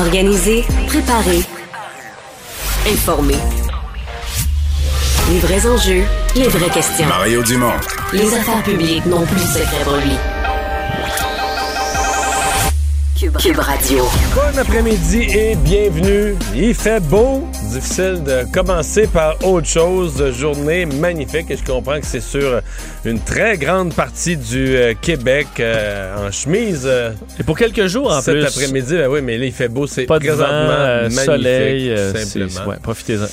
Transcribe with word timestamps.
Organiser, 0.00 0.64
préparer, 0.86 1.40
informer. 2.90 3.36
Les 5.30 5.38
vrais 5.40 5.66
enjeux, 5.66 6.04
les 6.34 6.48
vraies 6.48 6.70
questions. 6.70 7.06
Mario 7.06 7.42
Dumont. 7.42 7.74
Les 8.14 8.32
affaires 8.32 8.62
publiques 8.62 9.04
n'ont 9.04 9.26
plus 9.26 9.36
de 9.36 9.40
secret 9.40 9.84
pour 9.84 9.96
lui. 9.96 10.16
Cube, 13.18 13.36
Cube 13.36 13.58
Radio. 13.58 14.08
Bon 14.34 14.58
après-midi 14.58 15.26
et 15.34 15.54
bienvenue. 15.56 16.34
Il 16.54 16.74
fait 16.74 17.00
beau. 17.00 17.46
Difficile 17.70 18.22
de 18.24 18.50
commencer 18.50 19.06
par 19.06 19.36
autre 19.44 19.66
chose. 19.66 20.32
Journée 20.32 20.86
magnifique 20.86 21.50
et 21.50 21.58
je 21.58 21.64
comprends 21.64 22.00
que 22.00 22.06
c'est 22.06 22.22
sur 22.22 22.62
une 23.04 23.18
très 23.20 23.56
grande 23.56 23.94
partie 23.94 24.36
du 24.36 24.76
euh, 24.76 24.92
Québec 25.00 25.46
euh, 25.58 26.26
en 26.28 26.30
chemise. 26.30 26.82
euh, 26.84 27.12
Et 27.38 27.42
pour 27.42 27.56
quelques 27.56 27.86
jours 27.86 28.12
en 28.12 28.20
cet 28.20 28.34
plus. 28.34 28.44
après-midi, 28.44 28.94
ben 28.96 29.08
oui, 29.08 29.20
mais 29.22 29.38
là, 29.38 29.46
il 29.46 29.52
fait 29.52 29.68
beau. 29.68 29.86
C'est 29.86 30.04
Pas 30.04 30.18
de 30.18 30.28
vent, 30.28 30.36
présentement 30.36 30.78
magnifique, 31.02 31.20
soleil, 31.24 31.96
simplement. 32.14 32.70
ouais, 32.70 32.76
profitez-en. 32.82 33.24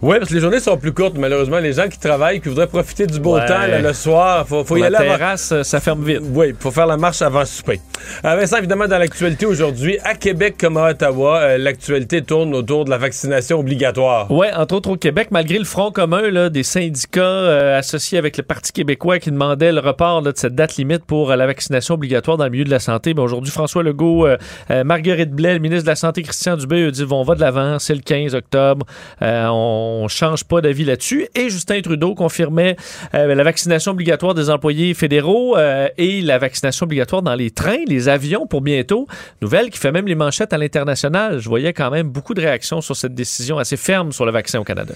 Oui, 0.00 0.16
parce 0.18 0.30
que 0.30 0.34
les 0.34 0.40
journées 0.40 0.60
sont 0.60 0.76
plus 0.78 0.92
courtes, 0.92 1.18
malheureusement. 1.18 1.58
Les 1.58 1.74
gens 1.74 1.88
qui 1.88 1.98
travaillent, 1.98 2.40
qui 2.40 2.48
voudraient 2.48 2.66
profiter 2.66 3.06
du 3.06 3.20
beau 3.20 3.34
Ouais. 3.36 3.46
temps 3.46 3.58
là, 3.66 3.78
le 3.80 3.92
soir, 3.92 4.46
faut, 4.48 4.64
faut 4.64 4.76
y 4.76 4.80
la 4.80 4.86
aller 4.86 4.96
avant. 4.96 5.16
terrasse, 5.18 5.52
euh, 5.52 5.62
ça 5.62 5.80
ferme 5.80 6.02
vite. 6.02 6.20
Oui, 6.32 6.54
faut 6.58 6.70
faire 6.70 6.86
la 6.86 6.96
marche 6.96 7.20
avant 7.20 7.40
le 7.40 7.46
souper. 7.46 7.80
Vincent, 8.24 8.56
évidemment, 8.56 8.88
dans 8.88 8.98
l'actualité 8.98 9.44
aujourd'hui, 9.46 9.98
à 10.04 10.14
Québec 10.14 10.54
comme 10.58 10.76
à 10.78 10.90
Ottawa, 10.90 11.58
l'actualité 11.58 12.22
tourne 12.22 12.54
autour 12.54 12.86
de 12.86 12.90
la 12.90 12.96
vaccination 12.98 13.58
obligatoire. 13.60 14.30
Ouais, 14.30 14.50
entre 14.54 14.76
autres 14.76 14.90
au 14.90 14.96
Québec, 14.96 15.28
malgré 15.30 15.58
le 15.58 15.64
front 15.64 15.90
commun 15.92 16.30
là, 16.30 16.48
des 16.48 16.62
syndicats 16.62 17.76
associés 17.76 18.16
avec 18.18 18.36
le 18.38 18.42
Parti 18.42 18.72
québécois 18.72 19.09
qui 19.18 19.30
demandaient 19.30 19.72
le 19.72 19.80
report 19.80 20.20
là, 20.22 20.32
de 20.32 20.36
cette 20.38 20.54
date 20.54 20.76
limite 20.76 21.04
pour 21.04 21.30
euh, 21.30 21.36
la 21.36 21.46
vaccination 21.46 21.94
obligatoire 21.94 22.36
dans 22.36 22.44
le 22.44 22.50
milieu 22.50 22.64
de 22.64 22.70
la 22.70 22.78
santé. 22.78 23.14
Ben, 23.14 23.22
aujourd'hui, 23.22 23.50
François 23.50 23.82
Legault, 23.82 24.26
euh, 24.26 24.36
euh, 24.70 24.84
Marguerite 24.84 25.30
Blais, 25.30 25.54
le 25.54 25.58
ministre 25.60 25.84
de 25.84 25.90
la 25.90 25.96
Santé, 25.96 26.22
Christian 26.22 26.56
Dubé, 26.56 26.86
a 26.86 26.90
dit 26.90 27.04
on 27.10 27.22
va 27.22 27.34
de 27.34 27.40
l'avant, 27.40 27.78
c'est 27.78 27.94
le 27.94 28.00
15 28.00 28.34
octobre, 28.34 28.86
on 29.20 30.06
change 30.08 30.44
pas 30.44 30.60
d'avis 30.60 30.84
là-dessus. 30.84 31.26
Et 31.34 31.50
Justin 31.50 31.80
Trudeau 31.80 32.14
confirmait 32.14 32.76
la 33.12 33.42
vaccination 33.42 33.92
obligatoire 33.92 34.34
des 34.34 34.50
employés 34.50 34.94
fédéraux 34.94 35.56
et 35.96 36.20
la 36.22 36.38
vaccination 36.38 36.84
obligatoire 36.84 37.22
dans 37.22 37.34
les 37.34 37.50
trains, 37.50 37.84
les 37.86 38.08
avions 38.08 38.46
pour 38.46 38.60
bientôt. 38.60 39.06
Nouvelle 39.42 39.70
qui 39.70 39.78
fait 39.78 39.92
même 39.92 40.06
les 40.06 40.14
manchettes 40.14 40.52
à 40.52 40.58
l'international. 40.58 41.38
Je 41.38 41.48
voyais 41.48 41.72
quand 41.72 41.90
même 41.90 42.08
beaucoup 42.08 42.34
de 42.34 42.40
réactions 42.40 42.80
sur 42.80 42.96
cette 42.96 43.14
décision 43.14 43.58
assez 43.58 43.76
ferme 43.76 44.12
sur 44.12 44.26
le 44.26 44.32
vaccin 44.32 44.60
au 44.60 44.64
Canada. 44.64 44.94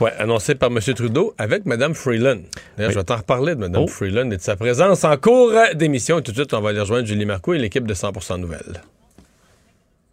Ouais, 0.00 0.12
annoncé 0.18 0.54
par 0.54 0.70
M. 0.70 0.78
Trudeau 0.94 1.34
avec 1.38 1.66
Mme 1.66 1.94
Freeland. 1.94 2.36
D'ailleurs, 2.76 2.88
Oui. 2.90 2.94
je 2.94 2.98
vais 2.98 3.04
t'en 3.04 3.16
reparler 3.16 3.49
de 3.54 3.60
Mme 3.60 3.82
Oh. 3.84 3.86
Freeland 3.86 4.30
et 4.30 4.36
de 4.36 4.42
sa 4.42 4.56
présence 4.56 5.04
en 5.04 5.16
cours 5.16 5.52
d'émission. 5.74 6.18
Et 6.18 6.22
tout 6.22 6.32
de 6.32 6.36
suite, 6.36 6.54
on 6.54 6.60
va 6.60 6.70
aller 6.70 6.80
rejoindre 6.80 7.06
Julie 7.06 7.24
Marcoux 7.26 7.54
et 7.54 7.58
l'équipe 7.58 7.86
de 7.86 7.94
100 7.94 8.38
Nouvelles. 8.38 8.82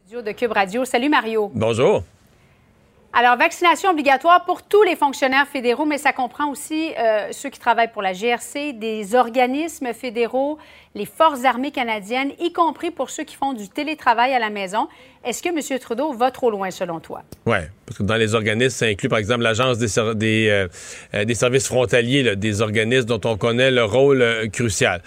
studio 0.05 0.21
de 0.21 0.31
Cube 0.31 0.51
Radio. 0.51 0.85
Salut 0.85 1.09
Mario. 1.09 1.51
Bonjour. 1.53 2.03
Alors, 3.13 3.35
vaccination 3.37 3.89
obligatoire 3.89 4.45
pour 4.45 4.61
tous 4.63 4.83
les 4.83 4.95
fonctionnaires 4.95 5.47
fédéraux, 5.47 5.85
mais 5.85 5.97
ça 5.97 6.13
comprend 6.13 6.51
aussi 6.51 6.91
euh, 6.99 7.29
ceux 7.31 7.49
qui 7.49 7.59
travaillent 7.59 7.91
pour 7.91 8.01
la 8.03 8.13
GRC, 8.13 8.73
des 8.73 9.15
organismes 9.15 9.91
fédéraux, 9.93 10.59
les 10.97 11.05
forces 11.05 11.45
armées 11.45 11.71
canadiennes, 11.71 12.31
y 12.39 12.51
compris 12.51 12.89
pour 12.91 13.11
ceux 13.11 13.23
qui 13.23 13.35
font 13.35 13.53
du 13.53 13.69
télétravail 13.69 14.33
à 14.33 14.39
la 14.39 14.49
maison. 14.49 14.87
Est-ce 15.23 15.43
que 15.43 15.49
M. 15.49 15.79
Trudeau 15.79 16.11
va 16.13 16.31
trop 16.31 16.49
loin 16.49 16.71
selon 16.71 16.99
toi? 16.99 17.21
Oui, 17.45 17.57
parce 17.85 17.97
que 17.99 18.03
dans 18.03 18.15
les 18.15 18.33
organismes, 18.33 18.77
ça 18.77 18.85
inclut 18.85 19.07
par 19.09 19.19
exemple 19.19 19.41
l'Agence 19.43 19.77
des, 19.77 19.87
ser- 19.87 20.15
des, 20.15 20.47
euh, 20.49 20.67
euh, 21.13 21.25
des 21.25 21.35
services 21.35 21.67
frontaliers, 21.67 22.23
là, 22.23 22.35
des 22.35 22.61
organismes 22.61 23.05
dont 23.07 23.21
on 23.25 23.37
connaît 23.37 23.69
le 23.69 23.83
rôle 23.83 24.21
euh, 24.21 24.47
crucial. 24.47 25.01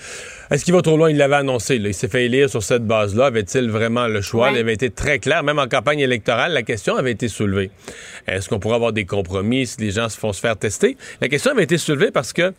Est-ce 0.50 0.64
qu'il 0.64 0.74
va 0.74 0.82
trop 0.82 0.96
loin? 0.96 1.10
Il 1.10 1.16
l'avait 1.16 1.36
annoncé. 1.36 1.78
là. 1.78 1.88
Il 1.88 1.94
s'est 1.94 2.08
fait 2.08 2.26
élire 2.26 2.48
sur 2.50 2.62
cette 2.62 2.84
base-là. 2.84 3.26
Avait-il 3.26 3.70
vraiment 3.70 4.06
le 4.06 4.20
choix? 4.20 4.48
Ouais. 4.48 4.54
Il 4.56 4.58
avait 4.60 4.74
été 4.74 4.90
très 4.90 5.18
clair. 5.18 5.42
Même 5.42 5.58
en 5.58 5.68
campagne 5.68 6.00
électorale, 6.00 6.52
la 6.52 6.62
question 6.62 6.96
avait 6.96 7.12
été 7.12 7.28
soulevée. 7.28 7.70
Est-ce 8.26 8.48
qu'on 8.48 8.58
pourrait 8.60 8.76
avoir 8.76 8.92
des 8.92 9.06
compromis 9.06 9.66
si 9.66 9.80
les 9.80 9.90
gens 9.90 10.08
se 10.08 10.18
font 10.18 10.32
se 10.32 10.40
faire 10.40 10.56
tester? 10.56 10.96
La 11.20 11.28
question 11.28 11.52
avait 11.52 11.64
été 11.64 11.78
soulevée 11.78 12.10
parce 12.10 12.32
que 12.32 12.52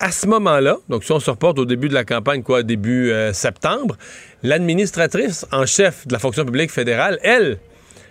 à 0.00 0.10
ce 0.10 0.26
moment-là, 0.26 0.78
donc 0.88 1.04
si 1.04 1.12
on 1.12 1.20
se 1.20 1.30
reporte 1.30 1.58
au 1.58 1.66
début 1.66 1.88
de 1.88 1.94
la 1.94 2.04
campagne, 2.04 2.42
quoi, 2.42 2.62
début 2.62 3.10
euh, 3.10 3.32
septembre, 3.34 3.96
l'administratrice 4.42 5.46
en 5.52 5.66
chef 5.66 6.06
de 6.06 6.12
la 6.14 6.18
fonction 6.18 6.44
publique 6.44 6.70
fédérale, 6.70 7.18
elle, 7.22 7.58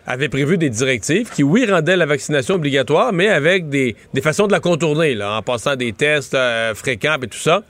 avait 0.06 0.30
prévu 0.30 0.58
des 0.58 0.70
directives 0.70 1.30
qui, 1.30 1.44
oui, 1.44 1.66
rendaient 1.70 1.98
la 1.98 2.06
vaccination 2.06 2.56
obligatoire, 2.56 3.12
mais 3.12 3.28
avec 3.28 3.70
des, 3.70 3.96
façons 4.22 4.48
de 4.48 4.52
la 4.52 4.60
contourner, 4.60 5.16
là, 5.16 5.38
en 5.38 5.42
passant 5.42 5.76
des 5.76 5.94
tests 5.94 6.36
euh, 6.36 6.74
fréquents 6.74 7.18
et 7.22 7.28
tout 7.28 7.38
ça. 7.38 7.64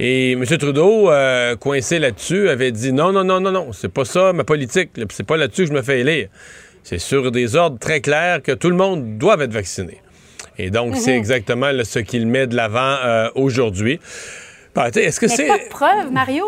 Et 0.00 0.32
M. 0.32 0.44
Trudeau, 0.44 1.10
euh, 1.10 1.56
coincé 1.56 1.98
là-dessus, 1.98 2.48
avait 2.48 2.70
dit 2.70 2.92
non, 2.92 3.12
non, 3.12 3.24
non, 3.24 3.40
non, 3.40 3.50
non, 3.50 3.72
c'est 3.72 3.92
pas 3.92 4.04
ça 4.04 4.32
ma 4.32 4.44
politique. 4.44 4.90
C'est 5.10 5.26
pas 5.26 5.36
là-dessus 5.36 5.62
que 5.62 5.68
je 5.68 5.72
me 5.72 5.82
fais 5.82 6.00
élire. 6.00 6.28
C'est 6.84 6.98
sur 6.98 7.32
des 7.32 7.56
ordres 7.56 7.78
très 7.78 8.00
clairs 8.00 8.42
que 8.42 8.52
tout 8.52 8.70
le 8.70 8.76
monde 8.76 9.18
doit 9.18 9.36
être 9.42 9.52
vacciné. 9.52 10.00
Et 10.58 10.70
donc, 10.70 10.96
c'est 10.96 11.16
exactement 11.16 11.70
là, 11.70 11.84
ce 11.84 11.98
qu'il 12.00 12.26
met 12.26 12.46
de 12.46 12.56
l'avant 12.56 12.96
euh, 13.04 13.30
aujourd'hui. 13.34 14.00
Bah, 14.74 14.90
sais, 14.92 15.04
Est-ce 15.04 15.20
que 15.20 15.28
c'est. 15.28 15.46
pas 15.46 15.58
de 15.58 15.68
preuve, 15.68 16.12
Mario? 16.12 16.44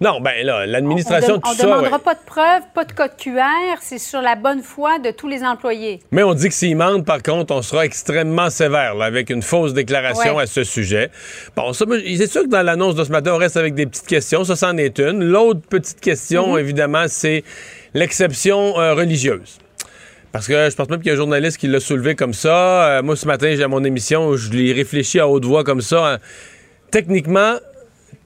Non, 0.00 0.20
ben 0.20 0.44
là, 0.44 0.62
On 0.64 0.66
l'administration, 0.68 1.34
ne 1.36 1.38
tout 1.40 1.54
ça. 1.54 1.64
ouais. 1.64 1.70
demandera 1.76 2.00
pas 2.00 2.14
de 2.14 2.20
preuve, 2.26 2.62
pas 2.74 2.84
de 2.84 2.90
code 2.92 3.12
QR. 3.16 3.78
C'est 3.80 3.98
sur 3.98 4.20
la 4.20 4.34
bonne 4.34 4.60
foi 4.60 4.98
de 4.98 5.12
tous 5.12 5.28
les 5.28 5.44
employés. 5.44 6.00
Mais 6.10 6.24
on 6.24 6.34
dit 6.34 6.48
que 6.48 6.54
s'ils 6.54 6.76
mentent, 6.76 7.06
par 7.06 7.22
contre, 7.22 7.54
on 7.54 7.62
sera 7.62 7.84
extrêmement 7.86 8.50
sévère, 8.50 8.96
là, 8.96 9.04
avec 9.04 9.30
une 9.30 9.42
fausse 9.42 9.74
déclaration 9.74 10.34
Ouais. 10.34 10.42
à 10.42 10.46
ce 10.46 10.64
sujet. 10.64 11.08
Bon, 11.54 11.72
c'est 11.72 12.26
sûr 12.26 12.42
que 12.42 12.48
dans 12.48 12.62
l'annonce 12.62 12.96
de 12.96 13.04
ce 13.04 13.12
matin, 13.12 13.34
on 13.34 13.38
reste 13.38 13.56
avec 13.56 13.74
des 13.74 13.86
petites 13.86 14.08
questions. 14.08 14.42
Ça, 14.42 14.56
c'en 14.56 14.76
est 14.76 14.98
une. 14.98 15.22
L'autre 15.22 15.60
petite 15.68 16.00
question, 16.00 16.58
évidemment, 16.58 17.04
c'est 17.06 17.44
l'exception 17.94 18.80
euh, 18.80 18.94
religieuse. 18.94 19.58
Parce 20.32 20.48
que 20.48 20.70
je 20.70 20.74
pense 20.74 20.88
même 20.88 21.00
qu'il 21.00 21.08
y 21.08 21.10
a 21.10 21.14
un 21.14 21.16
journaliste 21.16 21.58
qui 21.58 21.68
l'a 21.68 21.80
soulevé 21.80 22.14
comme 22.14 22.32
ça. 22.32 22.98
Euh, 22.98 23.02
moi, 23.02 23.16
ce 23.16 23.26
matin, 23.26 23.54
j'ai 23.54 23.66
mon 23.66 23.84
émission, 23.84 24.34
je 24.36 24.50
l'ai 24.50 24.72
réfléchi 24.72 25.20
à 25.20 25.28
haute 25.28 25.44
voix 25.44 25.62
comme 25.62 25.82
ça. 25.82 26.14
hein. 26.14 26.18
Techniquement, 26.90 27.54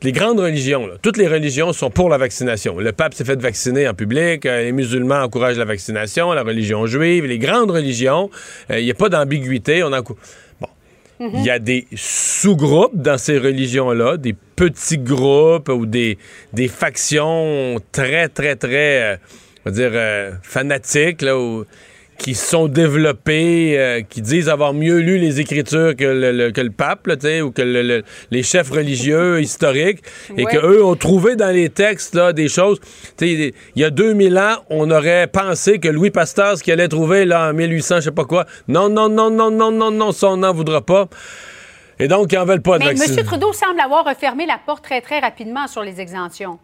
les 0.02 0.12
grandes 0.12 0.38
religions, 0.38 0.88
toutes 1.02 1.16
les 1.16 1.26
religions 1.26 1.72
sont 1.72 1.90
pour 1.90 2.08
la 2.08 2.18
vaccination. 2.18 2.78
Le 2.78 2.92
pape 2.92 3.14
s'est 3.14 3.24
fait 3.24 3.40
vacciner 3.40 3.88
en 3.88 3.94
public, 3.94 4.46
euh, 4.46 4.62
les 4.62 4.72
musulmans 4.72 5.20
encouragent 5.20 5.58
la 5.58 5.64
vaccination, 5.64 6.32
la 6.32 6.42
religion 6.42 6.86
juive, 6.86 7.24
les 7.26 7.38
grandes 7.38 7.70
religions, 7.70 8.30
il 8.70 8.84
n'y 8.84 8.90
a 8.90 8.94
pas 8.94 9.08
d'ambiguïté. 9.08 9.82
On 9.82 9.90
Bon. 10.60 10.68
Il 11.18 11.44
y 11.44 11.50
a 11.50 11.58
des 11.58 11.86
sous-groupes 11.94 12.94
dans 12.94 13.16
ces 13.16 13.38
religions-là, 13.38 14.18
des 14.18 14.34
petits 14.34 14.98
groupes 14.98 15.70
ou 15.70 15.86
des, 15.86 16.18
des 16.52 16.68
factions 16.68 17.80
très, 17.90 18.28
très, 18.28 18.54
très, 18.56 19.02
euh, 19.02 19.16
on 19.64 19.70
va 19.70 19.74
dire, 19.74 19.90
euh, 19.94 20.32
fanatiques, 20.42 21.22
là, 21.22 21.34
qui 22.18 22.34
sont 22.34 22.66
développés, 22.68 23.78
euh, 23.78 24.00
qui 24.08 24.22
disent 24.22 24.48
avoir 24.48 24.72
mieux 24.74 24.98
lu 24.98 25.18
les 25.18 25.40
Écritures 25.40 25.94
que 25.96 26.04
le, 26.04 26.32
le- 26.32 26.50
que 26.50 26.60
le 26.60 26.70
pape, 26.70 27.06
là, 27.06 27.16
tu 27.16 27.26
sais, 27.26 27.40
ou 27.42 27.50
que 27.50 27.62
le- 27.62 27.82
le- 27.82 28.02
les 28.30 28.42
chefs 28.42 28.70
religieux 28.70 29.40
historiques, 29.48 30.02
et 30.36 30.44
Ouais. 30.44 30.52
qu'eux 30.52 30.82
ont 30.84 30.96
trouvé 30.96 31.36
dans 31.36 31.50
les 31.52 31.68
textes 31.68 32.14
là, 32.14 32.32
des 32.32 32.48
choses. 32.48 32.80
Tu 33.16 33.26
sais, 33.36 33.54
Il 33.76 33.82
y 33.82 33.84
a 33.84 33.90
2000 33.90 34.38
ans, 34.38 34.56
on 34.70 34.90
aurait 34.90 35.26
pensé 35.26 35.78
que 35.78 35.88
Louis 35.88 36.10
Pasteur, 36.10 36.56
ce 36.58 36.62
qu'il 36.62 36.72
allait 36.72 36.88
trouver 36.88 37.24
là, 37.24 37.50
en 37.50 37.52
1800, 37.52 37.96
je 37.96 38.00
sais 38.02 38.10
pas 38.10 38.24
quoi, 38.24 38.46
non, 38.68 38.88
non, 38.88 39.08
non, 39.08 39.30
non, 39.30 39.50
non, 39.50 39.70
non, 39.70 39.90
non, 39.90 40.12
ça, 40.12 40.28
on 40.28 40.38
n'en 40.38 40.52
voudra 40.52 40.80
pas. 40.84 41.08
Et 41.98 42.08
donc, 42.08 42.30
ils 42.32 42.36
n'en 42.36 42.44
veulent 42.44 42.60
pas 42.60 42.78
de 42.78 42.84
Mais. 42.84 42.90
M. 42.90 43.24
Trudeau 43.24 43.52
semble 43.54 43.80
avoir 43.80 44.04
refermé 44.04 44.44
la 44.46 44.58
porte 44.64 44.84
très, 44.84 45.00
très 45.00 45.18
rapidement 45.18 45.66
sur 45.66 45.82
les 45.82 45.98
exemptions. 46.00 46.58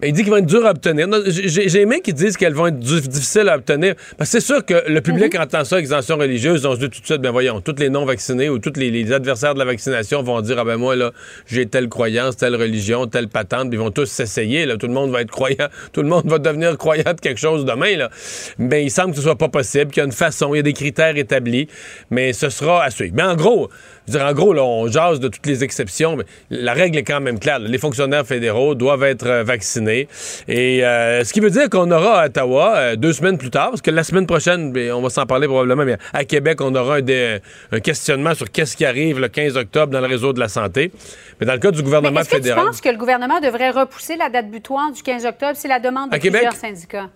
Ben, 0.00 0.08
il 0.08 0.12
dit 0.12 0.22
qu'ils 0.22 0.30
vont 0.30 0.38
être 0.38 0.46
durs 0.46 0.64
à 0.64 0.70
obtenir. 0.70 1.06
J'ai 1.26 1.80
aimé 1.80 2.00
qu'ils 2.00 2.14
disent 2.14 2.36
qu'elles 2.36 2.54
vont 2.54 2.68
être 2.68 2.78
difficiles 2.78 3.48
à 3.48 3.56
obtenir. 3.56 3.94
Parce 4.16 4.30
que 4.30 4.40
c'est 4.40 4.46
sûr 4.46 4.64
que 4.64 4.88
le 4.88 5.00
public 5.00 5.38
entend 5.38 5.64
ça, 5.64 5.78
exemption 5.78 6.16
religieuse, 6.16 6.64
on 6.64 6.74
se 6.74 6.80
dit 6.80 6.88
tout 6.88 7.00
de 7.00 7.06
suite, 7.06 7.20
ben 7.20 7.30
voyons, 7.30 7.60
tous 7.60 7.76
les 7.78 7.90
non-vaccinés 7.90 8.48
ou 8.48 8.58
tous 8.58 8.72
les, 8.76 8.90
les 8.90 9.12
adversaires 9.12 9.54
de 9.54 9.58
la 9.58 9.66
vaccination 9.66 10.22
vont 10.22 10.40
dire, 10.40 10.58
ah 10.58 10.64
ben 10.64 10.78
moi, 10.78 10.96
là, 10.96 11.12
j'ai 11.46 11.66
telle 11.66 11.88
croyance, 11.88 12.36
telle 12.36 12.56
religion, 12.56 13.06
telle 13.06 13.28
patente, 13.28 13.68
puis 13.68 13.78
ils 13.78 13.82
vont 13.82 13.90
tous 13.90 14.06
s'essayer, 14.06 14.64
là. 14.64 14.76
Tout 14.76 14.86
le 14.86 14.94
monde 14.94 15.10
va 15.10 15.20
être 15.20 15.30
croyant, 15.30 15.68
tout 15.92 16.02
le 16.02 16.08
monde 16.08 16.26
va 16.26 16.38
devenir 16.38 16.78
croyant 16.78 17.12
de 17.14 17.20
quelque 17.20 17.40
chose 17.40 17.66
demain, 17.66 17.96
là. 17.96 18.10
Mais 18.58 18.84
il 18.84 18.90
semble 18.90 19.10
que 19.10 19.16
ce 19.16 19.22
soit 19.22 19.36
pas 19.36 19.48
possible, 19.48 19.90
qu'il 19.90 20.00
y 20.00 20.04
a 20.04 20.06
une 20.06 20.12
façon, 20.12 20.54
il 20.54 20.58
y 20.58 20.60
a 20.60 20.62
des 20.62 20.72
critères 20.72 21.16
établis, 21.16 21.68
mais 22.10 22.32
ce 22.32 22.48
sera 22.48 22.82
à 22.82 22.90
suivre. 22.90 23.14
Mais 23.14 23.22
en 23.22 23.36
gros, 23.36 23.68
je 24.06 24.12
veux 24.12 24.18
dire, 24.18 24.26
en 24.26 24.32
gros, 24.32 24.52
là, 24.52 24.64
on 24.64 24.86
jase 24.88 25.20
de 25.20 25.28
toutes 25.28 25.46
les 25.46 25.62
exceptions, 25.62 26.16
mais 26.16 26.24
la 26.50 26.72
règle 26.72 26.98
est 26.98 27.04
quand 27.04 27.20
même 27.20 27.38
claire. 27.38 27.58
là. 27.58 27.68
Les 27.68 27.78
fonctionnaires 27.78 28.26
fédéraux 28.26 28.74
doivent 28.74 29.04
être 29.04 29.26
euh, 29.26 29.42
vaccinés. 29.44 30.08
Et 30.48 30.84
euh, 30.84 31.24
ce 31.24 31.32
qui 31.32 31.40
veut 31.40 31.50
dire 31.50 31.68
qu'on 31.70 31.90
aura 31.90 32.22
à 32.22 32.26
Ottawa, 32.26 32.76
euh, 32.76 32.96
deux 32.96 33.12
semaines 33.12 33.38
plus 33.38 33.50
tard, 33.50 33.70
parce 33.70 33.82
que 33.82 33.90
la 33.90 34.02
semaine 34.04 34.26
prochaine, 34.26 34.76
on 34.92 35.00
va 35.02 35.10
s'en 35.10 35.26
parler 35.26 35.46
probablement, 35.46 35.84
mais 35.84 35.96
à 36.12 36.24
Québec, 36.24 36.60
on 36.60 36.74
aura 36.74 36.96
un, 36.98 37.80
questionnement 37.80 38.34
sur 38.34 38.50
qu'est-ce 38.50 38.76
qui 38.76 38.84
arrive 38.84 39.20
le 39.20 39.28
15 39.28 39.56
octobre 39.56 39.92
dans 39.92 40.00
le 40.00 40.06
réseau 40.06 40.32
de 40.32 40.40
la 40.40 40.48
santé. 40.48 40.92
Mais 41.40 41.46
dans 41.46 41.54
le 41.54 41.58
cas 41.58 41.70
du 41.70 41.82
gouvernement 41.82 42.20
est-ce 42.20 42.30
que 42.30 42.36
tu 42.36 42.42
fédéral... 42.42 42.66
penses 42.66 42.80
que 42.80 42.88
le 42.88 42.98
gouvernement 42.98 43.40
devrait 43.40 43.70
repousser 43.70 44.16
la 44.16 44.28
date 44.28 44.50
butoir 44.50 44.92
du 44.92 45.02
15 45.02 45.24
octobre? 45.26 45.52
C'est 45.54 45.68
la 45.68 45.80
demande 45.80 46.10
de 46.10 46.16
À 46.16 46.18
Québec? 46.18 46.42
plusieurs 46.42 46.54
syndicats. 46.60 47.10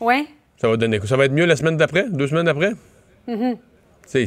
Oui? 0.00 0.26
Ça 0.60 0.68
va 0.68 0.76
donner? 0.76 1.00
Ça 1.06 1.16
va 1.16 1.24
être 1.24 1.32
mieux 1.32 1.46
la 1.46 1.56
semaine 1.56 1.76
d'après? 1.76 2.06
Deux 2.10 2.26
semaines 2.26 2.48
après? 2.48 2.72
C'est 4.06 4.26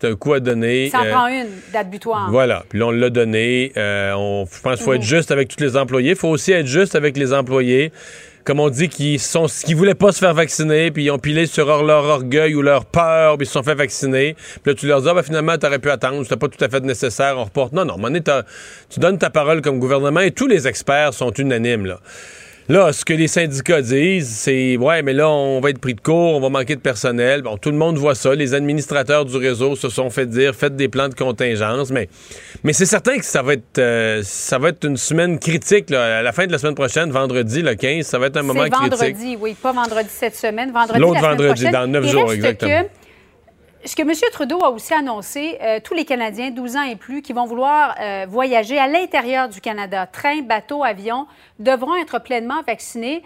c'est 0.00 0.08
un 0.08 0.14
coup 0.16 0.32
à 0.32 0.40
donner. 0.40 0.88
Ça 0.90 1.00
en 1.00 1.04
euh, 1.04 1.10
prend 1.10 1.28
une, 1.28 1.48
date 1.72 1.90
butoir. 1.90 2.30
Voilà. 2.30 2.64
Puis 2.68 2.78
là, 2.78 2.86
on 2.86 2.90
l'a 2.90 3.10
donné. 3.10 3.72
Euh, 3.76 4.12
on, 4.14 4.46
je 4.50 4.60
pense 4.60 4.76
qu'il 4.76 4.84
faut 4.84 4.94
être 4.94 5.02
juste 5.02 5.30
avec 5.30 5.48
tous 5.48 5.62
les 5.62 5.76
employés. 5.76 6.10
Il 6.10 6.16
faut 6.16 6.28
aussi 6.28 6.52
être 6.52 6.66
juste 6.66 6.94
avec 6.94 7.16
les 7.16 7.32
employés. 7.32 7.92
Comme 8.44 8.58
on 8.58 8.70
dit, 8.70 8.88
qui 8.88 9.18
sont, 9.18 9.46
qui 9.46 9.74
voulaient 9.74 9.94
pas 9.94 10.12
se 10.12 10.18
faire 10.18 10.32
vacciner, 10.32 10.90
puis 10.90 11.04
ils 11.04 11.10
ont 11.10 11.18
pilé 11.18 11.44
sur 11.44 11.66
leur, 11.84 12.04
orgueil 12.04 12.54
ou 12.54 12.62
leur 12.62 12.86
peur, 12.86 13.36
puis 13.36 13.44
ils 13.44 13.46
se 13.46 13.52
sont 13.52 13.62
fait 13.62 13.74
vacciner. 13.74 14.34
Puis 14.62 14.72
là, 14.72 14.74
tu 14.74 14.86
leur 14.86 15.02
dis, 15.02 15.08
ah, 15.10 15.14
ben, 15.14 15.22
finalement, 15.22 15.58
t'aurais 15.58 15.78
pu 15.78 15.90
attendre, 15.90 16.22
c'était 16.22 16.38
pas 16.38 16.48
tout 16.48 16.64
à 16.64 16.68
fait 16.70 16.80
nécessaire, 16.80 17.36
on 17.36 17.44
reporte. 17.44 17.74
Non, 17.74 17.84
non, 17.84 17.92
à 17.92 17.94
un 17.94 17.96
moment 17.98 18.08
donné, 18.08 18.22
tu 18.88 18.98
donnes 18.98 19.18
ta 19.18 19.28
parole 19.28 19.60
comme 19.60 19.78
gouvernement 19.78 20.20
et 20.20 20.30
tous 20.30 20.46
les 20.46 20.66
experts 20.66 21.12
sont 21.12 21.32
unanimes, 21.32 21.84
là. 21.84 22.00
Là, 22.68 22.92
ce 22.92 23.04
que 23.04 23.12
les 23.12 23.26
syndicats 23.26 23.82
disent, 23.82 24.28
c'est 24.28 24.76
ouais, 24.76 25.02
mais 25.02 25.12
là, 25.12 25.28
on 25.28 25.60
va 25.60 25.70
être 25.70 25.80
pris 25.80 25.94
de 25.94 26.00
court, 26.00 26.36
on 26.36 26.40
va 26.40 26.50
manquer 26.50 26.76
de 26.76 26.80
personnel. 26.80 27.42
Bon, 27.42 27.56
tout 27.56 27.70
le 27.72 27.76
monde 27.76 27.96
voit 27.98 28.14
ça. 28.14 28.32
Les 28.36 28.54
administrateurs 28.54 29.24
du 29.24 29.36
réseau 29.36 29.74
se 29.74 29.88
sont 29.88 30.08
fait 30.08 30.26
dire 30.26 30.54
faites 30.54 30.76
des 30.76 30.88
plans 30.88 31.08
de 31.08 31.14
contingence, 31.14 31.90
mais, 31.90 32.08
mais 32.62 32.72
c'est 32.72 32.86
certain 32.86 33.18
que 33.18 33.24
ça 33.24 33.42
va 33.42 33.54
être 33.54 33.78
euh, 33.78 34.20
ça 34.24 34.58
va 34.58 34.68
être 34.68 34.84
une 34.86 34.96
semaine 34.96 35.40
critique. 35.40 35.90
là. 35.90 36.18
À 36.18 36.22
la 36.22 36.30
fin 36.32 36.46
de 36.46 36.52
la 36.52 36.58
semaine 36.58 36.76
prochaine, 36.76 37.10
vendredi, 37.10 37.60
le 37.62 37.74
15, 37.74 38.06
ça 38.06 38.18
va 38.20 38.26
être 38.26 38.36
un 38.36 38.42
moment 38.42 38.62
C'est 38.64 38.70
critique. 38.70 38.90
vendredi, 38.92 39.36
oui, 39.40 39.56
pas 39.60 39.72
vendredi 39.72 40.08
cette 40.08 40.36
semaine, 40.36 40.70
vendredi 40.70 41.00
L'autre 41.00 41.20
vendredi, 41.20 41.62
prochaine. 41.64 41.72
dans 41.72 41.86
neuf 41.88 42.06
jours, 42.06 42.32
exactement. 42.32 42.82
que 42.82 42.88
ce 43.84 43.96
que 43.96 44.02
M. 44.02 44.12
Trudeau 44.32 44.62
a 44.62 44.70
aussi 44.70 44.92
annoncé, 44.92 45.56
euh, 45.62 45.80
tous 45.82 45.94
les 45.94 46.04
Canadiens 46.04 46.50
12 46.50 46.76
ans 46.76 46.82
et 46.82 46.96
plus 46.96 47.22
qui 47.22 47.32
vont 47.32 47.46
vouloir 47.46 47.94
euh, 48.00 48.26
voyager 48.28 48.78
à 48.78 48.86
l'intérieur 48.86 49.48
du 49.48 49.60
Canada, 49.60 50.06
train, 50.06 50.42
bateau, 50.42 50.84
avion, 50.84 51.26
devront 51.58 51.96
être 51.96 52.20
pleinement 52.20 52.62
vaccinés. 52.66 53.22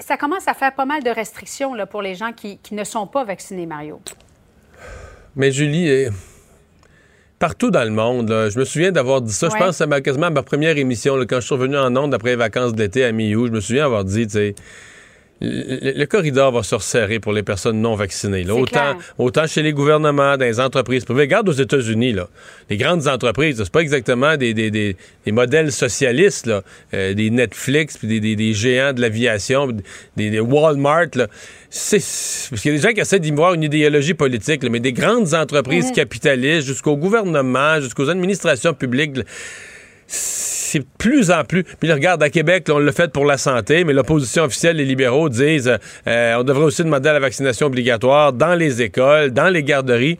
Ça 0.00 0.16
commence 0.16 0.48
à 0.48 0.54
faire 0.54 0.74
pas 0.74 0.84
mal 0.86 1.02
de 1.02 1.10
restrictions 1.10 1.74
là, 1.74 1.84
pour 1.86 2.00
les 2.00 2.14
gens 2.14 2.32
qui, 2.32 2.58
qui 2.58 2.74
ne 2.74 2.84
sont 2.84 3.06
pas 3.06 3.24
vaccinés, 3.24 3.66
Mario. 3.66 4.00
Mais 5.36 5.50
Julie, 5.50 5.90
euh, 5.90 6.10
partout 7.38 7.70
dans 7.70 7.84
le 7.84 7.90
monde, 7.90 8.28
là, 8.30 8.48
je 8.48 8.58
me 8.58 8.64
souviens 8.64 8.92
d'avoir 8.92 9.20
dit 9.20 9.32
ça. 9.32 9.48
Je 9.48 9.56
pense 9.56 9.66
que 9.70 9.72
c'est 9.72 9.86
ma- 9.86 10.00
quasiment 10.00 10.26
à 10.26 10.30
ma 10.30 10.42
première 10.42 10.78
émission, 10.78 11.16
là, 11.16 11.26
quand 11.26 11.40
je 11.40 11.46
suis 11.46 11.54
revenu 11.54 11.76
en 11.76 11.94
ondes 11.96 12.14
après 12.14 12.30
les 12.30 12.36
vacances 12.36 12.72
de 12.72 12.78
l'été 12.82 13.04
à 13.04 13.12
mi-août. 13.12 13.48
Je 13.48 13.52
me 13.52 13.60
souviens 13.60 13.84
avoir 13.84 14.04
dit, 14.04 14.26
tu 14.26 14.32
sais, 14.34 14.54
le, 15.40 15.92
le 15.98 16.06
corridor 16.06 16.52
va 16.52 16.62
se 16.62 16.74
resserrer 16.74 17.18
pour 17.18 17.32
les 17.32 17.42
personnes 17.42 17.80
non 17.80 17.94
vaccinées. 17.96 18.44
là. 18.44 18.54
Autant, 18.54 18.96
autant 19.18 19.46
chez 19.46 19.62
les 19.62 19.72
gouvernements, 19.72 20.36
dans 20.36 20.44
les 20.44 20.60
entreprises 20.60 21.04
privées. 21.04 21.22
Regarde 21.22 21.48
aux 21.48 21.52
États-Unis, 21.52 22.14
les 22.70 22.76
grandes 22.76 23.06
entreprises, 23.08 23.56
c'est 23.62 23.70
pas 23.72 23.80
exactement 23.80 24.36
des, 24.36 24.54
des- 24.54 24.70
des- 24.70 24.96
des 25.26 25.32
modèles 25.32 25.72
socialistes, 25.72 26.46
là, 26.46 26.62
euh, 26.94 27.14
des 27.14 27.30
Netflix, 27.30 27.98
puis 27.98 28.08
des, 28.08 28.20
des- 28.20 28.36
des 28.36 28.54
géants 28.54 28.92
de 28.92 29.00
l'aviation, 29.00 29.68
des, 30.16 30.30
des 30.30 30.40
Walmart. 30.40 31.08
Là. 31.14 31.26
Parce 31.68 32.60
qu'il 32.62 32.70
y 32.70 32.74
a 32.74 32.76
des 32.78 32.82
gens 32.88 32.92
qui 32.94 33.00
essaient 33.00 33.18
d'y 33.20 33.32
voir 33.32 33.54
une 33.54 33.64
idéologie 33.64 34.14
politique, 34.14 34.62
là, 34.62 34.70
mais 34.70 34.80
des 34.80 34.92
grandes 34.92 35.34
entreprises 35.34 35.90
capitalistes, 35.92 36.66
jusqu'au 36.68 36.96
gouvernement, 36.96 37.80
jusqu'aux 37.80 38.08
administrations 38.08 38.72
publiques. 38.74 39.16
là, 39.16 39.24
c'est 40.06 40.84
plus 40.98 41.30
en 41.30 41.44
plus. 41.44 41.64
Puis 41.64 41.88
là, 41.88 41.94
regarde, 41.94 42.22
à 42.22 42.30
Québec, 42.30 42.68
là, 42.68 42.74
on 42.74 42.78
l'a 42.78 42.92
fait 42.92 43.12
pour 43.12 43.24
la 43.24 43.38
santé, 43.38 43.84
mais 43.84 43.92
l'opposition 43.92 44.44
officielle, 44.44 44.76
les 44.76 44.84
libéraux 44.84 45.28
disent 45.28 45.72
euh, 46.06 46.34
on 46.36 46.42
devrait 46.42 46.64
aussi 46.64 46.82
demander 46.82 47.10
la 47.10 47.20
vaccination 47.20 47.66
obligatoire 47.66 48.32
dans 48.32 48.54
les 48.54 48.82
écoles, 48.82 49.30
dans 49.30 49.48
les 49.48 49.62
garderies. 49.62 50.18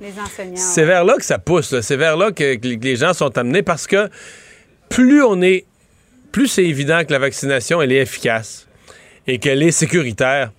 C'est 0.54 0.84
vers 0.84 1.04
là 1.04 1.16
que 1.16 1.24
ça 1.24 1.38
pousse. 1.38 1.80
C'est 1.80 1.96
vers 1.96 2.16
là 2.16 2.30
que, 2.30 2.54
que 2.54 2.66
les 2.66 2.96
gens 2.96 3.12
sont 3.12 3.36
amenés 3.36 3.62
parce 3.62 3.86
que 3.86 4.08
plus 4.88 5.22
on 5.22 5.42
est, 5.42 5.66
plus 6.32 6.46
c'est 6.46 6.64
évident 6.64 7.04
que 7.04 7.12
la 7.12 7.18
vaccination 7.18 7.82
elle 7.82 7.92
est 7.92 8.02
efficace 8.02 8.68
et 9.26 9.38
qu'elle 9.38 9.62
est 9.62 9.72
sécuritaire. 9.72 10.52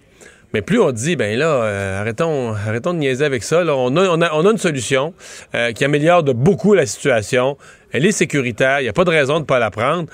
Mais 0.56 0.62
plus 0.62 0.80
on 0.80 0.94
dit, 0.94 1.18
ben 1.18 1.38
là, 1.38 1.48
euh, 1.48 2.00
arrêtons, 2.00 2.54
arrêtons 2.54 2.94
de 2.94 3.00
niaiser 3.00 3.25
avec 3.25 3.44
ça. 3.44 3.66
là. 3.66 3.75
On, 3.75 3.94
a, 3.98 4.07
on, 4.07 4.22
a, 4.22 4.31
on 4.31 4.46
a 4.46 4.52
une 4.52 4.57
solution 4.57 5.13
euh, 5.54 5.74
qui 5.74 5.84
améliore 5.84 6.24
de 6.24 6.31
beaucoup 6.31 6.74
la 6.74 6.86
situation. 6.86 7.57
Elle 7.92 8.06
est 8.06 8.13
sécuritaire. 8.13 8.80
Il 8.80 8.84
n'y 8.84 8.88
a 8.88 8.94
pas 8.94 9.04
de 9.04 9.10
raison 9.10 9.34
de 9.34 9.40
ne 9.40 9.44
pas 9.44 9.60
la 9.60 9.69
prendre. 9.69 10.06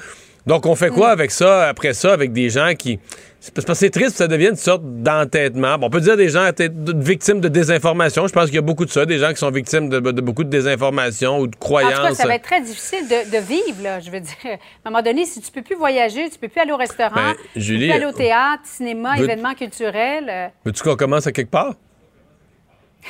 Donc, 0.47 0.65
on 0.65 0.73
fait 0.73 0.89
quoi 0.89 1.09
avec 1.09 1.29
ça, 1.29 1.67
après 1.67 1.93
ça, 1.93 2.11
avec 2.11 2.33
des 2.33 2.49
gens 2.49 2.73
qui. 2.75 2.97
C'est 3.43 3.51
parce 3.55 3.65
que 3.65 3.73
c'est 3.73 3.89
triste, 3.89 4.17
ça 4.17 4.27
devient 4.27 4.49
une 4.49 4.55
sorte 4.55 4.83
d'entêtement. 4.85 5.75
Bon, 5.79 5.87
on 5.87 5.89
peut 5.89 5.99
dire 5.99 6.15
des 6.15 6.29
gens 6.29 6.47
victimes 6.95 7.41
de 7.41 7.47
désinformation. 7.47 8.27
Je 8.27 8.33
pense 8.33 8.45
qu'il 8.45 8.53
y 8.55 8.59
a 8.59 8.61
beaucoup 8.61 8.85
de 8.85 8.91
ça, 8.91 9.03
des 9.07 9.17
gens 9.17 9.31
qui 9.31 9.37
sont 9.37 9.49
victimes 9.49 9.89
de, 9.89 9.99
de 9.99 10.21
beaucoup 10.21 10.43
de 10.43 10.49
désinformation 10.49 11.39
ou 11.39 11.47
de 11.47 11.55
En 11.55 11.59
croyances. 11.59 11.95
tout 11.95 12.03
cas, 12.03 12.13
ça 12.13 12.27
va 12.27 12.35
être 12.35 12.43
très 12.43 12.61
difficile 12.61 13.07
de, 13.07 13.31
de 13.35 13.43
vivre, 13.43 13.81
là. 13.81 13.99
Je 13.99 14.11
veux 14.11 14.19
dire, 14.19 14.35
à 14.45 14.87
un 14.87 14.91
moment 14.91 15.01
donné, 15.01 15.25
si 15.25 15.41
tu 15.41 15.51
peux 15.51 15.63
plus 15.63 15.75
voyager, 15.75 16.29
tu 16.29 16.37
peux 16.37 16.49
plus 16.49 16.61
aller 16.61 16.71
au 16.71 16.77
restaurant, 16.77 17.15
Ben, 17.15 17.33
tu 17.55 17.59
peux 17.71 17.77
plus 17.79 17.91
aller 17.91 18.05
au 18.05 18.11
théâtre, 18.11 18.61
cinéma, 18.63 19.15
veux- 19.17 19.23
événements 19.23 19.55
culturels. 19.55 20.27
euh, 20.29 20.47
Veux-tu 20.63 20.83
qu'on 20.83 20.95
commence 20.95 21.25
à 21.25 21.31
quelque 21.31 21.49
part? 21.49 21.73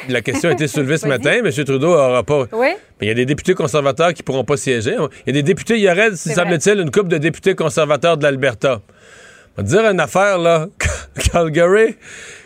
La 0.07 0.21
question 0.21 0.47
a 0.49 0.53
été 0.53 0.67
soulevée 0.69 0.97
ce 0.97 1.07
matin. 1.09 1.41
M. 1.43 1.51
Trudeau 1.51 1.89
n'aura 1.89 2.23
pas. 2.23 2.45
Oui. 2.53 2.69
Mais 3.01 3.07
il 3.07 3.09
y 3.09 3.11
a 3.11 3.15
des 3.15 3.25
députés 3.25 3.53
conservateurs 3.53 4.13
qui 4.13 4.23
pourront 4.23 4.45
pas 4.45 4.55
siéger. 4.55 4.95
Il 4.95 5.27
y 5.27 5.29
a 5.31 5.33
des 5.33 5.43
députés, 5.43 5.73
il 5.75 5.81
y 5.81 5.89
aurait, 5.91 6.15
semble-t-il, 6.15 6.79
une 6.79 6.89
couple 6.91 7.09
de 7.09 7.17
députés 7.17 7.53
conservateurs 7.55 8.15
de 8.15 8.23
l'Alberta. 8.23 8.79
On 9.57 9.61
va 9.61 9.67
dire 9.67 9.89
une 9.89 9.99
affaire, 9.99 10.37
là. 10.37 10.67
Calgary, 11.31 11.97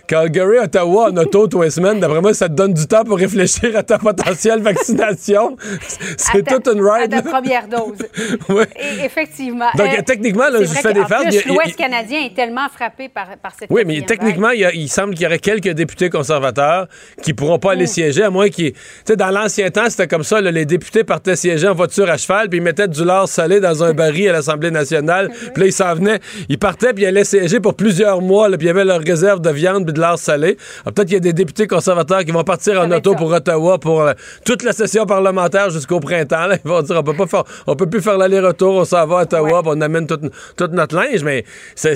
Calgary, 0.07 0.59
Ottawa, 0.59 1.09
en 1.11 1.17
auto, 1.17 1.47
toi, 1.47 1.69
semaine, 1.69 1.99
d'après 1.99 2.21
moi, 2.21 2.33
ça 2.33 2.47
te 2.49 2.53
donne 2.53 2.73
du 2.73 2.85
temps 2.87 3.03
pour 3.03 3.17
réfléchir 3.17 3.75
à 3.75 3.83
ta 3.83 3.97
potentielle 3.97 4.61
vaccination. 4.61 5.57
C'est 6.17 6.39
à 6.39 6.41
ta- 6.41 6.55
toute 6.59 6.67
une 6.75 6.85
À 6.87 6.93
ride. 6.95 7.09
ta 7.11 7.17
là. 7.17 7.21
première 7.23 7.67
dose. 7.67 7.97
Ouais. 8.49 8.67
Et 8.75 9.05
effectivement. 9.05 9.65
Donc, 9.77 9.87
Euh, 9.87 10.01
techniquement, 10.05 10.49
là, 10.49 10.59
je 10.61 10.65
fais 10.67 10.93
des 10.93 11.01
farces. 11.05 11.45
l'Ouest 11.45 11.75
canadien 11.75 12.19
est 12.25 12.35
tellement 12.35 12.67
frappé 12.73 13.09
par, 13.09 13.27
par 13.41 13.53
cette 13.57 13.69
Oui, 13.71 13.83
mais 13.85 14.01
techniquement, 14.01 14.49
il, 14.51 14.59
y 14.61 14.65
a- 14.65 14.73
il 14.73 14.87
semble 14.89 15.13
qu'il 15.13 15.23
y 15.23 15.25
aurait 15.25 15.39
quelques 15.39 15.69
députés 15.69 16.09
conservateurs 16.09 16.87
qui 17.21 17.33
pourront 17.33 17.59
pas 17.59 17.69
Mm. 17.69 17.77
aller 17.77 17.87
siéger, 17.87 18.23
à 18.23 18.29
moins 18.29 18.49
qu'ils. 18.49 18.73
Tu 18.73 18.79
sais, 19.07 19.15
dans 19.15 19.29
l'ancien 19.31 19.69
temps, 19.69 19.89
c'était 19.89 20.07
comme 20.07 20.23
ça, 20.23 20.41
là, 20.41 20.51
les 20.51 20.65
députés 20.65 21.03
partaient 21.03 21.35
siéger 21.35 21.67
en 21.67 21.73
voiture 21.73 22.09
à 22.09 22.17
cheval, 22.17 22.49
puis 22.49 22.59
ils 22.59 22.63
mettaient 22.63 22.87
du 22.87 23.03
lard 23.03 23.27
salé 23.27 23.59
dans 23.59 23.83
un 23.83 23.93
baril 23.93 24.29
à 24.29 24.33
l'Assemblée 24.33 24.71
nationale, 24.71 25.29
puis 25.53 25.61
là, 25.63 25.67
ils 25.67 25.73
s'en 25.73 25.93
venaient. 25.95 26.19
Ils 26.49 26.59
partaient, 26.59 26.93
puis 26.93 27.03
ils 27.03 27.07
allaient 27.07 27.23
siéger 27.23 27.59
pour 27.59 27.75
plusieurs 27.75 28.21
mois, 28.21 28.49
là, 28.49 28.57
puis 28.57 28.65
il 28.65 28.69
y 28.69 28.71
avait 28.71 28.85
leur 28.85 28.99
réserve 29.01 29.41
de 29.41 29.49
viande 29.49 29.85
de 29.95 29.99
lard 29.99 30.19
salé. 30.19 30.57
Alors, 30.83 30.93
Peut-être 30.93 31.07
qu'il 31.07 31.15
y 31.15 31.17
a 31.17 31.19
des 31.21 31.33
députés 31.33 31.65
conservateurs 31.65 32.23
qui 32.23 32.31
vont 32.31 32.43
partir 32.43 32.79
en 32.79 32.91
auto 32.91 33.11
ça. 33.13 33.17
pour 33.17 33.31
Ottawa 33.31 33.79
pour 33.79 34.01
euh, 34.03 34.13
toute 34.45 34.61
la 34.61 34.71
session 34.73 35.05
parlementaire 35.07 35.71
jusqu'au 35.71 35.99
printemps. 35.99 36.45
là. 36.45 36.57
Ils 36.63 36.69
vont 36.69 36.81
dire 36.83 36.97
on 36.97 37.03
peut 37.03 37.15
pas 37.15 37.25
faire, 37.27 37.43
on 37.65 37.75
peut 37.75 37.87
plus 37.89 38.01
faire 38.01 38.17
l'aller-retour, 38.19 38.75
on 38.75 38.85
s'en 38.85 39.05
va 39.07 39.19
à 39.19 39.21
Ottawa, 39.23 39.61
Ouais. 39.61 39.71
on 39.75 39.81
amène 39.81 40.05
tout, 40.05 40.19
tout 40.55 40.67
notre 40.67 40.95
linge. 40.95 41.23
Mais 41.23 41.43
c'est 41.75 41.95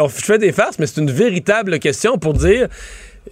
on 0.00 0.08
fait 0.08 0.38
des 0.38 0.52
farces, 0.52 0.78
mais 0.78 0.86
c'est 0.86 1.00
une 1.00 1.10
véritable 1.10 1.78
question 1.78 2.16
pour 2.18 2.32
dire 2.34 2.68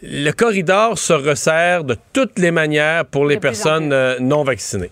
le 0.02 0.30
corridor 0.32 0.98
se 0.98 1.12
resserre 1.12 1.84
de 1.84 1.96
toutes 2.12 2.38
les 2.38 2.50
manières 2.50 3.04
pour 3.06 3.26
les 3.26 3.38
personnes 3.38 3.92
euh, 3.92 4.16
non 4.20 4.42
vaccinées. 4.42 4.90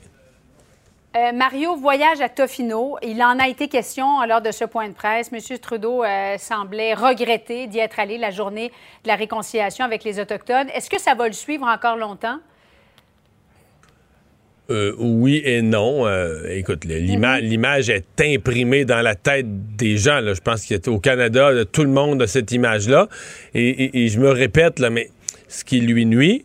Euh, 1.17 1.33
Mario 1.33 1.75
voyage 1.75 2.21
à 2.21 2.29
Tofino. 2.29 2.97
Il 3.03 3.21
en 3.23 3.39
a 3.41 3.49
été 3.49 3.67
question 3.67 4.25
lors 4.29 4.41
de 4.41 4.53
ce 4.53 4.65
point 4.65 4.89
de 4.89 4.95
presse. 4.95 5.31
M. 5.33 5.59
Trudeau 5.59 6.05
euh, 6.05 6.37
semblait 6.39 6.95
regretter 6.95 7.67
d'y 7.67 7.81
être 7.81 7.99
allé 7.99 8.17
la 8.17 8.31
journée 8.31 8.69
de 9.03 9.09
la 9.09 9.17
réconciliation 9.17 9.85
avec 9.85 10.05
les 10.05 10.21
Autochtones. 10.21 10.69
Est-ce 10.73 10.89
que 10.89 11.01
ça 11.01 11.15
va 11.17 11.27
le 11.27 11.33
suivre 11.33 11.67
encore 11.67 11.97
longtemps? 11.97 12.39
Euh, 14.71 14.95
oui 15.01 15.43
et 15.45 15.63
non. 15.63 16.07
Écoute, 16.49 16.85
l'ima- 16.85 17.41
l'image 17.41 17.91
est 17.91 18.07
imprimée 18.21 18.85
dans 18.85 19.01
la 19.03 19.17
tête 19.17 19.47
des 19.77 19.97
gens. 19.97 20.21
là. 20.21 20.33
Je 20.33 20.41
pense 20.41 20.65
qu'au 20.65 21.01
Canada, 21.01 21.51
là, 21.51 21.65
tout 21.65 21.83
le 21.83 21.91
monde 21.91 22.23
a 22.23 22.29
cette 22.29 22.53
image-là. 22.53 23.09
Et, 23.55 23.69
et- 23.69 24.05
et 24.05 24.09
je 24.09 24.21
me 24.21 24.31
répète, 24.31 24.79
là, 24.79 24.91
mais 24.91 25.11
ce 25.49 25.65
qui 25.65 25.81
lui 25.81 26.07
nuit, 26.07 26.45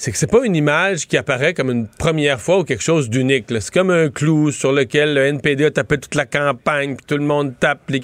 c'est 0.00 0.12
que 0.12 0.16
c'est 0.16 0.28
pas 0.28 0.44
une 0.44 0.54
image 0.54 1.08
qui 1.08 1.16
apparaît 1.16 1.54
comme 1.54 1.72
une 1.72 1.88
première 1.88 2.40
fois 2.40 2.60
ou 2.60 2.64
quelque 2.64 2.84
chose 2.84 3.10
d'unique. 3.10 3.46
C'est 3.48 3.74
comme 3.74 3.90
un 3.90 4.10
clou 4.10 4.52
sur 4.52 4.70
lequel 4.70 5.12
le 5.12 5.26
NPD 5.26 5.64
a 5.64 5.70
tapé 5.72 5.98
toute 5.98 6.14
la 6.14 6.24
campagne, 6.24 6.94
puis 6.94 7.04
tout 7.04 7.16
le 7.16 7.24
monde 7.24 7.54
tape. 7.58 7.80
les 7.88 8.00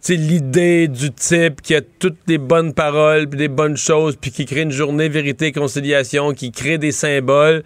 sais, 0.00 0.14
l'idée 0.14 0.86
du 0.86 1.10
type 1.10 1.60
qui 1.60 1.74
a 1.74 1.80
toutes 1.98 2.18
des 2.28 2.38
bonnes 2.38 2.72
paroles, 2.72 3.28
puis 3.28 3.36
des 3.36 3.48
bonnes 3.48 3.76
choses, 3.76 4.14
puis 4.14 4.30
qui 4.30 4.46
crée 4.46 4.60
une 4.60 4.70
journée 4.70 5.08
vérité 5.08 5.50
conciliation, 5.50 6.34
qui 6.34 6.52
crée 6.52 6.78
des 6.78 6.92
symboles, 6.92 7.64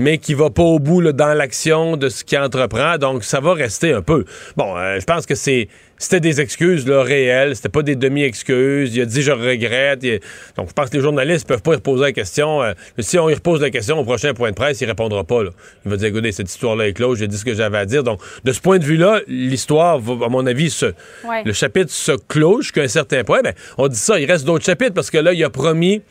mais 0.00 0.18
qui 0.18 0.34
va 0.34 0.50
pas 0.50 0.64
au 0.64 0.80
bout 0.80 1.00
dans 1.12 1.34
l'action 1.34 1.96
de 1.96 2.08
ce 2.08 2.24
qu'il 2.24 2.38
entreprend. 2.40 2.98
Donc, 2.98 3.22
ça 3.22 3.38
va 3.38 3.54
rester 3.54 3.92
un 3.92 4.02
peu. 4.02 4.24
Bon, 4.56 4.76
euh, 4.76 4.98
je 4.98 5.04
pense 5.04 5.24
que 5.24 5.36
c'est 5.36 5.68
c'était 5.98 6.20
des 6.20 6.40
excuses 6.40 6.86
là, 6.86 7.02
réelles, 7.02 7.56
c'était 7.56 7.68
pas 7.68 7.82
des 7.82 7.96
demi-excuses. 7.96 8.94
Il 8.94 9.02
a 9.02 9.04
dit 9.04 9.22
je 9.22 9.32
regrette. 9.32 10.00
Il- 10.02 10.20
Donc, 10.56 10.68
je 10.68 10.72
pense 10.72 10.90
que 10.90 10.96
les 10.96 11.02
journalistes 11.02 11.46
peuvent 11.46 11.62
pas 11.62 11.72
y 11.72 11.76
reposer 11.76 12.02
la 12.02 12.12
question. 12.12 12.62
Euh, 12.62 12.72
si 12.98 13.18
on 13.18 13.28
lui 13.28 13.34
repose 13.34 13.60
la 13.60 13.70
question 13.70 13.98
au 13.98 14.04
prochain 14.04 14.32
point 14.34 14.50
de 14.50 14.54
presse, 14.54 14.80
il 14.80 14.86
répondra 14.86 15.24
pas. 15.24 15.42
Là. 15.44 15.50
Il 15.84 15.90
va 15.90 15.96
dire 15.96 16.08
écoutez, 16.08 16.32
cette 16.32 16.48
histoire-là 16.50 16.88
est 16.88 16.92
close, 16.92 17.18
j'ai 17.18 17.26
dit 17.28 17.36
ce 17.36 17.44
que 17.44 17.54
j'avais 17.54 17.78
à 17.78 17.84
dire. 17.86 18.02
Donc, 18.02 18.20
de 18.44 18.52
ce 18.52 18.60
point 18.60 18.78
de 18.78 18.84
vue-là, 18.84 19.20
l'histoire, 19.26 19.96
à 19.96 20.28
mon 20.28 20.46
avis, 20.46 20.70
se, 20.70 20.86
Ouais. 20.86 21.42
le 21.44 21.52
chapitre 21.52 21.90
se 21.90 22.12
clôt 22.28 22.60
jusqu'à 22.62 22.82
un 22.82 22.88
certain 22.88 23.24
point. 23.24 23.40
Ben, 23.42 23.52
on 23.76 23.88
dit 23.88 23.96
ça, 23.98 24.18
il 24.18 24.30
reste 24.30 24.44
d'autres 24.44 24.64
chapitres 24.64 24.94
parce 24.94 25.10
que 25.10 25.18
là, 25.18 25.32
il 25.32 25.42
a 25.44 25.50
promis 25.50 26.02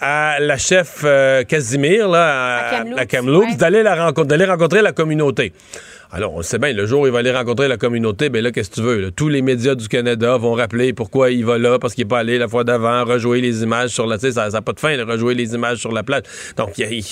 à 0.00 0.38
la 0.40 0.58
chef 0.58 1.02
euh, 1.04 1.44
Casimir, 1.44 2.08
là, 2.08 2.56
À 2.66 2.70
Kamloops, 2.78 2.98
à 2.98 3.06
Kamloops, 3.06 3.46
ouais. 3.50 3.56
d'aller 3.56 3.82
la 3.82 3.94
rencontrer, 4.04 4.26
d'aller 4.36 4.50
rencontrer 4.50 4.82
la 4.82 4.92
communauté. 4.92 5.52
Alors, 6.14 6.34
on 6.34 6.38
le 6.38 6.42
sait 6.42 6.58
bien, 6.58 6.74
le 6.74 6.84
jour 6.84 7.00
où 7.00 7.06
il 7.06 7.12
va 7.12 7.20
aller 7.20 7.32
rencontrer 7.32 7.68
la 7.68 7.78
communauté, 7.78 8.28
ben 8.28 8.44
là, 8.44 8.50
qu'est-ce 8.50 8.68
que 8.68 8.74
tu 8.74 8.82
veux? 8.82 9.00
là? 9.00 9.10
Tous 9.10 9.30
les 9.30 9.40
médias 9.40 9.74
du 9.74 9.88
Canada 9.88 10.36
vont 10.36 10.52
rappeler 10.52 10.92
pourquoi 10.92 11.30
il 11.30 11.42
va 11.42 11.56
là, 11.56 11.78
parce 11.78 11.94
qu'il 11.94 12.04
n'est 12.04 12.08
pas 12.10 12.18
allé 12.18 12.36
la 12.36 12.48
fois 12.48 12.64
d'avant, 12.64 13.06
rejouer 13.06 13.40
les 13.40 13.62
images 13.62 13.90
sur 13.90 14.06
la... 14.06 14.18
Tu 14.18 14.26
sais, 14.26 14.32
ça 14.32 14.50
n'a 14.50 14.60
pas 14.60 14.74
de 14.74 14.80
fin, 14.80 14.94
de 14.98 15.02
rejouer 15.04 15.34
les 15.34 15.54
images 15.54 15.78
sur 15.78 15.90
la 15.90 16.02
plage. 16.02 16.24
Donc, 16.58 16.76
il 16.76 16.82
y 16.82 16.84
a- 16.86 16.90
il- 16.90 17.04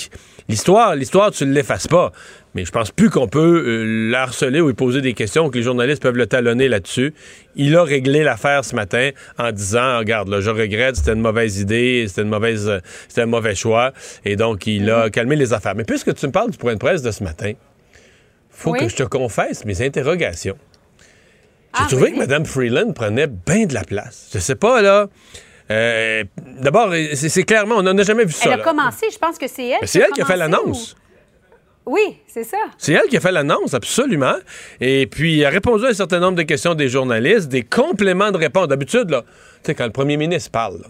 l'histoire, 0.51 0.95
l'histoire, 0.97 1.31
tu 1.31 1.47
ne 1.47 1.53
l'effaces 1.55 1.89
pas. 1.89 2.13
Mais 2.55 2.67
je 2.67 2.73
pense 2.73 2.91
plus 2.91 3.09
qu'on 3.09 3.27
peut 3.27 3.63
euh, 3.67 4.11
l'harceler 4.11 4.61
ou 4.61 4.67
lui 4.67 4.75
poser 4.75 5.01
des 5.01 5.15
questions, 5.15 5.49
que 5.49 5.57
les 5.57 5.65
journalistes 5.65 6.03
peuvent 6.03 6.17
le 6.17 6.27
talonner 6.27 6.69
là-dessus. 6.69 7.15
Il 7.57 7.75
a 7.77 7.85
réglé 7.85 8.23
l'affaire 8.23 8.67
ce 8.67 8.75
matin 8.75 9.11
en 9.39 9.51
disant, 9.51 9.99
regarde, 9.99 10.29
là, 10.29 10.41
je 10.43 10.51
regrette, 10.51 10.97
c'était 10.97 11.15
une 11.15 11.23
mauvaise 11.23 11.59
idée, 11.59 12.05
c'était 12.07 12.21
une 12.23 12.29
mauvaise, 12.29 12.71
c'était 13.09 13.23
un 13.23 13.27
mauvais 13.27 13.55
choix. 13.55 13.93
Et 14.27 14.37
donc, 14.37 14.67
il 14.67 14.91
a 14.91 15.09
calmé 15.09 15.37
les 15.37 15.55
affaires. 15.55 15.75
Mais 15.75 15.85
puisque 15.85 16.15
tu 16.15 16.27
me 16.27 16.33
parles 16.33 16.51
du 16.51 16.59
point 16.59 16.75
de 16.75 16.79
presse 16.79 17.01
de 17.01 17.11
ce 17.13 17.25
matin, 17.25 17.53
faut 18.61 18.73
Oui. 18.73 18.79
que 18.81 18.89
je 18.89 18.97
te 18.97 19.03
confesse 19.05 19.65
mes 19.65 19.81
interrogations. 19.83 20.57
J'ai 21.75 21.83
Ah, 21.85 21.87
trouvé 21.89 22.13
que 22.13 22.19
Mme 22.19 22.45
Freeland 22.45 22.93
prenait 22.93 23.27
bien 23.29 23.67
de 23.67 23.75
la 23.75 23.85
place. 23.85 24.29
Je 24.35 24.39
sais 24.39 24.57
pas, 24.57 24.83
là. 24.83 25.07
euh, 25.71 26.25
D'abord, 26.61 26.93
c'est 27.15 27.29
c'est 27.29 27.45
clairement, 27.45 27.77
on 27.77 27.83
n'en 27.83 27.97
a 27.97 28.03
jamais 28.03 28.25
vu 28.25 28.33
ça. 28.33 28.47
Elle 28.47 28.53
a 28.55 28.57
là. 28.59 28.65
commencé, 28.65 29.07
je 29.13 29.19
pense 29.19 29.39
que 29.39 29.47
c'est 29.49 29.69
elle. 29.69 29.79
Mais 29.81 29.87
C'est 29.87 30.01
elle 30.01 30.11
qui 30.11 30.21
a 30.21 30.25
fait 30.27 30.37
l'annonce. 30.37 30.93
ou- 31.87 31.93
Oui, 31.93 32.19
c'est 32.27 32.45
ça. 32.45 32.59
C'est 32.77 32.93
elle 32.93 33.07
qui 33.09 33.17
a 33.17 33.21
fait 33.21 33.33
l'annonce, 33.33 33.73
absolument. 33.73 34.35
Et 34.81 35.07
puis, 35.07 35.41
elle 35.41 35.47
a 35.47 35.51
répondu 35.51 35.87
à 35.87 35.89
un 35.89 35.95
certain 35.95 36.19
nombre 36.21 36.37
de 36.37 36.43
questions 36.43 36.75
des 36.75 36.89
journalistes, 36.89 37.49
des 37.49 37.63
compléments 37.63 38.31
de 38.33 38.37
réponse. 38.37 38.69
D'habitude, 38.69 39.09
là, 39.11 39.23
tu 39.23 39.29
sais, 39.67 39.75
quand 39.75 39.87
le 39.87 39.91
premier 39.93 40.17
ministre 40.17 40.51
parle, 40.51 40.81
là, 40.83 40.89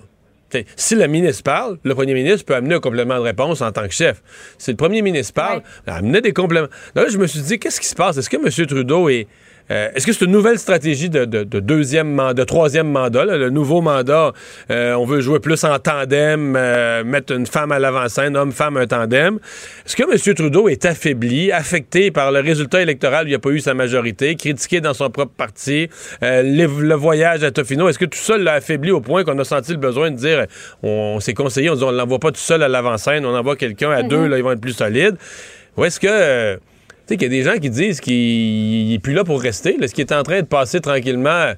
si 0.77 0.95
le 0.95 1.07
ministre 1.07 1.43
parle, 1.43 1.79
le 1.85 1.95
premier 1.95 2.15
ministre 2.15 2.45
peut 2.45 2.55
amener 2.55 2.75
un 2.77 2.81
complément 2.81 3.17
de 3.17 3.21
réponse 3.23 3.61
en 3.63 3.73
tant 3.73 3.87
que 3.87 3.95
chef. 3.95 4.23
Si 4.59 4.71
le 4.71 4.77
premier 4.77 5.03
ministre 5.03 5.35
parle, 5.35 5.59
Ouais. 5.59 5.65
elle 5.87 5.93
amenait 5.95 6.21
des 6.21 6.33
compléments. 6.33 6.69
Là, 6.95 7.05
je 7.09 7.19
me 7.19 7.27
suis 7.27 7.41
dit, 7.41 7.59
qu'est-ce 7.59 7.81
qui 7.81 7.87
se 7.87 7.95
passe? 7.95 8.17
Est-ce 8.17 8.31
que 8.31 8.37
M. 8.37 8.67
Trudeau 8.67 9.09
est. 9.09 9.27
euh, 9.71 9.89
Est-ce 9.95 10.07
que 10.07 10.13
c'est 10.13 10.25
une 10.25 10.31
nouvelle 10.33 10.59
stratégie 10.59 11.11
de, 11.11 11.25
de- 11.25 11.45
de 11.45 11.61
deuxième 11.61 12.11
mandat, 12.13 12.35
de 12.35 12.45
troisième 12.45 12.91
mandat? 12.91 13.25
là? 13.25 13.37
le 13.37 13.51
nouveau 13.51 13.81
mandat, 13.81 14.33
euh, 14.71 14.95
on 14.95 15.05
veut 15.05 15.21
jouer 15.21 15.41
plus 15.41 15.65
en 15.65 15.79
tandem, 15.79 16.55
euh, 16.57 17.05
mettre 17.05 17.35
une 17.35 17.47
femme 17.47 17.73
à 17.73 17.79
l'avant-scène, 17.79 18.37
homme-femme, 18.37 18.77
un 18.77 18.87
tandem. 18.87 19.39
Est-ce 19.87 19.97
que 19.97 20.03
M. 20.03 20.35
Trudeau 20.35 20.69
est 20.69 20.85
affaibli, 20.85 21.53
affecté 21.53 22.11
par 22.11 22.33
le 22.33 22.41
résultat 22.41 22.83
électoral 22.83 23.27
où 23.27 23.29
il 23.29 23.33
n'a 23.33 23.39
pas 23.39 23.51
eu 23.51 23.61
sa 23.61 23.75
majorité, 23.75 24.37
critiqué 24.37 24.81
dans 24.81 24.95
son 24.95 25.11
propre 25.11 25.33
parti, 25.37 25.89
euh, 26.23 26.43
le, 26.43 26.95
voyage 26.95 27.43
à 27.45 27.51
Tofino? 27.51 27.89
Est-ce 27.89 27.99
que 27.99 28.05
tout 28.05 28.19
ça 28.19 28.37
l'a 28.39 28.55
affaibli 28.55 28.91
au 28.91 29.01
point 29.01 29.25
qu'on 29.25 29.39
a 29.39 29.45
senti 29.45 29.73
le 29.73 29.79
besoin 29.79 30.11
de 30.11 30.17
dire, 30.17 30.47
on, 30.83 31.21
s'est 31.21 31.35
conseillé, 31.35 31.71
on 31.71 31.75
dit 31.75 31.85
on 31.85 31.93
ne 31.93 31.97
l'envoie 31.97 32.19
pas 32.19 32.31
tout 32.31 32.41
seul 32.41 32.63
à 32.63 32.69
l'avant-scène, 32.69 33.25
on 33.25 33.35
envoie 33.37 33.57
quelqu'un 33.57 33.91
à 33.91 34.03
deux, 34.03 34.27
là, 34.27 34.37
ils 34.37 34.45
vont 34.45 34.53
être 34.53 34.61
plus 34.61 34.73
solides? 34.73 35.17
Ou 35.77 35.85
est-ce 35.85 36.01
que... 36.01 36.59
tu 37.11 37.15
sais 37.15 37.19
qu'il 37.19 37.33
y 37.33 37.39
a 37.41 37.43
des 37.43 37.51
gens 37.51 37.59
qui 37.59 37.71
disent 37.71 38.01
qu'il 38.01 38.89
n'est 38.89 38.99
plus 39.01 39.15
là 39.15 39.25
pour 39.25 39.41
rester. 39.43 39.77
Là, 39.79 39.89
ce 39.89 39.95
qui 39.95 40.01
est 40.01 40.13
en 40.13 40.23
train 40.23 40.43
de 40.43 40.47
passer 40.47 40.81
tranquillement, 40.81 41.55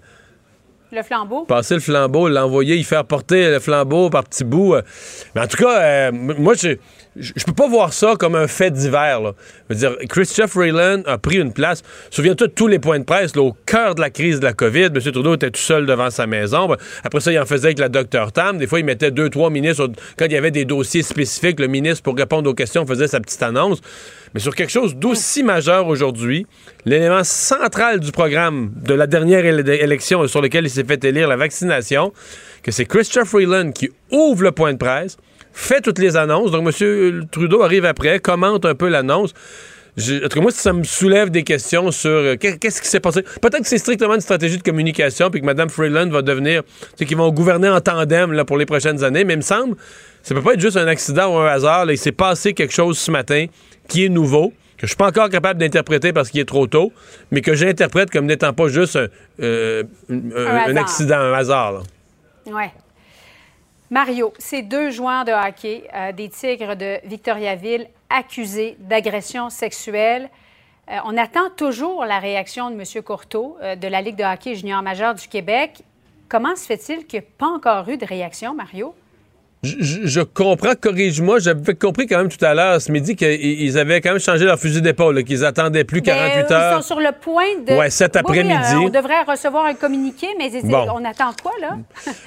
Le 0.90 1.02
flambeau. 1.02 1.44
passer 1.44 1.74
le 1.74 1.80
flambeau, 1.80 2.26
l'envoyer, 2.28 2.76
y 2.76 2.84
faire 2.84 3.04
porter 3.04 3.50
le 3.50 3.60
flambeau 3.60 4.08
par 4.08 4.24
petits 4.24 4.44
bouts. 4.44 4.74
euh. 4.74 4.82
Mais 5.34 5.42
en 5.42 5.46
tout 5.46 5.58
cas, 5.58 6.08
euh, 6.08 6.10
moi, 6.12 6.54
je 6.54 6.76
je 7.16 7.32
je 7.36 7.44
peux 7.44 7.52
pas 7.52 7.68
voir 7.68 7.92
ça 7.92 8.14
comme 8.18 8.34
un 8.34 8.46
fait 8.46 8.70
divers. 8.70 9.20
Là. 9.20 9.32
Je 9.68 9.74
veux 9.74 9.78
dire, 9.80 9.96
Christophe 10.08 10.54
Rayland 10.54 11.02
a 11.06 11.18
pris 11.18 11.36
une 11.38 11.52
place. 11.52 11.82
Souviens-toi 12.10 12.46
de 12.46 12.52
tous 12.52 12.68
les 12.68 12.78
points 12.78 12.98
de 12.98 13.04
presse, 13.04 13.36
au 13.36 13.54
cœur 13.66 13.94
de 13.94 14.00
la 14.00 14.10
crise 14.10 14.40
de 14.40 14.44
la 14.44 14.52
COVID. 14.52 14.86
M. 14.94 15.00
Trudeau 15.00 15.34
était 15.34 15.50
tout 15.50 15.60
seul 15.60 15.84
devant 15.86 16.10
sa 16.10 16.26
maison. 16.26 16.68
Ben, 16.68 16.76
Après 17.04 17.20
ça, 17.20 17.30
il 17.32 17.38
en 17.38 17.44
faisait 17.46 17.68
avec 17.68 17.78
la 17.78 17.88
Dr 17.88 18.32
Tam. 18.32 18.58
Des 18.58 18.66
fois, 18.66 18.78
il 18.80 18.84
mettait 18.84 19.10
deux, 19.10 19.28
trois 19.28 19.50
ministres. 19.50 19.90
Quand 20.16 20.24
il 20.26 20.32
y 20.32 20.36
avait 20.36 20.50
des 20.50 20.64
dossiers 20.64 21.02
spécifiques, 21.02 21.60
le 21.60 21.66
ministre, 21.66 22.02
pour 22.02 22.16
répondre 22.16 22.48
aux 22.48 22.54
questions, 22.54 22.86
faisait 22.86 23.08
sa 23.08 23.20
petite 23.20 23.42
annonce. 23.42 23.80
Mais 24.34 24.40
sur 24.40 24.54
quelque 24.54 24.70
chose 24.72 24.96
d'aussi 24.96 25.42
majeur 25.42 25.88
aujourd'hui, 25.88 26.46
l'élément 26.86 27.24
central 27.24 28.00
du 28.00 28.12
programme 28.12 28.72
de 28.76 28.94
la 28.94 29.06
dernière 29.06 29.44
éle- 29.44 29.68
élection 29.68 30.26
sur 30.26 30.40
lequel 30.40 30.64
il 30.64 30.70
s'est 30.70 30.84
fait 30.84 31.04
élire, 31.04 31.28
la 31.28 31.36
vaccination, 31.36 32.12
que 32.62 32.70
c'est 32.70 32.86
Christophe 32.86 33.28
Freeland 33.28 33.72
qui 33.72 33.90
ouvre 34.10 34.44
le 34.44 34.52
point 34.52 34.72
de 34.72 34.78
presse, 34.78 35.18
fait 35.52 35.80
toutes 35.80 35.98
les 35.98 36.16
annonces. 36.16 36.50
Donc, 36.50 36.66
M. 36.80 37.26
Trudeau 37.30 37.62
arrive 37.62 37.84
après, 37.84 38.18
commente 38.20 38.64
un 38.64 38.74
peu 38.74 38.88
l'annonce. 38.88 39.32
Je- 39.96 40.16
en 40.24 40.28
tout 40.28 40.36
cas, 40.36 40.40
moi, 40.40 40.50
ça 40.50 40.72
me 40.72 40.84
soulève 40.84 41.28
des 41.28 41.42
questions 41.42 41.90
sur 41.90 42.08
euh, 42.10 42.36
qu'est- 42.36 42.56
qu'est-ce 42.58 42.80
qui 42.80 42.88
s'est 42.88 43.00
passé? 43.00 43.22
Peut-être 43.42 43.60
que 43.60 43.68
c'est 43.68 43.76
strictement 43.76 44.14
une 44.14 44.22
stratégie 44.22 44.56
de 44.56 44.62
communication, 44.62 45.28
puis 45.30 45.40
que 45.42 45.46
Mme 45.46 45.68
Freeland 45.68 46.08
va 46.08 46.22
devenir, 46.22 46.62
tu 46.62 46.68
sais, 46.96 47.04
qu'ils 47.04 47.18
vont 47.18 47.30
gouverner 47.30 47.68
en 47.68 47.80
tandem 47.80 48.32
là, 48.32 48.46
pour 48.46 48.56
les 48.56 48.64
prochaines 48.64 49.04
années. 49.04 49.24
Mais 49.24 49.34
il 49.34 49.38
me 49.38 49.42
semble, 49.42 49.76
ça 50.22 50.34
peut 50.34 50.40
pas 50.40 50.54
être 50.54 50.60
juste 50.60 50.78
un 50.78 50.86
accident 50.86 51.34
ou 51.34 51.38
un 51.38 51.46
hasard. 51.48 51.84
là. 51.84 51.92
Il 51.92 51.98
s'est 51.98 52.10
passé 52.12 52.54
quelque 52.54 52.72
chose 52.72 52.96
ce 52.98 53.10
matin 53.10 53.44
qui 53.86 54.06
est 54.06 54.08
nouveau, 54.08 54.54
que 54.78 54.86
je 54.86 54.86
suis 54.86 54.96
pas 54.96 55.08
encore 55.08 55.28
capable 55.28 55.60
d'interpréter 55.60 56.14
parce 56.14 56.30
qu'il 56.30 56.40
est 56.40 56.46
trop 56.48 56.66
tôt, 56.66 56.90
mais 57.30 57.42
que 57.42 57.52
j'interprète 57.54 58.10
comme 58.10 58.24
n'étant 58.24 58.54
pas 58.54 58.68
juste 58.68 58.96
un, 58.96 59.08
euh, 59.42 59.82
un- 60.08 60.14
un- 60.14 60.46
un 60.46 60.56
hasard. 60.70 60.82
accident, 60.84 61.18
un 61.18 61.32
hasard. 61.34 61.72
là. 61.72 61.80
Ouais. 62.46 62.70
Mario, 63.92 64.32
ces 64.38 64.62
deux 64.62 64.88
joueurs 64.88 65.26
de 65.26 65.32
hockey 65.32 65.86
euh, 65.92 66.12
des 66.12 66.30
Tigres 66.30 66.76
de 66.76 66.98
Victoriaville 67.04 67.88
accusés 68.08 68.74
d'agression 68.78 69.50
sexuelle. 69.50 70.30
Euh, 70.90 70.96
on 71.04 71.18
attend 71.18 71.50
toujours 71.58 72.06
la 72.06 72.18
réaction 72.18 72.70
de 72.70 72.74
M. 72.74 73.02
Courteau 73.02 73.58
euh, 73.60 73.76
de 73.76 73.86
la 73.86 74.00
Ligue 74.00 74.16
de 74.16 74.24
hockey 74.24 74.54
junior 74.54 74.80
majeur 74.80 75.14
du 75.14 75.28
Québec. 75.28 75.82
Comment 76.30 76.56
se 76.56 76.64
fait-il 76.64 77.06
qu'il 77.06 77.20
n'y 77.20 77.26
ait 77.26 77.28
pas 77.36 77.48
encore 77.48 77.86
eu 77.90 77.98
de 77.98 78.06
réaction, 78.06 78.54
Mario? 78.54 78.94
Je, 79.64 79.76
je- 80.08 80.20
comprends, 80.22 80.72
corrige-moi, 80.74 81.38
j'avais 81.38 81.74
compris 81.76 82.08
quand 82.08 82.18
même 82.18 82.28
tout 82.28 82.44
à 82.44 82.52
l'heure, 82.52 82.80
ce 82.82 82.90
midi, 82.90 83.14
qu'ils 83.14 83.30
ils 83.62 83.78
avaient 83.78 84.00
quand 84.00 84.10
même 84.10 84.18
changé 84.18 84.44
leur 84.44 84.58
fusil 84.58 84.82
d'épaule, 84.82 85.22
qu'ils 85.22 85.44
attendaient 85.44 85.84
plus 85.84 86.02
48 86.02 86.42
Ben, 86.48 86.52
heures. 86.56 86.72
Ils 86.78 86.82
sont 86.82 86.86
sur 86.94 86.98
le 87.00 87.10
point 87.12 87.44
de. 87.64 87.72
Ouais, 87.74 87.88
cet 87.88 88.14
oui, 88.14 88.20
après-midi. 88.20 88.74
euh, 88.74 88.78
on 88.78 88.88
devrait 88.88 89.22
recevoir 89.22 89.66
un 89.66 89.74
communiqué, 89.74 90.26
mais 90.36 90.50
Bon. 90.64 90.86
on 90.96 91.04
attend 91.04 91.30
quoi, 91.40 91.52
là? 91.60 91.78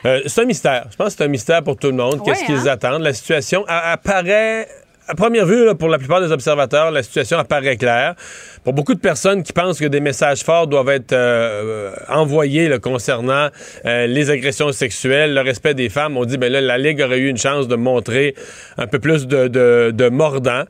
Euh, 0.05 0.21
c'est 0.27 0.43
un 0.43 0.45
mystère. 0.45 0.87
Je 0.91 0.95
pense 0.95 1.07
que 1.07 1.13
c'est 1.17 1.23
un 1.25 1.27
mystère 1.27 1.61
pour 1.61 1.75
tout 1.75 1.87
le 1.87 1.93
monde. 1.93 2.21
Qu'est-ce 2.23 2.45
qu'ils 2.45 2.69
hein? 2.69 2.73
attendent? 2.73 3.01
La 3.01 3.13
situation 3.13 3.65
apparaît. 3.67 4.67
À 5.07 5.13
première 5.13 5.45
vue, 5.45 5.67
pour 5.75 5.89
la 5.89 5.99
plupart 5.99 6.19
des 6.19 6.31
observateurs, 6.31 6.89
la 6.89 7.03
situation 7.03 7.37
apparaît 7.37 7.77
claire. 7.77 8.15
Pour 8.63 8.73
beaucoup 8.73 8.95
de 8.95 8.99
personnes 8.99 9.43
qui 9.43 9.53
pensent 9.53 9.79
que 9.79 9.85
des 9.85 9.99
messages 9.99 10.41
forts 10.43 10.65
doivent 10.65 10.89
être 10.89 11.13
euh, 11.13 11.91
envoyés 12.09 12.79
concernant 12.79 13.49
euh, 13.85 14.07
les 14.07 14.31
agressions 14.31 14.71
sexuelles, 14.71 15.35
le 15.35 15.41
respect 15.41 15.75
des 15.75 15.89
femmes, 15.89 16.17
on 16.17 16.25
dit 16.25 16.37
ben 16.37 16.51
là, 16.51 16.59
la 16.59 16.79
Ligue 16.79 17.01
aurait 17.01 17.19
eu 17.19 17.29
une 17.29 17.37
chance 17.37 17.67
de 17.67 17.75
montrer 17.75 18.33
un 18.79 18.87
peu 18.87 18.97
plus 18.97 19.27
de, 19.27 19.47
de, 19.47 19.91
de 19.93 20.09
mordant. 20.09 20.63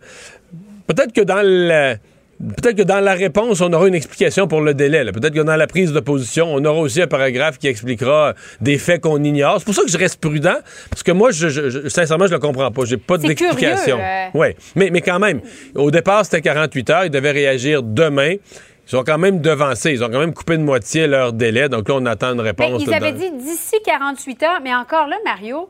Peut-être 0.88 1.14
que 1.14 1.22
dans 1.22 1.42
le- 1.42 1.96
Peut-être 2.62 2.78
que 2.78 2.84
dans 2.84 3.00
la 3.00 3.14
réponse, 3.14 3.62
on 3.62 3.72
aura 3.74 3.88
une 3.88 3.96
explication 3.96 4.48
pour 4.48 4.62
le 4.62 4.74
délai. 4.74 5.04
Peut-être 5.12 5.34
que 5.34 5.40
dans 5.42 5.56
la 5.56 5.68
prise 5.68 5.92
de 5.94 6.00
position, 6.00 6.48
on 6.54 6.64
aura 6.66 6.80
aussi 6.80 7.02
un 7.02 7.08
paragraphe 7.08 7.58
qui 7.58 7.68
expliquera 7.68 8.34
des 8.62 8.78
faits 8.78 9.02
qu'on 9.02 9.24
ignore. 9.24 9.56
C'est 9.60 9.66
pour 9.66 9.74
ça 9.74 9.82
que 9.84 9.90
je 9.90 9.98
reste 9.98 10.20
prudent, 10.22 10.58
parce 10.90 11.04
que 11.04 11.12
moi, 11.12 11.32
je, 11.32 11.50
je- 11.50 11.90
sincèrement, 11.90 12.28
je 12.28 12.34
le 12.34 12.40
comprends 12.40 12.72
pas. 12.72 12.86
J'ai 12.86 12.98
pas 12.98 13.18
d'explication. 13.18 13.98
euh. 14.00 14.28
Oui, 14.34 14.48
mais, 14.76 14.90
mais 14.92 15.02
quand 15.02 15.20
même, 15.20 15.42
au 15.76 15.90
départ, 15.92 16.24
c'était 16.26 16.42
48 16.42 16.90
heures. 16.90 17.06
Ils 17.06 17.10
devaient 17.12 17.32
réagir 17.32 17.82
demain. 17.84 18.36
Ils 18.88 18.96
ont 18.96 19.04
quand 19.04 19.18
même 19.18 19.42
devancé. 19.42 19.92
Ils 19.94 20.04
ont 20.04 20.10
quand 20.10 20.20
même 20.20 20.34
coupé 20.34 20.58
de 20.58 20.64
moitié 20.64 21.08
leur 21.08 21.34
délai. 21.34 21.70
Donc 21.70 21.90
là, 21.90 21.96
on 21.98 22.06
attend 22.06 22.30
une 22.34 22.38
Mais 22.38 22.50
réponse. 22.50 22.84
ils 22.86 22.94
avaient 22.94 23.12
dans- 23.14 23.18
dit 23.18 23.32
d'ici 23.32 23.76
48 23.84 24.44
heures, 24.44 24.60
mais 24.64 24.76
encore 24.76 25.08
là, 25.08 25.16
Mario, 25.26 25.70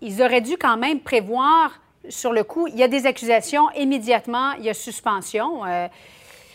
ils 0.00 0.22
auraient 0.22 0.40
dû 0.40 0.56
quand 0.60 0.76
même 0.76 1.00
prévoir 1.00 1.72
sur 2.08 2.32
le 2.32 2.44
coup, 2.44 2.66
il 2.68 2.76
y 2.76 2.82
a 2.82 2.88
des 2.88 3.06
accusations, 3.06 3.70
immédiatement, 3.76 4.52
il 4.58 4.64
y 4.64 4.70
a 4.70 4.74
suspension. 4.74 5.64
Euh, 5.64 5.86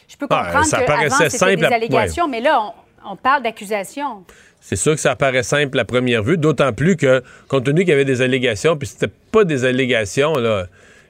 je 0.08 0.16
peux 0.18 0.28
Ah, 0.30 0.44
comprendre 0.46 0.66
ça 0.66 0.78
qu'avant, 0.80 0.88
paraissait 0.94 1.26
c'était 1.30 1.38
simple 1.38 1.58
des 1.58 1.66
à- 1.66 1.74
allégations, 1.76 2.28
mais 2.28 2.42
là, 2.42 2.62
on, 3.06 3.12
on 3.12 3.16
parle 3.16 3.44
d'accusations. 3.44 4.24
C'est 4.62 4.76
sûr 4.76 4.94
que 4.94 5.00
ça 5.00 5.16
paraît 5.16 5.44
simple 5.44 5.80
à 5.80 5.86
première 5.86 6.22
vue, 6.24 6.38
d'autant 6.38 6.74
plus 6.74 6.98
que, 6.98 7.24
compte 7.48 7.64
tenu 7.66 7.82
qu'il 7.82 7.90
y 7.90 7.94
avait 7.94 8.06
des 8.06 8.22
allégations, 8.22 8.76
puis 8.78 8.88
c'était 8.88 9.12
pas 9.32 9.44
des 9.46 9.64
allégations, 9.66 10.34
là. 10.36 10.66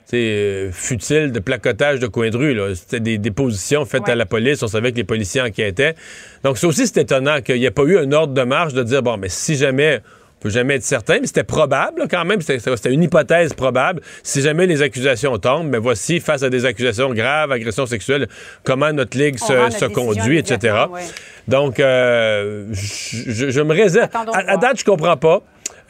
sais, 0.06 0.18
euh, 0.18 0.72
futile 0.72 1.32
de 1.32 1.40
placotage 1.40 2.00
de 2.00 2.08
coin 2.08 2.30
de 2.30 2.38
rue. 2.38 2.54
là. 2.54 2.74
C'était 2.76 3.00
des, 3.00 3.18
des 3.18 3.32
positions 3.32 3.86
faites 3.86 4.04
Ouais. 4.04 4.12
à 4.12 4.16
la 4.16 4.26
police. 4.26 4.62
On 4.64 4.68
savait 4.68 4.92
que 4.92 4.98
les 4.98 5.04
policiers 5.04 5.42
enquêtaient. 5.42 5.96
Donc, 6.44 6.58
ça 6.58 6.68
aussi, 6.68 6.86
c'est 6.88 7.02
étonnant 7.02 7.42
qu'il 7.42 7.56
n'y 7.60 7.66
ait 7.66 7.72
pas 7.72 7.84
eu 7.84 7.98
un 7.98 8.12
ordre 8.12 8.34
de 8.34 8.42
marche 8.44 8.74
de 8.74 8.84
dire, 8.84 9.02
bon, 9.04 9.18
mais 9.18 9.30
si 9.30 9.56
jamais, 9.56 10.00
peut 10.40 10.50
jamais 10.50 10.76
être 10.76 10.84
certain, 10.84 11.20
mais 11.20 11.28
c'était 11.28 11.44
probable 11.44 12.08
quand 12.10 12.26
même, 12.26 12.42
c'était 12.42 12.94
une 12.94 13.04
hypothèse 13.04 13.54
probable. 13.54 14.02
Si 14.24 14.42
jamais 14.42 14.66
les 14.66 14.82
accusations 14.82 15.38
tombent, 15.38 15.68
mais 15.68 15.78
voici, 15.78 16.20
face 16.20 16.44
à 16.44 16.50
des 16.50 16.66
accusations 16.66 17.14
graves, 17.14 17.52
agressions 17.52 17.86
sexuelles, 17.86 18.28
comment 18.64 18.92
notre 18.94 19.18
ligue 19.18 19.38
On 19.42 19.70
se, 19.72 19.78
se 19.78 19.86
conduit, 19.86 20.38
etc. 20.38 20.86
ouais. 20.92 21.02
Donc, 21.48 21.80
euh, 21.80 22.66
je, 22.72 23.62
me 23.62 23.74
réserve. 23.74 24.10
À, 24.14 24.54
à 24.54 24.58
date, 24.58 24.80
je 24.80 24.86
comprends 24.86 25.18
pas. 25.18 25.42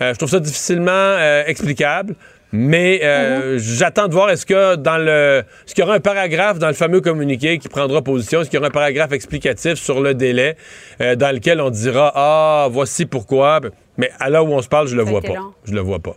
Euh, 0.01 0.13
je 0.13 0.17
trouve 0.17 0.29
ça 0.29 0.39
difficilement 0.39 0.91
euh, 0.91 1.43
explicable. 1.45 2.15
Mais 2.51 3.01
euh, 3.03 3.53
Mhm. 3.53 3.57
j'attends 3.59 4.07
de 4.07 4.13
voir 4.13 4.31
est-ce 4.31 4.45
que 4.45 4.75
dans 4.75 4.97
le 4.97 5.43
est-ce 5.65 5.75
qu'il 5.75 5.83
y 5.83 5.85
aura 5.87 5.95
un 5.95 5.99
paragraphe 5.99 6.57
dans 6.57 6.67
le 6.67 6.73
fameux 6.73 6.99
communiqué 6.99 7.59
qui 7.59 7.69
prendra 7.69 8.01
position, 8.01 8.41
est-ce 8.41 8.49
qu'il 8.49 8.57
y 8.57 8.59
aura 8.59 8.69
un 8.69 8.71
paragraphe 8.71 9.11
explicatif 9.11 9.75
sur 9.75 10.01
le 10.01 10.15
délai 10.15 10.57
euh, 10.99 11.15
dans 11.15 11.31
lequel 11.33 11.61
on 11.61 11.69
dira 11.69 12.11
ah 12.15 12.67
voici 12.71 13.05
pourquoi. 13.05 13.59
Mais 13.97 14.09
à 14.19 14.29
l'heure 14.31 14.45
où 14.45 14.53
on 14.53 14.61
se 14.63 14.67
parle, 14.67 14.87
je 14.87 14.95
le 14.95 15.05
Ça 15.05 15.11
vois 15.11 15.21
pas. 15.21 15.33
long. 15.35 15.53
Je 15.65 15.73
le 15.73 15.81
vois 15.81 15.99
pas. 15.99 16.15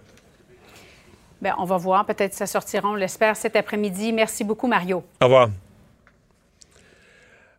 Bien, 1.42 1.54
on 1.58 1.64
va 1.64 1.76
voir. 1.76 2.06
Peut-être 2.06 2.30
que 2.30 2.36
ça 2.36 2.46
sortira, 2.46 2.88
on 2.88 2.94
l'espère, 2.94 3.36
cet 3.36 3.54
après-midi. 3.56 4.12
Merci 4.12 4.42
beaucoup, 4.44 4.68
Mario. 4.68 5.02
Au 5.20 5.24
revoir. 5.24 5.50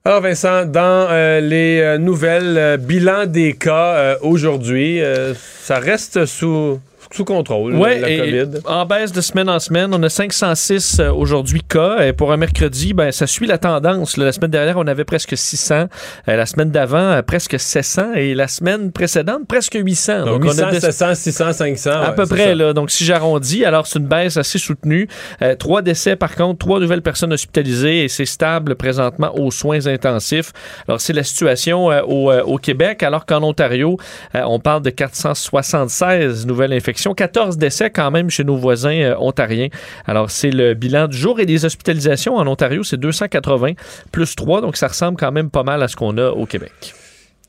Alors 0.06 0.22
Vincent, 0.22 0.66
dans 0.66 1.08
euh, 1.12 1.40
les 1.40 1.98
nouvelles, 2.00 2.78
bilan 2.78 3.26
des 3.26 3.54
cas 3.54 4.18
aujourd'hui, 4.22 5.00
ça 5.36 5.80
reste 5.80 6.26
sous, 6.26 6.80
sous 7.12 7.26
contrôle, 7.26 7.76
Ouais, 7.76 8.00
la 8.00 8.10
et 8.10 8.18
COVID. 8.18 8.60
en 8.66 8.86
baisse 8.86 9.12
de 9.12 9.22
semaine 9.22 9.50
en 9.50 9.60
semaine, 9.60 9.94
on 9.94 10.02
a 10.04 10.10
506 10.10 11.00
euh, 11.00 11.12
aujourd'hui 11.12 11.62
cas. 11.68 12.02
Et 12.06 12.14
pour 12.14 12.32
un 12.32 12.38
mercredi, 12.38 12.94
ben, 12.94 13.12
ça 13.12 13.28
suit 13.28 13.48
la 13.48 13.58
tendance. 13.58 14.18
La 14.18 14.32
semaine 14.32 14.52
dernière, 14.52 14.78
on 14.78 14.88
avait 14.88 15.04
presque 15.04 15.38
600. 15.38 15.88
Euh, 16.28 16.36
la 16.36 16.46
semaine 16.46 16.72
d'avant, 16.72 16.98
euh, 16.98 17.22
presque 17.22 17.60
700. 17.60 18.14
Et 18.16 18.34
la 18.36 18.48
semaine 18.48 18.92
précédente, 18.92 19.48
presque 19.48 19.76
800. 19.80 20.26
Donc, 20.26 20.44
on 20.44 20.50
a 20.50 20.52
800, 20.52 20.70
des- 20.72 20.80
700, 20.80 21.16
600, 21.16 21.54
500. 21.54 21.92
à 21.92 22.10
ouais, 22.10 22.16
peu 22.16 22.26
près, 22.26 22.48
ça. 22.50 22.56
là. 22.56 22.74
Donc, 22.74 22.92
si 22.92 23.06
j'arrondis, 23.06 23.66
alors 23.66 23.88
c'est 23.88 24.00
une 24.00 24.08
baisse 24.08 24.38
assez 24.38 24.58
soutenue. 24.60 25.08
Euh, 25.42 25.56
trois 25.56 25.82
décès, 25.82 26.16
par 26.16 26.36
contre, 26.36 26.60
trois 26.60 26.80
nouvelles 26.80 27.02
personnes 27.02 27.34
hospitalisées 27.34 28.04
et 28.04 28.08
c'est 28.08 28.26
stable 28.26 28.76
présentement 28.76 29.32
aux 29.38 29.52
soins 29.52 29.86
intensifs. 29.88 30.52
Alors, 30.88 31.00
c'est 31.02 31.14
la 31.14 31.24
situation 31.24 31.92
euh, 31.92 32.02
au, 32.04 32.32
euh, 32.32 32.44
au 32.44 32.58
Québec, 32.58 33.04
alors 33.04 33.26
qu'en 33.26 33.44
Ontario, 33.44 33.98
on 34.34 34.60
parle 34.60 34.82
de 34.82 34.90
476 34.90 36.46
nouvelles 36.46 36.74
infections, 36.74 36.93
14 36.94 37.58
décès 37.58 37.90
quand 37.90 38.12
même 38.12 38.30
chez 38.30 38.44
nos 38.44 38.56
voisins 38.56 39.00
euh, 39.00 39.16
ontariens. 39.18 39.68
Alors, 40.06 40.32
c'est 40.32 40.52
le 40.52 40.74
bilan 40.74 41.08
du 41.08 41.18
jour 41.18 41.40
et 41.40 41.46
des 41.46 41.66
hospitalisations 41.66 42.36
en 42.36 42.48
Ontario, 42.48 42.84
c'est 42.84 42.98
280 42.98 43.74
plus 44.12 44.36
3, 44.36 44.62
donc 44.62 44.78
ça 44.78 44.88
ressemble 44.88 45.18
quand 45.18 45.32
même 45.32 45.50
pas 45.50 45.64
mal 45.64 45.82
à 45.84 45.88
ce 45.88 45.96
qu'on 45.96 46.18
a 46.18 46.30
au 46.30 46.46
Québec. 46.46 46.94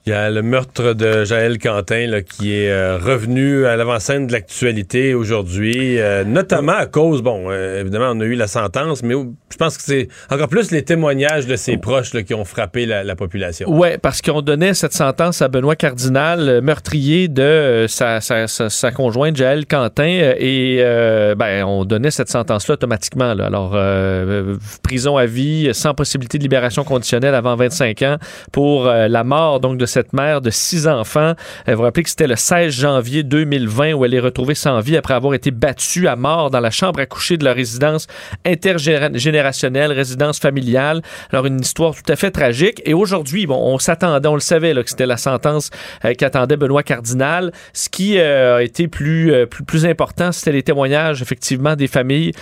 Il 0.06 0.10
y 0.10 0.12
a 0.12 0.28
le 0.28 0.42
meurtre 0.42 0.92
de 0.92 1.24
Jaël 1.24 1.58
Quentin 1.58 2.20
qui 2.20 2.52
est 2.52 2.70
euh, 2.70 2.98
revenu 2.98 3.64
à 3.64 3.74
l'avant-scène 3.74 4.26
de 4.26 4.32
l'actualité 4.32 5.14
aujourd'hui, 5.14 5.98
euh, 5.98 6.24
notamment 6.24 6.74
à 6.74 6.84
cause, 6.84 7.22
bon, 7.22 7.46
euh, 7.48 7.80
évidemment, 7.80 8.10
on 8.10 8.20
a 8.20 8.24
eu 8.24 8.34
la 8.34 8.46
sentence, 8.46 9.02
mais 9.02 9.14
je 9.14 9.56
pense 9.56 9.78
que 9.78 9.82
c'est 9.82 10.08
encore 10.30 10.48
plus 10.48 10.72
les 10.72 10.82
témoignages 10.82 11.46
de 11.46 11.56
ses 11.56 11.78
proches 11.78 12.10
qui 12.10 12.34
ont 12.34 12.44
frappé 12.44 12.84
la, 12.84 13.02
la 13.02 13.16
population. 13.16 13.66
Ouais, 13.70 13.96
parce 13.96 14.20
qu'on 14.20 14.42
donnait 14.42 14.74
cette 14.74 14.92
sentence 14.92 15.40
à 15.40 15.48
Benoît 15.48 15.74
Cardinal, 15.74 16.60
meurtrier 16.60 17.28
de 17.28 17.86
sa, 17.88 18.20
conjointe 18.94 19.36
Jaël 19.36 19.64
Quentin, 19.64 20.34
et 20.38 20.82
ben 21.38 21.64
on 21.64 21.86
donnait 21.86 22.10
cette 22.10 22.28
sentence-là 22.28 22.74
automatiquement. 22.74 23.30
Alors 23.30 23.70
prison 24.82 25.16
à 25.16 25.24
vie, 25.24 25.70
sans 25.72 25.94
possibilité 25.94 26.36
de 26.36 26.42
libération 26.42 26.84
conditionnelle 26.84 27.34
avant 27.34 27.56
25 27.56 28.02
ans 28.02 28.16
pour 28.52 28.84
la 28.84 29.24
mort 29.24 29.60
donc 29.60 29.78
de 29.78 29.86
cette 29.94 30.12
mère 30.12 30.40
de 30.40 30.50
six 30.50 30.88
enfants. 30.88 31.34
Euh, 31.68 31.72
vous 31.72 31.76
vous 31.76 31.82
rappelez 31.84 32.02
que 32.02 32.10
c'était 32.10 32.26
le 32.26 32.34
16 32.34 32.72
janvier 32.72 33.22
2020 33.22 33.92
où 33.92 34.04
elle 34.04 34.14
est 34.14 34.20
retrouvée 34.20 34.56
sans 34.56 34.80
vie 34.80 34.96
après 34.96 35.14
avoir 35.14 35.34
été 35.34 35.52
battue 35.52 36.08
à 36.08 36.16
mort 36.16 36.50
dans 36.50 36.58
la 36.58 36.72
chambre 36.72 36.98
à 36.98 37.06
coucher 37.06 37.36
de 37.36 37.44
la 37.44 37.52
résidence 37.52 38.08
intergénérationnelle, 38.44 39.92
résidence 39.92 40.40
familiale. 40.40 41.00
Alors 41.30 41.46
une 41.46 41.60
histoire 41.60 41.94
tout 41.94 42.12
à 42.12 42.16
fait 42.16 42.32
tragique. 42.32 42.82
Et 42.84 42.92
aujourd'hui, 42.92 43.46
bon, 43.46 43.56
on 43.56 43.78
s'attendait, 43.78 44.26
on 44.26 44.34
le 44.34 44.40
savait 44.40 44.74
là, 44.74 44.82
que 44.82 44.90
c'était 44.90 45.06
la 45.06 45.16
sentence 45.16 45.70
euh, 46.04 46.12
qu'attendait 46.14 46.56
Benoît 46.56 46.82
Cardinal. 46.82 47.52
Ce 47.72 47.88
qui 47.88 48.18
euh, 48.18 48.56
a 48.56 48.62
été 48.64 48.88
plus, 48.88 49.32
plus, 49.46 49.62
plus 49.62 49.86
important, 49.86 50.32
c'était 50.32 50.52
les 50.52 50.64
témoignages 50.64 51.22
effectivement 51.22 51.76
des 51.76 51.86
familles 51.86 52.32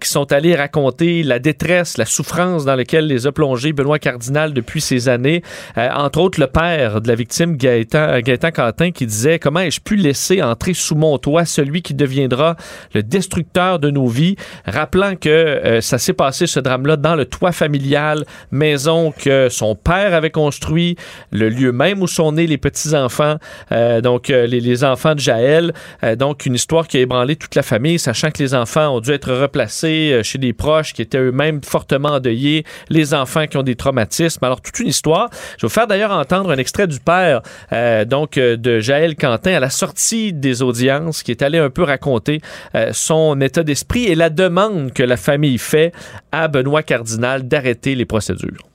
qui 0.00 0.08
sont 0.08 0.32
allées 0.32 0.54
raconter 0.54 1.24
la 1.24 1.40
détresse, 1.40 1.98
la 1.98 2.04
souffrance 2.04 2.64
dans 2.64 2.76
laquelle 2.76 3.08
les 3.08 3.26
a 3.26 3.32
plongés 3.32 3.72
Benoît 3.72 3.98
Cardinal 3.98 4.52
depuis 4.52 4.80
ces 4.80 5.08
années. 5.08 5.42
Entre 5.76 6.20
autres, 6.20 6.38
le 6.38 6.46
père 6.46 6.91
de 7.00 7.08
la 7.08 7.14
victime, 7.14 7.56
Gaëtan, 7.56 8.20
Gaëtan 8.20 8.50
Quentin, 8.50 8.90
qui 8.90 9.06
disait 9.06 9.38
Comment 9.38 9.60
ai-je 9.60 9.80
pu 9.80 9.96
laisser 9.96 10.42
entrer 10.42 10.74
sous 10.74 10.94
mon 10.94 11.18
toit 11.18 11.44
celui 11.44 11.82
qui 11.82 11.94
deviendra 11.94 12.56
le 12.94 13.02
destructeur 13.02 13.78
de 13.78 13.90
nos 13.90 14.06
vies, 14.06 14.36
rappelant 14.66 15.16
que 15.16 15.28
euh, 15.28 15.80
ça 15.80 15.98
s'est 15.98 16.12
passé 16.12 16.46
ce 16.46 16.60
drame-là 16.60 16.96
dans 16.96 17.14
le 17.14 17.24
toit 17.24 17.52
familial, 17.52 18.24
maison 18.50 19.12
que 19.12 19.48
son 19.48 19.74
père 19.74 20.14
avait 20.14 20.30
construit, 20.30 20.96
le 21.30 21.48
lieu 21.48 21.72
même 21.72 22.02
où 22.02 22.06
sont 22.06 22.32
nés 22.32 22.46
les 22.46 22.58
petits-enfants, 22.58 23.36
euh, 23.70 24.00
donc 24.00 24.30
euh, 24.30 24.46
les, 24.46 24.60
les 24.60 24.84
enfants 24.84 25.14
de 25.14 25.20
Jaël. 25.20 25.72
Donc 26.18 26.46
une 26.46 26.54
histoire 26.54 26.86
qui 26.86 26.96
a 26.96 27.00
ébranlé 27.00 27.36
toute 27.36 27.54
la 27.54 27.62
famille, 27.62 27.98
sachant 27.98 28.30
que 28.30 28.42
les 28.42 28.54
enfants 28.54 28.96
ont 28.96 29.00
dû 29.00 29.10
être 29.10 29.32
replacés 29.32 30.20
chez 30.22 30.38
des 30.38 30.52
proches 30.52 30.92
qui 30.92 31.02
étaient 31.02 31.18
eux-mêmes 31.18 31.60
fortement 31.62 32.10
endeuillés, 32.10 32.64
les 32.88 33.14
enfants 33.14 33.46
qui 33.46 33.56
ont 33.56 33.62
des 33.62 33.76
traumatismes. 33.76 34.44
Alors 34.44 34.60
toute 34.60 34.78
une 34.80 34.88
histoire. 34.88 35.28
Je 35.32 35.66
vais 35.66 35.68
vous 35.68 35.74
faire 35.74 35.86
d'ailleurs 35.86 36.10
entendre 36.12 36.50
un 36.50 36.58
extrait 36.58 36.81
du 36.86 37.00
père 37.00 37.42
euh, 37.72 38.04
donc 38.04 38.38
euh, 38.38 38.56
de 38.56 38.80
Jaël 38.80 39.16
Quentin 39.16 39.54
à 39.54 39.60
la 39.60 39.70
sortie 39.70 40.32
des 40.32 40.62
audiences, 40.62 41.22
qui 41.22 41.30
est 41.30 41.42
allé 41.42 41.58
un 41.58 41.70
peu 41.70 41.82
raconter 41.82 42.40
euh, 42.74 42.90
son 42.92 43.40
état 43.40 43.62
d'esprit 43.62 44.04
et 44.04 44.14
la 44.14 44.30
demande 44.30 44.92
que 44.92 45.02
la 45.02 45.16
famille 45.16 45.58
fait 45.58 45.92
à 46.30 46.48
Benoît 46.48 46.82
Cardinal 46.82 47.48
d'arrêter 47.48 47.94
les 47.94 48.04
procédures. 48.04 48.68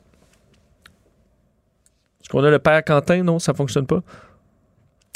Est-ce 2.22 2.30
qu'on 2.30 2.44
a 2.44 2.50
le 2.50 2.60
père 2.60 2.84
Quentin? 2.84 3.24
Non, 3.24 3.40
ça 3.40 3.54
fonctionne 3.54 3.88
pas? 3.88 4.02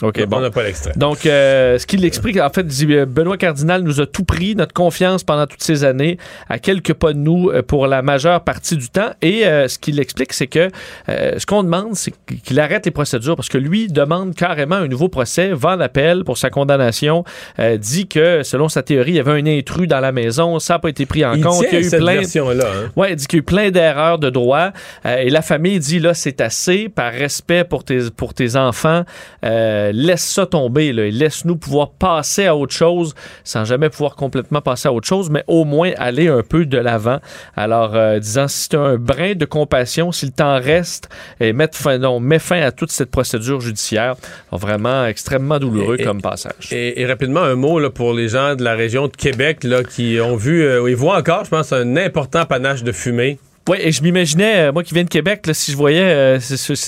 OK, 0.02 0.20
On 0.24 0.28
bon. 0.28 0.40
n'a 0.40 0.50
pas 0.50 0.64
l'extrait. 0.64 0.94
Donc, 0.96 1.26
euh, 1.26 1.78
ce 1.78 1.86
qu'il 1.86 2.04
explique, 2.06 2.38
en 2.40 2.50
fait, 2.50 2.66
dit, 2.66 2.88
euh, 2.94 3.06
Benoît 3.06 3.38
Cardinal 3.38 3.84
nous 3.84 4.02
a 4.02 4.06
tout 4.08 4.24
pris, 4.24 4.56
notre 4.56 4.74
confiance 4.74 5.24
pendant 5.24 5.46
toutes 5.48 5.64
ces 5.64 5.84
années, 5.84 6.18
à 6.50 6.60
quelques 6.60 6.94
pas 6.94 7.14
de 7.14 7.18
nous 7.20 7.50
euh, 7.50 7.62
pour 7.62 7.88
la 7.88 8.02
majeure 8.02 8.42
partie 8.44 8.78
du 8.78 8.90
temps. 8.90 9.12
Et 9.22 9.46
euh, 9.46 9.68
ce 9.68 9.78
qu'il 9.78 10.00
explique, 10.00 10.34
c'est 10.34 10.48
que 10.48 10.70
euh, 11.10 11.38
ce 11.38 11.46
qu'on 11.46 11.64
demande, 11.64 11.96
c'est 11.96 12.14
qu'il 12.44 12.60
arrête 12.60 12.86
les 12.86 12.92
procédures 12.92 13.36
parce 13.36 13.50
que 13.50 13.58
lui 13.58 13.88
demande 13.88 14.34
carrément 14.36 14.76
un 14.76 14.88
nouveau 14.88 15.08
procès, 15.10 15.52
va 15.54 15.76
en 15.76 15.80
appel 15.80 16.24
pour 16.24 16.38
sa 16.38 16.50
condamnation, 16.50 17.24
euh, 17.60 17.78
dit 17.78 18.08
que, 18.08 18.44
selon 18.44 18.70
sa 18.70 18.82
théorie, 18.84 19.12
il 19.12 19.16
y 19.16 19.20
avait 19.20 19.40
un 19.40 19.46
intrus 19.46 19.88
dans 19.88 20.00
la 20.00 20.12
maison, 20.12 20.60
ça 20.60 20.74
n'a 20.76 20.80
pas 20.80 20.90
été 20.90 21.06
pris 21.06 21.24
en 21.26 21.34
Il 21.34 21.44
compte, 21.44 21.60
tient 21.60 21.70
il 21.72 21.74
y 21.74 21.78
a 21.78 21.80
eu 21.82 21.84
cette 21.90 22.00
plein... 22.02 22.14
version-là. 22.16 22.66
hein. 22.66 22.92
Ouais, 22.96 23.12
il 23.12 23.16
dit 23.16 23.28
qu'il 23.28 23.38
y 23.38 23.40
a 23.40 23.42
eu 23.42 23.44
plein 23.44 23.70
d'erreurs 23.72 24.18
de 24.20 24.30
droit. 24.30 24.72
Et 25.06 25.30
la 25.30 25.42
famille 25.42 25.80
dit 25.80 26.00
là, 26.00 26.14
c'est 26.14 26.42
assez, 26.42 26.90
par 26.90 27.12
respect 27.14 27.64
pour 27.64 27.84
tes, 27.84 28.10
pour 28.16 28.34
tes 28.34 28.56
enfants, 28.56 29.04
euh, 29.92 29.94
laisse 29.94 30.24
ça 30.24 30.46
tomber. 30.46 30.94
Là, 30.94 31.06
et 31.06 31.12
laisse-nous 31.12 31.58
pouvoir 31.58 31.92
passer 31.92 32.46
à 32.46 32.56
autre 32.56 32.74
chose, 32.74 33.14
sans 33.44 33.66
jamais 33.66 33.90
pouvoir 33.90 34.16
complètement 34.16 34.62
passer 34.62 34.88
à 34.88 34.94
autre 34.94 35.08
chose, 35.08 35.30
mais 35.30 35.44
au 35.48 35.66
moins 35.66 35.92
aller 35.98 36.28
un 36.28 36.44
peu 36.44 36.66
de 36.66 36.78
l'avant. 36.78 37.20
Alors, 37.56 37.96
euh, 37.96 38.20
disant, 38.20 38.48
si 38.48 38.70
tu 38.70 38.76
as 38.76 38.82
un 38.82 38.98
brin 38.98 39.34
de 39.36 39.46
compassion, 39.46 40.12
s'il 40.12 40.32
t'en 40.32 40.60
reste, 40.60 41.10
et 41.40 41.54
mettre 41.54 41.78
fin, 41.78 41.98
non, 41.98 42.20
mets 42.20 42.40
fin 42.40 42.62
à 42.62 42.72
toute 42.72 42.92
cette 42.92 43.12
procédure 43.12 43.62
judiciaire. 43.62 44.16
Alors, 44.52 44.60
vraiment 44.60 45.06
extrêmement 45.06 45.60
douloureux 45.60 45.98
Et- 46.00 46.04
comme 46.04 46.22
passage. 46.22 46.72
Et, 46.72 47.02
et 47.02 47.06
rapidement, 47.06 47.42
un 47.42 47.56
mot 47.56 47.80
là, 47.80 47.90
pour 47.90 48.14
les 48.14 48.30
gens 48.30 48.56
de 48.56 48.64
la 48.64 48.74
région 48.76 49.08
de 49.08 49.16
Québec 49.16 49.64
là, 49.64 49.84
qui 49.84 50.20
ont 50.22 50.36
vu, 50.36 50.64
euh, 50.64 50.90
ils 50.90 50.96
voient 50.96 51.18
encore, 51.18 51.46
je 51.46 51.50
pense, 51.50 51.74
un 51.74 51.96
important 51.98 52.46
panache 52.46 52.84
de 52.84 52.92
fumée. 52.92 53.40
Oui, 53.70 53.78
et 53.80 53.92
je 53.92 54.02
m'imaginais, 54.02 54.70
euh, 54.70 54.72
moi 54.72 54.84
qui 54.84 54.96
viens 54.96 55.04
de 55.04 55.10
Québec, 55.10 55.46
là, 55.46 55.54
si 55.54 55.72
je 55.72 55.78
voyais 55.78 56.02
euh, 56.04 56.40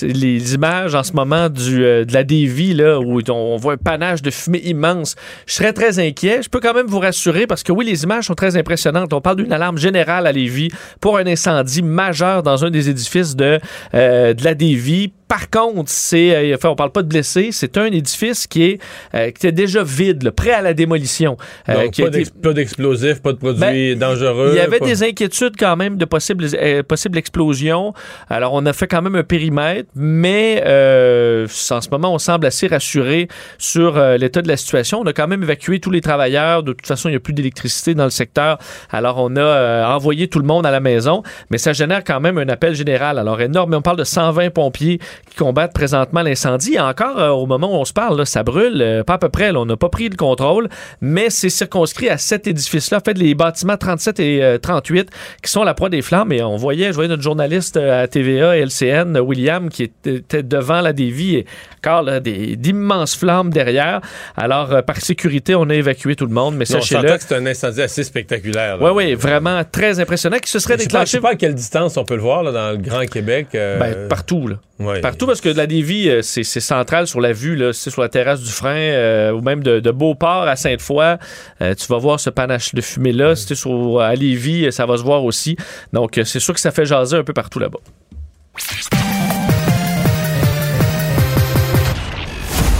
les 0.02 0.54
images 0.54 0.94
en 0.96 1.04
ce 1.04 1.12
moment 1.12 1.48
du, 1.48 1.84
euh, 1.84 2.04
de 2.04 2.12
la 2.12 2.24
Davie, 2.24 2.74
là, 2.74 2.98
où 2.98 3.20
on, 3.28 3.32
on 3.32 3.56
voit 3.56 3.74
un 3.74 3.76
panache 3.76 4.22
de 4.22 4.30
fumée 4.30 4.60
immense, 4.64 5.14
je 5.46 5.54
serais 5.54 5.72
très 5.72 6.00
inquiet. 6.00 6.42
Je 6.42 6.48
peux 6.48 6.58
quand 6.58 6.74
même 6.74 6.86
vous 6.86 6.98
rassurer 6.98 7.46
parce 7.46 7.62
que 7.62 7.70
oui, 7.70 7.84
les 7.84 8.02
images 8.02 8.24
sont 8.24 8.34
très 8.34 8.56
impressionnantes. 8.56 9.12
On 9.12 9.20
parle 9.20 9.36
d'une 9.36 9.52
alarme 9.52 9.78
générale 9.78 10.26
à 10.26 10.32
Lévis 10.32 10.70
pour 11.00 11.16
un 11.16 11.26
incendie 11.26 11.82
majeur 11.82 12.42
dans 12.42 12.64
un 12.64 12.70
des 12.70 12.90
édifices 12.90 13.36
de, 13.36 13.60
euh, 13.94 14.34
de 14.34 14.44
la 14.44 14.54
Davie 14.54 15.12
par 15.28 15.50
contre, 15.50 15.90
c'est, 15.90 16.34
euh, 16.52 16.54
enfin, 16.56 16.68
on 16.70 16.76
parle 16.76 16.92
pas 16.92 17.02
de 17.02 17.08
blessés, 17.08 17.48
c'est 17.52 17.76
un 17.78 17.86
édifice 17.86 18.46
qui 18.46 18.62
est 18.64 18.78
euh, 19.14 19.26
qui 19.26 19.46
était 19.46 19.52
déjà 19.52 19.82
vide, 19.82 20.22
là, 20.22 20.32
prêt 20.32 20.50
à 20.52 20.62
la 20.62 20.74
démolition. 20.74 21.36
Euh, 21.68 21.84
Donc, 21.84 21.92
qui 21.92 22.02
a 22.02 22.10
pas 22.42 22.52
d'explosifs, 22.52 23.22
pas 23.22 23.32
de 23.32 23.38
produits 23.38 23.60
Ben, 23.60 23.98
dangereux. 23.98 24.50
il 24.52 24.56
y 24.56 24.60
avait 24.60 24.78
pas- 24.78 24.84
des 24.86 25.02
inquiétudes 25.02 25.54
quand 25.58 25.76
même 25.76 25.96
de 25.96 26.04
possibles 26.04 26.44
euh, 26.54 26.82
possibles 26.82 27.18
explosions. 27.18 27.92
Alors, 28.28 28.52
on 28.54 28.64
a 28.66 28.72
fait 28.72 28.86
quand 28.86 29.02
même 29.02 29.14
un 29.14 29.22
périmètre, 29.24 29.88
mais 29.94 30.62
euh, 30.66 31.46
en 31.70 31.80
ce 31.80 31.88
moment, 31.90 32.12
on 32.14 32.18
semble 32.18 32.46
assez 32.46 32.66
rassuré 32.66 33.28
sur 33.58 33.96
euh, 33.96 34.16
l'état 34.16 34.42
de 34.42 34.48
la 34.48 34.56
situation. 34.56 35.00
On 35.00 35.06
a 35.06 35.12
quand 35.12 35.26
même 35.28 35.42
évacué 35.42 35.80
tous 35.80 35.90
les 35.90 36.00
travailleurs. 36.00 36.62
De 36.62 36.72
toute 36.72 36.86
façon, 36.86 37.08
il 37.08 37.12
n'y 37.12 37.16
a 37.16 37.20
plus 37.20 37.32
d'électricité 37.34 37.94
dans 37.94 38.04
le 38.04 38.10
secteur. 38.10 38.58
Alors, 38.90 39.16
on 39.18 39.34
a 39.36 39.40
euh, 39.40 39.84
envoyé 39.86 40.28
tout 40.28 40.38
le 40.38 40.46
monde 40.46 40.66
à 40.66 40.70
la 40.70 40.80
maison, 40.80 41.22
mais 41.50 41.58
ça 41.58 41.72
génère 41.72 42.04
quand 42.04 42.20
même 42.20 42.38
un 42.38 42.48
appel 42.48 42.74
général. 42.74 43.18
Alors, 43.18 43.40
énorme. 43.40 43.74
On 43.74 43.82
parle 43.82 43.96
de 43.98 44.04
120 44.04 44.50
pompiers 44.50 44.98
qui 45.30 45.36
combattent 45.36 45.72
présentement 45.72 46.22
l'incendie. 46.22 46.78
Encore, 46.78 47.18
euh, 47.18 47.30
au 47.30 47.46
moment 47.46 47.72
où 47.72 47.80
on 47.80 47.84
se 47.84 47.92
parle, 47.92 48.24
ça 48.26 48.42
brûle. 48.42 48.80
euh, 48.80 49.04
pas 49.04 49.14
à 49.14 49.18
peu 49.18 49.28
près. 49.28 49.54
on 49.54 49.66
n'a 49.66 49.76
pas 49.76 49.88
pris 49.88 50.08
le 50.08 50.16
contrôle, 50.16 50.68
mais 51.00 51.30
c'est 51.30 51.50
circonscrit 51.50 52.08
à 52.08 52.18
cet 52.18 52.46
édifice-là. 52.46 52.98
En 52.98 53.00
fait, 53.00 53.18
les 53.18 53.34
bâtiments 53.34 53.76
37 53.76 54.20
et 54.20 54.42
euh, 54.42 54.58
38 54.58 55.10
qui 55.42 55.50
sont 55.50 55.62
la 55.64 55.74
proie 55.74 55.88
des 55.88 56.02
flammes. 56.02 56.32
Et 56.32 56.42
on 56.42 56.56
voyait, 56.56 56.88
je 56.88 56.94
voyais 56.94 57.08
notre 57.08 57.22
journaliste 57.22 57.76
euh, 57.76 58.02
à 58.04 58.08
TVA 58.08 58.56
et 58.56 58.60
LCN, 58.60 59.16
euh, 59.16 59.20
William, 59.20 59.68
qui 59.68 59.84
était 59.84 60.42
devant 60.42 60.80
la 60.80 60.92
dévie 60.92 61.44
encore 61.86 62.20
d'immenses 62.20 63.16
flammes 63.16 63.50
derrière. 63.50 64.00
Alors, 64.36 64.72
euh, 64.72 64.82
par 64.82 64.96
sécurité, 64.96 65.54
on 65.54 65.68
a 65.70 65.74
évacué 65.74 66.16
tout 66.16 66.26
le 66.26 66.32
monde, 66.32 66.56
mais 66.56 66.64
sachez-le. 66.64 67.16
c'est 67.18 67.34
un 67.34 67.46
incendie 67.46 67.82
assez 67.82 68.02
spectaculaire. 68.04 68.78
Oui, 68.80 68.90
oui, 68.94 69.14
vraiment 69.14 69.62
très 69.70 70.00
impressionnant 70.00 70.38
qui 70.38 70.50
se 70.50 70.58
serait 70.58 70.74
Je 70.76 70.82
sais 70.82 70.88
pas, 70.88 70.90
je 70.90 70.94
déclenché 70.94 71.10
sais 71.10 71.20
pas 71.20 71.30
à 71.30 71.34
quelle 71.34 71.54
distance 71.54 71.96
on 71.96 72.04
peut 72.04 72.16
le 72.16 72.22
voir 72.22 72.42
là, 72.42 72.52
dans 72.52 72.70
le 72.70 72.78
Grand 72.78 73.04
Québec. 73.06 73.48
euh, 73.54 73.78
ben, 73.78 74.08
partout. 74.08 74.48
Là. 74.48 74.56
ouais. 74.78 75.00
Partout 75.00 75.26
parce 75.26 75.40
que 75.40 75.48
la 75.48 75.66
Lévis, 75.66 76.08
euh, 76.08 76.22
c'est 76.22 76.44
central 76.44 77.06
sur 77.06 77.20
la 77.20 77.32
vue, 77.32 77.56
là, 77.56 77.72
c'est 77.72 77.90
sur 77.90 78.02
la 78.02 78.08
terrasse 78.08 78.40
du 78.40 78.50
frein 78.50 78.74
euh, 78.76 79.32
ou 79.32 79.40
même 79.40 79.62
de, 79.62 79.80
de 79.80 79.90
Beauport 79.90 80.42
à 80.48 80.56
Sainte-Foy. 80.56 81.16
Euh, 81.60 81.74
tu 81.74 81.86
vas 81.88 81.98
voir 81.98 82.20
ce 82.20 82.30
panache 82.30 82.74
de 82.74 82.80
fumée-là. 82.80 83.36
Si 83.36 83.46
t'es 83.46 83.54
sur, 83.54 84.00
à 84.00 84.14
Lévis, 84.14 84.72
ça 84.72 84.86
va 84.86 84.96
se 84.96 85.02
voir 85.02 85.24
aussi. 85.24 85.56
Donc, 85.92 86.20
c'est 86.24 86.40
sûr 86.40 86.54
que 86.54 86.60
ça 86.60 86.70
fait 86.70 86.86
jaser 86.86 87.16
un 87.16 87.24
peu 87.24 87.32
partout 87.32 87.58
là-bas. 87.58 87.80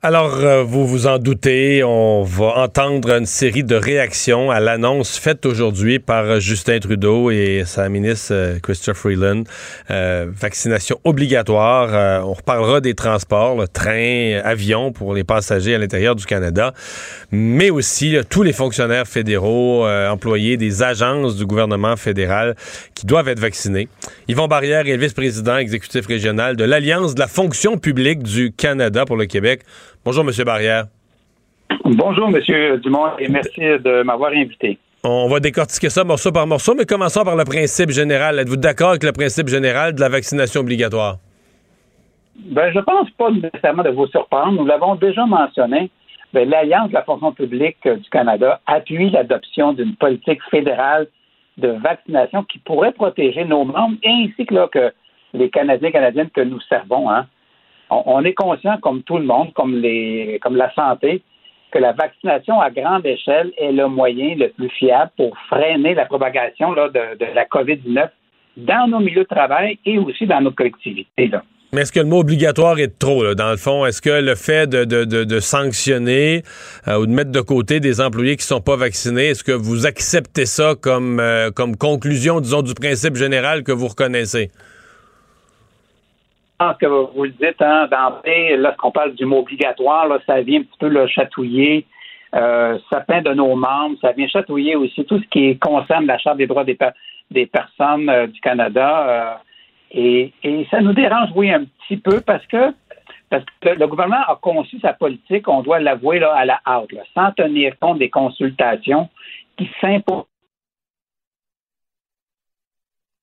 Alors, 0.00 0.36
euh, 0.36 0.62
vous 0.62 0.86
vous 0.86 1.08
en 1.08 1.18
doutez, 1.18 1.82
on 1.82 2.22
va 2.22 2.58
entendre 2.58 3.10
une 3.10 3.26
série 3.26 3.64
de 3.64 3.74
réactions 3.74 4.48
à 4.48 4.60
l'annonce 4.60 5.18
faite 5.18 5.44
aujourd'hui 5.44 5.98
par 5.98 6.24
euh, 6.24 6.38
Justin 6.38 6.78
Trudeau 6.78 7.32
et 7.32 7.64
sa 7.66 7.88
ministre 7.88 8.32
euh, 8.32 8.60
Christopher 8.60 8.96
Freeland. 8.96 9.42
Euh, 9.90 10.28
vaccination 10.32 11.00
obligatoire. 11.02 11.88
Euh, 11.92 12.20
on 12.20 12.34
reparlera 12.34 12.80
des 12.80 12.94
transports, 12.94 13.60
le 13.60 13.66
train, 13.66 14.40
avion 14.44 14.92
pour 14.92 15.14
les 15.14 15.24
passagers 15.24 15.74
à 15.74 15.78
l'intérieur 15.78 16.14
du 16.14 16.26
Canada, 16.26 16.74
mais 17.32 17.70
aussi 17.70 18.16
tous 18.30 18.44
les 18.44 18.52
fonctionnaires 18.52 19.08
fédéraux, 19.08 19.84
employés 19.84 20.56
des 20.56 20.84
agences 20.84 21.34
du 21.34 21.44
gouvernement 21.44 21.96
fédéral 21.96 22.54
qui 22.94 23.04
doivent 23.04 23.28
être 23.28 23.40
vaccinés. 23.40 23.88
Yvon 24.28 24.46
Barrière 24.46 24.86
est 24.86 24.96
le 24.96 25.02
vice-président 25.02 25.56
exécutif 25.56 26.06
régional 26.06 26.54
de 26.54 26.62
l'Alliance 26.62 27.16
de 27.16 27.20
la 27.20 27.26
fonction 27.26 27.78
publique 27.78 28.22
du 28.22 28.52
Canada 28.52 29.04
pour 29.04 29.16
le 29.16 29.26
Québec. 29.26 29.62
Bonjour, 30.08 30.24
M. 30.24 30.44
Barrière. 30.46 30.84
Bonjour, 31.84 32.30
Monsieur 32.30 32.78
Dumont, 32.78 33.18
et 33.18 33.28
merci 33.28 33.60
de 33.60 34.02
m'avoir 34.04 34.32
invité. 34.32 34.78
On 35.04 35.28
va 35.28 35.38
décortiquer 35.38 35.90
ça 35.90 36.02
morceau 36.02 36.32
par 36.32 36.46
morceau, 36.46 36.74
mais 36.74 36.86
commençons 36.86 37.24
par 37.24 37.36
le 37.36 37.44
principe 37.44 37.90
général. 37.90 38.38
Êtes-vous 38.38 38.56
d'accord 38.56 38.88
avec 38.88 39.04
le 39.04 39.12
principe 39.12 39.48
général 39.48 39.94
de 39.94 40.00
la 40.00 40.08
vaccination 40.08 40.62
obligatoire? 40.62 41.16
Ben, 42.38 42.72
je 42.74 42.78
pense 42.78 43.10
pas 43.18 43.30
nécessairement 43.30 43.82
de 43.82 43.90
vous 43.90 44.06
surprendre. 44.06 44.52
Nous 44.52 44.64
l'avons 44.64 44.94
déjà 44.94 45.26
mentionné. 45.26 45.90
Ben, 46.32 46.48
L'Alliance 46.48 46.88
de 46.88 46.94
la 46.94 47.02
fonction 47.02 47.32
publique 47.32 47.76
euh, 47.84 47.96
du 47.96 48.08
Canada 48.08 48.62
appuie 48.66 49.10
l'adoption 49.10 49.74
d'une 49.74 49.94
politique 49.94 50.40
fédérale 50.50 51.08
de 51.58 51.68
vaccination 51.68 52.44
qui 52.44 52.60
pourrait 52.60 52.92
protéger 52.92 53.44
nos 53.44 53.66
membres 53.66 53.98
ainsi 54.06 54.46
que, 54.46 54.54
là, 54.54 54.68
que 54.72 54.90
les 55.34 55.50
Canadiens 55.50 55.90
et 55.90 55.92
Canadiennes 55.92 56.30
que 56.30 56.40
nous 56.40 56.60
servons. 56.62 57.10
Hein. 57.10 57.26
On, 57.90 58.22
est 58.24 58.34
conscient, 58.34 58.78
comme 58.82 59.02
tout 59.02 59.18
le 59.18 59.24
monde, 59.24 59.52
comme, 59.54 59.80
la 59.80 60.74
santé, 60.74 61.22
que 61.72 61.78
la 61.78 61.92
vaccination 61.92 62.60
à 62.60 62.70
grande 62.70 63.06
échelle 63.06 63.52
est 63.56 63.72
le 63.72 63.88
moyen 63.88 64.34
le 64.36 64.48
plus 64.48 64.70
fiable 64.70 65.10
pour 65.16 65.36
freiner 65.48 65.94
la 65.94 66.06
propagation 66.06 66.72
de, 66.72 67.34
la 67.34 67.44
COVID-19 67.44 68.08
dans 68.58 68.88
nos 68.88 69.00
milieux 69.00 69.22
de 69.22 69.34
travail 69.34 69.78
et 69.86 69.98
aussi 69.98 70.26
dans 70.26 70.40
nos 70.40 70.50
collectivités. 70.50 71.30
Mais 71.72 71.82
est-ce 71.82 71.92
que 71.92 72.00
le 72.00 72.06
mot 72.06 72.20
obligatoire 72.20 72.78
est 72.78 72.98
trop, 72.98 73.34
dans 73.34 73.50
le 73.50 73.58
fond? 73.58 73.84
Est-ce 73.84 74.00
que 74.00 74.22
le 74.22 74.34
fait 74.34 74.68
de, 74.68 75.40
sanctionner 75.40 76.42
euh, 76.88 76.98
ou 76.98 77.06
de 77.06 77.12
mettre 77.12 77.30
de 77.30 77.40
côté 77.42 77.78
des 77.78 78.00
employés 78.00 78.36
qui 78.36 78.46
sont 78.46 78.62
pas 78.62 78.76
vaccinés, 78.76 79.26
est-ce 79.26 79.44
que 79.44 79.52
vous 79.52 79.86
acceptez 79.86 80.46
ça 80.46 80.74
comme, 80.80 81.20
euh, 81.20 81.50
comme 81.50 81.76
conclusion, 81.76 82.40
disons, 82.40 82.62
du 82.62 82.72
principe 82.72 83.16
général 83.16 83.64
que 83.64 83.72
vous 83.72 83.88
reconnaissez? 83.88 84.50
Pense 86.58 86.76
que 86.78 86.86
vous 86.86 87.24
le 87.24 87.30
dites, 87.30 87.60
hein, 87.60 87.86
d'emblée, 87.88 88.56
lorsqu'on 88.56 88.90
parle 88.90 89.14
du 89.14 89.24
mot 89.24 89.38
obligatoire, 89.38 90.08
là, 90.08 90.18
ça 90.26 90.40
vient 90.40 90.60
un 90.60 90.62
petit 90.64 90.78
peu 90.78 90.88
le 90.88 91.06
chatouiller 91.06 91.86
euh, 92.34 92.78
certains 92.90 93.22
de 93.22 93.32
nos 93.32 93.54
membres, 93.56 93.96
ça 94.00 94.12
vient 94.12 94.28
chatouiller 94.28 94.76
aussi 94.76 95.04
tout 95.04 95.18
ce 95.18 95.26
qui 95.28 95.58
concerne 95.58 96.06
la 96.06 96.18
Charte 96.18 96.36
des 96.36 96.46
droits 96.46 96.64
des, 96.64 96.76
des 97.30 97.46
personnes 97.46 98.08
euh, 98.08 98.26
du 98.26 98.40
Canada. 98.40 99.08
euh, 99.08 99.34
et, 99.90 100.32
et 100.42 100.66
ça 100.70 100.82
nous 100.82 100.92
dérange, 100.92 101.30
oui, 101.34 101.50
un 101.50 101.64
petit 101.64 101.96
peu 101.96 102.20
parce 102.20 102.44
que 102.46 102.74
parce 103.30 103.44
que 103.60 103.68
le 103.70 103.86
gouvernement 103.86 104.22
a 104.26 104.36
conçu 104.36 104.78
sa 104.80 104.94
politique, 104.94 105.48
on 105.48 105.62
doit 105.62 105.80
l'avouer 105.80 106.18
là, 106.18 106.32
à 106.34 106.44
la 106.46 106.60
hâte, 106.66 106.88
sans 107.14 107.30
tenir 107.32 107.78
compte 107.78 107.98
des 107.98 108.08
consultations 108.08 109.08
qui 109.56 109.70
s'imposent. 109.80 110.24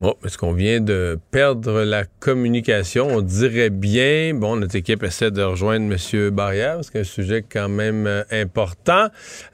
Bon, 0.06 0.14
est-ce 0.24 0.38
qu'on 0.38 0.54
vient 0.54 0.82
de 0.82 1.18
perdre 1.32 1.82
la 1.82 2.04
communication? 2.20 3.08
On 3.10 3.22
dirait 3.22 3.72
bien. 3.72 4.36
Bon, 4.36 4.56
notre 4.56 4.76
équipe 4.76 5.02
essaie 5.02 5.32
de 5.32 5.42
rejoindre 5.42 5.92
M. 5.92 6.30
Barrière, 6.30 6.76
parce 6.76 6.92
que 6.92 7.04
c'est 7.04 7.10
un 7.10 7.24
sujet 7.24 7.42
quand 7.52 7.70
même 7.70 8.06
euh, 8.06 8.24
important. 8.32 9.08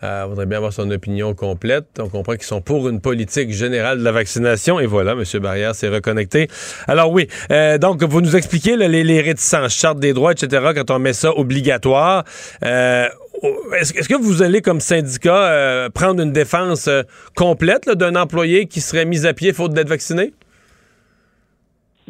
Euh, 0.03 0.25
on 0.25 0.27
voudrait 0.31 0.47
bien 0.47 0.57
avoir 0.57 0.73
son 0.73 0.91
opinion 0.91 1.33
complète. 1.35 1.85
On 1.99 2.09
comprend 2.09 2.33
qu'ils 2.33 2.43
sont 2.43 2.59
pour 2.59 2.89
une 2.89 2.99
politique 2.99 3.53
générale 3.53 3.99
de 3.99 4.03
la 4.03 4.11
vaccination. 4.11 4.81
Et 4.81 4.87
voilà, 4.87 5.13
M. 5.13 5.23
Barrière 5.39 5.73
s'est 5.73 5.87
reconnecté. 5.87 6.49
Alors 6.85 7.13
oui, 7.13 7.29
euh, 7.49 7.77
donc 7.77 8.03
vous 8.03 8.19
nous 8.19 8.35
expliquez 8.35 8.75
là, 8.75 8.89
les, 8.89 9.21
réticences, 9.21 9.73
charte 9.73 10.01
des 10.01 10.11
droits, 10.11 10.33
etc., 10.33 10.73
quand 10.75 10.91
on 10.91 10.99
met 10.99 11.13
ça 11.13 11.31
obligatoire. 11.31 12.25
Euh, 12.65 13.07
est-ce, 13.79 14.07
que 14.07 14.15
vous 14.15 14.43
allez, 14.43 14.61
comme 14.61 14.79
syndicat, 14.79 15.51
euh, 15.51 15.89
prendre 15.89 16.21
une 16.21 16.31
défense 16.31 16.87
euh, 16.87 17.03
complète 17.35 17.89
d'un 17.89 18.15
employé 18.15 18.67
qui 18.67 18.81
serait 18.81 19.05
mis 19.05 19.25
à 19.25 19.33
pied 19.33 19.53
faute 19.53 19.73
d'être 19.73 19.89
vacciné? 19.89 20.33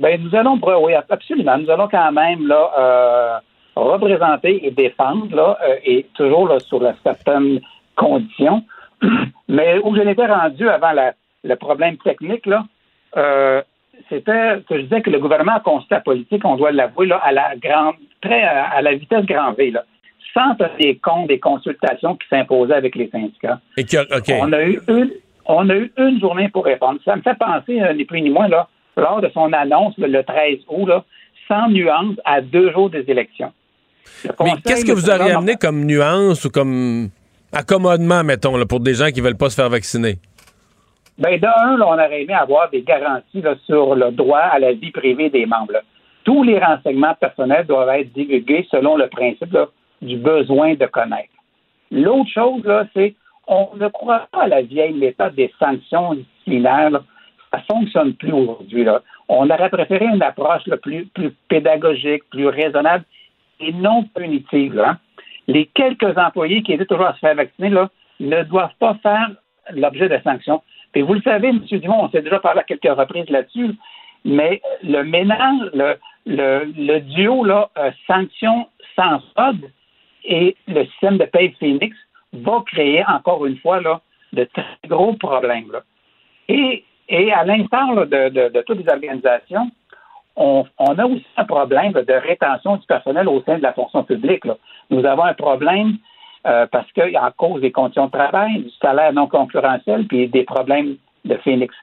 Ben, 0.01 0.19
nous 0.19 0.35
allons, 0.35 0.59
oui, 0.81 0.93
absolument. 0.95 1.59
Nous 1.59 1.69
allons 1.69 1.87
quand 1.87 2.11
même 2.11 2.47
là, 2.47 2.71
euh, 2.75 3.39
représenter 3.75 4.65
et 4.65 4.71
défendre, 4.71 5.35
là, 5.35 5.59
euh, 5.63 5.75
et 5.85 6.07
toujours 6.15 6.47
là, 6.47 6.59
sur 6.59 6.81
la 6.81 6.95
certaines 7.03 7.61
conditions. 7.95 8.63
Mais 9.47 9.77
où 9.83 9.95
je 9.95 10.01
n'étais 10.01 10.25
rendu 10.25 10.67
avant 10.67 10.91
la, 10.91 11.13
le 11.43 11.55
problème 11.55 11.97
technique, 11.97 12.47
là, 12.47 12.65
euh, 13.15 13.61
c'était 14.09 14.63
que 14.67 14.77
je 14.77 14.81
disais 14.81 15.03
que 15.03 15.11
le 15.11 15.19
gouvernement 15.19 15.57
a 15.63 15.79
la 15.91 15.99
politique, 15.99 16.43
on 16.45 16.55
doit 16.55 16.71
l'avouer, 16.71 17.05
là, 17.05 17.17
à 17.17 17.31
la 17.31 17.55
grande, 17.57 17.93
très 18.23 18.41
à, 18.41 18.69
à 18.69 18.81
la 18.81 18.95
vitesse 18.95 19.25
grand 19.27 19.51
V, 19.51 19.69
là, 19.69 19.83
sans 20.33 20.55
tenir 20.55 20.95
compte 21.03 21.27
des 21.27 21.39
consultations 21.39 22.15
qui 22.15 22.27
s'imposaient 22.27 22.73
avec 22.73 22.95
les 22.95 23.07
syndicats. 23.09 23.59
Et 23.77 23.83
que. 23.83 24.41
On 24.41 24.51
a 24.51 24.63
eu 24.63 24.81
une, 24.87 25.11
on 25.45 25.69
a 25.69 25.75
eu 25.75 25.93
une 25.95 26.19
journée 26.19 26.49
pour 26.49 26.65
répondre. 26.65 26.99
Ça 27.05 27.15
me 27.15 27.21
fait 27.21 27.37
penser, 27.37 27.79
ni 27.93 28.05
plus 28.05 28.21
ni 28.21 28.31
moins, 28.31 28.47
là, 28.47 28.67
lors 28.97 29.21
de 29.21 29.29
son 29.33 29.51
annonce 29.53 29.97
le, 29.97 30.07
le 30.07 30.23
13 30.23 30.59
août, 30.67 30.85
là, 30.87 31.03
sans 31.47 31.69
nuance, 31.69 32.15
à 32.25 32.41
deux 32.41 32.71
jours 32.71 32.89
des 32.89 33.03
élections. 33.07 33.51
Le 34.23 34.31
Mais 34.43 34.53
qu'est-ce 34.63 34.85
que 34.85 34.91
vous 34.91 35.09
auriez 35.09 35.31
amené 35.31 35.55
comme 35.55 35.85
nuance 35.85 36.45
ou 36.45 36.49
comme 36.49 37.09
accommodement, 37.51 38.23
mettons, 38.23 38.57
là, 38.57 38.65
pour 38.65 38.79
des 38.79 38.93
gens 38.93 39.09
qui 39.09 39.21
veulent 39.21 39.37
pas 39.37 39.49
se 39.49 39.55
faire 39.55 39.69
vacciner? 39.69 40.17
Ben, 41.17 41.39
d'un, 41.39 41.79
on 41.79 41.93
aurait 41.93 42.23
aimé 42.23 42.33
avoir 42.33 42.69
des 42.69 42.81
garanties 42.81 43.41
là, 43.41 43.55
sur 43.65 43.95
le 43.95 44.11
droit 44.11 44.39
à 44.39 44.59
la 44.59 44.73
vie 44.73 44.91
privée 44.91 45.29
des 45.29 45.45
membres. 45.45 45.73
là. 45.73 45.81
Tous 46.23 46.43
les 46.43 46.59
renseignements 46.59 47.15
personnels 47.15 47.65
doivent 47.65 47.89
être 47.89 48.13
divulgués 48.13 48.67
selon 48.71 48.95
le 48.95 49.07
principe 49.07 49.51
là, 49.53 49.67
du 50.01 50.17
besoin 50.17 50.75
de 50.75 50.85
connaître. 50.85 51.33
L'autre 51.91 52.29
chose, 52.33 52.63
là, 52.63 52.85
c'est 52.93 53.15
on 53.47 53.69
ne 53.75 53.87
croit 53.89 54.27
pas 54.31 54.43
à 54.43 54.47
la 54.47 54.61
vieille 54.61 54.93
méthode 54.93 55.35
des 55.35 55.51
sanctions 55.59 56.15
disciplinaires. 56.15 56.91
Là. 57.53 57.59
Ça 57.67 57.75
ne 57.75 57.79
fonctionne 57.79 58.13
plus 58.13 58.31
aujourd'hui. 58.31 58.83
là. 58.83 59.01
On 59.27 59.49
aurait 59.49 59.69
préféré 59.69 60.05
une 60.05 60.23
approche 60.23 60.65
là, 60.67 60.77
plus, 60.77 61.05
plus 61.07 61.31
pédagogique, 61.49 62.23
plus 62.29 62.47
raisonnable 62.47 63.05
et 63.59 63.73
non 63.73 64.03
punitive. 64.03 64.75
là. 64.75 64.97
Les 65.47 65.65
quelques 65.67 66.17
employés 66.17 66.61
qui 66.63 66.73
étaient 66.73 66.85
toujours 66.85 67.07
à 67.07 67.13
se 67.13 67.19
faire 67.19 67.35
vacciner 67.35 67.69
là, 67.69 67.89
ne 68.19 68.43
doivent 68.43 68.75
pas 68.79 68.95
faire 69.01 69.29
l'objet 69.73 70.09
de 70.09 70.19
sanctions. 70.23 70.61
Et 70.93 71.01
vous 71.01 71.13
le 71.13 71.21
savez, 71.21 71.49
M. 71.49 71.59
Dumont, 71.59 72.03
on 72.03 72.09
s'est 72.09 72.21
déjà 72.21 72.39
parlé 72.39 72.59
à 72.59 72.63
quelques 72.63 72.97
reprises 72.97 73.29
là-dessus, 73.29 73.71
mais 74.25 74.61
le 74.83 75.03
ménage, 75.03 75.69
le, 75.73 75.95
le, 76.25 76.99
duo 76.99 77.43
là, 77.43 77.69
euh, 77.77 77.91
sans 78.05 79.21
solde 79.35 79.71
et 80.23 80.55
le 80.67 80.85
système 80.85 81.17
de 81.17 81.25
paye 81.25 81.55
Phoenix 81.59 81.95
va 82.33 82.63
créer 82.67 83.03
encore 83.07 83.45
une 83.45 83.57
fois 83.57 83.81
là, 83.81 84.01
de 84.33 84.43
très 84.43 84.87
gros 84.87 85.13
problèmes. 85.13 85.71
Et, 86.47 86.83
et 87.11 87.31
à 87.31 87.43
l'instar 87.43 88.07
de, 88.07 88.61
toutes 88.61 88.79
les 88.79 88.91
organisations, 88.91 89.69
on, 90.37 90.65
a 90.79 91.05
aussi 91.05 91.25
un 91.35 91.43
problème 91.43 91.91
de 91.91 92.13
rétention 92.13 92.77
du 92.77 92.85
personnel 92.87 93.27
au 93.27 93.43
sein 93.43 93.57
de 93.57 93.63
la 93.63 93.73
fonction 93.73 94.03
publique. 94.03 94.45
Nous 94.89 95.05
avons 95.05 95.23
un 95.23 95.33
problème 95.33 95.97
euh, 96.47 96.65
parce 96.71 96.89
qu'à 96.93 97.33
cause 97.37 97.61
des 97.61 97.71
conditions 97.71 98.05
de 98.05 98.11
travail, 98.11 98.63
du 98.63 98.71
salaire 98.81 99.13
non 99.13 99.27
concurrentiel, 99.27 100.07
puis 100.07 100.29
des 100.29 100.43
problèmes 100.43 100.95
de 101.25 101.35
Phoenix. 101.43 101.75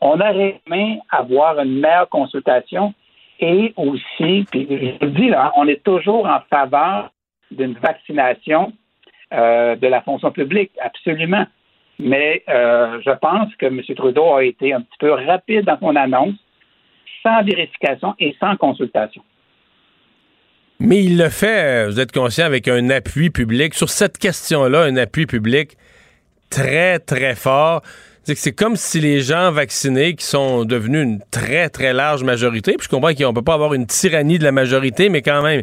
On 0.00 0.20
aurait 0.20 0.60
aimé 0.66 1.00
avoir 1.10 1.58
une 1.58 1.80
meilleure 1.80 2.08
consultation 2.08 2.94
et 3.40 3.74
aussi, 3.76 4.46
puis 4.50 4.66
je 4.70 5.04
vous 5.04 5.12
dis 5.12 5.28
là, 5.28 5.52
on 5.56 5.66
est 5.66 5.82
toujours 5.82 6.26
en 6.26 6.38
faveur 6.48 7.10
d'une 7.50 7.74
vaccination 7.74 8.72
euh, 9.34 9.74
de 9.74 9.86
la 9.88 10.00
fonction 10.02 10.30
publique, 10.30 10.70
absolument. 10.80 11.44
Mais 11.98 12.42
euh, 12.48 13.00
je 13.04 13.10
pense 13.18 13.54
que 13.56 13.66
M. 13.66 13.80
Trudeau 13.96 14.34
a 14.34 14.44
été 14.44 14.72
un 14.72 14.80
petit 14.80 14.98
peu 14.98 15.12
rapide 15.12 15.64
dans 15.64 15.78
son 15.78 15.96
annonce, 15.96 16.34
sans 17.22 17.42
vérification 17.42 18.14
et 18.18 18.36
sans 18.38 18.56
consultation. 18.56 19.22
Mais 20.78 21.02
il 21.02 21.16
le 21.16 21.30
fait, 21.30 21.86
vous 21.86 21.98
êtes 22.00 22.12
conscient, 22.12 22.44
avec 22.44 22.68
un 22.68 22.90
appui 22.90 23.30
public. 23.30 23.74
Sur 23.74 23.88
cette 23.88 24.18
question-là, 24.18 24.82
un 24.82 24.96
appui 24.96 25.24
public 25.26 25.76
très, 26.50 26.98
très 26.98 27.34
fort. 27.34 27.82
C'est 28.24 28.52
comme 28.52 28.76
si 28.76 29.00
les 29.00 29.20
gens 29.20 29.52
vaccinés, 29.52 30.14
qui 30.14 30.26
sont 30.26 30.64
devenus 30.64 31.02
une 31.04 31.20
très, 31.30 31.70
très 31.70 31.92
large 31.92 32.24
majorité, 32.24 32.74
puis 32.76 32.84
je 32.84 32.88
comprends 32.88 33.14
qu'on 33.14 33.28
ne 33.28 33.34
peut 33.34 33.42
pas 33.42 33.54
avoir 33.54 33.72
une 33.72 33.86
tyrannie 33.86 34.38
de 34.38 34.44
la 34.44 34.52
majorité, 34.52 35.08
mais 35.08 35.22
quand 35.22 35.42
même, 35.42 35.62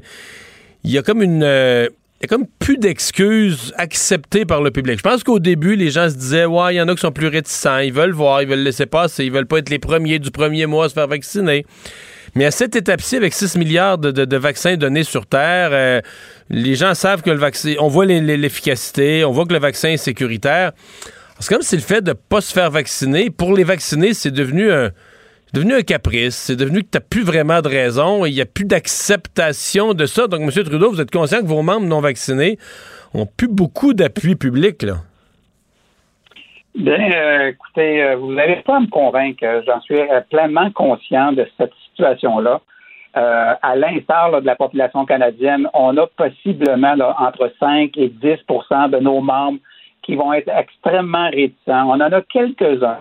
il 0.83 0.91
y 0.91 0.97
a 0.97 1.03
comme 1.03 1.21
une... 1.21 1.43
Euh, 1.43 1.89
il 2.23 2.27
a 2.27 2.29
comme 2.29 2.47
plus 2.57 2.77
d'excuses 2.77 3.73
acceptées 3.77 4.45
par 4.45 4.62
le 4.62 4.71
public. 4.71 4.97
Je 4.97 5.03
pense 5.03 5.25
qu'au 5.25 5.39
début, 5.39 5.75
les 5.75 5.91
gens 5.91 6.09
se 6.09 6.15
disaient, 6.15 6.45
ouais, 6.45 6.73
il 6.73 6.77
y 6.77 6.81
en 6.81 6.88
a 6.88 6.95
qui 6.95 7.01
sont 7.01 7.12
plus 7.12 7.27
réticents, 7.27 7.79
ils 7.79 7.91
veulent 7.91 8.13
voir, 8.13 8.41
ils 8.41 8.47
veulent 8.47 8.63
laisser 8.63 8.86
passer, 8.86 9.25
ils 9.25 9.31
veulent 9.31 9.45
pas 9.45 9.57
être 9.57 9.69
les 9.69 9.79
premiers 9.79 10.19
du 10.19 10.31
premier 10.31 10.65
mois 10.65 10.86
à 10.86 10.89
se 10.89 10.93
faire 10.93 11.09
vacciner. 11.09 11.65
Mais 12.36 12.45
à 12.45 12.51
cette 12.51 12.77
étape-ci, 12.77 13.17
avec 13.17 13.33
6 13.33 13.57
milliards 13.57 13.97
de, 13.97 14.38
vaccins 14.38 14.77
donnés 14.77 15.03
sur 15.03 15.25
Terre, 15.25 15.71
euh, 15.73 15.99
les 16.49 16.75
gens 16.75 16.93
savent 16.93 17.23
que 17.23 17.29
le 17.29 17.38
vaccin, 17.38 17.73
on 17.79 17.89
voit 17.89 18.05
l'efficacité, 18.05 19.25
on 19.25 19.31
voit 19.31 19.45
que 19.45 19.53
le 19.53 19.59
vaccin 19.59 19.89
est 19.89 19.97
sécuritaire. 19.97 20.71
C'est 21.41 21.53
comme 21.53 21.62
si 21.62 21.75
le 21.75 21.81
fait 21.81 22.01
de 22.01 22.12
ne 22.12 22.13
pas 22.13 22.39
se 22.39 22.53
faire 22.53 22.71
vacciner, 22.71 23.31
pour 23.31 23.53
les 23.53 23.65
vacciner, 23.65 24.13
c'est 24.13 24.31
devenu 24.31 24.71
un, 24.71 24.91
devenu 25.53 25.73
un 25.73 25.81
caprice. 25.81 26.35
C'est 26.35 26.55
devenu 26.55 26.79
que 26.79 26.89
tu 26.91 26.97
n'as 26.97 27.01
plus 27.01 27.23
vraiment 27.23 27.61
de 27.61 27.67
raison. 27.67 28.25
Il 28.25 28.33
n'y 28.33 28.41
a 28.41 28.45
plus 28.45 28.65
d'acceptation 28.65 29.93
de 29.93 30.05
ça. 30.05 30.27
Donc, 30.27 30.41
M. 30.41 30.49
Trudeau, 30.49 30.91
vous 30.91 31.01
êtes 31.01 31.11
conscient 31.11 31.41
que 31.41 31.47
vos 31.47 31.61
membres 31.61 31.85
non 31.85 32.01
vaccinés 32.01 32.57
ont 33.13 33.25
plus 33.25 33.47
beaucoup 33.47 33.93
d'appui 33.93 34.35
public? 34.35 34.85
Bien, 36.75 37.11
euh, 37.11 37.49
écoutez, 37.49 38.03
euh, 38.03 38.15
vous 38.15 38.33
n'avez 38.33 38.55
pas 38.65 38.77
à 38.77 38.79
me 38.79 38.87
convaincre. 38.87 39.43
J'en 39.65 39.79
suis 39.81 39.99
euh, 39.99 40.21
pleinement 40.29 40.71
conscient 40.71 41.31
de 41.31 41.47
cette 41.57 41.73
situation-là. 41.89 42.61
à 43.13 43.75
l'instar 43.75 44.41
de 44.41 44.45
la 44.47 44.55
population 44.55 45.05
canadienne, 45.05 45.69
on 45.75 45.95
a 45.97 46.07
possiblement 46.07 46.95
entre 47.19 47.51
5 47.59 47.95
et 47.95 48.09
10% 48.09 48.89
de 48.89 48.97
nos 48.97 49.21
membres 49.21 49.59
qui 50.01 50.15
vont 50.15 50.33
être 50.33 50.49
extrêmement 50.49 51.29
réticents. 51.29 51.85
On 51.89 52.01
en 52.01 52.11
a 52.11 52.21
quelques-uns. 52.23 52.97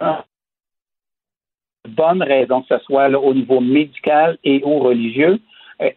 Bonne 1.89 2.23
raison 2.23 2.63
que 2.63 2.79
ce 2.79 2.85
soit 2.85 3.09
au 3.09 3.35
niveau 3.35 3.61
médical 3.61 4.39
et 4.45 4.63
ou 4.65 4.79
religieux. 4.79 5.41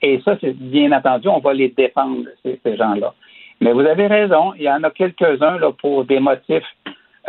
Et 0.01 0.19
ça, 0.25 0.35
c'est 0.41 0.57
bien 0.57 0.91
entendu, 0.91 1.27
on 1.27 1.39
va 1.39 1.53
les 1.53 1.69
défendre, 1.69 2.25
ces, 2.43 2.75
gens-là. 2.75 3.13
Mais 3.61 3.71
vous 3.71 3.81
avez 3.81 4.07
raison, 4.07 4.53
il 4.55 4.63
y 4.63 4.69
en 4.69 4.81
a 4.81 4.89
quelques-uns 4.89 5.59
pour 5.79 6.05
des 6.05 6.19
motifs 6.19 6.65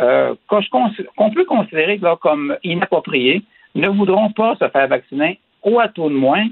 euh, 0.01 0.33
qu'on 0.47 1.29
peut 1.29 1.45
considérer 1.45 1.99
comme 2.19 2.57
inappropriés, 2.63 3.43
ne 3.75 3.89
voudront 3.89 4.31
pas 4.31 4.55
se 4.55 4.67
faire 4.69 4.87
vacciner 4.87 5.39
ou 5.63 5.79
à 5.79 5.87
tout 5.87 6.09
de 6.09 6.15
moins 6.15 6.47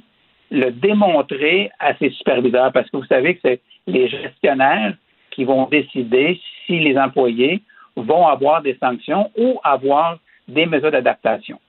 le 0.51 0.69
démontrer 0.69 1.71
à 1.79 1.95
ses 1.95 2.11
superviseurs 2.11 2.71
parce 2.71 2.87
que 2.91 2.97
vous 2.97 3.05
savez 3.05 3.35
que 3.35 3.41
c'est 3.43 3.61
les 3.87 4.07
gestionnaires 4.09 4.93
qui 5.31 5.43
vont 5.43 5.65
décider 5.65 6.39
si 6.65 6.79
les 6.79 6.97
employés 6.99 7.63
vont 7.95 8.27
avoir 8.27 8.61
des 8.61 8.77
sanctions 8.79 9.31
ou 9.35 9.59
avoir 9.63 10.19
des 10.47 10.67
mesures 10.67 10.91
d'adaptation. 10.91 11.59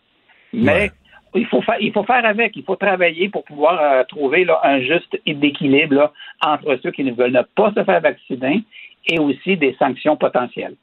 Mais 0.53 0.91
il, 1.35 1.47
faut 1.47 1.63
il 1.81 1.93
faut 1.93 2.05
faire 2.05 2.25
avec, 2.25 2.57
il 2.57 2.65
faut 2.65 2.77
travailler 2.77 3.29
pour 3.29 3.45
pouvoir 3.45 3.81
euh, 3.81 4.05
trouver 4.05 4.47
un 4.63 4.81
juste 4.81 5.19
équilibre 5.27 6.13
entre 6.43 6.79
ceux 6.83 6.91
qui 6.91 7.05
ne 7.05 7.13
veulent 7.13 7.45
pas 7.55 7.73
se 7.77 7.85
faire 7.85 8.01
vacciner 8.01 8.65
et 9.07 9.19
aussi 9.19 9.57
des 9.57 9.75
sanctions 9.79 10.17
potentielles. 10.17 10.75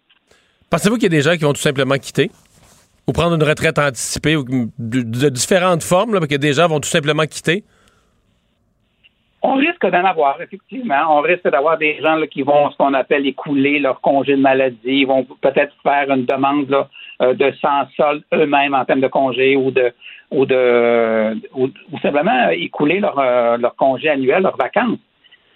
Pensez-vous 0.70 0.96
qu'il 0.96 1.04
y 1.04 1.08
a 1.08 1.10
des 1.10 1.22
gens 1.22 1.34
qui 1.34 1.44
vont 1.44 1.54
tout 1.54 1.62
simplement 1.62 1.96
quitter? 1.96 2.32
Ou 3.06 3.12
prendre 3.12 3.36
une 3.36 3.44
retraite 3.44 3.78
anticipée 3.78 4.38
ou 4.38 4.46
de, 4.80 5.30
différentes 5.30 5.84
formes, 5.84 6.14
là, 6.14 6.22
que 6.22 6.36
des 6.36 6.54
gens 6.54 6.68
vont 6.68 6.80
tout 6.80 6.90
simplement 6.90 7.26
quitter? 7.26 7.64
On 9.46 9.56
risque 9.56 9.86
d'en 9.86 10.06
avoir, 10.06 10.42
effectivement. 10.42 11.18
On 11.18 11.22
risque 11.22 11.50
d'avoir 11.50 11.78
des 11.78 12.02
gens 12.02 12.20
qui 12.32 12.44
vont, 12.44 12.72
ce 12.72 12.78
qu'on 12.78 12.94
appelle, 12.94 13.28
écouler 13.28 13.78
leur 13.78 14.00
congé 14.00 14.38
de 14.38 14.42
maladie. 14.42 14.78
Ils 15.02 15.06
vont 15.06 15.26
peut-être 15.42 15.74
faire 15.84 16.10
une 16.10 16.26
demande 16.26 16.74
euh, 17.22 17.34
de 17.34 17.52
sans 17.62 17.86
solde 17.98 18.24
eux-mêmes 18.34 18.74
en 18.74 18.86
termes 18.86 19.02
de 19.02 19.08
congé 19.08 19.58
ou 19.58 19.70
de 19.70 19.94
ou 20.32 20.46
de 20.46 21.36
ou, 21.54 21.70
simplement 22.02 22.50
écouler 22.52 23.02
leur, 23.02 23.20
euh, 23.20 23.58
leur 23.58 23.76
congé 23.76 24.10
annuel, 24.10 24.44
leurs 24.44 24.58
vacances. 24.58 25.00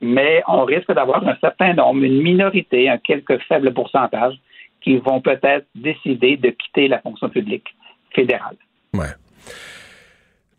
Mais 0.02 0.44
on 0.48 0.66
risque 0.66 0.92
d'avoir 0.92 1.26
un 1.26 1.38
certain 1.40 1.74
nombre, 1.74 2.04
une 2.04 2.22
minorité, 2.22 2.90
un 2.90 2.98
quelque 2.98 3.38
faible 3.48 3.74
pourcentage 3.74 4.36
qui 4.82 4.98
vont 4.98 5.22
peut-être 5.22 5.66
décider 5.74 6.36
de 6.36 6.50
quitter 6.50 6.90
la 6.90 7.00
fonction 7.00 7.30
publique 7.30 7.74
fédérale. 8.14 8.58
Ouais. 8.94 9.16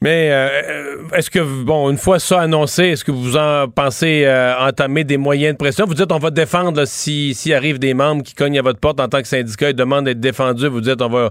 Mais 0.01 0.31
euh, 0.31 1.09
est-ce 1.13 1.29
que, 1.29 1.41
bon, 1.65 1.91
une 1.91 1.97
fois 1.97 2.21
ça 2.21 2.41
annoncé, 2.41 2.85
est-ce 2.91 3.05
que 3.05 3.11
vous 3.11 3.37
en 3.37 3.69
pensez 3.69 4.25
euh, 4.25 4.55
entamer 4.61 5.03
des 5.03 5.17
moyens 5.17 5.55
de 5.55 5.59
pression? 5.59 5.87
Vous 5.87 5.95
dites 5.95 6.13
on 6.13 6.19
va 6.19 6.31
défendre 6.31 6.85
s'il 6.85 7.35
si, 7.35 7.53
arrive 7.53 7.81
des 7.81 7.95
membres 7.95 8.23
qui 8.23 8.35
cognent 8.35 8.61
à 8.61 8.63
votre 8.63 8.79
porte 8.79 9.01
en 9.01 9.09
tant 9.09 9.21
que 9.21 9.27
syndicat 9.27 9.71
et 9.71 9.73
demandent 9.73 10.05
d'être 10.05 10.21
défendus. 10.21 10.69
Vous 10.69 10.81
dites 10.81 11.03
on 11.03 11.09
va, 11.09 11.31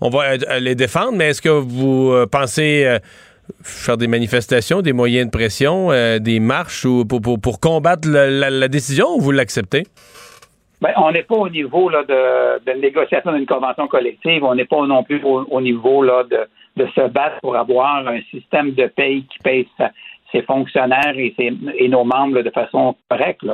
on 0.00 0.08
va 0.08 0.32
euh, 0.32 0.58
les 0.58 0.74
défendre, 0.74 1.12
mais 1.12 1.28
est-ce 1.28 1.42
que 1.42 1.48
vous 1.48 2.12
pensez 2.32 2.98
faire 3.62 3.96
des 3.96 4.08
manifestations, 4.08 4.82
des 4.82 4.92
moyens 4.92 5.26
de 5.26 5.30
pression, 5.30 5.90
des 6.18 6.40
marches 6.40 6.84
ou 6.84 7.04
pour, 7.04 7.20
pour, 7.20 7.60
combattre 7.60 8.08
la 8.08 8.68
décision 8.68 9.06
ou 9.14 9.20
vous 9.20 9.30
l'acceptez? 9.30 9.84
Ben, 10.80 10.92
on 10.96 11.10
n'est 11.10 11.24
pas 11.24 11.34
au 11.34 11.48
niveau 11.48 11.88
là, 11.88 12.04
de, 12.04 12.64
de 12.64 12.80
négociation 12.80 13.32
d'une 13.32 13.46
convention 13.46 13.88
collective. 13.88 14.44
On 14.44 14.54
n'est 14.54 14.64
pas 14.64 14.86
non 14.86 15.02
plus 15.02 15.20
au, 15.24 15.60
niveau 15.60 16.02
là, 16.02 16.22
de, 16.22 16.38
de, 16.78 16.86
se 16.94 17.08
battre 17.08 17.40
pour 17.40 17.56
avoir 17.56 18.06
un 18.08 18.20
système 18.30 18.72
de 18.72 18.86
paye 18.86 19.24
qui 19.24 19.38
paye 19.40 19.68
ses 20.32 20.42
fonctionnaires 20.42 21.14
et, 21.16 21.88
nos 21.88 22.04
membres 22.04 22.42
de 22.42 22.50
façon 22.50 22.96
correcte. 23.08 23.44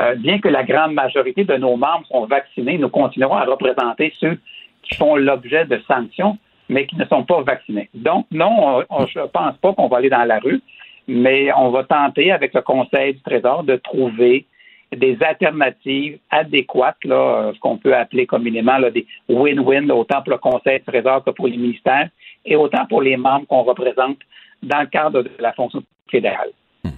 Euh, 0.00 0.14
bien 0.16 0.38
que 0.38 0.48
la 0.48 0.62
grande 0.62 0.92
majorité 0.92 1.44
de 1.44 1.56
nos 1.56 1.76
membres 1.76 2.06
sont 2.08 2.26
vaccinés, 2.26 2.76
nous 2.78 2.90
continuerons 2.90 3.36
à 3.36 3.44
représenter 3.44 4.12
ceux 4.18 4.38
qui 4.82 4.94
font 4.96 5.16
l'objet 5.16 5.64
de 5.64 5.80
sanctions, 5.88 6.36
mais 6.68 6.86
qui 6.86 6.96
ne 6.96 7.04
sont 7.06 7.24
pas 7.24 7.42
vaccinés. 7.42 7.88
Donc, 7.94 8.26
non, 8.30 8.82
je 9.06 9.20
ne 9.20 9.26
pense 9.26 9.56
pas 9.56 9.72
qu'on 9.72 9.88
va 9.88 9.98
aller 9.98 10.10
dans 10.10 10.24
la 10.24 10.38
rue, 10.38 10.60
mais 11.08 11.52
on 11.56 11.70
va 11.70 11.84
tenter, 11.84 12.32
avec 12.32 12.52
le 12.54 12.60
Conseil 12.62 13.14
du 13.14 13.22
Trésor, 13.22 13.64
de 13.64 13.76
trouver 13.76 14.46
des 14.94 15.18
alternatives 15.20 16.18
adéquates, 16.30 17.04
là, 17.04 17.16
euh, 17.16 17.52
ce 17.54 17.58
qu'on 17.58 17.78
peut 17.78 17.94
appeler 17.94 18.26
communément 18.26 18.78
là, 18.78 18.90
des 18.90 19.06
win-win, 19.28 19.90
autant 19.90 20.22
pour 20.22 20.32
le 20.32 20.38
Conseil 20.38 20.80
Trésor 20.86 21.24
que 21.24 21.30
pour 21.30 21.48
les 21.48 21.56
ministères, 21.56 22.08
et 22.44 22.56
autant 22.56 22.86
pour 22.86 23.02
les 23.02 23.16
membres 23.16 23.46
qu'on 23.46 23.62
représente 23.62 24.18
dans 24.62 24.80
le 24.80 24.86
cadre 24.86 25.22
de 25.22 25.30
la 25.38 25.52
fonction 25.52 25.82
fédérale. 26.10 26.50
Hmm. 26.84 26.90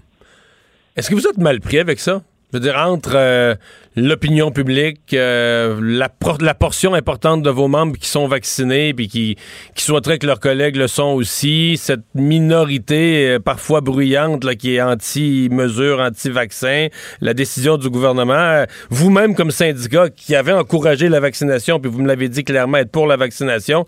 Est-ce 0.96 1.09
que 1.11 1.14
vous 1.14 1.27
êtes 1.27 1.38
mal 1.38 1.61
pris 1.61 1.79
avec 1.79 1.98
ça? 1.98 2.22
Je 2.50 2.56
veux 2.56 2.62
dire, 2.62 2.78
entre 2.78 3.12
euh, 3.14 3.54
l'opinion 3.94 4.50
publique, 4.50 5.12
euh, 5.12 5.78
la, 5.82 6.08
la, 6.40 6.54
portion 6.54 6.94
importante 6.94 7.42
de 7.42 7.50
vos 7.50 7.68
membres 7.68 7.98
qui 7.98 8.08
sont 8.08 8.26
vaccinés 8.26 8.94
puis 8.94 9.06
qui, 9.06 9.37
qui 9.74 9.84
souhaiteraient 9.84 10.18
que 10.18 10.26
leurs 10.26 10.40
collègues 10.40 10.76
le 10.76 10.87
sont 10.87 11.12
aussi, 11.12 11.76
cette 11.76 12.06
minorité 12.14 13.34
euh, 13.34 13.38
parfois 13.38 13.82
bruyante 13.82 14.44
là, 14.44 14.54
qui 14.54 14.76
est 14.76 14.80
anti-mesure, 14.80 16.00
anti-vaccin, 16.00 16.87
la 17.20 17.34
décision 17.34 17.76
du 17.76 17.90
gouvernement, 17.90 18.64
vous-même 18.88 19.34
comme 19.34 19.50
syndicat 19.50 20.08
qui 20.08 20.34
avez 20.34 20.52
encouragé 20.52 21.11
la 21.11 21.20
vaccination, 21.20 21.78
puis 21.78 21.90
vous 21.90 22.00
me 22.00 22.08
l'avez 22.08 22.30
dit 22.30 22.44
clairement 22.44 22.78
être 22.78 22.90
pour 22.90 23.06
la 23.06 23.16
vaccination, 23.16 23.84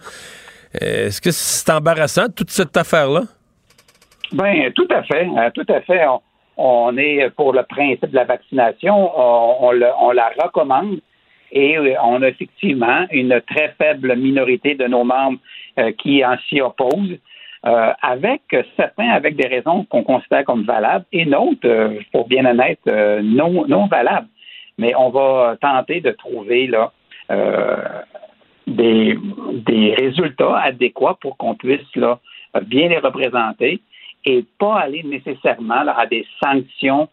est-ce 0.79 1.23
que 1.23 1.31
c'est 1.31 1.71
embarrassant 1.71 2.27
toute 2.29 2.51
cette 2.51 2.77
affaire-là? 2.77 3.23
Ben, 4.33 4.71
tout 4.75 4.87
à 4.91 5.03
fait, 5.03 5.27
tout 5.55 5.67
à 5.73 5.81
fait 5.81 6.05
est 6.97 7.31
pour 7.31 7.53
le 7.53 7.63
principe 7.63 8.11
de 8.11 8.17
la 8.17 8.25
vaccination, 8.25 9.11
on, 9.19 9.73
la 9.73 10.33
recommande. 10.43 11.01
Et 11.53 11.77
euh, 11.77 11.95
on 12.03 12.23
a 12.23 12.29
effectivement 12.29 13.07
une 13.11 13.41
très 13.41 13.75
faible 13.79 14.15
minorité 14.17 14.75
de 14.75 14.87
nos 14.87 15.05
membres 15.05 15.39
euh, 15.79 15.93
qui 15.93 16.25
en 16.25 16.37
s'y 16.49 16.61
opposent. 16.61 17.19
Euh, 17.67 17.93
avec 18.01 18.41
certains 18.75 19.11
avec 19.11 19.37
des 19.37 19.47
raisons 19.47 19.85
qu'on 19.85 20.03
considère 20.03 20.45
comme 20.47 20.63
valables 20.63 21.05
et 21.13 21.27
d'autres, 21.27 21.93
pour 22.11 22.27
bien 22.27 22.47
honnête, 22.47 22.81
non, 22.87 23.87
valables. 23.87 24.29
Mais 24.79 24.95
on 24.97 25.11
va 25.11 25.59
tenter 25.61 26.01
de 26.01 26.11
trouver 26.13 26.71
des, 28.67 29.95
résultats 29.99 30.57
adéquats 30.57 31.19
pour 31.21 31.37
qu'on 31.37 31.55
puisse 31.55 31.81
bien 32.63 32.89
les 32.89 32.99
représenter 32.99 33.83
et 34.25 34.45
pas 34.59 34.81
aller 34.81 35.03
nécessairement 35.03 35.87
à 35.87 36.07
des 36.07 36.27
sanctions 36.43 37.09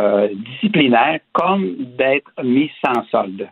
euh, 0.00 0.28
disciplinaires 0.32 1.20
comme 1.32 1.74
d'être 1.98 2.30
mis 2.42 2.70
sans 2.82 3.04
solde. 3.10 3.46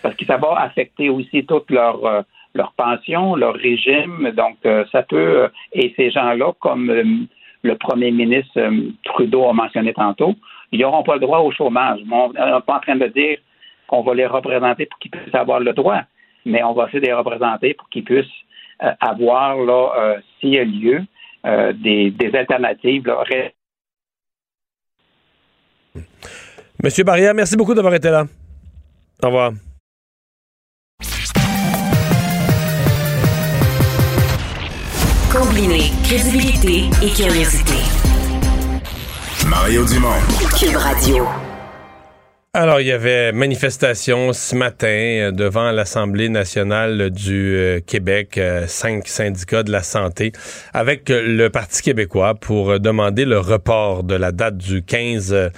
Parce 0.00 0.14
que 0.14 0.24
ça 0.24 0.36
va 0.36 0.60
affecter 0.60 1.08
aussi 1.08 1.44
toute 1.44 1.70
leur, 1.70 2.04
euh, 2.04 2.22
leur 2.54 2.72
pension, 2.72 3.34
leur 3.34 3.54
régime. 3.54 4.30
Donc, 4.36 4.58
euh, 4.64 4.84
ça 4.92 5.02
peut. 5.02 5.48
Et 5.72 5.92
ces 5.96 6.10
gens-là, 6.10 6.52
comme 6.60 7.26
le 7.62 7.74
premier 7.74 8.12
ministre 8.12 8.60
Trudeau 9.04 9.48
a 9.48 9.52
mentionné 9.52 9.92
tantôt, 9.92 10.34
ils 10.70 10.80
n'auront 10.80 11.02
pas 11.02 11.14
le 11.14 11.20
droit 11.20 11.40
au 11.40 11.50
chômage. 11.50 12.00
On 12.10 12.28
n'est 12.32 12.60
pas 12.64 12.76
en 12.76 12.80
train 12.80 12.96
de 12.96 13.08
dire 13.08 13.38
qu'on 13.88 14.02
va 14.02 14.14
les 14.14 14.26
représenter 14.26 14.86
pour 14.86 15.00
qu'ils 15.00 15.10
puissent 15.10 15.34
avoir 15.34 15.58
le 15.58 15.72
droit, 15.72 16.02
mais 16.46 16.62
on 16.62 16.74
va 16.74 16.84
essayer 16.84 17.00
de 17.00 17.06
les 17.06 17.12
représenter 17.12 17.74
pour 17.74 17.88
qu'ils 17.88 18.04
puissent 18.04 18.26
avoir, 19.00 19.56
là, 19.56 20.16
s'il 20.38 20.50
y 20.50 20.58
a 20.58 20.64
lieu, 20.64 21.02
euh, 21.46 21.72
des, 21.72 22.14
alternatives. 22.34 23.04
Monsieur 26.82 27.04
Barrière, 27.04 27.34
merci 27.34 27.56
beaucoup 27.56 27.74
d'avoir 27.74 27.94
été 27.94 28.10
là. 28.10 28.24
Au 29.22 29.26
revoir. 29.26 29.52
Combiner 35.32 35.90
crédibilité 36.04 36.90
et 37.02 37.10
curiosité. 37.10 37.74
Mario 39.48 39.84
Dumont. 39.84 40.20
Cube 40.58 40.76
Radio. 40.76 41.49
Alors, 42.52 42.80
il 42.80 42.88
y 42.88 42.92
avait 42.92 43.30
manifestation 43.30 44.32
ce 44.32 44.56
matin 44.56 44.88
euh, 44.88 45.30
devant 45.30 45.70
l'Assemblée 45.70 46.28
nationale 46.28 47.10
du 47.10 47.54
euh, 47.54 47.78
Québec, 47.78 48.38
euh, 48.38 48.66
cinq 48.66 49.06
syndicats 49.06 49.62
de 49.62 49.70
la 49.70 49.84
santé, 49.84 50.32
avec 50.74 51.10
le 51.10 51.46
Parti 51.46 51.80
québécois 51.80 52.34
pour 52.34 52.80
demander 52.80 53.24
le 53.24 53.38
report 53.38 54.02
de 54.02 54.16
la 54.16 54.32
date 54.32 54.56
du 54.56 54.82
15, 54.82 55.52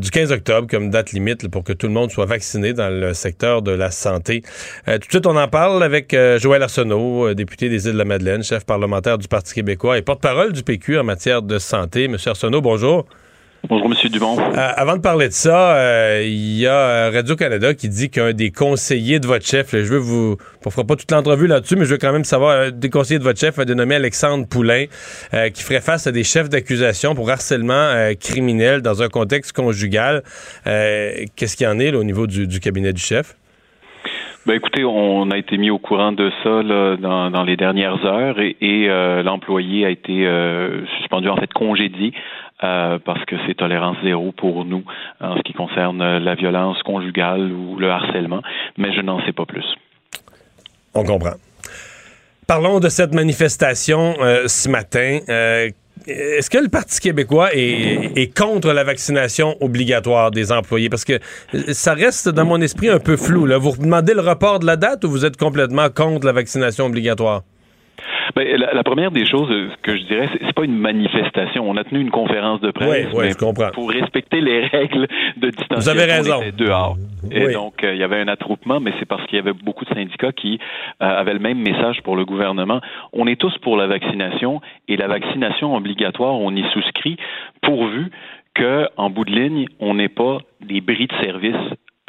du 0.00 0.10
15 0.10 0.32
octobre 0.32 0.66
comme 0.66 0.88
date 0.88 1.12
limite 1.12 1.46
pour 1.50 1.62
que 1.62 1.74
tout 1.74 1.88
le 1.88 1.92
monde 1.92 2.10
soit 2.10 2.24
vacciné 2.24 2.72
dans 2.72 2.88
le 2.88 3.12
secteur 3.12 3.60
de 3.60 3.72
la 3.72 3.90
santé. 3.90 4.40
tout 4.86 4.96
de 4.96 5.04
suite, 5.10 5.26
on 5.26 5.36
en 5.36 5.48
parle 5.48 5.82
avec 5.82 6.16
Joël 6.38 6.62
Arsenault, 6.62 7.34
député 7.34 7.68
des 7.68 7.86
Îles-de-la-Madeleine, 7.86 8.42
chef 8.42 8.64
parlementaire 8.64 9.18
du 9.18 9.28
Parti 9.28 9.52
québécois 9.52 9.98
et 9.98 10.02
porte-parole 10.02 10.54
du 10.54 10.62
PQ 10.62 10.98
en 10.98 11.04
matière 11.04 11.42
de 11.42 11.58
santé. 11.58 12.08
Monsieur 12.08 12.30
Arsenault, 12.30 12.62
bonjour. 12.62 13.06
Bonjour, 13.66 13.86
M. 13.86 14.10
Dumont. 14.10 14.36
Euh, 14.38 14.72
avant 14.76 14.96
de 14.96 15.00
parler 15.00 15.28
de 15.28 15.32
ça, 15.32 15.74
euh, 15.76 16.22
il 16.22 16.58
y 16.58 16.66
a 16.66 16.74
euh, 16.74 17.10
Radio-Canada 17.14 17.72
qui 17.72 17.88
dit 17.88 18.10
qu'un 18.10 18.34
des 18.34 18.50
conseillers 18.50 19.20
de 19.20 19.26
votre 19.26 19.46
chef, 19.46 19.70
je 19.70 19.90
veux 19.90 19.98
vous. 19.98 20.36
On 20.66 20.70
fera 20.70 20.84
pas 20.84 20.96
toute 20.96 21.10
l'entrevue 21.10 21.46
là-dessus, 21.46 21.74
mais 21.76 21.86
je 21.86 21.92
veux 21.92 21.98
quand 21.98 22.12
même 22.12 22.24
savoir, 22.24 22.60
un 22.60 22.70
des 22.70 22.90
conseillers 22.90 23.18
de 23.18 23.24
votre 23.24 23.40
chef 23.40 23.58
a 23.58 23.64
dénommé 23.64 23.94
Alexandre 23.94 24.46
Poulain, 24.46 24.84
qui 25.54 25.62
ferait 25.62 25.80
face 25.80 26.06
à 26.06 26.12
des 26.12 26.24
chefs 26.24 26.50
d'accusation 26.50 27.14
pour 27.14 27.30
harcèlement 27.30 28.12
criminel 28.20 28.82
dans 28.82 29.02
un 29.02 29.08
contexte 29.08 29.52
conjugal. 29.52 30.22
Qu'est-ce 30.64 31.56
qu'il 31.56 31.66
y 31.66 31.70
en 31.70 31.78
est 31.78 31.94
au 31.94 32.04
niveau 32.04 32.26
du, 32.26 32.60
cabinet 32.60 32.92
du 32.92 33.00
chef? 33.00 33.34
Ben 34.46 34.54
écoutez, 34.54 34.84
on 34.84 35.30
a 35.30 35.38
été 35.38 35.56
mis 35.56 35.70
au 35.70 35.78
courant 35.78 36.12
de 36.12 36.30
ça 36.42 36.62
dans, 36.62 37.44
les 37.44 37.56
dernières 37.56 38.04
heures 38.04 38.36
et, 38.40 38.88
l'employé 39.22 39.86
a 39.86 39.90
été 39.90 40.26
suspendu, 40.98 41.28
en 41.28 41.36
fait 41.36 41.52
congédié 41.52 42.12
euh, 42.64 42.98
parce 43.04 43.24
que 43.26 43.36
c'est 43.46 43.54
tolérance 43.54 43.96
zéro 44.02 44.32
pour 44.32 44.64
nous 44.64 44.84
en 45.20 45.36
ce 45.36 45.42
qui 45.42 45.52
concerne 45.52 46.18
la 46.18 46.34
violence 46.34 46.82
conjugale 46.82 47.52
ou 47.52 47.76
le 47.76 47.90
harcèlement, 47.90 48.40
mais 48.78 48.94
je 48.94 49.02
n'en 49.02 49.24
sais 49.26 49.32
pas 49.32 49.44
plus. 49.44 49.66
On 50.94 51.04
comprend. 51.04 51.34
Parlons 52.46 52.80
de 52.80 52.88
cette 52.88 53.14
manifestation 53.14 54.14
euh, 54.20 54.48
ce 54.48 54.68
matin. 54.68 55.18
Euh, 55.28 55.68
est-ce 56.06 56.50
que 56.50 56.58
le 56.58 56.68
Parti 56.68 57.00
québécois 57.00 57.50
est, 57.52 58.36
contre 58.36 58.72
la 58.72 58.84
vaccination 58.84 59.56
obligatoire 59.60 60.30
des 60.30 60.52
employés? 60.52 60.90
Parce 60.90 61.04
que 61.04 61.18
ça 61.72 61.94
reste 61.94 62.28
dans 62.28 62.44
mon 62.44 62.60
esprit 62.60 62.88
un 62.88 62.98
peu 62.98 63.16
flou. 63.16 63.46
Là. 63.46 63.58
Vous 63.58 63.76
demandez 63.76 64.12
le 64.12 64.20
report 64.20 64.58
de 64.58 64.66
la 64.66 64.76
date 64.76 65.04
ou 65.04 65.10
vous 65.10 65.24
êtes 65.24 65.36
complètement 65.36 65.88
contre 65.88 66.26
la 66.26 66.32
vaccination 66.32 66.86
obligatoire? 66.86 67.42
Ben, 68.34 68.56
la, 68.56 68.82
première 68.82 69.10
des 69.10 69.26
choses 69.26 69.50
euh, 69.50 69.68
que 69.82 69.96
je 69.96 70.02
dirais, 70.04 70.28
c'est, 70.32 70.52
pas 70.52 70.64
une 70.64 70.76
manifestation. 70.76 71.68
On 71.68 71.76
a 71.76 71.84
tenu 71.84 72.00
une 72.00 72.10
conférence 72.10 72.60
de 72.60 72.70
presse 72.70 73.08
oui, 73.14 73.30
je 73.30 73.36
comprends. 73.36 73.70
pour 73.72 73.90
respecter 73.90 74.40
les 74.40 74.66
règles 74.66 75.06
de 75.36 75.50
distanciation. 75.50 75.76
Vous 75.78 75.88
avez 75.88 76.12
raison. 76.12 76.40
On 76.42 76.56
dehors. 76.56 76.96
Et 77.30 77.52
donc, 77.52 77.82
euh, 77.84 77.94
il 77.94 78.00
y 78.00 78.02
avait 78.02 78.20
un 78.20 78.28
attroupement, 78.28 78.80
mais 78.80 78.92
c'est 78.98 79.06
parce 79.06 79.24
qu'il 79.26 79.36
y 79.36 79.40
avait 79.40 79.52
beaucoup 79.52 79.84
de 79.84 79.94
syndicats 79.94 80.32
qui 80.32 80.58
euh, 81.02 81.06
avaient 81.06 81.32
le 81.32 81.38
même 81.38 81.58
message 81.58 82.02
pour 82.02 82.16
le 82.16 82.24
gouvernement. 82.24 82.80
On 83.12 83.26
est 83.26 83.40
tous 83.40 83.56
pour 83.58 83.76
la 83.76 83.86
vaccination 83.86 84.60
et 84.88 84.96
la 84.96 85.08
vaccination 85.08 85.74
obligatoire, 85.74 86.34
on 86.34 86.54
y 86.54 86.64
souscrit 86.72 87.16
pourvu 87.62 88.10
que, 88.54 88.86
en 88.96 89.10
bout 89.10 89.24
de 89.24 89.32
ligne, 89.32 89.66
on 89.80 89.94
n'ait 89.94 90.08
pas 90.08 90.38
des 90.60 90.80
bris 90.80 91.06
de 91.06 91.24
service 91.24 91.56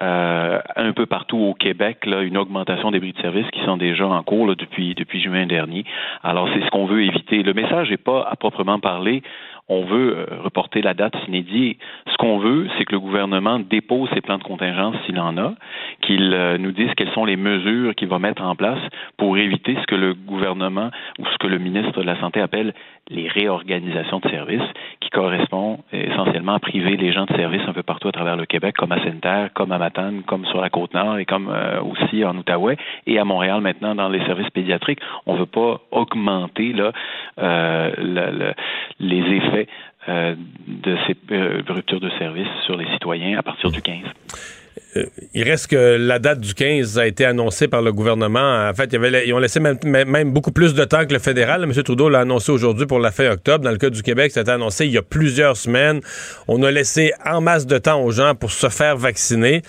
euh, 0.01 0.59
un 0.75 0.91
peu 0.91 1.05
partout 1.05 1.37
au 1.37 1.53
Québec 1.53 2.05
une 2.05 2.37
augmentation 2.37 2.91
des 2.91 2.99
prix 2.99 3.13
de 3.13 3.21
service 3.21 3.49
qui 3.51 3.63
sont 3.63 3.77
déjà 3.77 4.05
en 4.05 4.23
cours 4.23 4.53
depuis, 4.55 4.93
depuis 4.93 5.21
juin 5.21 5.45
dernier. 5.45 5.85
Alors, 6.21 6.49
c'est 6.53 6.65
ce 6.65 6.69
qu'on 6.69 6.85
veut 6.85 7.03
éviter. 7.03 7.43
Le 7.43 7.53
message 7.53 7.89
n'est 7.89 7.97
pas 7.97 8.27
à 8.29 8.35
proprement 8.35 8.79
parler 8.79 9.23
on 9.67 9.83
veut 9.85 10.17
euh, 10.17 10.25
reporter 10.43 10.81
la 10.81 10.93
date 10.93 11.15
inédite. 11.27 11.79
Ce 12.07 12.17
qu'on 12.17 12.37
veut, 12.37 12.67
c'est 12.77 12.85
que 12.85 12.91
le 12.91 12.99
gouvernement 12.99 13.59
dépose 13.59 14.09
ses 14.13 14.21
plans 14.21 14.37
de 14.37 14.43
contingence 14.43 14.95
s'il 15.05 15.19
en 15.19 15.37
a, 15.37 15.53
qu'il 16.01 16.33
euh, 16.33 16.57
nous 16.57 16.71
dise 16.71 16.91
quelles 16.95 17.11
sont 17.13 17.25
les 17.25 17.35
mesures 17.35 17.95
qu'il 17.95 18.07
va 18.07 18.19
mettre 18.19 18.43
en 18.43 18.55
place 18.55 18.79
pour 19.17 19.37
éviter 19.37 19.75
ce 19.81 19.87
que 19.87 19.95
le 19.95 20.13
gouvernement 20.13 20.91
ou 21.19 21.25
ce 21.25 21.37
que 21.39 21.47
le 21.47 21.57
ministre 21.57 21.99
de 21.99 22.05
la 22.05 22.19
Santé 22.19 22.41
appelle 22.41 22.73
les 23.09 23.27
réorganisations 23.27 24.19
de 24.19 24.29
services, 24.29 24.67
qui 24.99 25.09
correspond 25.11 25.79
essentiellement 25.91 26.53
à 26.53 26.59
priver 26.59 26.97
les 26.97 27.11
gens 27.11 27.25
de 27.25 27.35
services 27.35 27.61
un 27.67 27.73
peu 27.73 27.83
partout 27.83 28.07
à 28.07 28.11
travers 28.11 28.35
le 28.35 28.47
Québec, 28.47 28.75
comme 28.75 28.91
à 28.91 29.03
Sainte-Terre, 29.03 29.49
comme 29.53 29.71
à 29.71 29.77
Matane, 29.77 30.23
comme 30.23 30.45
sur 30.45 30.59
la 30.59 30.69
Côte-Nord 30.69 31.19
et 31.19 31.25
comme 31.25 31.49
euh, 31.49 31.81
aussi 31.81 32.25
en 32.25 32.35
Outaouais 32.35 32.77
et 33.05 33.19
à 33.19 33.25
Montréal 33.25 33.61
maintenant 33.61 33.93
dans 33.93 34.09
les 34.09 34.25
services 34.25 34.49
pédiatriques. 34.49 34.99
On 35.27 35.35
ne 35.35 35.39
veut 35.39 35.45
pas 35.45 35.81
augmenter 35.91 36.73
là, 36.73 36.91
le, 37.37 38.53
les 38.99 39.35
effets 39.35 39.54
euh, 40.07 40.35
de 40.67 40.95
ces 41.07 41.15
euh, 41.31 41.61
ruptures 41.67 41.99
de 41.99 42.09
service 42.19 42.47
sur 42.65 42.77
les 42.77 42.85
citoyens 42.93 43.39
à 43.39 43.43
partir 43.43 43.71
du 43.71 43.81
15. 43.81 43.97
Euh, 44.97 45.05
il 45.33 45.43
reste 45.43 45.67
que 45.67 45.97
la 45.97 46.19
date 46.19 46.39
du 46.39 46.53
15 46.53 46.99
a 46.99 47.07
été 47.07 47.25
annoncée 47.25 47.67
par 47.67 47.81
le 47.81 47.91
gouvernement. 47.91 48.69
En 48.69 48.73
fait, 48.73 48.93
ils 48.93 49.33
ont 49.33 49.39
laissé 49.39 49.59
même, 49.59 50.31
beaucoup 50.31 50.51
plus 50.51 50.73
de 50.73 50.83
temps 50.85 51.05
que 51.05 51.13
le 51.13 51.19
fédéral. 51.19 51.63
M. 51.63 51.71
Trudeau 51.71 52.09
l'a 52.09 52.19
annoncé 52.19 52.51
aujourd'hui 52.51 52.85
pour 52.85 52.99
la 52.99 53.11
fin 53.11 53.31
octobre. 53.31 53.63
Dans 53.63 53.71
le 53.71 53.77
cas 53.77 53.89
du 53.89 54.03
Québec, 54.03 54.31
été 54.35 54.51
annoncé 54.51 54.85
il 54.85 54.91
y 54.91 54.97
a 54.97 55.01
plusieurs 55.01 55.57
semaines. 55.57 56.01
On 56.47 56.61
a 56.63 56.71
laissé 56.71 57.11
en 57.25 57.41
masse 57.41 57.65
de 57.65 57.77
temps 57.77 58.01
aux 58.01 58.11
gens 58.11 58.35
pour 58.35 58.51
se 58.51 58.69
faire 58.69 58.97
vacciner. 58.97 59.61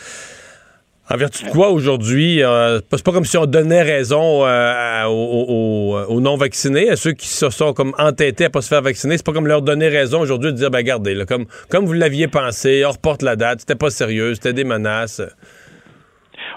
En 1.09 1.17
vertu 1.17 1.45
de 1.45 1.51
quoi 1.51 1.71
aujourd'hui, 1.71 2.43
euh, 2.43 2.81
c'est 2.91 3.05
pas 3.05 3.13
comme 3.13 3.25
si 3.25 3.37
on 3.37 3.47
donnait 3.47 3.83
raison 3.83 4.45
euh, 4.45 5.05
aux, 5.05 6.21
non-vaccinés, 6.21 6.91
à 6.91 6.97
ceux 6.97 7.13
qui 7.13 7.29
se 7.29 7.49
sont 7.49 7.73
comme 7.73 7.95
entêtés 7.97 8.47
à 8.47 8.51
pas 8.51 8.61
se 8.61 8.67
faire 8.67 8.83
vacciner, 8.83 9.17
c'est 9.17 9.25
pas 9.25 9.33
comme 9.33 9.47
leur 9.47 9.63
donner 9.63 9.87
raison 9.87 10.21
aujourd'hui 10.21 10.53
de 10.53 10.57
dire, 10.57 10.69
ben 10.69 10.79
regardez, 10.79 11.25
comme, 11.29 11.47
comme 11.69 11.87
vous 11.87 11.93
l'aviez 11.93 12.27
pensé, 12.27 12.85
on 12.85 12.91
reporte 12.91 13.23
la 13.23 13.37
date, 13.37 13.61
c'était 13.61 13.77
pas 13.77 13.91
sérieux, 13.91 14.35
c'était 14.35 14.53
des 14.53 14.65
menaces. 14.65 15.23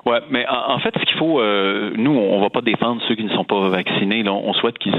Ouais, 0.10 0.22
mais 0.32 0.44
en, 0.50 0.80
fait, 0.80 0.92
ce 1.00 1.06
qu'il 1.06 1.18
faut, 1.20 1.40
euh, 1.40 1.92
nous, 1.96 2.10
on 2.10 2.42
va 2.42 2.50
pas 2.50 2.62
défendre 2.62 3.00
ceux 3.08 3.14
qui 3.14 3.24
ne 3.24 3.30
sont 3.30 3.44
pas 3.44 3.70
vaccinés. 3.70 4.28
on 4.28 4.54
souhaite 4.54 4.80
qu'ils 4.80 4.96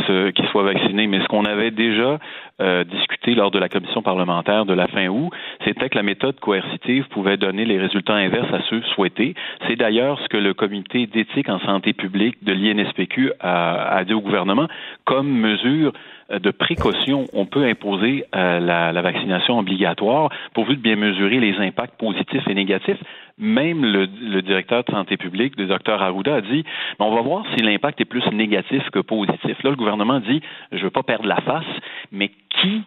soient 0.52 0.62
vaccinés, 0.62 1.08
mais 1.08 1.20
ce 1.20 1.26
qu'on 1.26 1.46
avait 1.46 1.72
déjà 1.72 2.20
euh, 2.60 2.84
discuté 2.84 3.34
lors 3.34 3.50
de 3.50 3.58
la 3.58 3.68
commission 3.68 4.02
parlementaire 4.02 4.66
de 4.66 4.72
la 4.72 4.86
fin 4.86 5.08
août, 5.08 5.30
c'était 5.64 5.88
que 5.88 5.96
la 5.96 6.04
méthode 6.04 6.38
coercitive 6.38 7.08
pouvait 7.08 7.36
donner 7.36 7.64
les 7.64 7.80
résultats 7.80 8.14
inverses 8.14 8.54
à 8.54 8.60
ceux 8.70 8.82
souhaités. 8.94 9.34
C'est 9.66 9.74
d'ailleurs 9.74 10.20
ce 10.20 10.28
que 10.28 10.36
le 10.36 10.54
comité 10.54 11.08
d'éthique 11.08 11.48
en 11.48 11.58
santé 11.58 11.92
publique 11.92 12.44
de 12.44 12.52
l'INSPQ 12.52 13.32
a, 13.40 13.96
a 13.96 14.04
dit 14.04 14.14
au 14.14 14.20
gouvernement 14.20 14.68
comme 15.06 15.28
mesure 15.28 15.92
de 16.30 16.50
précaution, 16.52 17.24
on 17.32 17.44
peut 17.44 17.64
imposer 17.64 18.24
euh, 18.36 18.60
la, 18.60 18.92
la, 18.92 19.02
vaccination 19.02 19.58
obligatoire 19.58 20.30
pourvu 20.54 20.76
de 20.76 20.80
bien 20.80 20.94
mesurer 20.94 21.40
les 21.40 21.56
impacts 21.56 21.98
positifs 21.98 22.46
et 22.46 22.54
négatifs. 22.54 23.02
Même 23.40 23.84
le, 23.84 24.06
le 24.06 24.42
directeur 24.42 24.84
de 24.84 24.92
santé 24.92 25.16
publique, 25.16 25.54
le 25.56 25.66
docteur 25.66 26.02
Arruda, 26.02 26.36
a 26.36 26.40
dit 26.42 26.64
on 26.98 27.14
va 27.14 27.22
voir 27.22 27.44
si 27.54 27.62
l'impact 27.62 28.00
est 28.00 28.04
plus 28.04 28.26
négatif 28.32 28.82
que 28.90 29.00
positif. 29.00 29.62
Là, 29.62 29.70
le 29.70 29.76
gouvernement 29.76 30.20
dit 30.20 30.40
je 30.72 30.82
veux 30.82 30.90
pas 30.90 31.02
perdre 31.02 31.26
la 31.26 31.40
face, 31.40 31.64
mais 32.12 32.30
qui 32.50 32.82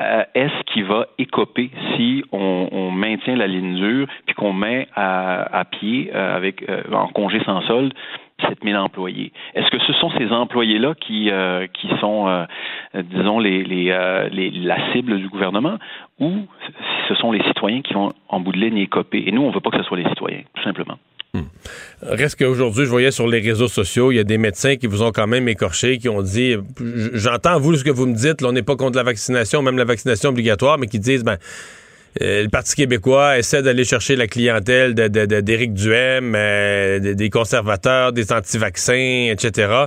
euh, 0.00 0.24
est-ce 0.34 0.62
qui 0.72 0.82
va 0.82 1.06
écoper 1.16 1.70
si 1.96 2.22
on, 2.30 2.68
on, 2.70 2.90
maintient 2.90 3.34
la 3.34 3.46
ligne 3.46 3.76
dure 3.76 4.06
puis 4.26 4.34
qu'on 4.34 4.52
met 4.52 4.88
à, 4.94 5.58
à 5.58 5.64
pied 5.64 6.10
euh, 6.14 6.36
avec 6.36 6.68
euh, 6.68 6.82
en 6.92 7.08
congé 7.08 7.42
sans 7.44 7.62
solde 7.62 7.94
7000 8.40 8.76
employés. 8.76 9.32
Est-ce 9.54 9.70
que 9.70 9.78
ce 9.86 9.92
sont 9.94 10.10
ces 10.18 10.30
employés-là 10.30 10.94
qui, 10.94 11.30
euh, 11.30 11.66
qui 11.72 11.88
sont, 12.00 12.28
euh, 12.28 12.44
disons, 12.94 13.38
les, 13.38 13.64
les, 13.64 14.28
les, 14.30 14.50
la 14.50 14.92
cible 14.92 15.18
du 15.18 15.28
gouvernement 15.28 15.78
ou 16.20 16.46
ce 17.08 17.14
sont 17.14 17.32
les 17.32 17.42
citoyens 17.44 17.82
qui 17.82 17.94
vont 17.94 18.12
en 18.28 18.40
bout 18.40 18.52
de 18.52 18.58
ligne 18.58 18.78
écoper? 18.78 19.24
Et 19.26 19.32
nous, 19.32 19.42
on 19.42 19.48
ne 19.48 19.54
veut 19.54 19.60
pas 19.60 19.70
que 19.70 19.78
ce 19.78 19.84
soit 19.84 19.98
les 19.98 20.08
citoyens, 20.08 20.42
tout 20.54 20.62
simplement. 20.62 20.98
Hmm. 21.34 21.42
Reste 22.02 22.38
qu'aujourd'hui, 22.38 22.84
je 22.84 22.90
voyais 22.90 23.10
sur 23.10 23.26
les 23.26 23.40
réseaux 23.40 23.68
sociaux, 23.68 24.12
il 24.12 24.16
y 24.16 24.20
a 24.20 24.24
des 24.24 24.38
médecins 24.38 24.76
qui 24.76 24.86
vous 24.86 25.02
ont 25.02 25.12
quand 25.12 25.26
même 25.26 25.48
écorché, 25.48 25.98
qui 25.98 26.08
ont 26.08 26.22
dit, 26.22 26.56
j'entends 27.12 27.58
vous 27.58 27.74
ce 27.74 27.84
que 27.84 27.90
vous 27.90 28.06
me 28.06 28.14
dites, 28.14 28.40
là, 28.40 28.48
on 28.48 28.52
n'est 28.52 28.62
pas 28.62 28.76
contre 28.76 28.96
la 28.96 29.02
vaccination, 29.02 29.62
même 29.62 29.76
la 29.76 29.84
vaccination 29.84 30.30
obligatoire, 30.30 30.78
mais 30.78 30.86
qui 30.86 30.98
disent, 30.98 31.24
ben, 31.24 31.36
euh, 32.22 32.42
le 32.42 32.48
Parti 32.48 32.74
québécois 32.74 33.38
essaie 33.38 33.62
d'aller 33.62 33.84
chercher 33.84 34.16
la 34.16 34.26
clientèle 34.26 34.94
d'Éric 34.94 35.74
Duhem, 35.74 36.34
euh, 36.34 37.14
des 37.14 37.30
conservateurs, 37.30 38.12
des 38.12 38.32
anti-vaccins, 38.32 39.28
etc. 39.30 39.86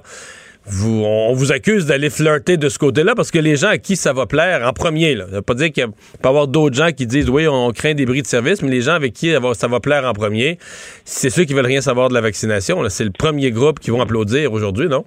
On 0.86 1.34
vous 1.34 1.52
accuse 1.52 1.88
d'aller 1.88 2.12
flirter 2.12 2.58
de 2.58 2.70
ce 2.70 2.78
côté-là 2.78 3.16
parce 3.16 3.32
que 3.32 3.40
les 3.40 3.56
gens 3.56 3.70
à 3.70 3.78
qui 3.80 3.96
ça 3.96 4.14
va 4.14 4.28
plaire 4.28 4.68
en 4.68 4.74
premier, 4.74 5.16
là, 5.16 5.26
ça 5.28 5.38
veut 5.38 5.42
pas 5.42 5.56
dire 5.56 5.72
qu'il 5.72 5.88
peut 5.88 5.92
y 6.24 6.28
avoir 6.28 6.48
d'autres 6.48 6.76
gens 6.76 6.92
qui 6.92 7.08
disent 7.08 7.30
oui, 7.30 7.48
on 7.48 7.72
craint 7.72 7.96
des 7.96 8.06
bris 8.06 8.22
de 8.22 8.28
service, 8.28 8.62
mais 8.62 8.70
les 8.70 8.82
gens 8.82 8.94
avec 8.94 9.14
qui 9.14 9.34
ça 9.56 9.68
va 9.68 9.80
plaire 9.80 10.06
en 10.06 10.14
premier, 10.14 10.60
c'est 11.06 11.32
ceux 11.32 11.46
qui 11.46 11.54
veulent 11.54 11.66
rien 11.66 11.82
savoir 11.82 12.10
de 12.10 12.14
la 12.14 12.22
vaccination. 12.22 12.88
C'est 12.90 13.06
le 13.06 13.12
premier 13.12 13.52
groupe 13.52 13.80
qui 13.80 13.90
vont 13.90 14.02
applaudir 14.02 14.54
aujourd'hui, 14.54 14.88
non? 14.88 15.06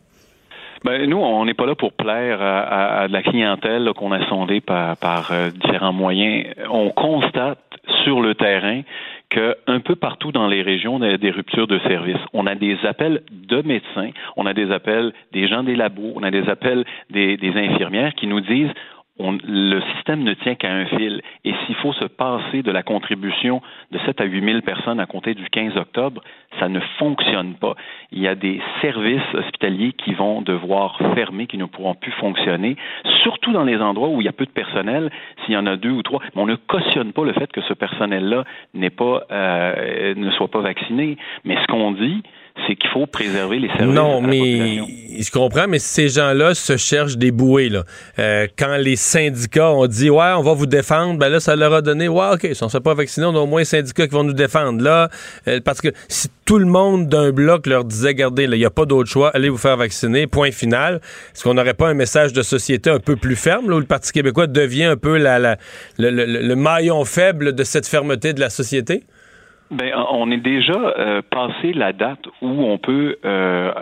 Ben, 0.84 1.08
nous, 1.08 1.18
on 1.18 1.44
n'est 1.44 1.54
pas 1.54 1.66
là 1.66 1.76
pour 1.76 1.92
plaire 1.92 2.42
à, 2.42 3.02
à, 3.02 3.08
la 3.08 3.22
clientèle 3.22 3.92
qu'on 3.94 4.10
a 4.10 4.26
sondée 4.26 4.60
par, 4.60 4.96
euh, 5.30 5.50
différents 5.50 5.92
moyens. 5.92 6.46
On 6.70 6.90
constate 6.90 7.58
sur 8.04 8.20
le 8.20 8.34
terrain 8.34 8.82
qu'un 9.28 9.80
peu 9.80 9.94
partout 9.94 10.32
dans 10.32 10.46
les 10.46 10.60
régions, 10.60 10.96
on 10.96 11.02
a 11.02 11.16
des 11.16 11.30
ruptures 11.30 11.66
de 11.66 11.78
services. 11.80 12.20
On 12.32 12.46
a 12.46 12.54
des 12.54 12.76
appels 12.84 13.22
de 13.30 13.62
médecins, 13.62 14.10
on 14.36 14.44
a 14.44 14.54
des 14.54 14.70
appels 14.72 15.12
des 15.32 15.48
gens 15.48 15.62
des 15.62 15.76
labos, 15.76 16.12
on 16.16 16.22
a 16.22 16.30
des 16.30 16.48
appels 16.48 16.84
des, 17.10 17.36
des 17.36 17.56
infirmières 17.56 18.14
qui 18.14 18.26
nous 18.26 18.40
disent 18.40 18.72
le 19.18 19.80
système 19.94 20.22
ne 20.22 20.34
tient 20.34 20.54
qu'à 20.54 20.72
un 20.72 20.86
fil. 20.86 21.22
Et 21.44 21.52
s'il 21.66 21.74
faut 21.76 21.92
se 21.92 22.04
passer 22.04 22.62
de 22.62 22.70
la 22.70 22.82
contribution 22.82 23.60
de 23.90 23.98
7 24.06 24.20
à 24.20 24.24
8 24.24 24.44
000 24.44 24.60
personnes 24.62 25.00
à 25.00 25.06
compter 25.06 25.34
du 25.34 25.48
15 25.50 25.76
octobre, 25.76 26.22
ça 26.58 26.68
ne 26.68 26.80
fonctionne 26.98 27.54
pas. 27.54 27.74
Il 28.10 28.20
y 28.20 28.28
a 28.28 28.34
des 28.34 28.60
services 28.80 29.34
hospitaliers 29.34 29.92
qui 29.92 30.14
vont 30.14 30.42
devoir 30.42 30.98
fermer, 31.14 31.46
qui 31.46 31.58
ne 31.58 31.66
pourront 31.66 31.94
plus 31.94 32.12
fonctionner, 32.12 32.76
surtout 33.22 33.52
dans 33.52 33.64
les 33.64 33.78
endroits 33.78 34.08
où 34.08 34.20
il 34.20 34.24
y 34.24 34.28
a 34.28 34.32
peu 34.32 34.46
de 34.46 34.50
personnel, 34.50 35.10
s'il 35.44 35.54
y 35.54 35.56
en 35.56 35.66
a 35.66 35.76
deux 35.76 35.90
ou 35.90 36.02
trois. 36.02 36.20
Mais 36.34 36.42
on 36.42 36.46
ne 36.46 36.56
cautionne 36.56 37.12
pas 37.12 37.24
le 37.24 37.32
fait 37.32 37.50
que 37.52 37.60
ce 37.62 37.74
personnel-là 37.74 38.44
n'est 38.74 38.90
pas, 38.90 39.22
euh, 39.30 40.14
ne 40.14 40.30
soit 40.30 40.48
pas 40.48 40.60
vacciné. 40.60 41.16
Mais 41.44 41.56
ce 41.60 41.66
qu'on 41.66 41.92
dit, 41.92 42.22
c'est 42.66 42.76
qu'il 42.76 42.90
faut 42.90 43.06
préserver 43.06 43.58
les 43.58 43.68
services. 43.68 43.94
Non, 43.94 44.20
mais 44.20 44.80
je 45.18 45.30
comprends, 45.30 45.66
mais 45.68 45.78
ces 45.78 46.08
gens-là 46.08 46.54
se 46.54 46.76
cherchent 46.76 47.16
des 47.16 47.30
bouées. 47.30 47.70
Là. 47.70 47.84
Euh, 48.18 48.46
quand 48.58 48.76
les 48.76 48.96
syndicats 48.96 49.70
ont 49.70 49.86
dit 49.86 50.10
Ouais, 50.10 50.32
on 50.36 50.42
va 50.42 50.52
vous 50.52 50.66
défendre, 50.66 51.18
ben 51.18 51.28
là, 51.28 51.40
ça 51.40 51.56
leur 51.56 51.72
a 51.72 51.82
donné 51.82 52.08
Ouais, 52.08 52.26
OK, 52.34 52.48
si 52.52 52.62
on 52.62 52.66
ne 52.66 52.70
s'est 52.70 52.80
pas 52.80 52.94
vacciné, 52.94 53.26
on 53.26 53.34
a 53.34 53.38
au 53.38 53.46
moins 53.46 53.62
un 53.62 53.64
syndicat 53.64 54.06
qui 54.06 54.12
vont 54.12 54.24
nous 54.24 54.32
défendre. 54.34 54.82
Là, 54.82 55.08
euh, 55.48 55.60
parce 55.64 55.80
que 55.80 55.88
si 56.08 56.28
tout 56.44 56.58
le 56.58 56.66
monde 56.66 57.08
d'un 57.08 57.30
bloc 57.30 57.66
leur 57.66 57.84
disait 57.84 58.08
Regardez, 58.08 58.44
il 58.44 58.50
n'y 58.50 58.64
a 58.64 58.70
pas 58.70 58.84
d'autre 58.84 59.08
choix, 59.08 59.30
allez 59.30 59.48
vous 59.48 59.58
faire 59.58 59.76
vacciner, 59.76 60.26
point 60.26 60.50
final, 60.50 61.00
est-ce 61.34 61.44
qu'on 61.44 61.54
n'aurait 61.54 61.74
pas 61.74 61.88
un 61.88 61.94
message 61.94 62.32
de 62.32 62.42
société 62.42 62.90
un 62.90 63.00
peu 63.00 63.16
plus 63.16 63.36
ferme, 63.36 63.70
là, 63.70 63.76
où 63.76 63.80
le 63.80 63.86
Parti 63.86 64.12
québécois 64.12 64.46
devient 64.46 64.84
un 64.84 64.96
peu 64.96 65.16
la, 65.16 65.38
la, 65.38 65.56
le, 65.98 66.10
le 66.10 66.56
maillon 66.56 67.04
faible 67.04 67.54
de 67.54 67.64
cette 67.64 67.86
fermeté 67.86 68.34
de 68.34 68.40
la 68.40 68.50
société? 68.50 69.04
Ben, 69.72 69.90
on 70.10 70.30
est 70.30 70.36
déjà 70.36 70.74
euh, 70.74 71.22
passé 71.22 71.72
la 71.72 71.94
date 71.94 72.26
où 72.42 72.62
on 72.62 72.76
peut 72.76 73.16
euh, 73.24 73.72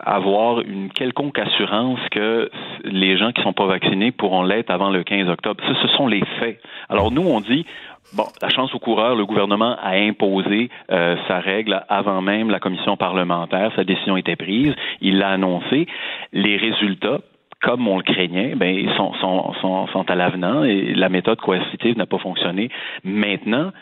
avoir 0.00 0.60
une 0.60 0.90
quelconque 0.90 1.38
assurance 1.38 2.00
que 2.10 2.50
les 2.82 3.16
gens 3.16 3.30
qui 3.30 3.42
sont 3.42 3.52
pas 3.52 3.66
vaccinés 3.66 4.10
pourront 4.10 4.42
l'être 4.42 4.70
avant 4.70 4.90
le 4.90 5.04
15 5.04 5.28
octobre. 5.28 5.62
Ce 5.64 5.88
sont 5.96 6.08
les 6.08 6.24
faits. 6.40 6.60
Alors 6.88 7.12
nous, 7.12 7.22
on 7.22 7.40
dit 7.40 7.64
Bon, 8.12 8.24
la 8.42 8.48
chance 8.48 8.74
au 8.74 8.80
coureur, 8.80 9.14
le 9.14 9.24
gouvernement 9.24 9.76
a 9.80 9.90
imposé 9.90 10.70
euh, 10.90 11.16
sa 11.28 11.38
règle 11.38 11.84
avant 11.88 12.22
même 12.22 12.50
la 12.50 12.58
commission 12.58 12.96
parlementaire. 12.96 13.70
Sa 13.76 13.84
décision 13.84 14.16
était 14.16 14.36
prise. 14.36 14.74
Il 15.00 15.18
l'a 15.18 15.30
annoncé. 15.30 15.86
Les 16.32 16.56
résultats, 16.56 17.18
comme 17.62 17.86
on 17.88 17.96
le 17.96 18.02
craignait, 18.02 18.54
ben, 18.54 18.88
sont, 18.96 19.12
sont, 19.14 19.52
sont, 19.60 19.86
sont 19.88 20.10
à 20.10 20.14
l'avenant 20.14 20.64
et 20.64 20.94
la 20.94 21.08
méthode 21.08 21.40
coercitive 21.40 21.96
n'a 21.96 22.06
pas 22.06 22.18
fonctionné. 22.18 22.68
Maintenant, 23.04 23.72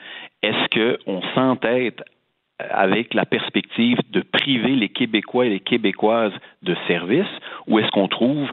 est-ce 0.45 1.03
qu'on 1.05 1.22
s'entête 1.34 2.03
avec 2.59 3.14
la 3.14 3.24
perspective 3.24 3.99
de 4.11 4.20
priver 4.20 4.76
les 4.76 4.88
Québécois 4.88 5.47
et 5.47 5.51
les 5.51 5.61
Québécoises 5.61 6.32
de 6.62 6.76
services 6.86 7.26
ou 7.66 7.80
est-ce 7.80 7.90
qu'on 7.90 8.07
trouve 8.07 8.49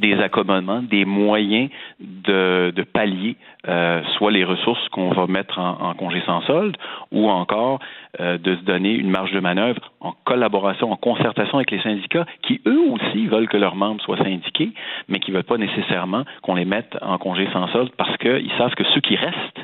des 0.00 0.14
accommodements, 0.14 0.82
des 0.82 1.04
moyens 1.04 1.70
de, 2.00 2.72
pallier 2.92 3.36
euh, 3.68 4.02
soit 4.16 4.32
les 4.32 4.44
ressources 4.44 4.88
qu'on 4.88 5.10
va 5.10 5.26
mettre 5.26 5.58
en, 5.58 5.94
congé 5.94 6.20
sans 6.26 6.42
solde 6.42 6.76
ou 7.12 7.30
encore 7.30 7.78
euh, 8.20 8.38
de 8.38 8.56
se 8.56 8.62
donner 8.62 8.92
une 8.92 9.10
marge 9.10 9.32
de 9.32 9.40
manœuvre 9.40 9.92
en 10.00 10.12
collaboration, 10.24 10.90
en 10.90 10.96
concertation 10.96 11.58
avec 11.58 11.70
les 11.70 11.80
syndicats 11.80 12.26
qui 12.42 12.60
eux 12.66 12.80
aussi 12.90 13.26
veulent 13.26 13.48
que 13.48 13.56
leurs 13.56 13.76
membres 13.76 14.02
soient 14.02 14.18
syndiqués, 14.18 14.72
mais 15.08 15.20
qui 15.20 15.30
ne 15.30 15.36
veulent 15.36 15.44
pas 15.44 15.58
nécessairement 15.58 16.24
qu'on 16.42 16.56
les 16.56 16.64
mette 16.64 16.96
en 17.02 17.18
congé 17.18 17.48
sans 17.52 17.68
solde 17.68 17.92
parce 17.96 18.16
qu'ils 18.16 18.52
savent 18.58 18.74
que 18.74 18.84
ceux 18.94 19.00
qui 19.00 19.14
restent 19.14 19.60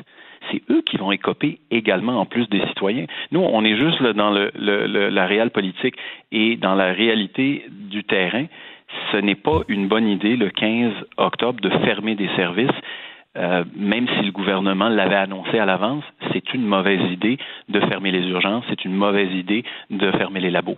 c'est 0.49 0.61
eux 0.69 0.81
qui 0.81 0.97
vont 0.97 1.11
écoper 1.11 1.59
également 1.69 2.19
en 2.19 2.25
plus 2.25 2.47
des 2.49 2.65
citoyens. 2.67 3.05
Nous, 3.31 3.39
on 3.39 3.63
est 3.63 3.75
juste 3.75 4.01
dans 4.01 4.31
la 4.31 5.25
réelle 5.25 5.51
politique 5.51 5.95
et 6.31 6.57
dans 6.57 6.75
la 6.75 6.93
réalité 6.93 7.65
du 7.69 8.03
terrain. 8.03 8.45
Ce 9.11 9.17
n'est 9.17 9.35
pas 9.35 9.61
une 9.67 9.87
bonne 9.87 10.07
idée 10.07 10.35
le 10.35 10.49
15 10.49 10.93
octobre 11.17 11.61
de 11.61 11.69
fermer 11.85 12.15
des 12.15 12.29
services. 12.35 12.69
Euh, 13.37 13.63
même 13.77 14.07
si 14.09 14.25
le 14.25 14.31
gouvernement 14.31 14.89
l'avait 14.89 15.15
annoncé 15.15 15.57
à 15.57 15.65
l'avance, 15.65 16.03
c'est 16.33 16.53
une 16.53 16.65
mauvaise 16.65 17.01
idée 17.11 17.37
de 17.69 17.79
fermer 17.79 18.11
les 18.11 18.27
urgences, 18.27 18.65
c'est 18.69 18.83
une 18.83 18.93
mauvaise 18.93 19.31
idée 19.31 19.63
de 19.89 20.11
fermer 20.11 20.41
les 20.41 20.51
labos. 20.51 20.77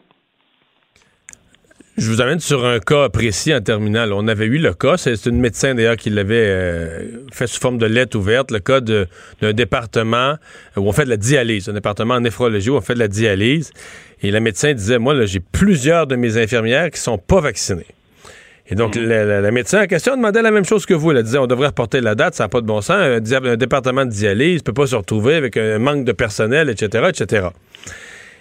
Je 1.95 2.09
vous 2.09 2.21
amène 2.21 2.39
sur 2.39 2.65
un 2.65 2.79
cas 2.79 3.07
précis 3.09 3.53
en 3.53 3.61
terminal. 3.61 4.13
On 4.13 4.27
avait 4.27 4.47
eu 4.47 4.57
le 4.57 4.73
cas, 4.73 4.97
c'est 4.97 5.27
une 5.27 5.39
médecin 5.39 5.75
d'ailleurs 5.75 5.95
qui 5.95 6.09
l'avait 6.09 6.47
euh, 6.47 6.99
fait 7.31 7.45
sous 7.45 7.59
forme 7.59 7.77
de 7.77 7.85
lettre 7.85 8.17
ouverte, 8.17 8.49
le 8.49 8.59
cas 8.59 8.81
d'un 8.81 9.53
département 9.53 10.37
où 10.75 10.87
on 10.87 10.91
fait 10.91 11.05
de 11.05 11.11
la 11.11 11.17
dialyse, 11.17 11.69
un 11.69 11.73
département 11.73 12.15
en 12.15 12.21
néphrologie 12.21 12.71
où 12.71 12.77
on 12.77 12.81
fait 12.81 12.95
de 12.95 12.99
la 12.99 13.07
dialyse. 13.07 13.71
Et 14.23 14.31
la 14.31 14.39
médecin 14.39 14.73
disait, 14.73 14.97
moi, 14.97 15.23
j'ai 15.25 15.39
plusieurs 15.39 16.07
de 16.07 16.15
mes 16.15 16.37
infirmières 16.37 16.89
qui 16.89 16.99
sont 16.99 17.19
pas 17.19 17.41
vaccinées. 17.41 17.85
Et 18.69 18.75
donc, 18.75 18.95
mm. 18.95 19.03
la, 19.03 19.51
médecin 19.51 19.83
en 19.83 19.87
question 19.87 20.15
demandait 20.15 20.41
la 20.41 20.49
même 20.49 20.65
chose 20.65 20.87
que 20.87 20.95
vous. 20.95 21.11
Elle 21.11 21.21
disait, 21.21 21.37
on 21.37 21.47
devrait 21.47 21.67
reporter 21.67 22.01
la 22.01 22.15
date, 22.15 22.33
ça 22.33 22.45
n'a 22.45 22.49
pas 22.49 22.61
de 22.61 22.65
bon 22.65 22.81
sens. 22.81 22.95
Un, 22.95 23.21
un 23.45 23.55
département 23.55 24.05
de 24.05 24.09
dialyse 24.09 24.61
ne 24.61 24.63
peut 24.63 24.73
pas 24.73 24.87
se 24.87 24.95
retrouver 24.95 25.35
avec 25.35 25.57
un 25.57 25.77
manque 25.77 26.05
de 26.05 26.11
personnel, 26.11 26.71
etc., 26.71 27.09
etc. 27.09 27.49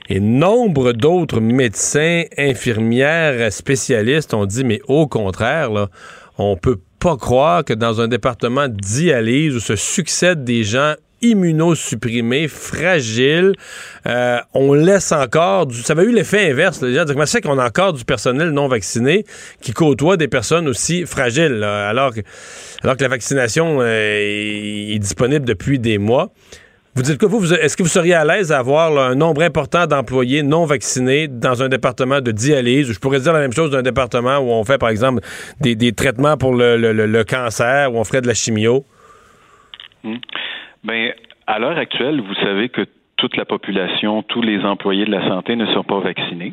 Et 0.09 0.21
nombre 0.21 0.93
d'autres 0.93 1.41
médecins, 1.41 2.25
infirmières, 2.37 3.53
spécialistes 3.53 4.35
ont 4.35 4.47
dit, 4.47 4.65
mais 4.65 4.81
au 4.89 5.07
contraire, 5.07 5.71
là, 5.71 5.89
on 6.39 6.57
peut 6.57 6.81
pas 6.99 7.17
croire 7.17 7.65
que 7.65 7.73
dans 7.73 8.01
un 8.01 8.09
département 8.09 8.69
de 8.69 8.77
dialyse 8.77 9.55
où 9.57 9.61
se 9.61 9.77
succèdent 9.77 10.45
des 10.45 10.65
gens 10.65 10.95
immunosupprimés, 11.23 12.49
fragiles, 12.49 13.55
euh, 14.07 14.39
on 14.55 14.75
laisse 14.75 15.13
encore 15.13 15.67
du... 15.67 15.77
Ça 15.77 15.93
avait 15.93 16.05
eu 16.05 16.13
l'effet 16.13 16.51
inverse. 16.51 16.83
Là, 16.83 17.05
dire, 17.05 17.29
c'est 17.29 17.41
qu'on 17.41 17.59
a 17.59 17.67
encore 17.67 17.93
du 17.93 18.05
personnel 18.05 18.51
non 18.51 18.67
vacciné 18.69 19.25
qui 19.61 19.73
côtoie 19.73 20.17
des 20.17 20.29
personnes 20.29 20.69
aussi 20.69 21.07
fragiles, 21.07 21.63
alors, 21.63 22.13
que, 22.13 22.21
alors 22.83 22.97
que 22.97 23.03
la 23.03 23.09
vaccination 23.09 23.79
euh, 23.81 24.95
est 24.95 24.99
disponible 24.99 25.45
depuis 25.45 25.79
des 25.79 25.99
mois? 25.99 26.33
Vous 26.95 27.03
dites 27.03 27.19
que 27.19 27.25
vous, 27.25 27.55
est-ce 27.55 27.75
que 27.75 27.83
vous 27.83 27.89
seriez 27.89 28.13
à 28.13 28.25
l'aise 28.25 28.53
à 28.53 28.59
avoir 28.59 28.99
un 28.99 29.15
nombre 29.15 29.43
important 29.43 29.87
d'employés 29.87 30.43
non 30.43 30.67
vaccinés 30.67 31.27
dans 31.27 31.63
un 31.63 31.71
département 31.71 32.21
de 32.21 32.33
dialyse? 32.33 32.93
Je 32.93 33.01
pourrais 33.01 33.21
dire 33.21 33.33
la 33.33 33.41
même 33.41 33.53
chose 33.53 33.71
d'un 33.71 33.81
département 33.81 34.37
où 34.39 34.51
on 34.51 34.63
fait, 34.65 34.77
par 34.77 34.91
exemple, 34.91 35.21
des, 35.61 35.93
traitements 35.93 36.37
pour 36.37 36.55
le, 36.55 37.23
cancer, 37.23 37.95
où 37.95 37.97
on 37.97 38.05
ferait 38.05 38.21
de 38.21 38.27
la 38.27 38.35
chimio. 38.35 38.85
Hmm. 40.05 40.17
Ben, 40.85 41.13
à 41.47 41.59
l'heure 41.59 41.79
actuelle, 41.79 42.21
vous 42.21 42.35
savez 42.35 42.69
que 42.69 42.83
toute 43.17 43.39
la 43.39 43.47
population, 43.47 44.23
tous 44.25 44.43
les 44.43 44.63
employés 44.63 45.07
de 45.07 45.13
la 45.13 45.27
santé 45.29 45.57
ne 45.57 45.65
sont 45.73 45.85
pas 45.85 46.01
vaccinés. 46.01 46.53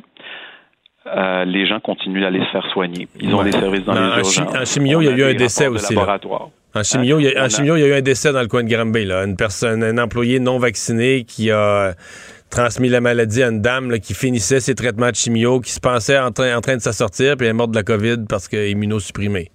Euh, 1.07 1.43
les 1.43 1.65
gens 1.65 1.81
continuent 1.81 2.21
d'aller 2.21 2.39
se 2.39 2.51
faire 2.51 2.65
soigner. 2.71 3.09
Ils 3.19 3.35
ont 3.35 3.43
des 3.43 3.51
services 3.51 3.83
dans 3.83 3.93
les 3.93 3.99
urgences. 3.99 4.39
En 4.39 4.63
chimio, 4.63 5.01
il 5.01 5.05
y 5.05 5.09
a 5.09 5.17
eu 5.17 5.23
un 5.31 5.33
décès 5.33 5.67
aussi. 5.67 5.95
En 6.75 6.83
chimio, 6.83 7.19
il 7.19 7.25
y 7.25 7.35
a, 7.35 7.49
chimio, 7.49 7.75
il 7.77 7.81
y 7.81 7.83
a 7.83 7.87
eu 7.87 7.93
un 7.93 8.01
décès 8.01 8.31
dans 8.31 8.41
le 8.41 8.47
coin 8.47 8.63
de 8.63 8.69
Granby. 8.69 9.05
Là. 9.05 9.23
Une 9.25 9.35
personne, 9.35 9.83
un 9.83 9.97
employé 9.97 10.39
non 10.39 10.59
vacciné 10.59 11.23
qui 11.23 11.49
a 11.49 11.93
transmis 12.51 12.89
la 12.89 13.01
maladie 13.01 13.41
à 13.43 13.49
une 13.49 13.61
dame 13.61 13.99
qui 13.99 14.13
finissait 14.13 14.59
ses 14.59 14.75
traitements 14.75 15.09
de 15.09 15.15
chimio, 15.15 15.61
qui 15.61 15.71
se 15.71 15.79
pensait 15.79 16.19
en 16.19 16.31
train, 16.31 16.55
en 16.55 16.61
train 16.61 16.75
de 16.75 16.81
s'assortir, 16.81 17.37
puis 17.37 17.47
elle 17.47 17.51
est 17.51 17.57
morte 17.57 17.71
de 17.71 17.75
la 17.75 17.83
COVID 17.83 18.25
parce 18.27 18.47
qu'elle 18.47 18.59
est 18.59 18.71
immunosupprimée. 18.71 19.49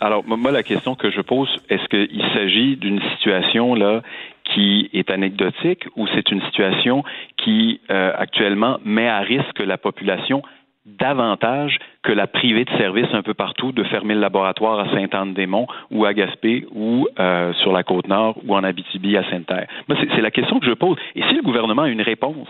Alors, 0.00 0.24
moi, 0.24 0.52
la 0.52 0.62
question 0.62 0.94
que 0.96 1.10
je 1.10 1.20
pose, 1.20 1.48
est-ce 1.70 1.88
qu'il 1.88 2.22
s'agit 2.34 2.76
d'une 2.76 3.00
situation 3.14 3.74
là 3.74 4.02
qui 4.44 4.90
est 4.92 5.10
anecdotique 5.10 5.86
ou 5.96 6.06
c'est 6.08 6.30
une 6.30 6.42
situation 6.42 7.02
qui 7.38 7.80
euh, 7.90 8.12
actuellement 8.16 8.78
met 8.84 9.08
à 9.08 9.20
risque 9.20 9.60
la 9.60 9.78
population 9.78 10.42
davantage 10.86 11.78
que 12.02 12.12
la 12.12 12.26
privée 12.26 12.64
de 12.64 12.70
service 12.76 13.08
un 13.12 13.22
peu 13.22 13.34
partout, 13.34 13.72
de 13.72 13.84
fermer 13.84 14.14
le 14.14 14.20
laboratoire 14.20 14.80
à 14.80 14.90
Sainte-Anne-des-Monts 14.92 15.66
ou 15.90 16.04
à 16.04 16.12
Gaspé 16.12 16.66
ou 16.72 17.08
euh, 17.18 17.52
sur 17.54 17.72
la 17.72 17.82
Côte-Nord 17.82 18.38
ou 18.46 18.54
en 18.54 18.64
Abitibi 18.64 19.16
à 19.16 19.28
Sainte-Terre. 19.30 19.66
C'est 19.88 20.20
la 20.20 20.30
question 20.30 20.60
que 20.60 20.66
je 20.66 20.74
pose. 20.74 20.96
Et 21.14 21.22
si 21.22 21.34
le 21.34 21.42
gouvernement 21.42 21.82
a 21.82 21.88
une 21.88 22.02
réponse 22.02 22.48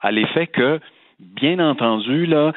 à 0.00 0.10
l'effet 0.10 0.46
que 0.46 0.80
Bien 1.20 1.60
entendu, 1.60 2.26
là, 2.26 2.52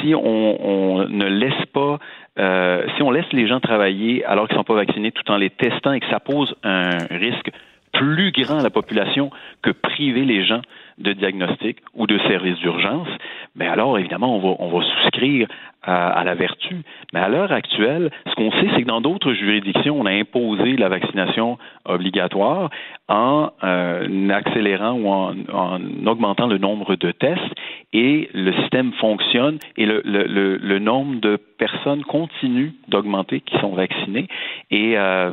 si 0.00 0.14
on, 0.14 1.06
ne 1.06 1.26
laisse 1.26 1.66
pas, 1.72 1.98
euh, 2.38 2.86
si 2.96 3.02
on 3.02 3.10
laisse 3.10 3.30
les 3.32 3.46
gens 3.46 3.60
travailler 3.60 4.24
alors 4.24 4.48
qu'ils 4.48 4.56
ne 4.56 4.60
sont 4.60 4.64
pas 4.64 4.74
vaccinés 4.74 5.12
tout 5.12 5.30
en 5.30 5.36
les 5.36 5.50
testant 5.50 5.92
et 5.92 6.00
que 6.00 6.08
ça 6.08 6.18
pose 6.18 6.54
un 6.64 6.96
risque 7.10 7.50
plus 7.92 8.32
grand 8.32 8.60
à 8.60 8.62
la 8.62 8.70
population 8.70 9.30
que 9.62 9.70
priver 9.70 10.24
les 10.24 10.44
gens 10.46 10.62
de 11.00 11.12
diagnostic 11.12 11.78
ou 11.94 12.06
de 12.06 12.18
services 12.28 12.58
d'urgence, 12.58 13.08
mais 13.56 13.66
alors 13.66 13.98
évidemment 13.98 14.36
on 14.36 14.68
va, 14.68 14.84
souscrire 14.84 15.48
à, 15.82 16.22
la 16.24 16.34
vertu. 16.34 16.76
Mais 17.12 17.20
à 17.20 17.28
l'heure 17.28 17.52
actuelle, 17.52 18.10
ce 18.26 18.34
qu'on 18.34 18.50
sait, 18.52 18.68
c'est 18.74 18.82
que 18.82 18.86
dans 18.86 19.00
d'autres 19.00 19.32
juridictions, 19.32 19.98
on 19.98 20.04
a 20.04 20.12
imposé 20.12 20.76
la 20.76 20.88
vaccination 20.90 21.56
obligatoire 21.86 22.70
en 23.08 23.50
euh, 23.64 24.28
accélérant 24.28 24.92
ou 24.92 25.08
en, 25.08 25.34
en, 25.52 26.06
augmentant 26.06 26.46
le 26.46 26.58
nombre 26.58 26.96
de 26.96 27.10
tests 27.12 27.54
et 27.92 28.28
le 28.34 28.52
système 28.60 28.92
fonctionne 28.94 29.58
et 29.76 29.86
le, 29.86 30.78
nombre 30.78 31.20
de 31.20 31.36
personnes 31.58 32.02
continue 32.04 32.72
d'augmenter 32.88 33.40
qui 33.40 33.58
sont 33.58 33.74
vaccinées 33.74 34.28
et 34.70 34.96
euh, 34.96 35.32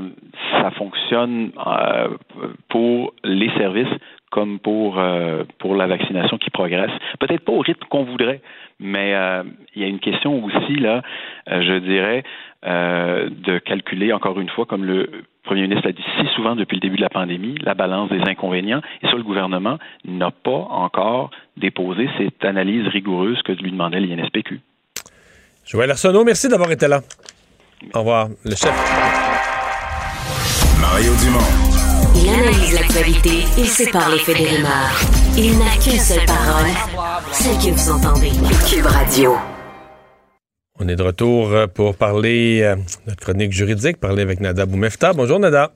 ça 0.52 0.72
fonctionne 0.72 1.52
euh, 1.66 2.10
pour 2.70 3.14
les 3.24 3.50
services 3.52 3.94
comme 4.38 4.60
pour, 4.60 5.00
euh, 5.00 5.46
pour 5.58 5.74
la 5.74 5.88
vaccination 5.88 6.38
qui 6.38 6.52
progresse. 6.52 6.92
Peut-être 7.20 7.44
pas 7.44 7.54
au 7.54 7.62
rythme 7.62 7.84
qu'on 7.90 8.04
voudrait, 8.04 8.42
mais 8.80 9.16
euh, 9.16 9.42
il 9.74 9.82
y 9.82 9.84
a 9.84 9.88
une 9.88 10.00
question 10.00 10.46
aussi, 10.46 10.76
là, 10.76 11.02
euh, 11.50 11.64
je 11.64 11.80
dirais, 11.80 12.24
de 12.64 13.58
calculer, 13.58 14.14
encore 14.14 14.40
une 14.40 14.50
fois, 14.50 14.66
comme 14.66 14.84
le 14.84 15.10
Premier 15.44 15.64
ministre 15.64 15.88
l'a 15.88 15.94
dit 15.94 16.04
si 16.20 16.28
souvent 16.36 16.56
depuis 16.56 16.76
le 16.76 16.82
début 16.82 16.98
de 16.98 17.02
la 17.02 17.10
pandémie, 17.10 17.56
la 17.64 17.74
balance 17.74 18.12
des 18.12 18.22
inconvénients. 18.28 18.82
Et 19.02 19.08
ça, 19.08 19.16
le 19.16 19.24
gouvernement 19.24 19.80
n'a 20.06 20.30
pas 20.30 20.68
encore 20.70 21.32
déposé 21.56 22.08
cette 22.20 22.46
analyse 22.46 22.88
rigoureuse 22.90 23.42
que 23.42 23.54
lui 23.54 23.72
demandait 23.72 24.02
l'INSPQ. 24.02 24.60
Joël 25.66 25.90
Arsenault, 25.90 26.24
merci 26.24 26.48
d'avoir 26.48 26.70
été 26.72 26.88
là. 26.88 27.02
Au 27.96 28.00
revoir. 28.00 28.28
Le 28.46 28.52
chef. 28.52 28.74
Mario 30.80 31.12
Dumont. 31.24 31.67
Il 32.20 32.30
analyse 32.30 32.74
l'actualité 32.74 33.46
et 33.60 33.66
sépare 33.66 34.10
les 34.10 34.18
faits 34.18 34.38
des 34.38 34.48
rumeurs. 34.48 35.00
Il 35.38 35.58
n'a 35.60 35.72
qu'une 35.82 36.00
seule 36.00 36.26
parole, 36.26 36.72
celle 37.32 37.58
que 37.58 37.76
vous 37.76 37.92
entendez. 37.92 38.32
Cube 38.68 38.86
Radio. 38.88 39.36
On 40.80 40.88
est 40.88 40.96
de 40.96 41.04
retour 41.04 41.52
euh, 41.52 41.68
pour 41.68 41.96
parler 41.96 42.62
de 42.62 42.66
euh, 42.66 42.76
notre 43.06 43.20
chronique 43.20 43.52
juridique, 43.52 43.98
parler 43.98 44.24
avec 44.24 44.40
Nada 44.40 44.66
Boumefta. 44.66 45.14
Bonjour 45.14 45.40
Nada. 45.40 45.72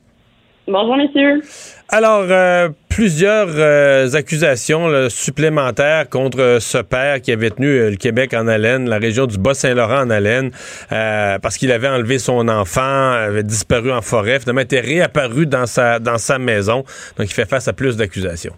Bonjour, 0.67 0.97
messieurs. 0.97 1.41
Alors, 1.89 2.25
euh, 2.29 2.69
plusieurs 2.91 3.47
euh, 3.55 4.07
accusations 4.13 5.09
supplémentaires 5.09 6.09
contre 6.09 6.57
ce 6.59 6.77
père 6.77 7.21
qui 7.21 7.31
avait 7.31 7.49
tenu 7.49 7.67
euh, 7.67 7.89
le 7.91 7.95
Québec 7.95 8.33
en 8.33 8.47
haleine, 8.47 8.89
la 8.89 8.97
région 8.97 9.25
du 9.25 9.37
Bas-Saint-Laurent 9.37 10.03
en 10.03 10.09
haleine, 10.09 10.51
parce 10.89 11.57
qu'il 11.57 11.71
avait 11.71 11.87
enlevé 11.87 12.19
son 12.19 12.47
enfant, 12.49 13.11
avait 13.11 13.43
disparu 13.43 13.91
en 13.91 14.01
forêt, 14.01 14.39
finalement 14.39 14.61
était 14.61 14.81
réapparu 14.81 15.45
dans 15.45 15.65
sa, 15.65 15.99
dans 15.99 16.17
sa 16.17 16.37
maison. 16.37 16.83
Donc, 17.17 17.27
il 17.27 17.33
fait 17.33 17.49
face 17.49 17.67
à 17.67 17.73
plus 17.73 17.95
d'accusations. 17.95 18.53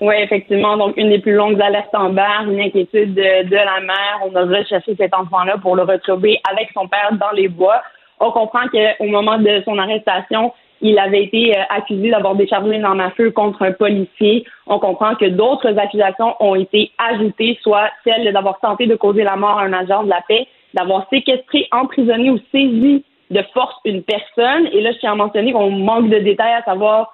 Oui, 0.00 0.14
effectivement. 0.22 0.76
Donc, 0.76 0.96
une 0.96 1.10
des 1.10 1.18
plus 1.18 1.34
longues 1.34 1.60
alertes 1.60 1.94
en 1.94 2.10
barre, 2.10 2.44
une 2.48 2.60
inquiétude 2.60 3.14
de, 3.14 3.48
de 3.48 3.56
la 3.56 3.80
mère. 3.80 4.20
On 4.24 4.34
a 4.34 4.42
recherché 4.42 4.94
cet 4.96 5.12
enfant-là 5.12 5.58
pour 5.60 5.76
le 5.76 5.82
retrouver 5.82 6.40
avec 6.50 6.68
son 6.72 6.88
père 6.88 7.10
dans 7.20 7.32
les 7.34 7.48
bois. 7.48 7.82
On 8.18 8.30
comprend 8.30 8.66
qu'au 8.68 9.06
moment 9.06 9.38
de 9.38 9.62
son 9.64 9.76
arrestation, 9.76 10.52
il 10.80 10.98
avait 10.98 11.24
été 11.24 11.56
euh, 11.56 11.62
accusé 11.68 12.10
d'avoir 12.10 12.34
déchargé 12.34 12.74
une 12.74 12.84
arme 12.84 13.00
à 13.00 13.10
feu 13.10 13.30
contre 13.30 13.62
un 13.62 13.72
policier. 13.72 14.44
On 14.66 14.78
comprend 14.78 15.14
que 15.14 15.26
d'autres 15.26 15.78
accusations 15.78 16.34
ont 16.40 16.54
été 16.54 16.90
ajoutées, 16.98 17.58
soit 17.62 17.90
celle 18.04 18.32
d'avoir 18.32 18.58
tenté 18.60 18.86
de 18.86 18.96
causer 18.96 19.24
la 19.24 19.36
mort 19.36 19.58
à 19.58 19.64
un 19.64 19.72
agent 19.72 20.04
de 20.04 20.08
la 20.08 20.22
paix, 20.26 20.46
d'avoir 20.74 21.06
séquestré, 21.10 21.68
emprisonné 21.72 22.30
ou 22.30 22.38
saisi 22.52 23.04
de 23.30 23.42
force 23.54 23.76
une 23.84 24.02
personne. 24.02 24.68
Et 24.72 24.80
là, 24.80 24.92
je 24.92 24.98
tiens 24.98 25.12
à 25.12 25.16
mentionner 25.16 25.52
qu'on 25.52 25.70
manque 25.70 26.08
de 26.08 26.18
détails 26.18 26.54
à 26.54 26.62
savoir 26.62 27.12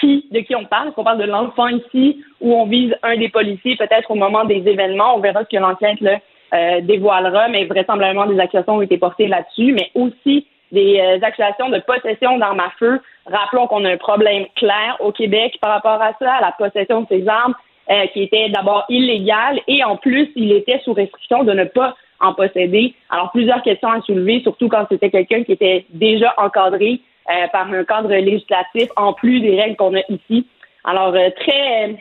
qui, 0.00 0.26
de 0.30 0.40
qui 0.40 0.54
on 0.54 0.64
parle. 0.64 0.88
Est-ce 0.88 0.96
qu'on 0.96 1.04
parle 1.04 1.18
de 1.18 1.30
l'enfant 1.30 1.68
ici 1.68 2.24
ou 2.40 2.52
on 2.54 2.66
vise 2.66 2.94
un 3.02 3.16
des 3.16 3.28
policiers? 3.28 3.76
Peut-être 3.76 4.10
au 4.10 4.16
moment 4.16 4.44
des 4.44 4.62
événements? 4.66 5.16
On 5.16 5.20
verra 5.20 5.44
ce 5.44 5.56
que 5.56 5.60
l'enquête 5.60 5.98
euh, 6.02 6.80
dévoilera, 6.82 7.48
mais 7.48 7.64
vraisemblablement 7.64 8.26
des 8.26 8.38
accusations 8.40 8.76
ont 8.76 8.82
été 8.82 8.98
portées 8.98 9.28
là-dessus, 9.28 9.72
mais 9.72 9.90
aussi 9.94 10.46
des 10.74 11.00
euh, 11.00 11.18
accusations 11.22 11.70
de 11.70 11.78
possession 11.78 12.36
d'armes 12.38 12.60
à 12.60 12.70
feu. 12.78 13.00
Rappelons 13.26 13.66
qu'on 13.66 13.84
a 13.84 13.90
un 13.90 13.96
problème 13.96 14.44
clair 14.56 14.96
au 15.00 15.12
Québec 15.12 15.56
par 15.60 15.72
rapport 15.72 16.02
à 16.02 16.12
ça, 16.18 16.34
à 16.34 16.40
la 16.40 16.52
possession 16.52 17.02
de 17.02 17.06
ces 17.08 17.26
armes, 17.26 17.54
euh, 17.90 18.06
qui 18.08 18.22
était 18.22 18.50
d'abord 18.50 18.84
illégale 18.88 19.60
et 19.68 19.82
en 19.84 19.96
plus, 19.96 20.30
il 20.36 20.52
était 20.52 20.80
sous 20.84 20.92
restriction 20.92 21.44
de 21.44 21.52
ne 21.52 21.64
pas 21.64 21.94
en 22.20 22.34
posséder. 22.34 22.94
Alors, 23.10 23.30
plusieurs 23.30 23.62
questions 23.62 23.90
à 23.90 24.00
soulever, 24.02 24.40
surtout 24.42 24.68
quand 24.68 24.86
c'était 24.90 25.10
quelqu'un 25.10 25.42
qui 25.44 25.52
était 25.52 25.86
déjà 25.90 26.34
encadré 26.36 27.00
euh, 27.30 27.46
par 27.52 27.72
un 27.72 27.84
cadre 27.84 28.12
législatif, 28.14 28.88
en 28.96 29.12
plus 29.12 29.40
des 29.40 29.60
règles 29.60 29.76
qu'on 29.76 29.94
a 29.94 30.02
ici. 30.08 30.46
Alors, 30.84 31.12
très, 31.12 31.96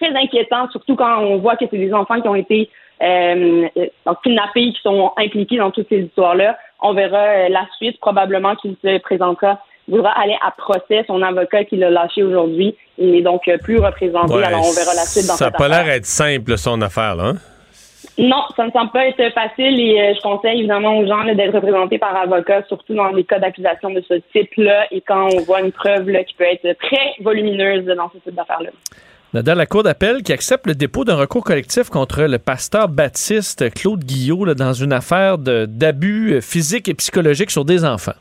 très 0.00 0.14
inquiétant, 0.14 0.68
surtout 0.70 0.94
quand 0.94 1.18
on 1.22 1.38
voit 1.38 1.56
que 1.56 1.64
c'est 1.70 1.78
des 1.78 1.92
enfants 1.92 2.20
qui 2.20 2.28
ont 2.28 2.36
été 2.36 2.70
euh, 3.02 3.68
kidnappés, 4.22 4.72
qui 4.72 4.80
sont 4.82 5.12
impliqués 5.16 5.58
dans 5.58 5.70
toutes 5.70 5.88
ces 5.88 6.00
histoires-là. 6.00 6.58
On 6.80 6.94
verra 6.94 7.18
euh, 7.18 7.48
la 7.48 7.66
suite. 7.76 7.98
Probablement 8.00 8.54
qu'il 8.56 8.76
se 8.82 8.98
présentera 8.98 9.60
voudra 9.88 10.10
aller 10.20 10.36
à 10.44 10.50
procès. 10.50 11.04
Son 11.06 11.22
avocat 11.22 11.64
qui 11.64 11.76
l'a 11.76 11.90
lâché 11.90 12.22
aujourd'hui, 12.22 12.76
il 12.98 13.12
n'est 13.12 13.22
donc 13.22 13.50
plus 13.62 13.78
représenté. 13.78 14.34
alors 14.34 14.60
on 14.60 14.72
verra 14.72 14.94
la 14.94 15.06
suite 15.06 15.26
dans 15.26 15.34
Ça 15.34 15.46
n'a 15.46 15.50
pas 15.50 15.68
l'air 15.68 15.88
être 15.88 16.06
simple, 16.06 16.58
son 16.58 16.80
affaire, 16.82 17.16
là. 17.16 17.28
Hein? 17.28 17.34
Non, 18.18 18.42
ça 18.56 18.66
ne 18.66 18.72
semble 18.72 18.90
pas 18.90 19.06
être 19.06 19.32
facile 19.32 19.80
et 19.80 20.00
euh, 20.00 20.14
je 20.16 20.20
conseille 20.20 20.58
évidemment 20.58 20.98
aux 20.98 21.06
gens 21.06 21.24
d'être 21.24 21.54
représentés 21.54 21.98
par 21.98 22.16
avocat, 22.16 22.64
surtout 22.66 22.94
dans 22.94 23.10
les 23.10 23.22
cas 23.22 23.38
d'accusation 23.38 23.90
de 23.90 24.02
ce 24.08 24.14
type-là 24.32 24.86
et 24.90 25.00
quand 25.00 25.28
on 25.32 25.40
voit 25.42 25.60
une 25.60 25.70
preuve 25.70 26.06
qui 26.24 26.34
peut 26.34 26.44
être 26.44 26.76
très 26.78 27.14
volumineuse 27.20 27.84
dans 27.84 28.10
ce 28.10 28.18
type 28.18 28.34
d'affaires-là. 28.34 28.70
Dans 29.34 29.58
la 29.58 29.66
Cour 29.66 29.82
d'appel 29.82 30.22
qui 30.22 30.32
accepte 30.32 30.66
le 30.66 30.74
dépôt 30.74 31.04
d'un 31.04 31.14
recours 31.14 31.44
collectif 31.44 31.90
contre 31.90 32.22
le 32.22 32.38
pasteur 32.38 32.88
baptiste 32.88 33.74
Claude 33.74 34.02
Guillot 34.02 34.54
dans 34.54 34.72
une 34.72 34.90
affaire 34.90 35.36
d'abus 35.36 36.40
physiques 36.40 36.88
et 36.88 36.94
psychologiques 36.94 37.50
sur 37.50 37.66
des 37.66 37.84
enfants. 37.84 38.16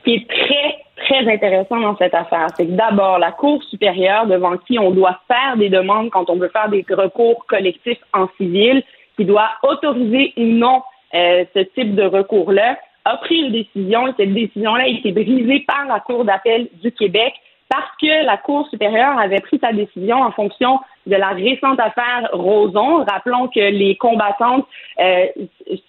Ce 0.00 0.02
qui 0.02 0.14
est 0.14 0.26
très, 0.28 1.06
très 1.06 1.32
intéressant 1.32 1.78
dans 1.78 1.96
cette 1.98 2.14
affaire, 2.14 2.48
c'est 2.56 2.66
que 2.66 2.72
d'abord, 2.72 3.20
la 3.20 3.30
Cour 3.30 3.62
supérieure 3.62 4.26
devant 4.26 4.56
qui 4.56 4.76
on 4.76 4.90
doit 4.90 5.20
faire 5.28 5.56
des 5.56 5.68
demandes 5.68 6.10
quand 6.10 6.28
on 6.30 6.36
veut 6.36 6.48
faire 6.48 6.68
des 6.68 6.84
recours 6.90 7.46
collectifs 7.46 8.02
en 8.12 8.26
civil, 8.38 8.82
qui 9.16 9.24
doit 9.24 9.50
autoriser 9.62 10.32
ou 10.36 10.42
non 10.42 10.82
euh, 11.14 11.44
ce 11.54 11.60
type 11.60 11.94
de 11.94 12.02
recours-là, 12.02 12.76
a 13.04 13.18
pris 13.18 13.36
une 13.36 13.52
décision 13.52 14.08
et 14.08 14.14
cette 14.16 14.34
décision-là 14.34 14.82
a 14.82 14.88
été 14.88 15.12
brisée 15.12 15.60
par 15.60 15.86
la 15.86 16.00
Cour 16.00 16.24
d'appel 16.24 16.66
du 16.82 16.90
Québec 16.90 17.34
parce 17.68 17.90
que 18.00 18.24
la 18.24 18.36
Cour 18.36 18.68
supérieure 18.68 19.18
avait 19.18 19.40
pris 19.40 19.58
sa 19.58 19.72
décision 19.72 20.22
en 20.22 20.30
fonction 20.30 20.78
de 21.06 21.16
la 21.16 21.30
récente 21.30 21.80
affaire 21.80 22.28
Roson. 22.32 23.04
Rappelons 23.04 23.48
que 23.48 23.60
les 23.60 23.96
combattantes, 23.96 24.66
euh, 25.00 25.26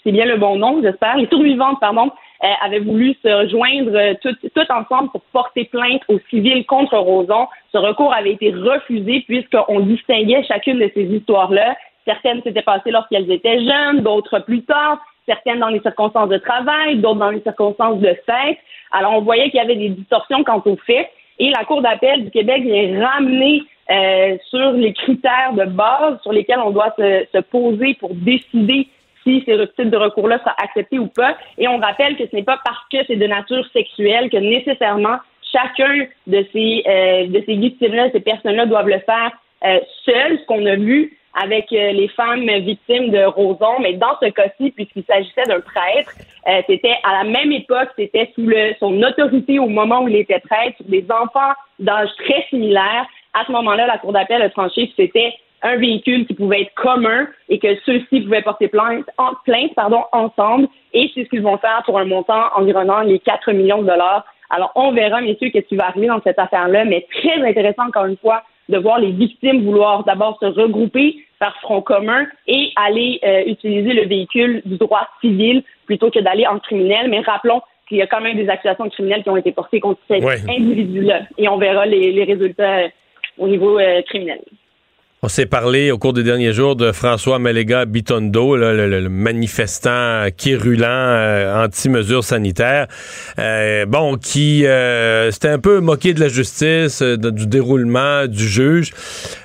c'est 0.03 0.11
bien 0.11 0.25
le 0.25 0.37
bon 0.37 0.57
nom, 0.57 0.81
j'espère, 0.81 1.17
les 1.17 1.27
survivantes, 1.27 1.79
pardon, 1.79 2.11
euh, 2.43 2.47
avaient 2.63 2.79
voulu 2.79 3.15
se 3.23 3.29
rejoindre 3.29 4.13
tout, 4.21 4.35
ensemble 4.69 5.09
pour 5.11 5.21
porter 5.33 5.65
plainte 5.65 6.01
aux 6.07 6.19
civils 6.29 6.65
contre 6.65 6.97
Roson. 6.97 7.47
Ce 7.71 7.77
recours 7.77 8.13
avait 8.13 8.33
été 8.33 8.51
refusé 8.51 9.23
puisqu'on 9.27 9.79
distinguait 9.81 10.43
chacune 10.47 10.79
de 10.79 10.91
ces 10.93 11.03
histoires-là. 11.03 11.75
Certaines 12.05 12.41
s'étaient 12.43 12.61
passées 12.61 12.91
lorsqu'elles 12.91 13.29
étaient 13.31 13.65
jeunes, 13.65 14.01
d'autres 14.01 14.39
plus 14.39 14.63
tard, 14.63 14.99
certaines 15.27 15.59
dans 15.59 15.69
les 15.69 15.81
circonstances 15.81 16.29
de 16.29 16.37
travail, 16.37 16.97
d'autres 16.97 17.19
dans 17.19 17.31
les 17.31 17.41
circonstances 17.41 17.99
de 17.99 18.15
sexe. 18.25 18.61
Alors, 18.91 19.13
on 19.13 19.21
voyait 19.21 19.49
qu'il 19.49 19.57
y 19.57 19.63
avait 19.63 19.75
des 19.75 19.89
distorsions 19.89 20.43
quant 20.43 20.61
aux 20.65 20.77
faits. 20.77 21.09
Et 21.39 21.49
la 21.51 21.63
Cour 21.65 21.81
d'appel 21.81 22.25
du 22.25 22.31
Québec 22.31 22.63
vient 22.63 23.07
ramener 23.07 23.63
euh, 23.89 24.37
sur 24.49 24.71
les 24.73 24.93
critères 24.93 25.53
de 25.53 25.65
base 25.65 26.21
sur 26.21 26.33
lesquels 26.33 26.59
on 26.59 26.71
doit 26.71 26.93
se, 26.97 27.39
poser 27.41 27.93
pour 27.95 28.13
décider 28.13 28.87
si 29.23 29.43
ces 29.45 29.57
types 29.75 29.89
de 29.89 29.97
recours-là 29.97 30.39
sont 30.39 30.63
acceptés 30.63 30.99
ou 30.99 31.07
pas. 31.07 31.37
Et 31.57 31.67
on 31.67 31.77
rappelle 31.77 32.15
que 32.15 32.27
ce 32.29 32.35
n'est 32.35 32.43
pas 32.43 32.59
parce 32.65 32.83
que 32.91 32.97
c'est 33.07 33.15
de 33.15 33.27
nature 33.27 33.65
sexuelle 33.71 34.29
que 34.29 34.37
nécessairement 34.37 35.17
chacun 35.51 36.05
de 36.27 36.45
ces, 36.51 36.83
euh, 36.87 37.27
de 37.27 37.43
ces 37.45 37.55
victimes-là, 37.55 38.09
ces 38.11 38.19
personnes-là 38.19 38.65
doivent 38.65 38.89
le 38.89 38.99
faire 38.99 39.31
euh, 39.65 39.79
seul. 40.05 40.39
Ce 40.39 40.45
qu'on 40.45 40.65
a 40.65 40.75
vu 40.75 41.16
avec 41.41 41.71
euh, 41.71 41.91
les 41.91 42.07
femmes 42.09 42.49
victimes 42.59 43.11
de 43.11 43.23
Roson, 43.25 43.79
mais 43.79 43.93
dans 43.93 44.17
ce 44.21 44.29
cas-ci, 44.29 44.71
puisqu'il 44.71 45.03
s'agissait 45.03 45.43
d'un 45.47 45.59
prêtre, 45.59 46.11
euh, 46.47 46.61
c'était 46.67 46.95
à 47.03 47.23
la 47.23 47.29
même 47.29 47.51
époque, 47.51 47.89
c'était 47.95 48.31
sous 48.33 48.45
le, 48.45 48.73
son 48.79 49.01
autorité 49.03 49.59
au 49.59 49.67
moment 49.67 50.01
où 50.01 50.07
il 50.07 50.15
était 50.15 50.39
prêtre, 50.39 50.77
sur 50.77 50.85
des 50.87 51.05
enfants 51.11 51.53
d'âge 51.79 52.09
très 52.25 52.45
similaire. 52.49 53.05
À 53.33 53.45
ce 53.45 53.51
moment-là, 53.51 53.85
la 53.85 53.97
Cour 53.99 54.13
d'appel 54.13 54.41
a 54.41 54.49
tranché 54.49 54.87
que 54.87 54.93
c'était 54.97 55.33
un 55.61 55.75
véhicule 55.77 56.25
qui 56.25 56.33
pouvait 56.33 56.63
être 56.63 56.73
commun 56.75 57.27
et 57.49 57.59
que 57.59 57.75
ceux-ci 57.85 58.21
pouvaient 58.21 58.41
porter 58.41 58.67
plainte, 58.67 59.05
en, 59.17 59.33
plainte 59.45 59.73
pardon, 59.75 60.03
ensemble. 60.11 60.67
Et 60.93 61.11
c'est 61.13 61.23
ce 61.23 61.29
qu'ils 61.29 61.41
vont 61.41 61.57
faire 61.57 61.81
pour 61.85 61.99
un 61.99 62.05
montant 62.05 62.45
environnant 62.55 63.01
les 63.01 63.19
4 63.19 63.51
millions 63.53 63.81
de 63.81 63.87
dollars. 63.87 64.25
Alors, 64.49 64.71
on 64.75 64.91
verra, 64.91 65.21
messieurs, 65.21 65.49
qu'est-ce 65.49 65.67
qui 65.67 65.75
va 65.75 65.87
arriver 65.87 66.07
dans 66.07 66.21
cette 66.21 66.39
affaire-là, 66.39 66.85
mais 66.85 67.05
très 67.11 67.41
intéressant, 67.47 67.87
encore 67.87 68.05
une 68.05 68.17
fois, 68.17 68.43
de 68.69 68.77
voir 68.77 68.99
les 68.99 69.11
victimes 69.11 69.63
vouloir 69.63 70.03
d'abord 70.03 70.37
se 70.39 70.45
regrouper 70.45 71.17
par 71.39 71.55
front 71.61 71.81
commun 71.81 72.25
et 72.47 72.71
aller 72.75 73.19
euh, 73.23 73.43
utiliser 73.45 73.93
le 73.93 74.07
véhicule 74.07 74.61
du 74.65 74.77
droit 74.77 75.07
civil 75.21 75.63
plutôt 75.85 76.09
que 76.09 76.19
d'aller 76.19 76.47
en 76.47 76.59
criminel. 76.59 77.09
Mais 77.09 77.19
rappelons 77.21 77.61
qu'il 77.87 77.97
y 77.97 78.01
a 78.01 78.07
quand 78.07 78.21
même 78.21 78.35
des 78.35 78.49
accusations 78.49 78.89
criminelles 78.89 79.23
qui 79.23 79.29
ont 79.29 79.37
été 79.37 79.51
portées 79.51 79.79
contre 79.79 80.01
cet 80.07 80.23
individu-là. 80.23 81.21
Et 81.37 81.47
on 81.47 81.57
verra 81.57 81.85
les, 81.85 82.23
résultats 82.23 82.79
euh, 82.79 82.89
au 83.37 83.47
niveau 83.47 83.79
euh, 83.79 84.01
criminel. 84.03 84.39
On 85.23 85.29
s'est 85.29 85.47
parlé 85.47 85.89
au 85.89 85.97
cours 85.97 86.13
des 86.13 86.21
derniers 86.21 86.53
jours 86.53 86.75
de 86.75 86.91
François 86.91 87.39
Maléga 87.39 87.85
Bitondo, 87.85 88.55
le, 88.55 89.09
manifestant 89.09 90.27
quirulant 90.37 90.85
euh, 90.87 91.65
anti-mesures 91.65 92.23
sanitaires, 92.23 92.85
euh, 93.39 93.87
bon, 93.87 94.17
qui 94.17 94.67
euh, 94.67 95.31
s'était 95.31 95.49
un 95.49 95.57
peu 95.57 95.79
moqué 95.79 96.13
de 96.13 96.19
la 96.19 96.27
justice, 96.27 97.01
du 97.01 97.47
déroulement 97.47 98.27
du 98.27 98.47
juge. 98.47 98.91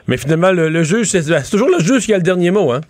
Mais 0.08 0.18
finalement, 0.18 0.52
le, 0.52 0.82
juge, 0.82 1.06
c'est 1.06 1.50
toujours 1.50 1.70
le 1.70 1.82
juge 1.82 2.04
qui 2.04 2.12
a 2.12 2.18
le 2.18 2.22
dernier 2.22 2.50
mot, 2.50 2.70
hein? 2.70 2.82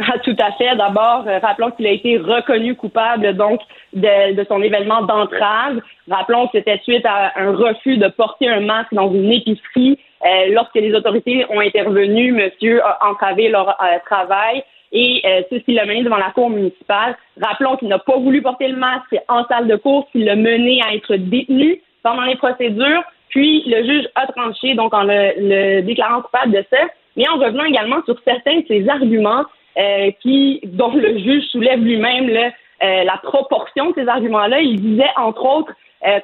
Ah, 0.00 0.16
tout 0.24 0.36
à 0.38 0.52
fait. 0.52 0.76
D'abord, 0.76 1.24
rappelons 1.42 1.72
qu'il 1.72 1.84
a 1.88 1.90
été 1.90 2.18
reconnu 2.18 2.76
coupable 2.76 3.34
donc 3.34 3.58
de, 3.92 4.36
de 4.36 4.46
son 4.46 4.62
événement 4.62 5.02
d'entrave. 5.02 5.80
Rappelons 6.08 6.46
que 6.46 6.58
c'était 6.58 6.78
suite 6.84 7.04
à 7.04 7.32
un 7.34 7.50
refus 7.50 7.98
de 7.98 8.06
porter 8.06 8.48
un 8.48 8.60
masque 8.60 8.94
dans 8.94 9.12
une 9.12 9.32
épicerie 9.32 9.98
euh, 9.98 10.07
lorsque 10.50 10.74
les 10.74 10.94
autorités 10.94 11.44
ont 11.50 11.60
intervenu, 11.60 12.32
monsieur 12.32 12.84
a 12.84 12.98
entravé 13.08 13.48
leur 13.48 13.68
euh, 13.68 13.98
travail 14.06 14.62
et 14.90 15.20
euh, 15.24 15.42
ceci 15.50 15.74
l'a 15.74 15.84
mené 15.84 16.02
devant 16.02 16.16
la 16.16 16.30
cour 16.30 16.50
municipale. 16.50 17.16
Rappelons 17.40 17.76
qu'il 17.76 17.88
n'a 17.88 17.98
pas 17.98 18.16
voulu 18.16 18.42
porter 18.42 18.68
le 18.68 18.76
masque 18.76 19.16
en 19.28 19.44
salle 19.46 19.68
de 19.68 19.76
cour, 19.76 20.08
qu'il 20.10 20.24
l'a 20.24 20.36
mené 20.36 20.80
à 20.82 20.94
être 20.94 21.14
détenu 21.14 21.80
pendant 22.02 22.22
les 22.22 22.36
procédures. 22.36 23.02
Puis 23.28 23.64
le 23.66 23.84
juge 23.84 24.08
a 24.14 24.26
tranché, 24.28 24.74
donc 24.74 24.94
en 24.94 25.04
le, 25.04 25.82
déclarant 25.82 26.22
coupable 26.22 26.52
de 26.52 26.64
ça, 26.70 26.78
mais 27.16 27.28
en 27.28 27.36
revenant 27.36 27.64
également 27.64 28.02
sur 28.06 28.16
certains 28.24 28.60
de 28.60 28.64
ses 28.66 28.88
arguments 28.88 29.44
euh, 29.78 30.10
qui, 30.22 30.60
dont 30.64 30.94
le 30.94 31.18
juge 31.18 31.44
soulève 31.50 31.80
lui-même 31.80 32.30
la 32.80 33.16
proportion 33.22 33.90
de 33.90 33.94
ces 33.96 34.08
arguments-là. 34.08 34.60
Il 34.60 34.80
disait, 34.80 35.10
entre 35.16 35.44
autres, 35.44 35.72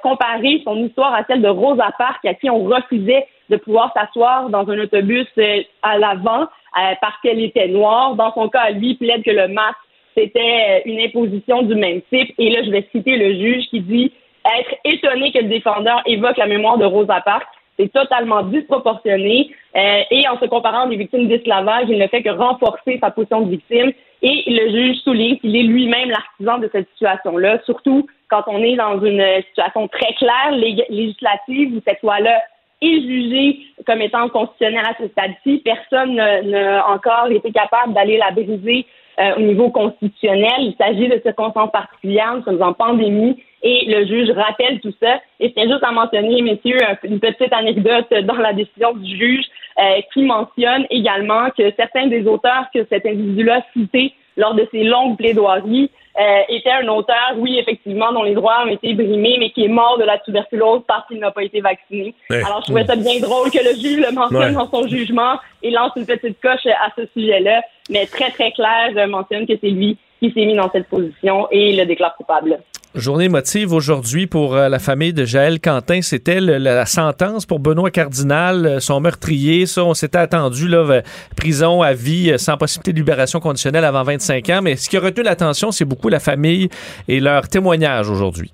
comparer 0.03 0.62
son 0.64 0.76
histoire 0.76 1.12
à 1.12 1.24
celle 1.24 1.42
de 1.42 1.49
Rosa 1.49 1.90
Parks, 1.99 2.24
à 2.24 2.34
qui 2.34 2.49
on 2.49 2.62
refusait 2.62 3.26
de 3.51 3.57
pouvoir 3.57 3.92
s'asseoir 3.95 4.49
dans 4.49 4.68
un 4.68 4.78
autobus 4.78 5.26
euh, 5.38 5.62
à 5.82 5.99
l'avant 5.99 6.42
euh, 6.42 6.95
parce 7.01 7.14
qu'elle 7.22 7.40
était 7.40 7.68
noire. 7.68 8.14
Dans 8.14 8.32
son 8.32 8.49
cas, 8.49 8.70
lui 8.70 8.95
plaide 8.95 9.22
que 9.22 9.30
le 9.30 9.49
masque, 9.49 9.76
c'était 10.16 10.40
euh, 10.40 10.80
une 10.86 11.01
imposition 11.01 11.62
du 11.62 11.74
même 11.74 12.01
type. 12.12 12.34
Et 12.38 12.51
là, 12.51 12.62
je 12.64 12.70
vais 12.70 12.88
citer 12.92 13.16
le 13.16 13.34
juge 13.34 13.66
qui 13.68 13.80
dit 13.80 14.12
être 14.59 14.74
étonné 14.84 15.32
que 15.32 15.38
le 15.38 15.49
défendeur 15.49 16.03
évoque 16.07 16.36
la 16.36 16.47
mémoire 16.47 16.78
de 16.78 16.84
Rosa 16.84 17.20
Parks. 17.20 17.47
C'est 17.78 17.92
totalement 17.92 18.42
disproportionné. 18.45 19.51
et 19.74 20.28
en 20.28 20.38
se 20.38 20.45
comparant 20.45 20.86
des 20.86 20.95
victimes 20.95 21.26
d'esclavage, 21.26 21.86
il 21.88 21.99
ne 21.99 22.07
fait 22.07 22.22
que 22.22 22.28
renforcer 22.28 23.01
sa 23.01 23.11
position 23.11 23.40
de 23.40 23.51
victime. 23.51 23.90
Et 24.22 24.45
le 24.47 24.70
juge 24.70 24.99
souligne 24.99 25.38
qu'il 25.38 25.57
est 25.57 25.64
lui-même 25.64 26.09
l'artisan 26.09 26.59
de 26.59 26.70
cette 26.70 26.88
situation-là, 26.90 27.59
surtout 27.64 28.07
quand 28.30 28.45
on 28.47 28.62
est 28.62 28.76
dans 28.76 29.03
une 29.05 29.24
situation 29.49 29.88
très 29.88 30.14
claire, 30.14 30.53
législative, 30.53 31.76
où 31.76 31.80
cette 31.84 32.01
loi-là 32.03 32.40
est 32.80 33.00
jugée 33.00 33.58
comme 33.86 34.02
étant 34.02 34.28
constitutionnelle 34.28 34.84
à 34.84 34.94
ce 35.00 35.08
stade-ci. 35.08 35.62
Personne 35.64 36.14
n'a 36.14 36.86
encore 36.88 37.28
été 37.30 37.50
capable 37.52 37.94
d'aller 37.94 38.18
la 38.18 38.30
briser 38.30 38.86
euh, 39.18 39.36
au 39.36 39.40
niveau 39.40 39.70
constitutionnel. 39.70 40.58
Il 40.58 40.74
s'agit 40.76 41.08
de 41.08 41.20
circonstances 41.22 41.70
particulières, 41.70 42.34
nous 42.36 42.42
sommes 42.42 42.62
en 42.62 42.72
pandémie 42.72 43.40
et 43.62 43.84
le 43.86 44.06
juge 44.06 44.30
rappelle 44.30 44.80
tout 44.80 44.92
ça. 45.00 45.20
Et 45.38 45.52
c'est 45.56 45.68
juste 45.68 45.84
à 45.84 45.92
mentionner, 45.92 46.42
messieurs, 46.42 46.78
une 47.04 47.20
petite 47.20 47.52
anecdote 47.52 48.12
dans 48.24 48.34
la 48.34 48.52
décision 48.52 48.92
du 48.92 49.16
juge 49.16 49.44
euh, 49.78 50.00
qui 50.12 50.22
mentionne 50.22 50.86
également 50.90 51.48
que 51.56 51.72
certains 51.76 52.08
des 52.08 52.26
auteurs 52.26 52.66
que 52.74 52.84
cet 52.90 53.06
individu-là 53.06 53.62
citait 53.72 54.12
lors 54.36 54.54
de 54.54 54.66
ses 54.72 54.82
longues 54.82 55.16
plaidoiries 55.16 55.90
euh, 56.18 56.40
était 56.48 56.70
un 56.70 56.86
auteur, 56.88 57.34
oui, 57.36 57.58
effectivement, 57.58 58.12
dont 58.12 58.22
les 58.22 58.34
droits 58.34 58.64
ont 58.64 58.70
été 58.70 58.94
brimés, 58.94 59.36
mais 59.38 59.50
qui 59.50 59.64
est 59.64 59.68
mort 59.68 59.98
de 59.98 60.04
la 60.04 60.18
tuberculose 60.18 60.82
parce 60.86 61.06
qu'il 61.08 61.18
n'a 61.18 61.32
pas 61.32 61.42
été 61.42 61.60
vacciné. 61.60 62.14
Alors, 62.30 62.60
je 62.60 62.66
trouvais 62.66 62.84
ça 62.84 62.94
bien 62.94 63.18
drôle 63.20 63.50
que 63.50 63.58
le 63.58 63.74
juge 63.74 64.04
le 64.06 64.12
mentionne 64.12 64.54
dans 64.54 64.70
son 64.70 64.86
jugement 64.86 65.38
et 65.62 65.70
lance 65.70 65.92
une 65.96 66.06
petite 66.06 66.40
coche 66.40 66.66
à 66.66 66.90
ce 66.96 67.06
sujet-là. 67.14 67.62
Mais 67.90 68.06
très, 68.06 68.30
très 68.30 68.52
clair, 68.52 68.90
je 68.94 69.06
mentionne 69.06 69.46
que 69.46 69.54
c'est 69.60 69.70
lui 69.70 69.98
qui 70.20 70.30
s'est 70.30 70.46
mis 70.46 70.54
dans 70.54 70.70
cette 70.70 70.88
position 70.88 71.48
et 71.50 71.74
le 71.74 71.84
déclare 71.84 72.14
coupable. 72.16 72.60
Journée 72.95 73.28
motive 73.28 73.72
aujourd'hui 73.72 74.28
pour 74.28 74.55
euh, 74.55 74.68
la 74.68 74.78
famille 74.78 75.12
de 75.12 75.24
Jaël 75.24 75.59
Quentin. 75.59 76.01
C'était 76.01 76.38
la 76.38 76.86
sentence 76.86 77.45
pour 77.45 77.59
Benoît 77.59 77.90
Cardinal, 77.90 78.66
euh, 78.66 78.78
son 78.78 79.01
meurtrier. 79.01 79.66
Ça, 79.66 79.84
on 79.84 79.95
s'était 79.95 80.18
attendu, 80.18 80.68
là, 80.68 81.03
prison 81.36 81.82
à 81.82 81.92
vie 81.92 82.30
euh, 82.30 82.38
sans 82.38 82.57
possibilité 82.57 82.92
de 82.92 82.99
libération 82.99 83.40
conditionnelle 83.40 83.84
avant 83.84 84.05
25 84.05 84.49
ans. 84.51 84.61
Mais 84.62 84.76
ce 84.76 84.88
qui 84.88 84.97
a 84.97 85.01
retenu 85.01 85.24
l'attention, 85.24 85.72
c'est 85.72 85.84
beaucoup 85.84 86.09
la 86.09 86.20
famille 86.20 86.68
et 87.09 87.18
leur 87.18 87.49
témoignage 87.49 88.09
aujourd'hui. 88.09 88.53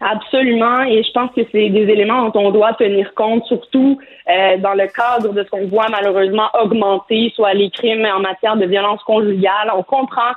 Absolument, 0.00 0.84
et 0.84 1.02
je 1.02 1.10
pense 1.10 1.30
que 1.34 1.40
c'est 1.50 1.70
des 1.70 1.88
éléments 1.90 2.28
dont 2.28 2.40
on 2.40 2.50
doit 2.52 2.72
tenir 2.74 3.12
compte, 3.14 3.44
surtout 3.46 3.98
dans 4.26 4.72
le 4.72 4.86
cadre 4.86 5.34
de 5.34 5.44
ce 5.44 5.50
qu'on 5.50 5.66
voit 5.66 5.88
malheureusement 5.90 6.48
augmenter, 6.58 7.30
soit 7.36 7.52
les 7.52 7.68
crimes 7.68 8.06
en 8.06 8.20
matière 8.20 8.56
de 8.56 8.64
violence 8.64 9.02
conjugale. 9.02 9.70
On 9.76 9.82
comprend 9.82 10.32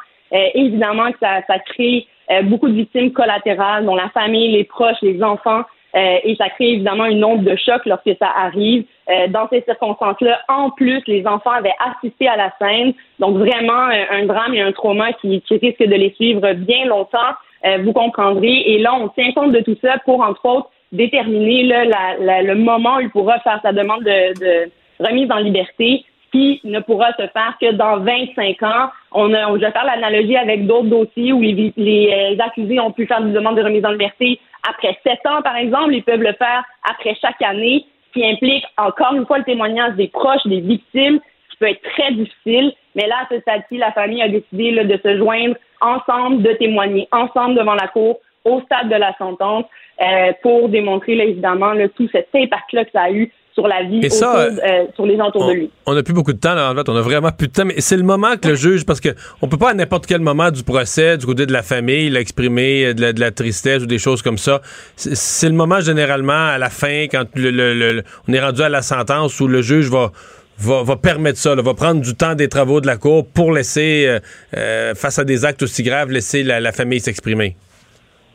évidemment 0.53 1.13
que 1.13 1.19
ça, 1.21 1.59
crée 1.59 2.07
beaucoup 2.43 2.67
de 2.67 2.73
victimes 2.73 3.11
collatérales, 3.11 3.85
dont 3.85 3.95
la 3.95 4.09
famille, 4.09 4.51
les 4.51 4.63
proches, 4.63 5.01
les 5.01 5.21
enfants, 5.21 5.63
euh, 5.95 6.17
et 6.23 6.35
ça 6.35 6.49
crée 6.49 6.71
évidemment 6.71 7.05
une 7.05 7.23
onde 7.23 7.43
de 7.43 7.55
choc 7.55 7.85
lorsque 7.85 8.17
ça 8.17 8.29
arrive. 8.35 8.85
Euh, 9.09 9.27
dans 9.27 9.47
ces 9.49 9.61
circonstances-là, 9.61 10.39
en 10.47 10.71
plus, 10.71 11.01
les 11.05 11.27
enfants 11.27 11.51
avaient 11.51 11.75
assisté 11.79 12.27
à 12.27 12.35
la 12.35 12.51
scène, 12.59 12.93
donc 13.19 13.37
vraiment 13.37 13.89
un 14.11 14.25
drame 14.25 14.55
et 14.55 14.61
un 14.61 14.71
trauma 14.71 15.13
qui, 15.13 15.43
risque 15.49 15.83
de 15.83 15.95
les 15.95 16.11
suivre 16.13 16.53
bien 16.53 16.85
longtemps. 16.85 17.33
vous 17.81 17.93
comprendrez. 17.93 18.63
Et 18.71 18.79
là, 18.79 18.93
on 18.93 19.07
tient 19.09 19.31
compte 19.33 19.51
de 19.51 19.59
tout 19.59 19.77
ça 19.81 19.97
pour, 20.05 20.21
entre 20.21 20.45
autres, 20.45 20.69
déterminer 20.91 21.63
là, 21.63 22.41
le 22.41 22.55
moment 22.55 22.97
où 22.97 23.01
il 23.01 23.09
pourra 23.09 23.39
faire 23.39 23.59
sa 23.61 23.71
demande 23.71 24.03
de, 24.03 24.39
de 24.39 24.71
remise 24.99 25.31
en 25.31 25.37
liberté 25.37 26.05
qui 26.33 26.59
ne 26.63 26.79
pourra 26.79 27.11
se 27.11 27.27
faire 27.27 27.55
que 27.61 27.71
dans 27.73 27.99
25 27.99 28.63
ans. 28.63 28.89
On, 29.11 29.31
a, 29.33 29.53
je 29.53 29.59
vais 29.59 29.71
faire 29.71 29.85
l'analogie 29.85 30.35
avec 30.35 30.65
d'autres 30.65 30.89
dossiers 30.89 31.31
où 31.31 31.39
les, 31.41 31.71
les, 31.77 32.35
euh, 32.39 32.43
accusés 32.43 32.79
ont 32.79 32.91
pu 32.91 33.05
faire 33.05 33.21
des 33.21 33.31
demandes 33.31 33.55
de 33.55 33.63
remise 33.63 33.85
en 33.85 33.91
liberté 33.91 34.39
après 34.67 34.97
7 35.03 35.19
ans, 35.27 35.43
par 35.43 35.55
exemple. 35.55 35.93
Ils 35.93 36.03
peuvent 36.03 36.23
le 36.23 36.33
faire 36.33 36.63
après 36.89 37.15
chaque 37.21 37.41
année, 37.43 37.85
ce 38.07 38.19
qui 38.19 38.27
implique 38.27 38.65
encore 38.77 39.13
une 39.13 39.27
fois 39.27 39.37
le 39.37 39.43
témoignage 39.43 39.93
des 39.93 40.07
proches, 40.07 40.45
des 40.45 40.61
victimes, 40.61 41.19
qui 41.51 41.57
peut 41.59 41.69
être 41.69 41.83
très 41.95 42.11
difficile. 42.11 42.73
Mais 42.95 43.05
là, 43.05 43.17
à 43.21 43.27
ce 43.31 43.39
stade-ci, 43.39 43.77
la 43.77 43.91
famille 43.91 44.23
a 44.23 44.29
décidé 44.29 44.71
là, 44.71 44.85
de 44.85 44.99
se 45.03 45.17
joindre 45.17 45.55
ensemble, 45.81 46.41
de 46.41 46.53
témoigner 46.53 47.07
ensemble 47.11 47.55
devant 47.55 47.75
la 47.75 47.87
cour 47.89 48.17
au 48.43 48.59
stade 48.61 48.89
de 48.89 48.95
la 48.95 49.15
sentence 49.17 49.65
euh, 50.01 50.33
pour 50.41 50.69
démontrer 50.69 51.13
là, 51.15 51.25
évidemment 51.25 51.73
là, 51.73 51.87
tout 51.89 52.09
cet 52.11 52.29
impact-là 52.33 52.85
que 52.85 52.91
ça 52.91 53.03
a 53.03 53.11
eu 53.11 53.31
sur 53.53 53.67
la 53.67 53.83
vie, 53.83 54.01
euh, 54.03 54.85
sur 54.95 55.05
les 55.05 55.19
entours 55.19 55.47
de 55.47 55.53
lui. 55.53 55.69
On 55.85 55.93
n'a 55.93 56.01
plus 56.01 56.13
beaucoup 56.13 56.33
de 56.33 56.39
temps, 56.39 56.55
là, 56.55 56.71
en 56.71 56.75
fait. 56.75 56.89
On 56.89 56.95
a 56.95 57.01
vraiment 57.01 57.31
plus 57.31 57.47
de 57.47 57.53
temps. 57.53 57.65
Mais 57.65 57.75
c'est 57.79 57.97
le 57.97 58.03
moment 58.03 58.35
que 58.41 58.47
le 58.47 58.55
juge, 58.55 58.85
parce 58.85 58.99
que 58.99 59.09
on 59.41 59.47
peut 59.47 59.57
pas 59.57 59.71
à 59.71 59.73
n'importe 59.73 60.07
quel 60.07 60.21
moment 60.21 60.49
du 60.49 60.63
procès, 60.63 61.17
du 61.17 61.25
côté 61.25 61.45
de 61.45 61.53
la 61.53 61.61
famille, 61.61 62.09
l'exprimer 62.09 62.93
de 62.93 63.19
la, 63.19 63.31
tristesse 63.31 63.83
ou 63.83 63.85
des 63.85 63.99
choses 63.99 64.21
comme 64.21 64.37
ça. 64.37 64.61
C'est 64.95 65.49
le 65.49 65.55
moment 65.55 65.79
généralement 65.81 66.47
à 66.47 66.57
la 66.57 66.69
fin, 66.69 67.05
quand 67.11 67.25
le, 67.35 68.03
on 68.27 68.33
est 68.33 68.39
rendu 68.39 68.61
à 68.61 68.69
la 68.69 68.81
sentence, 68.81 69.39
où 69.39 69.47
le 69.47 69.61
juge 69.61 69.89
va 69.89 70.11
Va, 70.59 70.95
permettre 70.95 71.39
ça, 71.39 71.55
va 71.55 71.73
prendre 71.73 71.99
du 71.99 72.15
temps 72.15 72.35
des 72.35 72.47
travaux 72.47 72.79
de 72.79 72.85
la 72.85 72.95
Cour 72.95 73.25
pour 73.33 73.51
laisser, 73.51 74.05
euh, 74.07 74.19
euh, 74.55 74.93
face 74.93 75.17
à 75.17 75.25
des 75.25 75.43
actes 75.45 75.63
aussi 75.63 75.81
graves, 75.81 76.11
laisser 76.11 76.43
la, 76.43 76.71
famille 76.71 76.99
s'exprimer. 76.99 77.55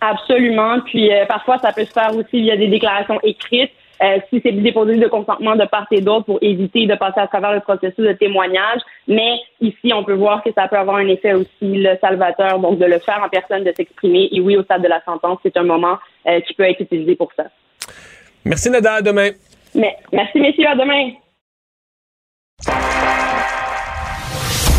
Absolument. 0.01 0.81
Puis 0.85 1.11
parfois, 1.29 1.59
ça 1.59 1.73
peut 1.73 1.85
se 1.85 1.93
faire 1.93 2.15
aussi 2.15 2.43
via 2.43 2.57
des 2.57 2.67
déclarations 2.67 3.19
écrites. 3.23 3.71
Euh, 4.03 4.19
si 4.31 4.41
c'est 4.45 4.53
déposé 4.53 4.97
de 4.97 5.09
consentement 5.09 5.57
de 5.57 5.65
part 5.65 5.87
et 5.91 6.01
d'autre 6.01 6.27
pour 6.27 6.39
éviter 6.41 6.87
de 6.87 6.95
passer 6.95 7.21
à 7.21 7.27
travers 7.27 7.53
le 7.53 7.61
processus 7.61 8.05
de 8.05 8.13
témoignage. 8.13 8.81
Mais 9.09 9.39
ici, 9.61 9.93
on 9.93 10.05
peut 10.05 10.15
voir 10.15 10.43
que 10.43 10.51
ça 10.53 10.69
peut 10.69 10.77
avoir 10.77 10.97
un 10.97 11.09
effet 11.09 11.35
aussi 11.35 11.49
le 11.61 11.97
salvateur, 12.01 12.59
donc 12.61 12.79
de 12.79 12.85
le 12.85 12.99
faire 13.01 13.21
en 13.25 13.29
personne, 13.29 13.65
de 13.65 13.73
s'exprimer. 13.77 14.29
Et 14.33 14.41
oui, 14.41 14.57
au 14.57 14.63
stade 14.63 14.83
de 14.83 14.89
la 14.89 15.03
sentence, 15.05 15.39
c'est 15.43 15.57
un 15.57 15.65
moment 15.65 15.99
euh, 16.29 16.41
qui 16.41 16.55
peut 16.55 16.65
être 16.65 16.81
utilisé 16.81 17.17
pour 17.17 17.33
ça. 17.37 17.45
Merci 18.45 18.71
Nada, 18.71 18.95
à 18.95 19.03
demain. 19.03 19.31
Mais, 19.75 19.97
merci 20.13 20.39
messieurs, 20.41 20.67
à 20.69 20.77
demain. 20.77 21.11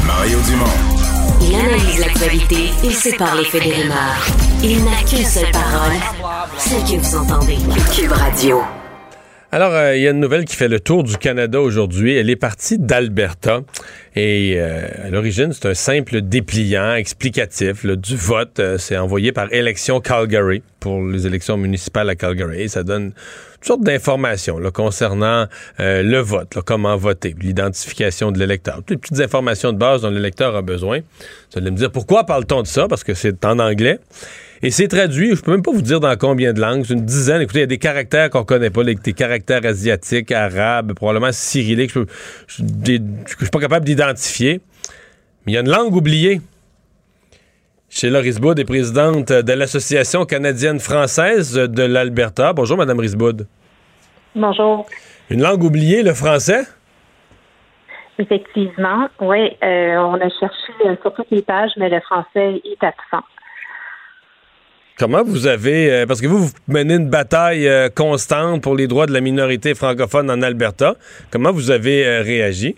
Mario 0.07 0.37
Dumont. 0.49 0.99
Il 1.41 1.55
analyse 1.55 1.99
l'actualité 1.99 2.87
et 2.87 2.91
sépare 2.91 3.35
les 3.35 3.45
faits 3.45 3.63
des 3.63 3.73
rumeurs. 3.73 4.27
Il 4.63 4.83
n'a 4.83 5.01
qu'une 5.07 5.25
seule 5.25 5.51
parole, 5.51 5.97
celle 6.57 6.81
que 6.83 7.01
vous 7.01 7.15
entendez. 7.15 7.57
Cube 7.95 8.11
Radio. 8.11 8.61
Alors, 9.51 9.73
euh, 9.73 9.95
il 9.95 10.03
y 10.03 10.07
a 10.07 10.11
une 10.11 10.19
nouvelle 10.19 10.45
qui 10.45 10.55
fait 10.55 10.67
le 10.67 10.79
tour 10.79 11.03
du 11.03 11.17
Canada 11.17 11.59
aujourd'hui. 11.59 12.15
Elle 12.15 12.29
est 12.29 12.35
partie 12.35 12.77
d'Alberta. 12.77 13.61
Et 14.15 14.57
euh, 14.57 14.87
à 15.05 15.09
l'origine, 15.09 15.53
c'est 15.53 15.67
un 15.67 15.73
simple 15.73 16.21
dépliant 16.21 16.93
explicatif 16.93 17.83
du 17.83 18.15
vote. 18.15 18.59
Euh, 18.59 18.77
c'est 18.77 18.95
envoyé 18.95 19.31
par 19.31 19.51
Élection 19.51 20.01
Calgary 20.01 20.61
pour 20.79 21.03
les 21.03 21.25
élections 21.25 21.57
municipales 21.57 22.07
à 22.11 22.15
Calgary. 22.15 22.61
Et 22.61 22.67
ça 22.67 22.83
donne 22.83 23.13
toutes 23.55 23.65
sortes 23.65 23.81
d'informations 23.81 24.59
concernant 24.71 25.47
le 25.79 26.19
vote, 26.19 26.53
là, 26.53 26.61
comment 26.63 26.95
voter, 26.95 27.35
l'identification 27.41 28.31
de 28.31 28.37
l'électeur. 28.37 28.75
Toutes 28.77 28.91
les 28.91 28.97
petites 28.97 29.19
informations 29.19 29.73
de 29.73 29.79
base 29.79 30.03
dont 30.03 30.11
l'électeur 30.11 30.55
a 30.55 30.61
besoin. 30.61 30.99
Vous 30.99 31.57
allez 31.57 31.71
me 31.71 31.75
dire 31.75 31.91
pourquoi 31.91 32.23
parle-t-on 32.23 32.61
de 32.61 32.67
ça? 32.67 32.87
Parce 32.87 33.03
que 33.03 33.15
c'est 33.15 33.43
en 33.43 33.57
anglais. 33.57 33.99
Et 34.61 34.71
c'est 34.71 34.89
traduit, 34.89 35.35
je 35.35 35.41
peux 35.41 35.51
même 35.51 35.63
pas 35.63 35.71
vous 35.71 35.81
dire 35.81 36.01
dans 36.01 36.15
combien 36.17 36.51
de 36.51 36.59
langues, 36.59 36.83
c'est 36.85 36.93
une 36.93 37.05
dizaine. 37.05 37.41
Écoutez, 37.41 37.59
il 37.59 37.61
y 37.61 37.63
a 37.63 37.67
des 37.67 37.77
caractères 37.77 38.29
qu'on 38.29 38.43
connaît 38.43 38.69
pas, 38.69 38.83
des 38.83 39.13
caractères 39.13 39.65
asiatiques, 39.65 40.31
arabes, 40.33 40.93
probablement 40.93 41.31
cyrilliques, 41.31 41.91
je, 41.93 42.01
je, 42.47 42.63
je 43.25 43.35
suis 43.37 43.49
pas 43.49 43.59
capable 43.59 43.85
d'identifier. 43.85 44.59
Mais 45.45 45.53
il 45.53 45.55
y 45.55 45.57
a 45.57 45.61
une 45.61 45.69
langue 45.69 45.95
oubliée. 45.95 46.41
Sheila 47.89 48.19
Risboud 48.19 48.59
est 48.59 48.65
présidente 48.65 49.31
de 49.31 49.53
l'Association 49.53 50.25
canadienne-française 50.25 51.53
de 51.53 51.83
l'Alberta. 51.83 52.53
Bonjour, 52.53 52.77
Madame 52.77 52.99
Risboud. 52.99 53.47
Bonjour. 54.35 54.85
Une 55.29 55.41
langue 55.41 55.63
oubliée, 55.63 56.03
le 56.03 56.13
français? 56.13 56.63
Effectivement, 58.19 59.07
oui. 59.21 59.57
Euh, 59.63 59.95
on 59.95 60.15
a 60.15 60.29
cherché 60.39 60.73
euh, 60.85 60.95
sur 61.01 61.13
toutes 61.13 61.31
les 61.31 61.41
pages, 61.41 61.71
mais 61.77 61.89
le 61.89 62.01
français 62.01 62.61
est 62.65 62.83
absent. 62.83 63.25
Comment 64.99 65.23
vous 65.23 65.47
avez... 65.47 65.89
Euh, 65.89 66.05
parce 66.05 66.19
que 66.19 66.27
vous, 66.27 66.39
vous 66.39 66.51
menez 66.67 66.95
une 66.95 67.09
bataille 67.09 67.65
euh, 67.69 67.87
constante 67.87 68.61
pour 68.61 68.75
les 68.75 68.85
droits 68.87 69.05
de 69.05 69.13
la 69.13 69.21
minorité 69.21 69.73
francophone 69.73 70.29
en 70.29 70.41
Alberta. 70.41 70.95
Comment 71.31 71.53
vous 71.53 71.71
avez 71.71 72.05
euh, 72.05 72.21
réagi? 72.21 72.75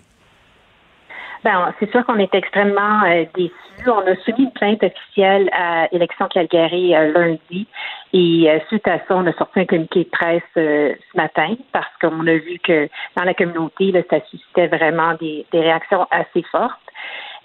Ben, 1.42 1.74
c'est 1.80 1.90
sûr 1.90 2.06
qu'on 2.06 2.18
est 2.18 2.32
extrêmement 2.32 3.00
déçus. 3.34 3.50
On 3.88 4.06
a 4.06 4.14
soumis 4.24 4.44
une 4.44 4.52
plainte 4.52 4.84
officielle 4.84 5.50
à 5.52 5.88
Élection 5.90 6.28
Calgary 6.28 6.90
lundi 6.90 7.66
et 8.12 8.46
suite 8.68 8.86
à 8.86 8.98
ça, 8.98 9.16
on 9.16 9.26
a 9.26 9.32
sorti 9.32 9.58
un 9.58 9.64
communiqué 9.64 10.04
de 10.04 10.08
presse 10.08 10.42
ce 10.54 11.16
matin 11.16 11.56
parce 11.72 11.90
qu'on 12.00 12.24
a 12.28 12.34
vu 12.34 12.60
que 12.62 12.88
dans 13.16 13.24
la 13.24 13.34
communauté, 13.34 13.92
ça 14.08 14.18
suscitait 14.30 14.68
vraiment 14.68 15.14
des 15.14 15.44
réactions 15.52 16.06
assez 16.12 16.44
fortes. 16.52 16.78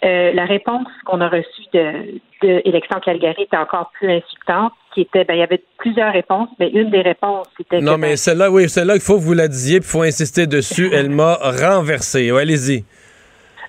Euh, 0.05 0.31
la 0.33 0.45
réponse 0.45 0.87
qu'on 1.05 1.21
a 1.21 1.27
reçue 1.27 1.63
de, 1.73 2.19
de 2.43 2.61
Élection 2.65 2.99
Calgary 2.99 3.43
était 3.43 3.57
encore 3.57 3.91
plus 3.97 4.11
insultante, 4.11 4.73
qui 4.93 5.01
était, 5.01 5.23
ben, 5.23 5.33
il 5.33 5.39
y 5.39 5.43
avait 5.43 5.63
plusieurs 5.77 6.13
réponses, 6.13 6.49
mais 6.59 6.69
une 6.69 6.91
des 6.91 7.01
réponses, 7.01 7.47
c'était 7.57 7.81
Non, 7.81 7.95
que, 7.95 8.01
mais 8.01 8.09
ben, 8.09 8.17
celle-là, 8.17 8.51
oui, 8.51 8.69
celle-là, 8.69 8.95
il 8.95 9.01
faut 9.01 9.15
que 9.15 9.23
vous 9.23 9.33
la 9.33 9.47
disiez, 9.47 9.79
puis 9.79 9.89
il 9.89 9.91
faut 9.91 10.03
insister 10.03 10.45
dessus. 10.45 10.89
Elle 10.93 11.09
m'a 11.09 11.35
renversé. 11.35 12.31
Ouais, 12.31 12.43
allez-y. 12.43 12.85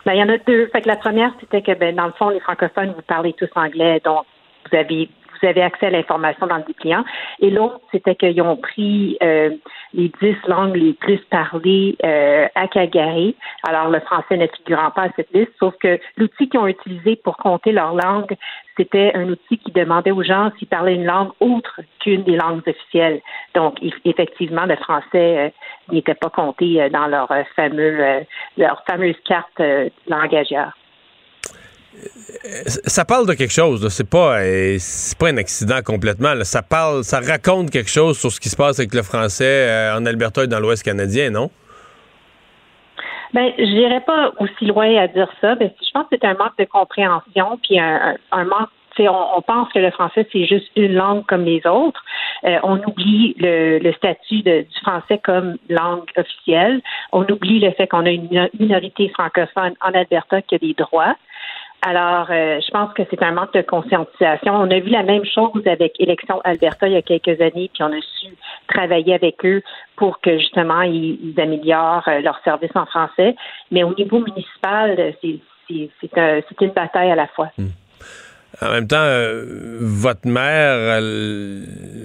Ben, 0.05 0.13
il 0.13 0.19
y 0.19 0.23
en 0.23 0.29
a 0.29 0.37
deux. 0.39 0.67
Fait 0.69 0.83
que 0.83 0.89
la 0.89 0.97
première, 0.97 1.33
c'était 1.41 1.63
que, 1.63 1.73
ben, 1.79 1.97
dans 1.97 2.07
le 2.07 2.13
fond, 2.13 2.29
les 2.29 2.41
francophones, 2.41 2.93
vous 2.95 3.03
parlez 3.07 3.33
tous 3.33 3.49
anglais, 3.57 4.01
donc 4.05 4.25
vous 4.71 4.77
avez 4.77 5.09
vous 5.41 5.49
avez 5.49 5.63
accès 5.63 5.87
à 5.87 5.91
l'information 5.91 6.47
dans 6.47 6.57
le 6.57 6.65
dépliant. 6.65 7.05
Et 7.41 7.51
l'autre, 7.51 7.81
c'était 7.93 8.15
qu'ils 8.15 8.41
ont 8.43 8.57
pris 8.57 9.17
euh, 9.23 9.51
les 9.95 10.11
dix 10.21 10.37
langues 10.47 10.77
les 10.77 10.93
plus 10.95 11.19
parlées 11.31 11.97
euh, 12.05 12.47
à 12.55 12.69
Calgary. 12.69 13.37
Alors, 13.67 13.89
le 13.89 14.01
français 14.01 14.37
ne 14.37 14.47
figurant 14.47 14.91
pas 14.91 15.03
à 15.03 15.09
cette 15.17 15.33
liste, 15.33 15.53
sauf 15.59 15.75
que 15.79 15.99
l'outil 16.17 16.49
qu'ils 16.49 16.61
ont 16.61 16.67
utilisé 16.67 17.17
pour 17.17 17.37
compter 17.37 17.73
leur 17.73 17.95
langue, 17.95 18.35
c'était 18.77 19.13
un 19.15 19.29
outil 19.29 19.59
qui 19.59 19.73
demandait 19.73 20.13
aux 20.13 20.23
gens 20.23 20.51
s'ils 20.59 20.69
parlaient 20.69 20.95
une 20.95 21.07
langue 21.07 21.31
autre 21.41 21.81
qu'une 22.01 22.23
des 22.23 22.37
langues 22.37 22.63
officielles. 22.67 23.21
Donc, 23.55 23.81
eff- 23.83 24.01
effectivement, 24.05 24.67
le 24.67 24.77
français 24.77 25.39
euh, 25.39 25.49
n'était 25.93 26.15
pas 26.15 26.31
compté 26.31 26.81
euh, 26.81 26.89
dans 26.89 27.07
leur 27.07 27.31
euh, 27.31 27.43
fameux 27.57 28.25
leur 28.57 28.83
fameuse 28.89 29.17
carte 29.25 29.61
langagière. 30.07 30.77
Ça 32.87 33.05
parle 33.05 33.27
de 33.27 33.35
quelque 33.35 33.53
chose. 33.53 33.87
C'est 33.89 34.09
pas, 34.09 34.41
euh, 34.41 34.77
c'est 34.79 35.19
pas 35.19 35.29
un 35.29 35.37
accident 35.37 35.81
complètement. 35.85 36.33
Ça 36.43 36.63
parle, 36.63 37.05
ça 37.05 37.21
raconte 37.21 37.71
quelque 37.71 37.91
chose 37.91 38.19
sur 38.19 38.31
ce 38.31 38.41
qui 38.41 38.49
se 38.49 38.57
passe 38.57 38.79
avec 38.79 38.95
le 38.95 39.03
français 39.03 39.69
euh, 39.69 39.97
en 39.97 40.07
Alberta 40.07 40.45
et 40.45 40.47
dans 40.47 40.61
l'Ouest 40.61 40.83
canadien, 40.83 41.31
non? 41.31 41.51
Ben, 43.35 43.53
je 43.59 43.65
n'irais 43.65 44.01
pas 44.01 44.33
aussi 44.39 44.65
loin 44.65 44.97
à 44.97 45.07
dire 45.09 45.29
ça. 45.41 45.55
Ben, 45.55 45.71
je 45.81 45.91
pense 45.93 46.05
que 46.05 46.17
c'est 46.21 46.25
un 46.25 46.35
manque 46.35 46.57
de 46.59 46.65
compréhension, 46.65 47.59
puis 47.63 47.79
un, 47.79 48.17
manque. 48.33 48.71
On, 49.01 49.43
pense 49.43 49.73
que 49.73 49.79
le 49.79 49.93
français 49.93 50.27
c'est 50.33 50.45
juste 50.47 50.73
une 50.75 50.95
langue 50.95 51.25
comme 51.27 51.45
les 51.45 51.65
autres. 51.69 52.03
Euh, 52.43 52.59
on 52.65 52.83
oublie 52.85 53.37
le, 53.39 53.93
statut 53.93 54.43
du 54.43 54.67
français 54.83 55.21
comme 55.23 55.57
langue 55.69 56.11
officielle. 56.17 56.81
On 57.13 57.23
oublie 57.31 57.61
le 57.61 57.71
fait 57.73 57.87
qu'on 57.87 58.05
a 58.07 58.11
une 58.11 58.23
mino- 58.23 58.49
minorité 58.59 59.09
francophone 59.11 59.75
en 59.83 59.93
Alberta 59.93 60.43
qui 60.43 60.57
a 60.57 60.59
des 60.59 60.75
droits. 60.75 61.15
Alors, 61.83 62.27
euh, 62.31 62.59
je 62.61 62.71
pense 62.73 62.93
que 62.95 63.03
c'est 63.09 63.23
un 63.23 63.31
manque 63.33 63.55
de 63.55 63.63
conscientisation. 63.63 64.53
On 64.53 64.69
a 64.71 64.81
vu 64.81 64.91
la 64.91 65.05
même 65.05 65.25
chose 65.25 65.63
avec 65.67 65.93
Élection 66.01 66.41
Alberta 66.43 66.89
il 66.89 66.95
y 66.95 66.97
a 66.97 67.03
quelques 67.03 67.41
années, 67.41 67.71
puis 67.73 67.83
on 67.83 67.93
a 67.93 68.01
su 68.21 68.27
travailler 68.69 69.15
avec 69.15 69.37
eux 69.45 69.63
pour 69.97 70.21
que 70.21 70.39
justement 70.39 70.83
ils, 70.83 71.35
améliorent 71.39 72.07
euh, 72.09 72.21
leur 72.21 72.41
service 72.43 72.73
en 72.75 72.85
français. 72.87 73.37
Mais 73.71 73.85
au 73.85 73.95
niveau 73.95 74.19
municipal, 74.19 74.97
euh, 74.99 75.13
c'est 75.71 76.19
un- 76.19 76.41
une 76.61 76.73
bataille 76.73 77.13
à 77.13 77.15
la 77.15 77.29
fois. 77.29 77.51
En 78.61 78.71
même 78.73 78.89
temps, 78.89 79.07
votre 79.81 80.27
mère, 80.27 81.01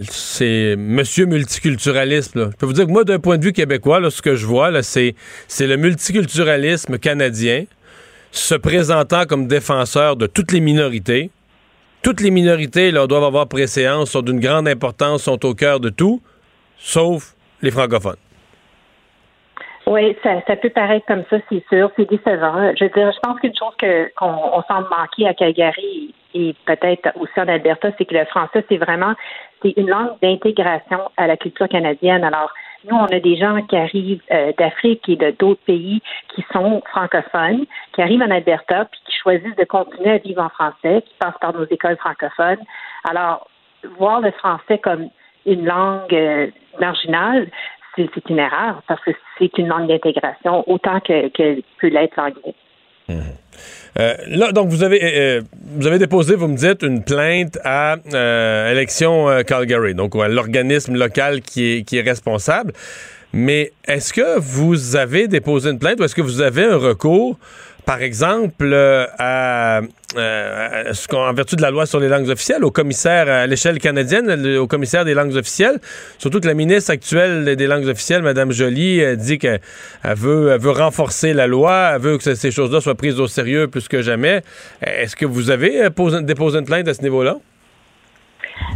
c'est 0.04 0.76
Monsieur 0.78 1.26
multiculturalisme. 1.26 2.52
Je 2.52 2.58
peux 2.58 2.66
vous 2.66 2.74
dire 2.74 2.86
que 2.86 2.92
moi, 2.92 3.04
d'un 3.06 3.20
point 3.20 3.38
de 3.38 3.44
vue 3.46 3.54
québécois, 3.54 4.00
là, 4.00 4.10
ce 4.12 4.22
que 4.22 4.36
je 4.36 4.46
vois, 4.46 4.70
c'est 4.84 5.16
le 5.62 5.78
multiculturalisme 5.78 7.00
canadien 7.00 7.64
se 8.34 8.56
présentant 8.56 9.26
comme 9.26 9.48
défenseur 9.48 10.16
de 10.16 10.26
toutes 10.26 10.52
les 10.52 10.60
minorités. 10.60 11.30
Toutes 12.02 12.20
les 12.20 12.32
minorités 12.32 12.92
là, 12.92 13.08
doivent 13.08 13.24
avoir 13.24 13.48
préséance, 13.48 14.12
sont 14.12 14.22
d'une 14.22 14.40
grande 14.40 14.68
importance, 14.68 15.24
sont 15.24 15.46
au 15.46 15.54
cœur 15.54 15.80
de 15.80 15.90
tout, 15.90 16.22
sauf 16.78 17.36
les 17.62 17.72
francophones. 17.72 18.18
Oui, 19.86 20.16
ça, 20.24 20.42
ça 20.48 20.56
peut 20.56 20.70
paraître 20.70 21.06
comme 21.06 21.24
ça, 21.30 21.38
c'est 21.50 21.64
sûr. 21.70 21.92
C'est 21.96 22.10
décevant. 22.10 22.74
Je 22.78 22.86
veux 22.86 22.90
dire, 22.90 23.12
je 23.12 23.20
pense 23.20 23.40
qu'une 23.40 23.56
chose 23.56 23.74
que 23.78 24.12
qu'on 24.16 24.34
on 24.54 24.64
semble 24.64 24.88
manquer 24.90 25.28
à 25.28 25.34
Calgary 25.34 26.14
et 26.34 26.56
peut-être 26.66 27.10
aussi 27.20 27.34
en 27.38 27.48
Alberta, 27.48 27.90
c'est 27.98 28.06
que 28.06 28.16
le 28.16 28.26
français, 28.26 28.66
c'est 28.68 28.78
vraiment 28.78 29.14
c'est 29.62 29.74
une 29.78 29.90
langue 29.90 30.14
d'intégration 30.22 31.00
à 31.18 31.28
la 31.28 31.38
culture 31.38 31.68
canadienne. 31.68 32.24
Alors, 32.24 32.52
nous, 32.90 32.96
on 32.96 33.06
a 33.06 33.20
des 33.20 33.38
gens 33.38 33.62
qui 33.64 33.76
arrivent 33.76 34.22
euh, 34.32 34.52
d'Afrique 34.58 35.08
et 35.08 35.16
de 35.16 35.32
d'autres 35.32 35.64
pays 35.66 36.02
qui 36.36 36.44
sont 36.52 36.82
francophones, 36.92 37.66
qui 37.94 38.02
arrivent 38.02 38.22
en 38.22 38.32
Alberta, 38.32 38.86
puis 38.86 39.00
qui 39.06 39.18
choisissent 39.18 39.56
de 39.56 39.64
continuer 39.64 40.12
à 40.12 40.18
vivre 40.18 40.42
en 40.42 40.50
français, 40.50 41.04
qui 41.06 41.14
passent 41.20 41.38
par 41.40 41.54
nos 41.54 41.66
écoles 41.66 41.98
francophones. 41.98 42.64
Alors, 43.04 43.48
voir 43.98 44.22
le 44.22 44.32
français 44.32 44.78
comme 44.80 45.10
une 45.46 45.66
langue 45.66 46.14
euh, 46.14 46.48
marginale, 46.80 47.50
c'est 47.96 48.30
une 48.30 48.40
erreur 48.40 48.82
parce 48.88 49.02
que 49.02 49.12
c'est 49.38 49.56
une 49.58 49.68
langue 49.68 49.88
d'intégration 49.88 50.64
autant 50.68 51.00
que, 51.00 51.30
que 51.30 51.62
peut 51.80 51.88
l'être 51.88 52.16
l'anglais. 52.18 52.56
Euh, 54.00 54.16
là, 54.28 54.52
donc, 54.52 54.70
vous 54.70 54.84
avez, 54.84 55.00
euh, 55.04 55.42
vous 55.76 55.86
avez 55.88 56.00
déposé, 56.00 56.36
vous 56.36 56.48
me 56.48 56.58
dites, 56.58 56.82
une 56.82 57.04
plainte 57.04 57.60
à 57.64 57.98
euh, 58.14 58.72
Élection 58.72 59.30
euh, 59.30 59.44
Calgary, 59.44 59.94
donc 59.94 60.16
à 60.16 60.28
l'organisme 60.28 60.96
local 60.96 61.42
qui 61.42 61.66
est, 61.66 61.84
qui 61.84 61.98
est 61.98 62.02
responsable. 62.02 62.74
Mais 63.34 63.72
est-ce 63.88 64.14
que 64.14 64.40
vous 64.40 64.96
avez 64.96 65.28
déposé 65.28 65.72
une 65.72 65.80
plainte 65.80 66.00
ou 66.00 66.04
est-ce 66.04 66.16
que 66.16 66.22
vous 66.22 66.42
avez 66.42 66.66
un 66.66 66.78
recours, 66.78 67.38
par 67.86 68.02
exemple, 68.02 68.70
euh, 68.72 69.06
euh, 69.20 70.94
en 71.14 71.34
vertu 71.34 71.56
de 71.56 71.62
la 71.62 71.72
loi 71.72 71.86
sur 71.86 72.00
les 72.00 72.08
langues 72.08 72.30
officielles, 72.30 72.64
au 72.64 72.72
commissaire 72.72 73.28
à 73.30 73.48
l'échelle 73.48 73.80
canadienne, 73.80 74.58
au 74.58 74.68
commissaire 74.68 75.06
des 75.06 75.14
langues 75.14 75.36
officielles? 75.36 75.80
Surtout 76.18 76.40
que 76.40 76.48
la 76.48 76.54
ministre 76.54 76.92
actuelle 76.92 77.56
des 77.56 77.68
langues 77.68 77.88
officielles, 77.88 78.22
Mme 78.22 78.52
Joly, 78.52 79.02
euh, 79.02 79.16
dit 79.16 79.38
qu'elle 79.40 79.60
elle 80.04 80.16
veut, 80.16 80.58
veut 80.58 80.72
renforcer 80.72 81.34
la 81.34 81.48
loi, 81.48 81.92
elle 81.96 82.02
veut 82.02 82.18
que 82.18 82.36
ces- 82.36 82.52
choses-là 82.52 82.82
soient 82.82 82.96
prises 82.96 83.20
au 83.20 83.28
sérieux 83.28 83.68
plus 83.68 83.88
que 83.88 84.02
jamais. 84.02 84.42
Est-ce 84.82 85.16
que 85.16 85.26
vous 85.26 85.50
avez 85.50 85.90
posé- 85.90 86.22
déposé 86.22 86.60
une 86.60 86.66
plainte 86.66 86.88
à 86.88 86.94
ce 86.94 87.02
niveau-là? 87.02 87.38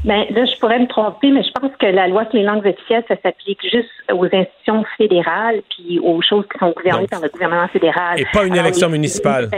Ben, 0.03 0.25
là, 0.29 0.45
je 0.45 0.57
pourrais 0.59 0.79
me 0.79 0.87
tromper, 0.87 1.31
mais 1.31 1.43
je 1.43 1.51
pense 1.51 1.71
que 1.77 1.85
la 1.85 2.07
loi 2.07 2.23
sur 2.25 2.35
les 2.35 2.43
langues 2.43 2.65
officielles, 2.65 3.03
ça 3.07 3.15
s'applique 3.21 3.61
juste 3.63 3.89
aux 4.11 4.25
institutions 4.25 4.85
fédérales 4.97 5.61
puis 5.69 5.99
aux 5.99 6.21
choses 6.21 6.45
qui 6.51 6.59
sont 6.59 6.71
gouvernées 6.71 7.01
Donc, 7.01 7.09
par 7.09 7.21
le 7.21 7.29
gouvernement 7.29 7.67
fédéral. 7.67 8.19
et 8.19 8.25
pas 8.31 8.45
une 8.45 8.55
élection 8.55 8.89
municipale. 8.89 9.49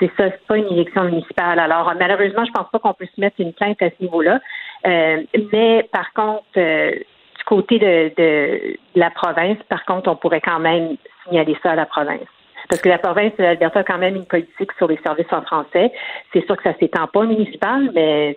C'est 0.00 0.10
ça, 0.16 0.24
c'est 0.30 0.46
pas 0.48 0.56
une 0.56 0.72
élection 0.72 1.04
municipale. 1.04 1.58
Alors, 1.58 1.88
euh, 1.88 1.94
malheureusement, 1.98 2.44
je 2.44 2.50
pense 2.50 2.68
pas 2.70 2.78
qu'on 2.80 2.94
peut 2.94 3.06
se 3.14 3.20
mettre 3.20 3.36
une 3.38 3.52
plainte 3.52 3.80
à 3.80 3.90
ce 3.90 4.02
niveau-là. 4.02 4.40
Euh, 4.86 5.22
mais 5.52 5.88
par 5.92 6.12
contre, 6.12 6.44
euh, 6.56 6.90
du 6.90 7.44
côté 7.46 7.78
de, 7.78 8.12
de 8.16 8.76
la 8.96 9.10
province, 9.10 9.58
par 9.68 9.84
contre, 9.84 10.10
on 10.10 10.16
pourrait 10.16 10.40
quand 10.40 10.58
même 10.58 10.96
signaler 11.24 11.56
ça 11.62 11.72
à 11.72 11.74
la 11.76 11.86
province. 11.86 12.26
parce 12.68 12.82
que 12.82 12.88
la 12.88 12.98
province 12.98 13.32
de 13.38 13.44
l'Alberta 13.44 13.80
a 13.80 13.84
quand 13.84 13.98
même 13.98 14.16
une 14.16 14.26
politique 14.26 14.72
sur 14.78 14.88
les 14.88 14.98
services 15.04 15.32
en 15.32 15.42
français. 15.42 15.92
C'est 16.32 16.44
sûr 16.44 16.56
que 16.56 16.64
ça 16.64 16.74
s'étend 16.78 17.06
pas 17.06 17.22
municipal, 17.24 17.90
mais 17.94 18.36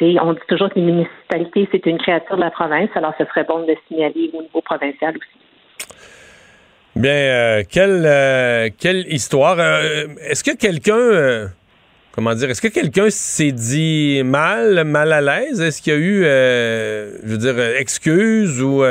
on 0.00 0.32
dit 0.32 0.40
toujours 0.48 0.68
que 0.70 0.76
les 0.76 0.82
municipalités, 0.82 1.68
c'est 1.72 1.84
une 1.86 1.98
créature 1.98 2.36
de 2.36 2.42
la 2.42 2.50
province, 2.50 2.90
alors 2.94 3.14
ce 3.18 3.24
serait 3.26 3.44
bon 3.44 3.62
de 3.62 3.68
le 3.68 3.76
signaler 3.88 4.30
au 4.32 4.42
niveau 4.42 4.60
provincial 4.60 5.16
aussi. 5.16 5.38
Bien, 6.96 7.12
euh, 7.12 7.62
quelle, 7.70 8.02
euh, 8.04 8.70
quelle 8.76 9.06
histoire. 9.12 9.58
Euh, 9.60 10.06
est-ce 10.28 10.42
que 10.42 10.56
quelqu'un 10.56 11.50
comment 12.10 12.34
dire, 12.34 12.50
est-ce 12.50 12.60
que 12.60 12.68
quelqu'un 12.68 13.10
s'est 13.10 13.52
dit 13.52 14.22
mal, 14.24 14.82
mal 14.84 15.12
à 15.12 15.20
l'aise? 15.20 15.60
Est-ce 15.60 15.80
qu'il 15.80 15.92
y 15.92 15.96
a 15.96 15.98
eu, 16.00 16.22
je 16.24 17.30
veux 17.30 17.38
dire, 17.38 17.58
excuse 17.78 18.60
ou... 18.60 18.82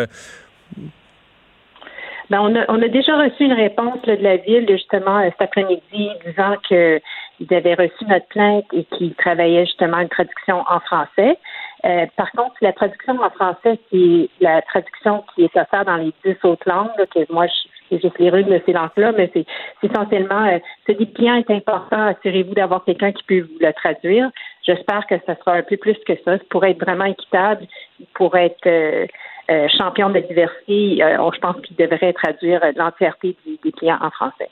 Ben, 2.30 2.42
on, 2.42 2.56
a, 2.56 2.66
on 2.68 2.82
a 2.82 2.88
déjà 2.90 3.18
reçu 3.18 3.44
une 3.44 3.54
réponse 3.54 4.02
de 4.02 4.14
la 4.14 4.38
ville, 4.38 4.68
justement, 4.70 5.22
cet 5.24 5.42
après-midi, 5.42 6.10
disant 6.26 6.56
que 6.70 7.00
ils 7.40 7.54
avaient 7.54 7.76
reçu 7.76 8.06
notre 8.08 8.28
plainte 8.28 8.66
et 8.74 8.84
qu'ils 8.86 9.14
travaillaient 9.16 9.66
justement 9.66 10.00
une 10.00 10.10
traduction 10.10 10.64
en 10.68 10.80
français. 10.82 11.38
Euh, 11.86 12.06
par 12.16 12.32
contre, 12.32 12.56
la 12.62 12.74
traduction 12.74 13.22
en 13.22 13.30
français, 13.30 13.80
c'est 13.92 14.30
la 14.42 14.62
traduction 14.64 15.24
qui 15.34 15.44
est 15.44 15.56
offerte 15.56 15.86
dans 15.86 15.98
les 15.98 16.12
dix 16.26 16.36
autres 16.44 16.68
langues, 16.68 16.90
que 17.14 17.32
moi, 17.32 17.46
j'ai 17.92 18.00
juste 18.00 18.18
les 18.20 18.32
de 18.32 18.62
ces 18.66 18.74
langues-là, 18.74 19.14
mais 19.16 19.30
c'est 19.34 19.46
essentiellement, 19.84 20.46
euh, 20.48 20.60
ce 20.88 20.94
client 20.94 21.36
est 21.36 21.52
important, 21.52 22.08
assurez-vous 22.08 22.56
d'avoir 22.56 22.84
quelqu'un 22.84 23.12
qui 23.12 23.24
peut 23.24 23.42
vous 23.42 23.60
le 23.60 23.72
traduire. 23.74 24.30
J'espère 24.64 25.06
que 25.08 25.16
ça 25.26 25.36
sera 25.36 25.54
un 25.54 25.62
peu 25.62 25.78
plus 25.78 25.98
que 26.06 26.14
ça. 26.26 26.38
Pour 26.50 26.66
être 26.66 26.80
vraiment 26.84 27.06
équitable, 27.06 27.68
pour 28.16 28.36
être 28.36 28.66
euh, 28.66 29.06
euh, 29.50 29.68
champion 29.78 30.10
de 30.10 30.20
diversité, 30.20 30.98
je 31.00 31.40
pense 31.40 31.56
qu'il 31.62 31.76
devrait 31.78 32.14
traduire 32.14 32.62
l'entièreté 32.76 33.36
des 33.64 33.72
clients 33.72 34.00
en 34.02 34.10
français. 34.12 34.50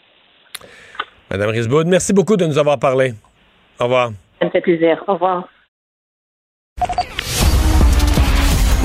Madame 1.30 1.50
Risbaud, 1.50 1.84
merci 1.86 2.14
beaucoup 2.14 2.38
de 2.38 2.46
nous 2.46 2.58
avoir 2.58 2.80
parlé. 2.80 3.14
Au 3.80 3.86
revoir. 3.86 4.12
Ça 4.39 4.46
me 4.46 4.52
fait 4.52 4.62
plaisir. 4.62 5.04
Au 5.08 5.14
revoir. 5.14 5.48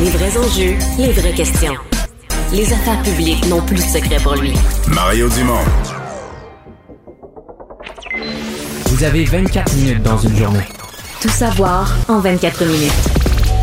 Les 0.02 0.10
vrais 0.10 0.38
enjeux, 0.38 0.76
les 0.98 1.12
vraies 1.12 1.34
questions. 1.34 1.74
Les 2.52 2.72
affaires 2.72 3.02
publiques 3.02 3.46
n'ont 3.48 3.60
plus 3.60 3.76
de 3.76 3.80
secret 3.80 4.16
pour 4.22 4.34
lui. 4.34 4.52
Mario 4.92 5.28
Dumont. 5.28 5.64
Vous 8.86 9.04
avez 9.04 9.24
24 9.24 9.76
minutes 9.76 10.02
dans 10.02 10.16
une 10.16 10.36
journée. 10.36 10.66
Tout 11.22 11.28
savoir 11.28 11.94
en 12.08 12.18
24 12.20 12.64
minutes. 12.64 13.29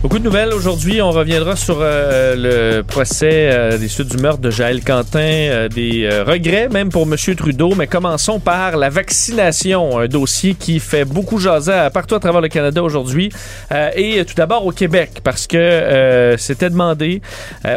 Beaucoup 0.00 0.20
de 0.20 0.24
nouvelles 0.24 0.54
aujourd'hui. 0.54 1.02
On 1.02 1.10
reviendra 1.10 1.56
sur 1.56 1.78
euh, 1.80 2.36
le 2.76 2.82
procès 2.84 3.50
euh, 3.50 3.78
des 3.78 3.88
suites 3.88 4.06
du 4.06 4.22
meurtre 4.22 4.40
de 4.40 4.48
Jaël 4.48 4.80
Quentin, 4.84 5.18
euh, 5.18 5.68
des 5.68 6.08
regrets 6.24 6.68
même 6.68 6.88
pour 6.88 7.02
M. 7.02 7.16
Trudeau. 7.34 7.74
Mais 7.74 7.88
commençons 7.88 8.38
par 8.38 8.76
la 8.76 8.90
vaccination, 8.90 9.98
un 9.98 10.06
dossier 10.06 10.54
qui 10.54 10.78
fait 10.78 11.04
beaucoup 11.04 11.40
jaser 11.40 11.88
partout 11.92 12.14
à 12.14 12.20
travers 12.20 12.40
le 12.40 12.46
Canada 12.46 12.80
aujourd'hui. 12.80 13.32
et 13.96 14.24
tout 14.24 14.34
d'abord 14.36 14.64
au 14.66 14.70
Québec, 14.70 15.20
parce 15.24 15.48
que 15.48 16.34
c'était 16.38 16.70
demandé 16.70 17.20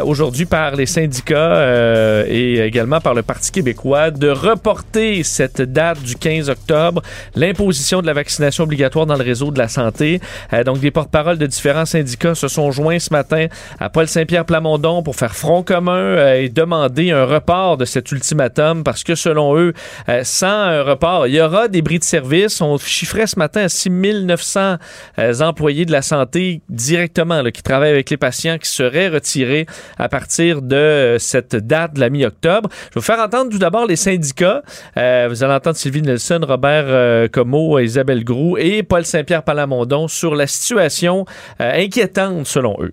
aujourd'hui 0.04 0.44
par 0.44 0.76
les 0.76 0.86
syndicats 0.86 2.24
et 2.28 2.60
également 2.60 3.00
par 3.00 3.14
le 3.14 3.22
Parti 3.22 3.50
québécois 3.50 4.10
de 4.10 4.28
reporter 4.28 5.22
cette 5.24 5.60
date 5.60 6.00
du 6.02 6.14
15 6.14 6.50
octobre, 6.50 7.02
l'imposition 7.34 8.00
de 8.00 8.06
la 8.06 8.12
vaccination 8.12 8.64
obligatoire 8.64 9.06
dans 9.06 9.16
le 9.16 9.24
réseau 9.24 9.50
de 9.50 9.58
la 9.58 9.68
santé. 9.68 10.20
donc 10.64 10.78
des 10.80 10.90
porte-paroles 10.90 11.38
de 11.38 11.46
différents 11.46 11.84
syndicats 11.84 12.11
se 12.34 12.48
sont 12.48 12.70
joints 12.70 12.98
ce 12.98 13.12
matin 13.12 13.46
à 13.80 13.88
Paul 13.88 14.06
Saint-Pierre 14.06 14.44
Plamondon 14.44 15.02
pour 15.02 15.16
faire 15.16 15.34
front 15.34 15.62
commun 15.62 15.96
euh, 15.96 16.34
et 16.34 16.48
demander 16.48 17.10
un 17.10 17.24
report 17.24 17.76
de 17.76 17.84
cet 17.84 18.12
ultimatum 18.12 18.84
parce 18.84 19.02
que 19.02 19.14
selon 19.14 19.56
eux, 19.56 19.72
euh, 20.08 20.20
sans 20.24 20.46
un 20.46 20.82
report, 20.82 21.26
il 21.26 21.34
y 21.34 21.40
aura 21.40 21.68
des 21.68 21.82
bris 21.82 21.98
de 21.98 22.04
service. 22.04 22.60
On 22.60 22.78
chiffrait 22.78 23.26
ce 23.26 23.38
matin 23.38 23.62
à 23.62 23.68
6 23.68 23.90
900 23.90 24.76
euh, 25.18 25.40
employés 25.40 25.84
de 25.84 25.92
la 25.92 26.02
santé 26.02 26.62
directement 26.68 27.42
qui 27.50 27.62
travaillent 27.62 27.90
avec 27.90 28.10
les 28.10 28.16
patients 28.16 28.58
qui 28.58 28.70
seraient 28.70 29.08
retirés 29.08 29.66
à 29.98 30.08
partir 30.08 30.62
de 30.62 31.16
cette 31.18 31.56
date 31.56 31.94
de 31.94 32.00
la 32.00 32.10
mi-octobre. 32.10 32.68
Je 32.72 32.86
vais 32.86 32.90
vous 32.96 33.00
faire 33.00 33.20
entendre 33.20 33.50
tout 33.50 33.58
d'abord 33.58 33.86
les 33.86 33.96
syndicats. 33.96 34.62
vous 34.96 35.00
allez 35.44 35.54
entendre 35.54 35.76
Sylvie 35.76 36.02
Nelson, 36.02 36.40
Robert 36.42 37.30
Comeau, 37.30 37.78
Isabelle 37.78 38.24
Groux 38.24 38.56
et 38.58 38.82
Paul 38.82 39.04
Saint-Pierre 39.04 39.42
Plamondon 39.42 40.08
sur 40.08 40.34
la 40.34 40.46
situation 40.46 41.24
inquiétante 41.58 42.01
selon 42.44 42.76
eux. 42.80 42.92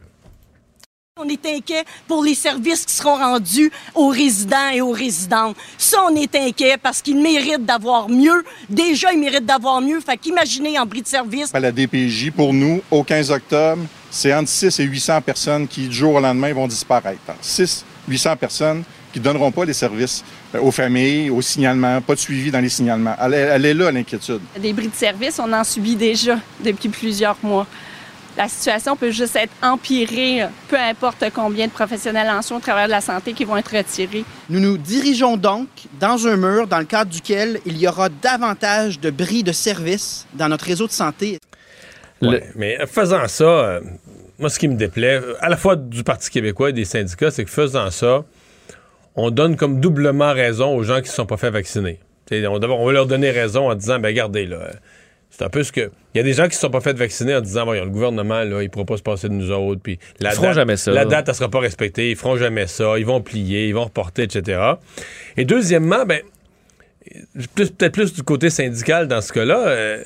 On 1.22 1.28
est 1.28 1.45
inquiet 1.45 1.84
pour 2.07 2.24
les 2.24 2.34
services 2.34 2.86
qui 2.86 2.93
seront 2.93 3.18
rendus 3.18 3.70
aux 3.93 4.07
résidents 4.07 4.70
et 4.74 4.80
aux 4.80 4.91
résidentes. 4.91 5.57
Ça, 5.78 5.97
on 6.10 6.16
est 6.16 6.34
inquiet 6.34 6.78
parce 6.82 7.01
qu'ils 7.01 7.22
méritent 7.22 7.66
d'avoir 7.66 8.07
mieux. 8.07 8.45
Déjà, 8.70 9.12
ils 9.12 9.20
méritent 9.20 9.45
d'avoir 9.45 9.82
mieux. 9.82 9.99
Fait 9.99 10.16
qu'imaginez 10.16 10.80
en 10.80 10.86
bris 10.86 11.01
de 11.01 11.07
service. 11.07 11.53
À 11.53 11.60
la 11.60 11.74
DPJ, 11.74 12.32
pour 12.32 12.53
nous, 12.53 12.82
au 12.89 13.03
15 13.03 13.32
octobre, 13.32 13.82
c'est 14.10 14.34
entre 14.34 14.47
6 14.47 14.80
et 14.80 14.84
800 14.86 15.22
personnes 15.22 15.68
qui, 15.68 15.89
du 15.89 15.95
jour 15.95 16.14
au 16.16 16.20
lendemain, 16.22 16.53
vont 16.53 16.68
disparaître. 16.68 17.20
6 17.41 17.84
800 18.07 18.38
personnes 18.38 18.84
qui 19.12 19.20
ne 19.20 19.24
donneront 19.26 19.51
pas 19.51 19.66
les 19.66 19.74
services 19.74 20.24
euh, 20.55 20.62
aux 20.62 20.72
familles, 20.72 21.30
au 21.30 21.41
signalement, 21.41 21.99
pas 21.99 22.16
de 22.16 22.20
suivi 22.20 22.49
dans 22.49 22.60
les 22.60 22.70
signalements. 22.70 23.16
Elle, 23.22 23.34
elle 23.34 23.66
est 23.66 23.74
là, 23.74 23.91
l'inquiétude. 23.91 24.39
Des 24.57 24.72
bris 24.72 24.88
de 24.88 24.95
service, 24.95 25.39
on 25.39 25.51
en 25.51 25.64
subit 25.64 25.95
déjà 25.95 26.39
depuis 26.64 26.89
plusieurs 26.89 27.38
mois 27.43 27.68
la 28.39 28.47
situation 28.47 28.95
peut 28.95 29.11
juste 29.11 29.35
être 29.35 29.51
empirée, 29.61 30.45
peu 30.69 30.77
importe 30.77 31.25
combien 31.35 31.67
de 31.67 31.71
professionnels 31.73 32.29
en 32.29 32.41
soins 32.41 32.57
au 32.57 32.61
travers 32.61 32.85
de 32.85 32.91
la 32.91 33.01
santé 33.01 33.33
qui 33.33 33.43
vont 33.43 33.57
être 33.57 33.75
retirés. 33.75 34.23
Nous 34.49 34.61
nous 34.61 34.77
dirigeons 34.77 35.35
donc 35.35 35.67
dans 35.99 36.25
un 36.25 36.37
mur 36.37 36.65
dans 36.65 36.79
le 36.79 36.85
cadre 36.85 37.11
duquel 37.11 37.59
il 37.65 37.77
y 37.77 37.85
aura 37.85 38.07
davantage 38.07 39.01
de 39.01 39.09
bris 39.09 39.43
de 39.43 39.51
services 39.51 40.25
dans 40.35 40.47
notre 40.47 40.63
réseau 40.63 40.87
de 40.87 40.93
santé. 40.93 41.37
mais 42.55 42.77
faisant 42.87 43.27
ça, 43.27 43.43
euh, 43.43 43.81
moi, 44.37 44.49
ce 44.49 44.57
qui 44.57 44.69
me 44.69 44.75
déplaît, 44.75 45.19
à 45.41 45.49
la 45.49 45.57
fois 45.57 45.75
du 45.75 46.05
Parti 46.05 46.29
québécois 46.29 46.69
et 46.69 46.73
des 46.73 46.85
syndicats, 46.85 47.31
c'est 47.31 47.43
que 47.43 47.51
faisant 47.51 47.91
ça, 47.91 48.23
on 49.15 49.31
donne 49.31 49.57
comme 49.57 49.81
doublement 49.81 50.31
raison 50.31 50.73
aux 50.77 50.83
gens 50.83 50.97
qui 50.97 51.03
ne 51.03 51.07
se 51.07 51.15
sont 51.15 51.25
pas 51.25 51.35
fait 51.35 51.51
vacciner. 51.51 51.99
On, 52.31 52.63
on, 52.63 52.85
va 52.85 52.91
leur 52.93 53.05
donner 53.05 53.31
raison 53.31 53.69
en 53.69 53.75
disant, 53.75 53.99
ben 53.99 54.07
regardez, 54.09 54.45
là, 54.45 54.69
c'est 55.39 55.45
un 55.45 55.49
peu 55.49 55.63
ce 55.63 55.71
que. 55.71 55.89
Il 56.13 56.17
y 56.17 56.19
a 56.19 56.23
des 56.23 56.33
gens 56.33 56.43
qui 56.43 56.49
ne 56.49 56.53
se 56.55 56.59
sont 56.59 56.69
pas 56.69 56.81
fait 56.81 56.97
vacciner 56.97 57.33
en 57.33 57.39
disant 57.39 57.63
voyons, 57.63 57.85
le 57.85 57.91
gouvernement, 57.91 58.43
là, 58.43 58.61
il 58.61 58.65
ne 58.65 58.67
pourra 58.67 58.83
pas 58.83 58.97
se 58.97 59.01
passer 59.01 59.29
de 59.29 59.33
nous 59.33 59.51
autres. 59.51 59.79
Puis 59.81 59.97
la 60.19 60.31
ils 60.31 60.35
feront 60.35 60.51
jamais 60.51 60.75
ça. 60.75 60.91
La 60.91 61.05
date, 61.05 61.29
elle 61.29 61.31
ne 61.31 61.37
sera 61.37 61.49
pas 61.49 61.59
respectée. 61.59 62.11
Ils 62.11 62.17
feront 62.17 62.35
jamais 62.35 62.67
ça. 62.67 62.99
Ils 62.99 63.05
vont 63.05 63.21
plier, 63.21 63.69
ils 63.69 63.73
vont 63.73 63.85
reporter, 63.85 64.23
etc. 64.23 64.59
Et 65.37 65.45
deuxièmement, 65.45 66.05
ben, 66.05 66.21
peut-être 67.55 67.93
plus 67.93 68.13
du 68.13 68.23
côté 68.23 68.49
syndical 68.49 69.07
dans 69.07 69.21
ce 69.21 69.31
cas-là. 69.31 69.67
Euh, 69.67 70.03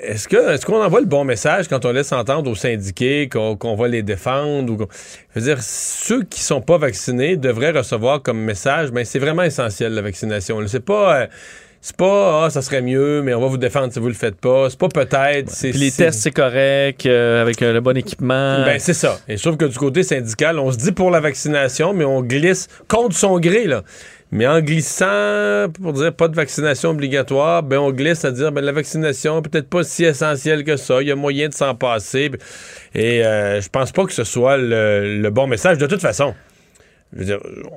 est-ce 0.00 0.26
que 0.26 0.52
est-ce 0.52 0.64
qu'on 0.64 0.82
envoie 0.82 1.00
le 1.00 1.06
bon 1.06 1.24
message 1.24 1.68
quand 1.68 1.84
on 1.84 1.92
laisse 1.92 2.12
entendre 2.12 2.50
aux 2.50 2.54
syndiqués 2.54 3.28
qu'on 3.28 3.76
va 3.76 3.88
les 3.88 4.02
défendre 4.02 4.72
ou 4.72 4.78
je 5.34 5.40
veux 5.40 5.46
dire 5.46 5.62
ceux 5.62 6.22
qui 6.24 6.40
sont 6.40 6.60
pas 6.60 6.78
vaccinés 6.78 7.36
devraient 7.36 7.70
recevoir 7.70 8.20
comme 8.20 8.38
message 8.38 8.88
mais 8.88 9.02
ben, 9.02 9.04
c'est 9.04 9.20
vraiment 9.20 9.42
essentiel 9.42 9.92
la 9.92 10.02
vaccination. 10.02 10.60
C'est 10.66 10.84
pas 10.84 11.20
euh, 11.20 11.26
c'est 11.84 11.96
pas 11.96 12.46
ah 12.46 12.48
ça 12.48 12.62
serait 12.62 12.80
mieux 12.80 13.20
mais 13.20 13.34
on 13.34 13.42
va 13.42 13.46
vous 13.46 13.58
défendre 13.58 13.92
si 13.92 13.98
vous 13.98 14.08
le 14.08 14.14
faites 14.14 14.36
pas. 14.36 14.70
C'est 14.70 14.78
pas 14.78 14.88
peut-être 14.88 15.50
c'est 15.50 15.70
les 15.72 15.90
tests 15.90 16.18
c'est 16.18 16.30
correct 16.30 17.04
euh, 17.04 17.42
avec 17.42 17.60
euh, 17.60 17.74
le 17.74 17.82
bon 17.82 17.94
équipement. 17.94 18.64
Ben 18.64 18.78
c'est 18.78 18.94
ça. 18.94 19.18
Et 19.28 19.36
je 19.36 19.42
trouve 19.42 19.58
que 19.58 19.66
du 19.66 19.76
côté 19.76 20.02
syndical 20.02 20.58
on 20.58 20.72
se 20.72 20.78
dit 20.78 20.92
pour 20.92 21.10
la 21.10 21.20
vaccination 21.20 21.92
mais 21.92 22.06
on 22.06 22.22
glisse 22.22 22.68
contre 22.88 23.14
son 23.14 23.38
gré 23.38 23.66
là. 23.66 23.82
Mais 24.30 24.46
en 24.46 24.62
glissant 24.62 25.66
pour 25.74 25.92
dire 25.92 26.14
pas 26.14 26.28
de 26.28 26.34
vaccination 26.34 26.88
obligatoire 26.88 27.62
ben 27.62 27.76
on 27.76 27.90
glisse 27.90 28.24
à 28.24 28.30
dire 28.30 28.50
ben 28.50 28.64
la 28.64 28.72
vaccination 28.72 29.42
peut-être 29.42 29.68
pas 29.68 29.84
si 29.84 30.04
essentielle 30.04 30.64
que 30.64 30.78
ça. 30.78 31.02
Il 31.02 31.08
y 31.08 31.12
a 31.12 31.16
moyen 31.16 31.50
de 31.50 31.54
s'en 31.54 31.74
passer. 31.74 32.30
Et 32.94 33.22
euh, 33.26 33.60
je 33.60 33.68
pense 33.68 33.92
pas 33.92 34.06
que 34.06 34.12
ce 34.14 34.24
soit 34.24 34.56
le 34.56 35.28
bon 35.28 35.46
message 35.46 35.76
de 35.76 35.86
toute 35.86 36.00
façon 36.00 36.32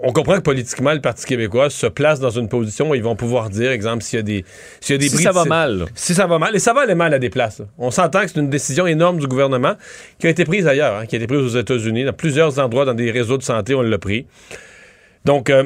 on 0.03 0.11
comprend 0.13 0.35
que 0.35 0.41
politiquement, 0.41 0.93
le 0.93 1.01
Parti 1.01 1.25
québécois 1.25 1.69
se 1.69 1.87
place 1.87 2.19
dans 2.19 2.29
une 2.29 2.49
position 2.49 2.89
où 2.89 2.95
ils 2.95 3.03
vont 3.03 3.15
pouvoir 3.15 3.49
dire, 3.49 3.71
exemple, 3.71 4.03
s'il 4.03 4.17
y 4.17 4.19
a 4.19 4.23
des, 4.23 4.45
s'il 4.79 4.93
y 4.93 4.95
a 4.95 4.97
des 4.97 5.09
si 5.09 5.17
ça 5.17 5.31
va 5.31 5.45
mal. 5.45 5.85
Si 5.93 6.13
ça 6.13 6.25
va 6.25 6.39
mal. 6.39 6.55
Et 6.55 6.59
ça 6.59 6.73
va 6.73 6.81
aller 6.81 6.95
mal 6.95 7.13
à 7.13 7.19
des 7.19 7.29
places. 7.29 7.61
On 7.77 7.91
s'entend 7.91 8.21
que 8.21 8.27
c'est 8.29 8.39
une 8.39 8.49
décision 8.49 8.87
énorme 8.87 9.19
du 9.19 9.27
gouvernement 9.27 9.75
qui 10.19 10.27
a 10.27 10.29
été 10.29 10.43
prise 10.43 10.67
ailleurs, 10.67 10.95
hein, 10.95 11.05
qui 11.05 11.15
a 11.15 11.17
été 11.17 11.27
prise 11.27 11.41
aux 11.41 11.59
États-Unis, 11.59 12.05
dans 12.05 12.13
plusieurs 12.13 12.57
endroits, 12.59 12.85
dans 12.85 12.95
des 12.95 13.11
réseaux 13.11 13.37
de 13.37 13.43
santé, 13.43 13.75
on 13.75 13.81
l'a 13.81 13.97
pris. 13.97 14.25
Donc, 15.25 15.49
euh, 15.49 15.63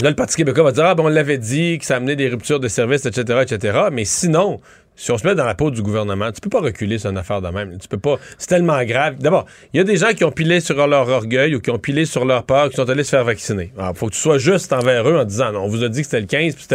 Là, 0.00 0.08
le 0.08 0.16
Parti 0.16 0.36
québécois 0.36 0.64
va 0.64 0.72
dire 0.72 0.86
Ah, 0.86 0.94
ben, 0.94 1.04
on 1.04 1.08
l'avait 1.08 1.36
dit, 1.36 1.78
que 1.78 1.84
ça 1.84 1.96
amenait 1.96 2.16
des 2.16 2.28
ruptures 2.28 2.60
de 2.60 2.68
services, 2.68 3.04
etc., 3.04 3.40
etc. 3.42 3.78
Mais 3.92 4.06
sinon, 4.06 4.60
si 4.96 5.10
on 5.10 5.18
se 5.18 5.26
met 5.26 5.34
dans 5.34 5.44
la 5.44 5.54
peau 5.54 5.70
du 5.70 5.82
gouvernement, 5.82 6.30
tu 6.32 6.40
peux 6.40 6.50
pas 6.50 6.60
reculer 6.60 6.98
sur 6.98 7.10
une 7.10 7.18
affaire 7.18 7.40
de 7.40 7.48
même. 7.48 7.78
Tu 7.78 7.88
peux 7.88 7.98
pas. 7.98 8.18
C'est 8.38 8.48
tellement 8.48 8.82
grave. 8.84 9.16
D'abord, 9.18 9.46
il 9.72 9.78
y 9.78 9.80
a 9.80 9.84
des 9.84 9.96
gens 9.96 10.12
qui 10.12 10.24
ont 10.24 10.30
pilé 10.30 10.60
sur 10.60 10.86
leur 10.86 11.08
orgueil 11.08 11.54
ou 11.54 11.60
qui 11.60 11.70
ont 11.70 11.78
pilé 11.78 12.04
sur 12.04 12.24
leur 12.24 12.44
peur, 12.44 12.70
qui 12.70 12.76
sont 12.76 12.88
allés 12.88 13.04
se 13.04 13.10
faire 13.10 13.24
vacciner. 13.24 13.72
Il 13.76 13.94
faut 13.94 14.06
que 14.06 14.12
tu 14.12 14.20
sois 14.20 14.38
juste 14.38 14.72
envers 14.72 15.08
eux 15.08 15.18
en 15.18 15.24
disant 15.24 15.52
non, 15.52 15.64
on 15.64 15.68
vous 15.68 15.82
a 15.82 15.88
dit 15.88 16.00
que 16.00 16.06
c'était 16.06 16.20
le 16.20 16.26
15, 16.26 16.54
puis 16.54 16.66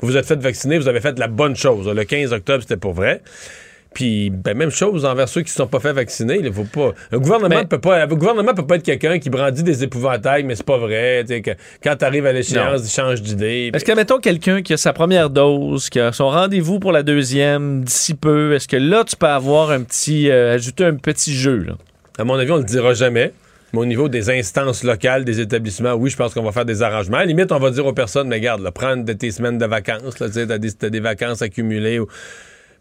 vous 0.00 0.08
vous 0.08 0.16
êtes 0.16 0.26
fait 0.26 0.40
vacciner, 0.40 0.78
vous 0.78 0.88
avez 0.88 1.00
fait 1.00 1.18
la 1.18 1.28
bonne 1.28 1.56
chose. 1.56 1.86
Le 1.88 2.04
15 2.04 2.32
octobre, 2.32 2.62
c'était 2.62 2.76
pour 2.76 2.94
vrai. 2.94 3.22
Puis, 3.96 4.28
ben, 4.28 4.54
même 4.54 4.68
chose 4.68 5.06
envers 5.06 5.26
ceux 5.26 5.40
qui 5.40 5.48
ne 5.48 5.54
sont 5.54 5.66
pas 5.66 5.80
fait 5.80 5.94
vacciner. 5.94 6.38
Il 6.44 6.52
faut 6.52 6.64
pas. 6.64 6.92
Un 7.10 7.16
gouvernement 7.16 7.64
peut 7.64 7.78
pas. 7.78 8.06
Gouvernement 8.06 8.52
peut 8.52 8.66
pas 8.66 8.76
être 8.76 8.82
quelqu'un 8.82 9.18
qui 9.18 9.30
brandit 9.30 9.62
des 9.62 9.84
épouvantails, 9.84 10.44
mais 10.44 10.54
c'est 10.54 10.66
pas 10.66 10.76
vrai. 10.76 11.24
Que 11.26 11.52
quand 11.82 11.96
tu 11.96 12.04
arrives 12.04 12.26
à 12.26 12.32
l'échéance, 12.32 12.82
il 12.84 12.90
change 12.90 13.22
d'idée. 13.22 13.70
Est-ce 13.72 13.86
que, 13.86 13.92
mettons, 13.92 14.18
quelqu'un 14.18 14.60
qui 14.60 14.74
a 14.74 14.76
sa 14.76 14.92
première 14.92 15.30
dose, 15.30 15.88
qui 15.88 15.98
a 15.98 16.12
son 16.12 16.28
rendez-vous 16.28 16.78
pour 16.78 16.92
la 16.92 17.02
deuxième 17.02 17.84
d'ici 17.84 18.12
peu, 18.12 18.52
est-ce 18.52 18.68
que 18.68 18.76
là, 18.76 19.02
tu 19.02 19.16
peux 19.16 19.28
avoir 19.28 19.70
un 19.70 19.80
petit. 19.80 20.28
euh, 20.30 20.52
ajouter 20.56 20.84
un 20.84 20.96
petit 20.96 21.32
jeu, 21.32 21.64
là? 21.66 21.72
À 22.18 22.24
mon 22.24 22.34
avis, 22.34 22.50
on 22.50 22.58
le 22.58 22.64
dira 22.64 22.92
jamais. 22.92 23.32
Mais 23.72 23.78
au 23.80 23.86
niveau 23.86 24.10
des 24.10 24.28
instances 24.28 24.84
locales, 24.84 25.24
des 25.24 25.40
établissements, 25.40 25.94
oui, 25.94 26.10
je 26.10 26.18
pense 26.18 26.34
qu'on 26.34 26.42
va 26.42 26.52
faire 26.52 26.66
des 26.66 26.82
arrangements. 26.82 27.16
À 27.16 27.20
la 27.20 27.26
limite, 27.26 27.50
on 27.50 27.58
va 27.58 27.70
dire 27.70 27.86
aux 27.86 27.94
personnes, 27.94 28.28
mais 28.28 28.40
garde, 28.40 28.68
prendre 28.70 29.04
de 29.06 29.12
tes 29.14 29.30
semaines 29.30 29.56
de 29.56 29.64
vacances, 29.64 30.16
tu 30.16 30.46
t'as 30.46 30.90
des, 30.90 31.00
vacances 31.00 31.40
accumulées 31.40 31.98
ou 31.98 32.06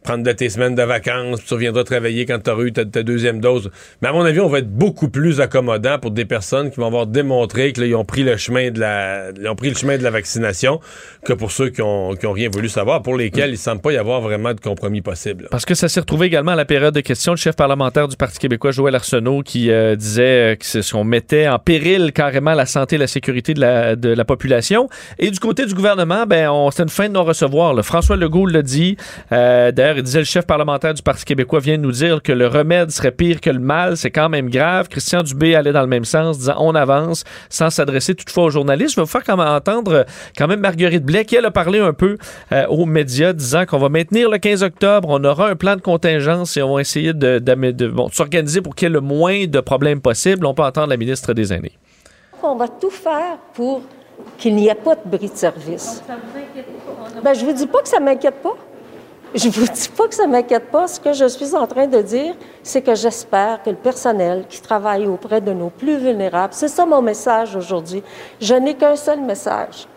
prendre 0.05 0.23
de 0.23 0.31
tes 0.31 0.49
semaines 0.49 0.75
de 0.75 0.83
vacances, 0.83 1.39
puis 1.39 1.47
tu 1.47 1.53
reviendras 1.55 1.83
travailler 1.83 2.25
quand 2.25 2.39
tu 2.41 2.49
auras 2.49 2.63
eu 2.63 2.71
ta, 2.71 2.83
deuxième 2.85 3.41
dose. 3.41 3.71
Mais 4.01 4.07
à 4.07 4.13
mon 4.13 4.23
avis, 4.23 4.39
on 4.39 4.47
va 4.47 4.59
être 4.59 4.69
beaucoup 4.69 5.09
plus 5.09 5.41
accommodant 5.41 5.99
pour 5.99 6.11
des 6.11 6.25
personnes 6.25 6.71
qui 6.71 6.79
vont 6.79 6.87
avoir 6.87 7.07
démontré 7.07 7.73
qu'ils 7.73 7.95
ont 7.95 8.05
pris 8.05 8.23
le 8.23 8.37
chemin 8.37 8.71
de 8.71 8.79
la 8.79 9.31
ils 9.37 9.47
ont 9.47 9.55
pris 9.55 9.69
le 9.69 9.75
chemin 9.75 9.97
de 9.97 10.03
la 10.03 10.11
vaccination 10.11 10.79
que 11.25 11.33
pour 11.33 11.51
ceux 11.51 11.69
qui 11.69 11.81
ont, 11.81 12.13
qui 12.15 12.27
ont 12.27 12.31
rien 12.31 12.49
voulu 12.49 12.69
savoir, 12.69 13.01
pour 13.01 13.15
lesquels 13.17 13.49
il 13.49 13.57
semble 13.57 13.81
pas 13.81 13.91
y 13.91 13.97
avoir 13.97 14.21
vraiment 14.21 14.53
de 14.53 14.59
compromis 14.59 15.01
possible. 15.01 15.47
Parce 15.51 15.65
que 15.65 15.73
ça 15.73 15.89
s'est 15.89 15.99
retrouvé 15.99 16.27
également 16.27 16.51
à 16.51 16.55
la 16.55 16.65
période 16.65 16.93
de 16.93 17.01
questions. 17.01 17.33
Le 17.33 17.37
chef 17.37 17.55
parlementaire 17.55 18.07
du 18.07 18.15
Parti 18.15 18.37
québécois, 18.39 18.71
Joël 18.71 18.95
Arsenault, 18.95 19.41
qui 19.41 19.71
euh, 19.71 19.95
disait 19.95 20.55
euh, 20.55 20.81
qu'on 20.91 21.03
mettait 21.03 21.47
en 21.47 21.59
péril 21.59 22.11
carrément 22.13 22.53
la 22.53 22.65
santé 22.65 22.95
et 22.95 22.99
la 22.99 23.07
sécurité 23.07 23.53
de 23.53 23.61
la, 23.61 23.95
de 23.95 24.09
la 24.09 24.25
population. 24.25 24.87
Et 25.17 25.31
du 25.31 25.39
côté 25.39 25.65
du 25.65 25.73
gouvernement, 25.73 26.25
ben, 26.25 26.51
c'était 26.69 26.83
une 26.83 26.89
fin 26.89 27.07
de 27.07 27.13
non-recevoir. 27.13 27.83
François 27.83 28.15
Legault 28.15 28.45
l'a 28.45 28.61
dit. 28.61 28.97
Euh, 29.31 29.71
D'ailleurs, 29.71 29.94
il 29.97 30.03
disait 30.03 30.19
le 30.19 30.25
chef 30.25 30.45
parlementaire 30.45 30.93
du 30.93 31.01
Parti 31.01 31.25
québécois 31.25 31.59
vient 31.59 31.77
de 31.77 31.83
nous 31.83 31.91
dire 31.91 32.21
que 32.21 32.31
le 32.31 32.47
remède 32.47 32.91
serait 32.91 33.11
pire 33.11 33.39
que 33.41 33.49
le 33.49 33.59
mal. 33.59 33.97
C'est 33.97 34.11
quand 34.11 34.29
même 34.29 34.49
grave. 34.49 34.89
Christian 34.89 35.23
Dubé 35.23 35.55
allait 35.55 35.71
dans 35.71 35.81
le 35.81 35.87
même 35.87 36.05
sens, 36.05 36.37
disant 36.37 36.55
on 36.59 36.75
avance, 36.75 37.23
sans 37.49 37.69
s'adresser 37.69 38.15
toutefois 38.15 38.45
aux 38.45 38.49
journalistes. 38.49 38.91
Je 38.91 38.95
vais 38.97 39.03
vous 39.03 39.11
faire 39.11 39.23
quand 39.23 39.39
entendre 39.39 40.05
quand 40.37 40.47
même 40.47 40.59
Marguerite 40.59 41.03
Blais, 41.03 41.25
qui 41.25 41.35
elle 41.35 41.45
a 41.45 41.51
parlé 41.51 41.79
un 41.79 41.93
peu 41.93 42.17
euh, 42.51 42.65
aux 42.67 42.85
médias, 42.85 43.33
disant 43.33 43.65
qu'on 43.65 43.77
va 43.77 43.89
maintenir 43.89 44.29
le 44.29 44.37
15 44.37 44.63
octobre, 44.63 45.09
on 45.11 45.23
aura 45.23 45.49
un 45.49 45.55
plan 45.55 45.75
de 45.75 45.81
contingence 45.81 46.57
et 46.57 46.61
on 46.61 46.75
va 46.75 46.81
essayer 46.81 47.13
de, 47.13 47.41
s'organiser 48.11 48.61
pour 48.61 48.75
qu'il 48.75 48.87
y 48.87 48.91
ait 48.91 48.93
le 48.93 49.01
moins 49.01 49.45
de 49.45 49.59
problèmes 49.59 50.01
possible. 50.01 50.45
On 50.45 50.53
peut 50.53 50.63
entendre 50.63 50.89
la 50.89 50.97
ministre 50.97 51.33
des 51.33 51.53
Aînés. 51.53 51.77
On 52.43 52.55
va 52.55 52.67
tout 52.67 52.89
faire 52.89 53.37
pour 53.53 53.81
qu'il 54.37 54.55
n'y 54.55 54.67
ait 54.67 54.75
pas 54.75 54.95
de 54.95 55.01
bris 55.05 55.29
de 55.29 55.35
service. 55.35 56.03
Ben, 57.23 57.33
je 57.33 57.45
vous 57.45 57.53
dis 57.53 57.67
pas 57.67 57.81
que 57.81 57.87
ça 57.87 57.99
m'inquiète 57.99 58.41
pas. 58.41 58.55
Je 59.33 59.49
vous 59.49 59.65
dis 59.65 59.89
pas 59.89 60.07
que 60.07 60.15
ça 60.15 60.27
m'inquiète 60.27 60.71
pas. 60.71 60.87
Ce 60.87 60.99
que 60.99 61.13
je 61.13 61.25
suis 61.25 61.55
en 61.55 61.67
train 61.67 61.87
de 61.87 62.01
dire, 62.01 62.35
c'est 62.63 62.81
que 62.81 62.95
j'espère 62.95 63.61
que 63.63 63.69
le 63.69 63.75
personnel 63.75 64.45
qui 64.47 64.61
travaille 64.61 65.07
auprès 65.07 65.41
de 65.41 65.51
nos 65.51 65.69
plus 65.69 65.97
vulnérables, 65.97 66.53
c'est 66.53 66.67
ça 66.67 66.85
mon 66.85 67.01
message 67.01 67.55
aujourd'hui. 67.55 68.03
Je 68.39 68.55
n'ai 68.55 68.75
qu'un 68.75 68.95
seul 68.95 69.19
message. 69.21 69.87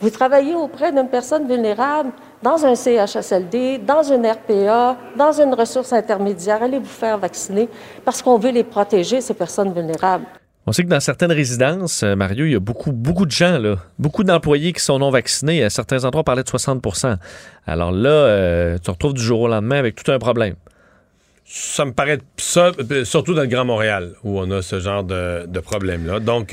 Vous 0.00 0.10
travaillez 0.10 0.54
auprès 0.54 0.92
d'une 0.92 1.08
personne 1.08 1.46
vulnérable 1.46 2.10
dans 2.42 2.66
un 2.66 2.74
CHSLD, 2.74 3.78
dans 3.78 4.02
une 4.02 4.26
RPA, 4.26 4.96
dans 5.16 5.32
une 5.32 5.54
ressource 5.54 5.92
intermédiaire. 5.92 6.62
Allez 6.62 6.78
vous 6.78 6.84
faire 6.84 7.18
vacciner 7.18 7.68
parce 8.04 8.20
qu'on 8.20 8.38
veut 8.38 8.50
les 8.50 8.64
protéger, 8.64 9.20
ces 9.20 9.34
personnes 9.34 9.72
vulnérables. 9.72 10.26
On 10.68 10.72
sait 10.72 10.82
que 10.82 10.88
dans 10.88 10.98
certaines 11.00 11.30
résidences, 11.32 12.02
euh, 12.02 12.16
Mario, 12.16 12.44
il 12.44 12.52
y 12.52 12.56
a 12.56 12.60
beaucoup, 12.60 12.90
beaucoup 12.92 13.24
de 13.24 13.30
gens, 13.30 13.58
là, 13.58 13.76
beaucoup 14.00 14.24
d'employés 14.24 14.72
qui 14.72 14.80
sont 14.82 14.98
non 14.98 15.10
vaccinés. 15.10 15.62
À 15.62 15.70
certains 15.70 16.04
endroits, 16.04 16.22
on 16.22 16.24
parlait 16.24 16.42
de 16.42 16.48
60% 16.48 17.16
Alors 17.66 17.92
là, 17.92 18.08
euh, 18.10 18.74
tu 18.74 18.80
te 18.82 18.90
retrouves 18.90 19.14
du 19.14 19.22
jour 19.22 19.40
au 19.42 19.48
lendemain 19.48 19.78
avec 19.78 19.94
tout 19.94 20.10
un 20.10 20.18
problème. 20.18 20.54
Ça 21.44 21.84
me 21.84 21.92
paraît 21.92 22.18
ça, 22.36 22.72
euh, 22.90 23.04
surtout 23.04 23.34
dans 23.34 23.42
le 23.42 23.46
Grand 23.46 23.64
Montréal, 23.64 24.14
où 24.24 24.40
on 24.40 24.50
a 24.50 24.60
ce 24.62 24.80
genre 24.80 25.04
de, 25.04 25.46
de 25.46 25.60
problème-là. 25.60 26.18
Donc, 26.18 26.52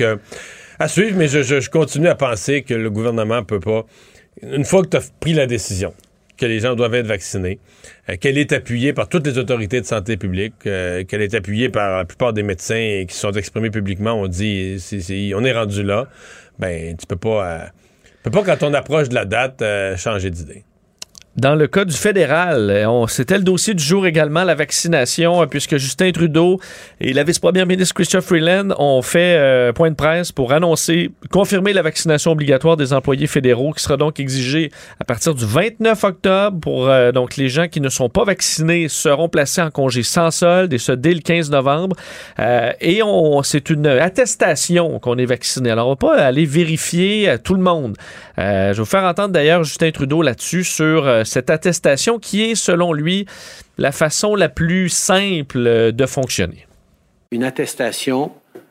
à 0.78 0.88
suivre, 0.88 1.16
mais 1.18 1.26
je, 1.26 1.42
je- 1.42 1.58
je 1.60 1.70
continue 1.70 2.06
à 2.08 2.14
penser 2.14 2.62
que 2.62 2.74
le 2.74 2.90
gouvernement 2.90 3.42
peut 3.42 3.58
pas. 3.60 3.84
Une 4.42 4.64
fois 4.64 4.82
que 4.82 4.88
tu 4.88 4.96
as 4.96 5.02
pris 5.20 5.32
la 5.32 5.46
décision 5.46 5.92
que 6.36 6.46
les 6.46 6.60
gens 6.60 6.74
doivent 6.74 6.94
être 6.94 7.06
vaccinés, 7.06 7.58
euh, 8.08 8.16
qu'elle 8.16 8.38
est 8.38 8.52
appuyée 8.52 8.92
par 8.92 9.08
toutes 9.08 9.26
les 9.26 9.38
autorités 9.38 9.80
de 9.80 9.86
santé 9.86 10.16
publique, 10.16 10.54
euh, 10.66 11.04
qu'elle 11.04 11.22
est 11.22 11.34
appuyée 11.34 11.68
par 11.68 11.98
la 11.98 12.04
plupart 12.04 12.32
des 12.32 12.42
médecins 12.42 13.04
qui 13.08 13.14
se 13.14 13.20
sont 13.20 13.32
exprimés 13.32 13.70
publiquement, 13.70 14.14
on 14.14 14.26
dit 14.26 14.76
c'est- 14.80 15.00
c'est- 15.00 15.32
on 15.34 15.44
est 15.44 15.52
rendu 15.52 15.82
là, 15.82 16.08
ben 16.58 16.96
tu 16.96 17.06
peux 17.06 17.16
pas, 17.16 17.46
euh, 17.48 17.64
peux 18.22 18.30
pas 18.30 18.42
quand 18.42 18.62
on 18.62 18.74
approche 18.74 19.08
de 19.08 19.14
la 19.14 19.24
date 19.24 19.62
euh, 19.62 19.96
changer 19.96 20.30
d'idée. 20.30 20.64
Dans 21.36 21.56
le 21.56 21.66
cas 21.66 21.84
du 21.84 21.94
fédéral, 21.94 22.70
euh, 22.70 23.06
c'était 23.08 23.38
le 23.38 23.42
dossier 23.42 23.74
du 23.74 23.82
jour 23.82 24.06
également, 24.06 24.44
la 24.44 24.54
vaccination, 24.54 25.42
euh, 25.42 25.46
puisque 25.46 25.78
Justin 25.78 26.12
Trudeau 26.12 26.60
et 27.00 27.12
la 27.12 27.24
vice-première 27.24 27.66
ministre 27.66 27.92
Christophe 27.94 28.26
Freeland 28.26 28.68
ont 28.78 29.02
fait 29.02 29.36
euh, 29.36 29.72
point 29.72 29.90
de 29.90 29.96
presse 29.96 30.30
pour 30.30 30.52
annoncer, 30.52 31.10
confirmer 31.30 31.72
la 31.72 31.82
vaccination 31.82 32.30
obligatoire 32.30 32.76
des 32.76 32.92
employés 32.92 33.26
fédéraux 33.26 33.72
qui 33.72 33.82
sera 33.82 33.96
donc 33.96 34.20
exigée 34.20 34.70
à 35.00 35.04
partir 35.04 35.34
du 35.34 35.44
29 35.44 36.04
octobre 36.04 36.60
pour 36.60 36.88
euh, 36.88 37.10
donc 37.10 37.36
les 37.36 37.48
gens 37.48 37.66
qui 37.66 37.80
ne 37.80 37.88
sont 37.88 38.08
pas 38.08 38.24
vaccinés 38.24 38.88
seront 38.88 39.28
placés 39.28 39.60
en 39.60 39.70
congé 39.70 40.04
sans 40.04 40.30
solde 40.30 40.72
et 40.72 40.78
ce 40.78 40.92
dès 40.92 41.14
le 41.14 41.20
15 41.20 41.50
novembre. 41.50 41.96
Euh, 42.38 42.72
et 42.80 43.02
on, 43.02 43.42
c'est 43.42 43.70
une 43.70 43.86
attestation 43.86 45.00
qu'on 45.00 45.18
est 45.18 45.26
vacciné. 45.26 45.70
Alors 45.70 45.88
on 45.88 45.90
va 45.90 45.96
pas 45.96 46.16
aller 46.16 46.44
vérifier 46.44 47.28
à 47.28 47.38
tout 47.38 47.54
le 47.54 47.62
monde. 47.62 47.96
Euh, 48.38 48.68
je 48.68 48.76
vais 48.76 48.82
vous 48.82 48.84
faire 48.84 49.04
entendre 49.04 49.30
d'ailleurs 49.30 49.64
Justin 49.64 49.90
Trudeau 49.90 50.22
là-dessus 50.22 50.64
sur 50.64 51.06
euh, 51.06 51.23
cette 51.24 51.50
attestation 51.50 52.18
qui 52.18 52.42
est, 52.42 52.54
selon 52.54 52.92
lui, 52.92 53.26
la 53.78 53.92
façon 53.92 54.34
la 54.34 54.48
plus 54.48 54.88
simple 54.88 55.92
de 55.92 56.06
fonctionner. 56.06 56.66
une 57.30 57.44
attestation 57.44 58.30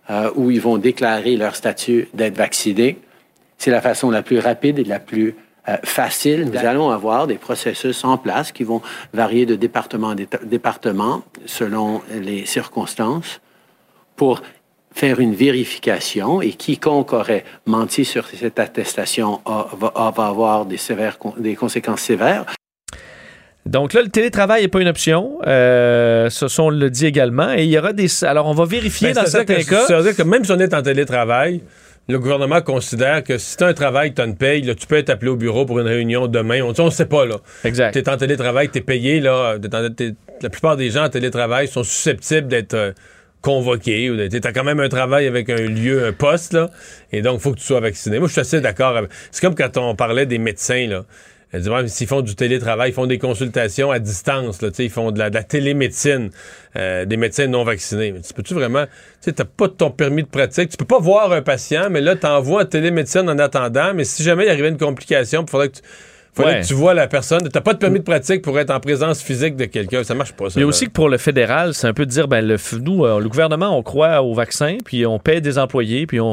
euh, 0.09 0.29
où 0.35 0.51
ils 0.51 0.59
vont 0.59 0.77
déclarer 0.77 1.37
leur 1.37 1.55
statut 1.55 2.09
d'être 2.13 2.35
vaccinés. 2.35 2.97
C'est 3.57 3.71
la 3.71 3.79
façon 3.79 4.11
la 4.11 4.21
plus 4.21 4.39
rapide 4.39 4.79
et 4.79 4.83
la 4.83 4.99
plus 4.99 5.35
euh, 5.69 5.77
facile. 5.83 6.49
Nous 6.51 6.57
allons 6.57 6.89
avoir 6.89 7.25
des 7.25 7.35
processus 7.37 8.03
en 8.03 8.17
place 8.17 8.51
qui 8.51 8.65
vont 8.65 8.81
varier 9.13 9.45
de 9.45 9.55
département 9.55 10.09
en 10.09 10.15
département 10.43 11.23
selon 11.45 12.01
les 12.13 12.45
circonstances 12.45 13.39
pour 14.17 14.41
faire 14.93 15.19
une 15.19 15.33
vérification 15.35 16.41
et 16.41 16.51
quiconque 16.51 17.13
aurait 17.13 17.43
menti 17.65 18.05
sur 18.05 18.25
cette 18.27 18.59
attestation 18.59 19.41
a- 19.45 19.67
va, 19.79 19.91
va 20.15 20.25
avoir 20.27 20.65
des, 20.65 20.77
sévères, 20.77 21.17
des 21.37 21.55
conséquences 21.55 22.01
sévères. 22.01 22.45
Donc 23.65 23.93
là, 23.93 24.01
le 24.01 24.09
télétravail 24.09 24.61
n'est 24.63 24.67
pas 24.67 24.81
une 24.81 24.89
option. 24.89 25.39
Euh, 25.47 26.29
ce 26.29 26.47
sont 26.49 26.63
on 26.63 26.69
le 26.69 26.89
dit 26.89 27.05
également. 27.05 27.53
Et 27.53 27.63
il 27.63 27.69
y 27.69 27.77
aura 27.77 27.93
des. 27.93 28.07
Alors, 28.25 28.45
on 28.47 28.53
va 28.53 28.65
vérifier 28.65 29.13
Ben, 29.13 29.23
dans 29.23 29.25
certains 29.29 29.55
que- 29.63 29.69
cas. 29.69 29.85
C'est-à-dire 29.87 30.15
que 30.15 30.23
même 30.23 30.43
si 30.43 30.51
on 30.51 30.59
est 30.59 30.73
en 30.73 30.81
télétravail, 30.81 31.61
le 32.09 32.19
gouvernement 32.19 32.61
considère 32.61 33.23
que 33.23 33.37
si 33.37 33.55
tu 33.55 33.63
as 33.63 33.67
un 33.67 33.73
travail, 33.73 34.13
tu 34.13 34.21
as 34.21 34.25
une 34.25 34.35
paye, 34.35 34.63
là, 34.63 34.75
tu 34.75 34.85
peux 34.85 34.97
être 34.97 35.09
appelé 35.09 35.31
au 35.31 35.37
bureau 35.37 35.65
pour 35.65 35.79
une 35.79 35.87
réunion 35.87 36.27
demain. 36.27 36.59
On 36.61 36.85
ne 36.85 36.89
sait 36.89 37.05
pas. 37.05 37.25
là. 37.25 37.35
Exact. 37.63 37.93
Tu 37.93 37.99
es 37.99 38.09
en 38.09 38.17
télétravail, 38.17 38.69
tu 38.69 38.79
es 38.79 38.81
payé. 38.81 39.21
Là, 39.21 39.55
T'es 39.57 39.73
en- 39.73 39.89
t'es- 39.89 40.13
la 40.41 40.49
plupart 40.49 40.75
des 40.75 40.89
gens 40.89 41.05
en 41.05 41.09
télétravail 41.09 41.69
sont 41.69 41.83
susceptibles 41.83 42.49
d'être 42.49 42.73
euh, 42.73 42.91
convoqués. 43.43 44.09
ou 44.09 44.17
Tu 44.27 44.39
as 44.43 44.51
quand 44.53 44.63
même 44.63 44.79
un 44.79 44.89
travail 44.89 45.27
avec 45.27 45.49
un 45.51 45.57
lieu, 45.57 46.07
un 46.07 46.13
poste. 46.13 46.53
Là, 46.53 46.71
et 47.11 47.21
donc, 47.21 47.39
faut 47.41 47.51
que 47.51 47.59
tu 47.59 47.65
sois 47.65 47.79
vacciné. 47.81 48.17
Moi, 48.17 48.27
je 48.27 48.31
suis 48.31 48.41
assez 48.41 48.61
d'accord. 48.61 48.97
avec- 48.97 49.11
C'est 49.29 49.41
comme 49.41 49.53
quand 49.53 49.77
on 49.77 49.95
parlait 49.95 50.25
des 50.25 50.39
médecins. 50.39 50.87
Là. 50.87 51.05
Mais 51.53 51.87
s'ils 51.87 52.07
font 52.07 52.21
du 52.21 52.33
télétravail, 52.35 52.89
ils 52.89 52.93
font 52.93 53.05
des 53.05 53.19
consultations 53.19 53.91
à 53.91 53.99
distance, 53.99 54.63
là, 54.63 54.71
tu 54.71 54.85
ils 54.85 54.89
font 54.89 55.11
de 55.11 55.19
la, 55.19 55.29
de 55.29 55.35
la 55.35 55.43
télémédecine, 55.43 56.31
euh, 56.75 57.05
des 57.05 57.15
médecins 57.15 57.45
non 57.45 57.63
vaccinés. 57.63 58.11
Mais 58.11 58.21
tu 58.21 58.33
peux-tu 58.33 58.55
vraiment, 58.55 58.85
tu 59.23 59.31
t'as 59.31 59.45
pas 59.45 59.67
ton 59.69 59.91
permis 59.91 60.23
de 60.23 60.27
pratique, 60.29 60.69
tu 60.69 60.77
peux 60.77 60.85
pas 60.85 60.97
voir 60.97 61.31
un 61.31 61.43
patient, 61.43 61.89
mais 61.91 62.01
là, 62.01 62.15
t'envoies 62.15 62.63
en 62.63 62.65
télémédecine 62.65 63.29
en 63.29 63.37
attendant, 63.37 63.93
mais 63.93 64.03
si 64.03 64.23
jamais 64.23 64.45
il 64.45 64.49
arrivait 64.49 64.69
une 64.69 64.79
complication, 64.79 65.43
il 65.47 65.49
faudrait 65.51 65.69
que 65.69 65.75
tu... 65.75 65.81
Ouais. 66.41 66.61
que 66.61 66.65
tu 66.65 66.73
vois 66.73 66.93
la 66.95 67.07
personne. 67.07 67.47
T'as 67.51 67.61
pas 67.61 67.73
de 67.73 67.77
permis 67.77 67.99
de 67.99 68.03
pratique 68.03 68.41
pour 68.41 68.57
être 68.59 68.71
en 68.71 68.79
présence 68.79 69.21
physique 69.21 69.55
de 69.55 69.65
quelqu'un. 69.65 70.03
Ça 70.03 70.15
marche 70.15 70.33
pas, 70.33 70.49
ça. 70.49 70.59
Il 70.59 70.61
y 70.61 70.63
a 70.63 70.67
aussi 70.67 70.85
que 70.87 70.91
pour 70.91 71.07
le 71.09 71.17
fédéral, 71.19 71.73
c'est 71.75 71.85
un 71.87 71.93
peu 71.93 72.05
de 72.07 72.11
dire, 72.11 72.27
ben, 72.27 72.43
le, 72.45 72.57
nous, 72.81 73.05
euh, 73.05 73.19
le 73.19 73.29
gouvernement, 73.29 73.77
on 73.77 73.83
croit 73.83 74.21
au 74.23 74.33
vaccin, 74.33 74.77
puis 74.83 75.05
on 75.05 75.19
paie 75.19 75.41
des 75.41 75.59
employés, 75.59 76.07
puis 76.07 76.19
on, 76.19 76.25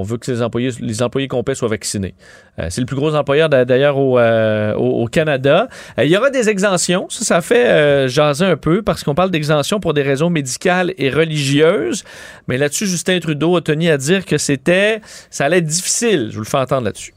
on 0.00 0.02
veut 0.02 0.16
que 0.16 0.28
les 0.30 0.42
employés, 0.42 0.70
les 0.80 1.02
employés 1.02 1.28
qu'on 1.28 1.44
paie 1.44 1.54
soient 1.54 1.68
vaccinés. 1.68 2.14
Euh, 2.58 2.66
c'est 2.70 2.80
le 2.80 2.86
plus 2.86 2.96
gros 2.96 3.14
employeur 3.14 3.48
d'a- 3.48 3.64
d'ailleurs 3.64 3.96
au, 3.98 4.18
euh, 4.18 4.74
au, 4.74 5.04
au 5.04 5.06
Canada. 5.06 5.68
Euh, 5.98 6.04
il 6.04 6.10
y 6.10 6.16
aura 6.16 6.30
des 6.30 6.48
exemptions. 6.48 7.06
Ça, 7.08 7.24
ça 7.24 7.40
fait 7.40 7.68
euh, 7.68 8.08
jaser 8.08 8.44
un 8.44 8.56
peu 8.56 8.82
parce 8.82 9.04
qu'on 9.04 9.14
parle 9.14 9.30
d'exemptions 9.30 9.78
pour 9.78 9.94
des 9.94 10.02
raisons 10.02 10.30
médicales 10.30 10.92
et 10.98 11.10
religieuses. 11.10 12.02
Mais 12.48 12.58
là-dessus, 12.58 12.86
Justin 12.88 13.20
Trudeau 13.20 13.56
a 13.56 13.60
tenu 13.60 13.88
à 13.88 13.96
dire 13.96 14.24
que 14.26 14.36
c'était, 14.38 15.00
ça 15.30 15.44
allait 15.44 15.58
être 15.58 15.66
difficile. 15.66 16.28
Je 16.30 16.36
vous 16.36 16.42
le 16.42 16.48
fais 16.48 16.56
entendre 16.58 16.82
là-dessus. 16.86 17.14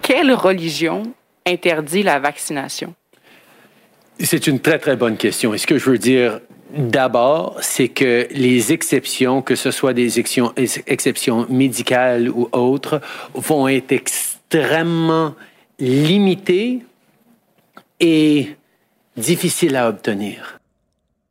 Quelle 0.00 0.32
religion 0.32 1.02
interdit 1.46 2.02
la 2.02 2.18
vaccination? 2.18 2.94
C'est 4.18 4.46
une 4.46 4.60
très, 4.60 4.78
très 4.78 4.96
bonne 4.96 5.16
question. 5.16 5.54
Et 5.54 5.58
ce 5.58 5.66
que 5.66 5.78
je 5.78 5.90
veux 5.90 5.98
dire 5.98 6.40
d'abord, 6.76 7.58
c'est 7.62 7.88
que 7.88 8.28
les 8.30 8.72
exceptions, 8.72 9.42
que 9.42 9.56
ce 9.56 9.70
soit 9.70 9.92
des 9.92 10.18
exceptions, 10.18 10.52
exceptions 10.86 11.46
médicales 11.48 12.28
ou 12.28 12.48
autres, 12.52 13.00
vont 13.34 13.68
être 13.68 13.92
extrêmement 13.92 15.34
limitées 15.78 16.80
et 17.98 18.54
difficiles 19.16 19.76
à 19.76 19.88
obtenir. 19.88 20.60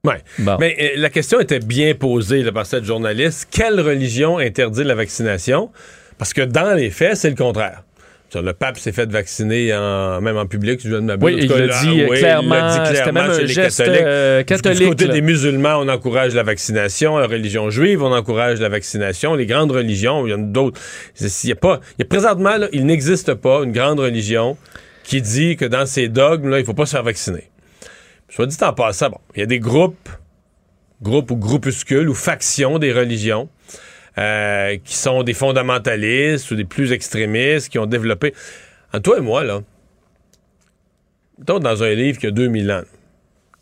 Oui. 0.05 0.15
Mais 0.59 0.77
euh, 0.79 0.89
la 0.95 1.09
question 1.09 1.39
était 1.39 1.59
bien 1.59 1.93
posée 1.93 2.41
là, 2.41 2.51
par 2.51 2.65
cette 2.65 2.85
journaliste. 2.85 3.49
Quelle 3.51 3.81
religion 3.81 4.37
interdit 4.37 4.83
la 4.83 4.95
vaccination? 4.95 5.71
Parce 6.17 6.33
que 6.33 6.41
dans 6.41 6.73
les 6.73 6.89
faits, 6.89 7.17
c'est 7.17 7.29
le 7.29 7.35
contraire. 7.35 7.83
Le 8.35 8.53
pape 8.53 8.77
s'est 8.77 8.91
fait 8.91 9.09
vacciner 9.11 9.73
en, 9.73 10.21
même 10.21 10.37
en 10.37 10.45
public, 10.45 10.79
je 10.83 10.89
de 10.89 11.17
Oui, 11.23 11.37
il 11.39 11.49
l'a 11.49 11.81
dit, 11.81 12.05
clairement. 12.19 12.85
C'était 12.85 13.11
même 13.11 13.29
un 13.29 13.45
geste 13.45 13.79
euh, 13.81 14.43
catholique. 14.43 14.79
Du 14.79 14.89
côté 14.89 15.07
des 15.07 15.21
musulmans, 15.21 15.79
on 15.79 15.87
encourage 15.87 16.35
la 16.35 16.43
vaccination. 16.43 17.17
La 17.17 17.27
religion 17.27 17.69
juive, 17.69 18.03
on 18.03 18.13
encourage 18.13 18.59
la 18.59 18.69
vaccination. 18.69 19.33
Les 19.33 19.45
grandes 19.45 19.71
religions, 19.71 20.27
il 20.27 20.29
y 20.29 20.33
en 20.33 20.43
a 20.43 20.45
d'autres. 20.45 20.79
Il 21.19 21.49
y 21.49 21.51
a 21.51 21.55
pas, 21.55 21.79
il 21.97 22.01
y 22.01 22.03
a 22.03 22.07
présentement, 22.07 22.57
là, 22.57 22.67
il 22.71 22.85
n'existe 22.85 23.33
pas 23.33 23.63
une 23.63 23.71
grande 23.71 23.99
religion 23.99 24.57
qui 25.03 25.21
dit 25.21 25.55
que 25.55 25.65
dans 25.65 25.87
ses 25.87 26.07
dogmes, 26.07 26.49
là, 26.49 26.59
il 26.59 26.65
faut 26.65 26.75
pas 26.75 26.85
se 26.85 26.91
faire 26.91 27.03
vacciner. 27.03 27.49
Soit 28.29 28.45
dit 28.45 28.57
en 28.61 28.73
passant, 28.73 29.09
bon, 29.09 29.17
il 29.35 29.39
y 29.39 29.43
a 29.43 29.47
des 29.47 29.59
groupes, 29.59 30.09
groupes 31.01 31.31
ou 31.31 31.35
groupuscules 31.35 32.07
ou 32.07 32.13
factions 32.13 32.77
des 32.77 32.93
religions 32.93 33.49
euh, 34.19 34.77
qui 34.83 34.95
sont 34.95 35.23
des 35.23 35.33
fondamentalistes 35.33 36.51
ou 36.51 36.55
des 36.55 36.65
plus 36.65 36.91
extrémistes, 36.91 37.69
qui 37.69 37.79
ont 37.79 37.85
développé. 37.85 38.33
En 38.93 38.99
toi 38.99 39.17
et 39.17 39.21
moi, 39.21 39.43
là, 39.43 39.61
dans 41.37 41.83
un 41.83 41.93
livre 41.93 42.19
qui 42.19 42.27
a 42.27 42.31
2000 42.31 42.71
ans, 42.71 42.81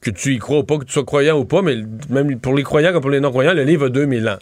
que 0.02 0.10
tu 0.10 0.34
y 0.34 0.40
crois 0.40 0.60
ou 0.60 0.64
pas, 0.64 0.78
que 0.78 0.86
tu 0.86 0.94
sois 0.94 1.06
croyant 1.06 1.38
ou 1.38 1.46
pas, 1.46 1.62
mais 1.62 1.76
même 2.10 2.40
pour 2.40 2.56
les 2.56 2.64
croyants 2.64 2.92
comme 2.92 3.02
pour 3.02 3.12
les 3.12 3.20
non-croyants, 3.20 3.54
le 3.54 3.64
livre 3.64 3.86
a 3.86 3.90
2000 3.90 4.30
ans. 4.30 4.40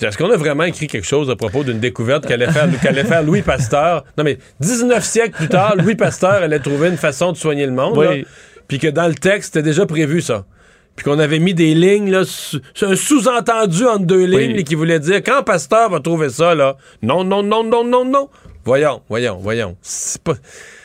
Est-ce 0.00 0.16
qu'on 0.16 0.30
a 0.30 0.36
vraiment 0.36 0.64
écrit 0.64 0.86
quelque 0.86 1.06
chose 1.06 1.28
à 1.28 1.36
propos 1.36 1.64
d'une 1.64 1.80
découverte 1.80 2.26
qu'allait 2.26 2.50
faire, 2.50 2.68
faire 3.06 3.22
Louis 3.22 3.42
Pasteur? 3.42 4.04
Non, 4.16 4.24
mais 4.24 4.38
19 4.60 5.04
siècles 5.04 5.36
plus 5.36 5.48
tard, 5.48 5.76
Louis 5.76 5.96
Pasteur 5.96 6.42
allait 6.42 6.60
trouver 6.60 6.88
une 6.88 6.96
façon 6.96 7.32
de 7.32 7.36
soigner 7.36 7.66
le 7.66 7.72
monde. 7.72 7.98
Puis 8.66 8.78
que 8.78 8.88
dans 8.88 9.08
le 9.08 9.14
texte, 9.14 9.54
c'était 9.54 9.68
déjà 9.68 9.86
prévu 9.86 10.20
ça 10.20 10.46
puis 10.98 11.04
qu'on 11.04 11.20
avait 11.20 11.38
mis 11.38 11.54
des 11.54 11.74
lignes, 11.74 12.10
là, 12.10 12.22
un 12.82 12.96
sous-entendu 12.96 13.84
entre 13.84 14.04
deux 14.04 14.24
lignes 14.24 14.64
qui 14.64 14.74
voulait 14.74 14.98
dire 14.98 15.22
quand 15.22 15.44
Pasteur 15.44 15.90
va 15.90 16.00
trouver 16.00 16.28
ça, 16.28 16.56
là, 16.56 16.76
non, 17.02 17.22
non, 17.22 17.44
non, 17.44 17.62
non, 17.62 17.84
non, 17.84 18.04
non. 18.04 18.28
Voyons, 18.64 19.00
voyons, 19.08 19.38
voyons. 19.40 19.76
Pas. 20.24 20.34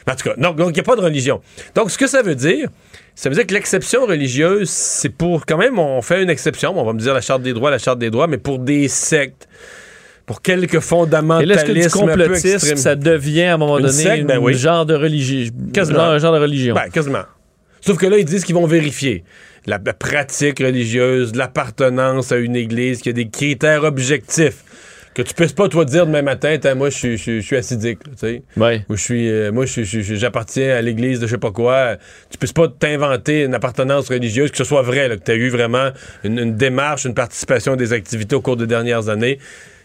En 0.07 0.15
tout 0.15 0.29
cas, 0.29 0.35
donc 0.35 0.59
il 0.59 0.73
n'y 0.73 0.79
a 0.81 0.83
pas 0.83 0.95
de 0.95 1.01
religion. 1.01 1.41
Donc, 1.73 1.89
ce 1.89 1.97
que 1.97 2.05
ça 2.05 2.21
veut 2.21 2.35
dire, 2.35 2.69
ça 3.15 3.27
veut 3.27 3.35
dire 3.35 3.47
que 3.47 3.55
l'exception 3.55 4.05
religieuse, 4.05 4.69
c'est 4.69 5.09
pour. 5.09 5.47
Quand 5.47 5.57
même, 5.57 5.79
on 5.79 6.03
fait 6.03 6.21
une 6.21 6.29
exception. 6.29 6.79
On 6.79 6.85
va 6.85 6.93
me 6.93 6.99
dire 6.99 7.15
la 7.15 7.21
Charte 7.21 7.41
des 7.41 7.53
droits, 7.53 7.71
la 7.71 7.79
Charte 7.79 7.97
des 7.97 8.11
droits, 8.11 8.27
mais 8.27 8.37
pour 8.37 8.59
des 8.59 8.87
sectes 8.89 9.47
pour 10.27 10.43
quelques 10.43 10.79
fondamentalismes 10.79 11.71
Et 11.71 11.73
là, 11.73 11.85
est-ce 12.35 12.71
que 12.71 12.75
ça 12.77 12.95
devient 12.95 13.45
à 13.45 13.55
un 13.55 13.57
moment 13.57 13.79
donné 13.79 14.09
un 14.09 14.23
ben 14.25 14.51
genre 14.51 14.85
de 14.85 14.93
religion, 14.93 15.51
quasiment. 15.73 16.01
un 16.01 16.19
genre 16.19 16.33
de 16.33 16.39
religion? 16.39 16.75
Ben, 16.75 16.89
quasiment. 16.89 17.23
Sauf 17.81 17.97
que 17.97 18.05
là, 18.05 18.19
ils 18.19 18.25
disent 18.25 18.45
qu'ils 18.45 18.55
vont 18.55 18.67
vérifier 18.67 19.23
la, 19.65 19.79
pratique 19.79 20.59
religieuse, 20.59 21.35
l'appartenance 21.35 22.31
à 22.31 22.37
une 22.37 22.55
église, 22.55 23.01
qu'il 23.01 23.17
y 23.17 23.21
a 23.21 23.23
des 23.23 23.29
critères 23.29 23.83
objectifs 23.83 24.63
que 25.13 25.21
tu 25.21 25.33
puisses 25.33 25.53
pas 25.53 25.69
toi 25.69 25.85
dire 25.85 26.07
demain 26.07 26.23
matin 26.23 26.57
moi 26.75 26.89
je 26.89 27.15
suis 27.15 27.55
acidique 27.55 27.99
tu 28.03 28.09
sais. 28.17 28.43
Ou 28.89 28.95
je 28.95 29.01
suis 29.01 29.29
euh, 29.29 29.51
moi 29.51 29.65
je 29.65 29.83
j'appartiens 29.83 30.75
à 30.75 30.81
l'église 30.81 31.19
de 31.19 31.27
je 31.27 31.31
sais 31.31 31.37
pas 31.37 31.51
quoi. 31.51 31.97
Tu 32.31 32.39
puisses 32.39 32.53
pas 32.53 32.67
t'inventer 32.67 33.43
une 33.43 33.53
appartenance 33.53 34.09
religieuse 34.09 34.49
que 34.49 34.57
ce 34.57 34.63
soit 34.63 34.81
vrai 34.81 35.09
que 35.09 35.23
tu 35.23 35.31
as 35.31 35.35
eu 35.35 35.49
vraiment 35.49 35.91
une, 36.23 36.39
une, 36.39 36.55
démarche 36.55 37.05
une 37.05 37.13
participation 37.13 37.73
à 37.73 37.75
des 37.75 37.93
activités 37.93 38.35
au 38.35 38.41
cours 38.41 38.57
des 38.57 38.65
dernières 38.65 39.09
années 39.09 39.37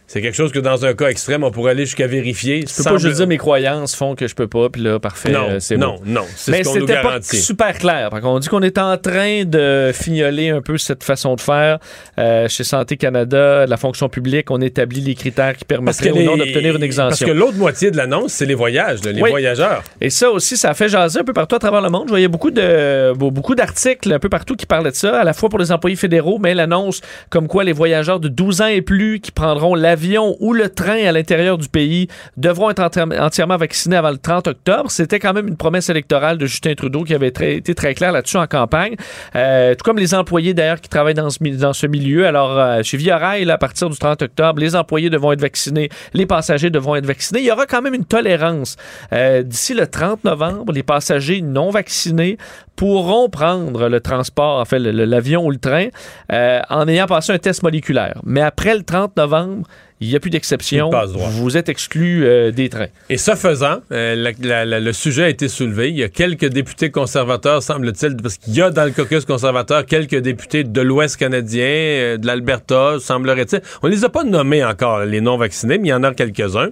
c'est 0.09 0.23
quelque 0.23 0.35
chose 0.35 0.53
que 0.53 0.59
dans 0.59 0.87
un 0.87 0.95
cas 0.95 1.09
extrême, 1.09 1.45
on 1.45 1.51
pourrait 1.51 1.73
aller 1.73 1.85
jusqu'à 1.85 2.07
vérifier. 2.07 2.65
Je 2.67 2.75
peux 2.75 2.83
pas 2.83 2.97
juste 2.97 3.17
dire 3.17 3.27
mes 3.27 3.37
croyances 3.37 3.95
font 3.95 4.15
que 4.15 4.27
je 4.27 4.35
peux 4.35 4.47
pas, 4.47 4.71
puis 4.71 4.81
là, 4.81 4.99
parfait. 4.99 5.31
Non, 5.31 5.51
euh, 5.51 5.61
c'est 5.61 5.77
non, 5.77 5.97
non. 6.07 6.25
Mais 6.49 6.65
c'était 6.65 7.03
pas 7.03 7.19
super 7.21 7.77
clair. 7.77 8.09
On 8.23 8.39
dit 8.39 8.49
qu'on 8.49 8.63
est 8.63 8.79
en 8.79 8.97
train 8.97 9.45
de 9.45 9.91
fignoler 9.93 10.49
un 10.49 10.63
peu 10.63 10.79
cette 10.79 11.05
façon 11.05 11.35
de 11.35 11.43
faire. 11.43 11.79
Euh, 12.19 12.49
chez 12.49 12.65
Santé 12.65 12.97
Canada, 12.97 13.67
la 13.67 13.77
fonction 13.77 14.09
publique, 14.09 14.51
on 14.51 14.63
établit 14.63 15.03
les 15.03 15.15
critères 15.15 15.55
qui 15.55 15.67
permettraient 15.67 16.11
ou 16.11 16.23
non 16.23 16.39
d'obtenir 16.39 16.77
une 16.77 16.83
exemption. 16.83 17.27
Parce 17.27 17.31
que 17.31 17.39
l'autre 17.39 17.59
moitié 17.59 17.91
de 17.91 17.99
l'annonce, 17.99 18.33
c'est 18.33 18.47
les 18.47 18.55
voyages, 18.55 19.01
les 19.05 19.21
voyageurs. 19.21 19.85
Et 20.01 20.09
ça 20.09 20.31
aussi, 20.31 20.57
ça 20.57 20.71
a 20.71 20.75
fait 20.75 20.89
jaser 20.89 21.21
un 21.21 21.25
peu 21.25 21.35
partout 21.35 21.57
à 21.57 21.59
travers 21.59 21.83
le 21.83 21.91
monde. 21.91 22.05
Je 22.07 22.13
voyais 22.13 22.29
beaucoup 22.29 22.51
de 22.51 23.13
beaucoup 23.15 23.55
d'articles 23.55 24.11
un 24.11 24.19
peu 24.19 24.31
partout 24.31 24.57
qui 24.57 24.65
parlaient 24.65 24.91
de 24.91 24.97
ça, 24.97 25.21
à 25.21 25.25
la 25.25 25.35
fois 25.35 25.51
pour 25.51 25.59
les 25.59 25.71
employés 25.71 25.97
fédéraux, 25.97 26.39
mais 26.39 26.55
l'annonce 26.55 27.03
comme 27.29 27.47
quoi 27.47 27.63
les 27.63 27.73
voyageurs 27.73 28.21
de 28.21 28.29
12 28.29 28.63
ans 28.63 28.67
et 28.69 28.81
plus 28.81 29.21
qui 29.21 29.33
prendront 29.33 29.75
l'avion 29.75 29.98
ou 30.41 30.53
le 30.53 30.69
train 30.69 31.05
à 31.07 31.13
l'intérieur 31.13 31.59
du 31.59 31.69
pays 31.69 32.09
devront 32.37 32.71
être 32.71 32.81
entièrement 32.81 33.57
vaccinés 33.57 33.97
avant 33.97 34.11
le 34.11 34.19
30 34.19 34.49
octobre. 34.49 34.91
C'était 34.91 35.19
quand 35.19 35.33
même 35.33 35.49
une 35.49 35.57
promesse 35.57 35.89
électorale 35.89 36.39
de 36.39 36.47
Justin 36.47 36.75
Trudeau 36.75 37.05
qui 37.05 37.15
avait 37.15 37.29
été 37.29 37.75
très 37.75 37.95
clair 37.95 38.13
là-dessus 38.13 38.37
en 38.37 38.47
campagne. 38.47 38.97
Euh, 39.35 39.75
tout 39.75 39.85
comme 39.85 39.99
les 39.99 40.15
employés 40.15 40.55
d'ailleurs 40.55 40.81
qui 40.81 40.89
travaillent 40.89 41.15
dans 41.15 41.31
ce, 41.31 41.87
milieu. 41.87 42.27
Alors, 42.27 42.59
euh, 42.59 42.83
chez 42.83 42.97
Via 42.97 43.19
Rail, 43.19 43.51
à 43.51 43.59
partir 43.59 43.89
du 43.91 43.97
30 43.97 44.23
octobre, 44.23 44.61
les 44.61 44.77
employés 44.77 45.11
devront 45.11 45.33
être 45.33 45.41
vaccinés, 45.41 45.89
les 46.15 46.27
passagers 46.27 46.71
devront 46.71 46.97
être 46.97 47.07
vaccinés. 47.07 47.41
Il 47.41 47.47
y 47.47 47.53
aura 47.53 47.67
quand 47.67 47.83
même 47.83 47.95
une 47.95 48.05
tolérance. 48.05 48.77
Euh, 49.13 49.43
d'ici 49.43 49.75
le 49.75 49.87
30 49.87 50.25
novembre, 50.25 50.73
les 50.73 50.83
passagers 50.83 51.41
non 51.41 51.71
vaccinés 51.71 52.39
pourront 52.77 53.29
prendre 53.29 53.89
le 53.89 54.01
transport, 54.01 54.61
en 54.61 54.65
fait, 54.65 54.79
l'avion 54.79 55.45
ou 55.45 55.51
le 55.51 55.57
train, 55.57 55.89
en 56.31 56.87
ayant 56.87 57.07
passé 57.07 57.33
un 57.33 57.39
test 57.39 57.65
moléculaire. 57.65 58.21
Mais 58.25 58.41
après 58.41 58.77
le 58.77 58.85
30 58.85 59.17
novembre, 59.17 59.67
il 60.01 60.09
n'y 60.09 60.17
a 60.17 60.21
plus 60.21 60.31
d'exception. 60.31 60.91
Vous 61.17 61.57
êtes 61.57 61.69
exclu 61.69 62.25
euh, 62.25 62.51
des 62.53 62.69
trains. 62.69 62.87
Et 63.11 63.17
ce 63.17 63.35
faisant, 63.35 63.79
euh, 63.91 64.33
le 64.41 64.93
sujet 64.93 65.25
a 65.25 65.29
été 65.29 65.49
soulevé. 65.49 65.91
Il 65.91 65.97
y 65.97 66.05
a 66.05 66.09
quelques 66.09 66.47
députés 66.47 66.91
conservateurs, 66.91 67.63
semble-t-il, 67.63 68.17
parce 68.17 68.39
qu'il 68.39 68.55
y 68.55 68.63
a 68.63 68.71
dans 68.71 68.85
le 68.85 68.93
caucus 68.93 69.25
conservateur 69.25 69.85
quelques 69.87 70.19
députés 70.19 70.63
de 70.63 70.81
l'Ouest 70.81 71.17
canadien, 71.17 71.65
euh, 71.65 72.17
de 72.17 72.27
l'Alberta, 72.27 72.97
semblerait-il. 73.01 73.61
On 73.83 73.89
ne 73.89 73.93
les 73.93 74.05
a 74.05 74.09
pas 74.09 74.25
nommés 74.25 74.65
encore, 74.65 75.01
les 75.05 75.21
non-vaccinés, 75.21 75.79
mais 75.79 75.89
il 75.89 75.91
y 75.91 75.95
en 75.95 76.05
a 76.05 76.15
quelques-uns. 76.15 76.71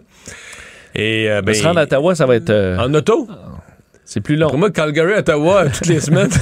Et, 0.95 1.29
ben, 1.45 1.55
se 1.55 1.62
rendre 1.62 1.81
à 1.81 1.83
Ottawa, 1.83 2.14
ça 2.14 2.24
va 2.24 2.37
être... 2.37 2.51
En 2.79 2.93
auto? 2.95 3.29
C'est 4.07 4.21
plus 4.21 4.37
long. 4.37 4.49
Pour 4.49 4.59
moi, 4.59 4.71
Calgary, 4.71 5.15
Ottawa, 5.15 5.67
toutes 5.73 5.89
les 5.89 6.01
semaines. 6.01 6.31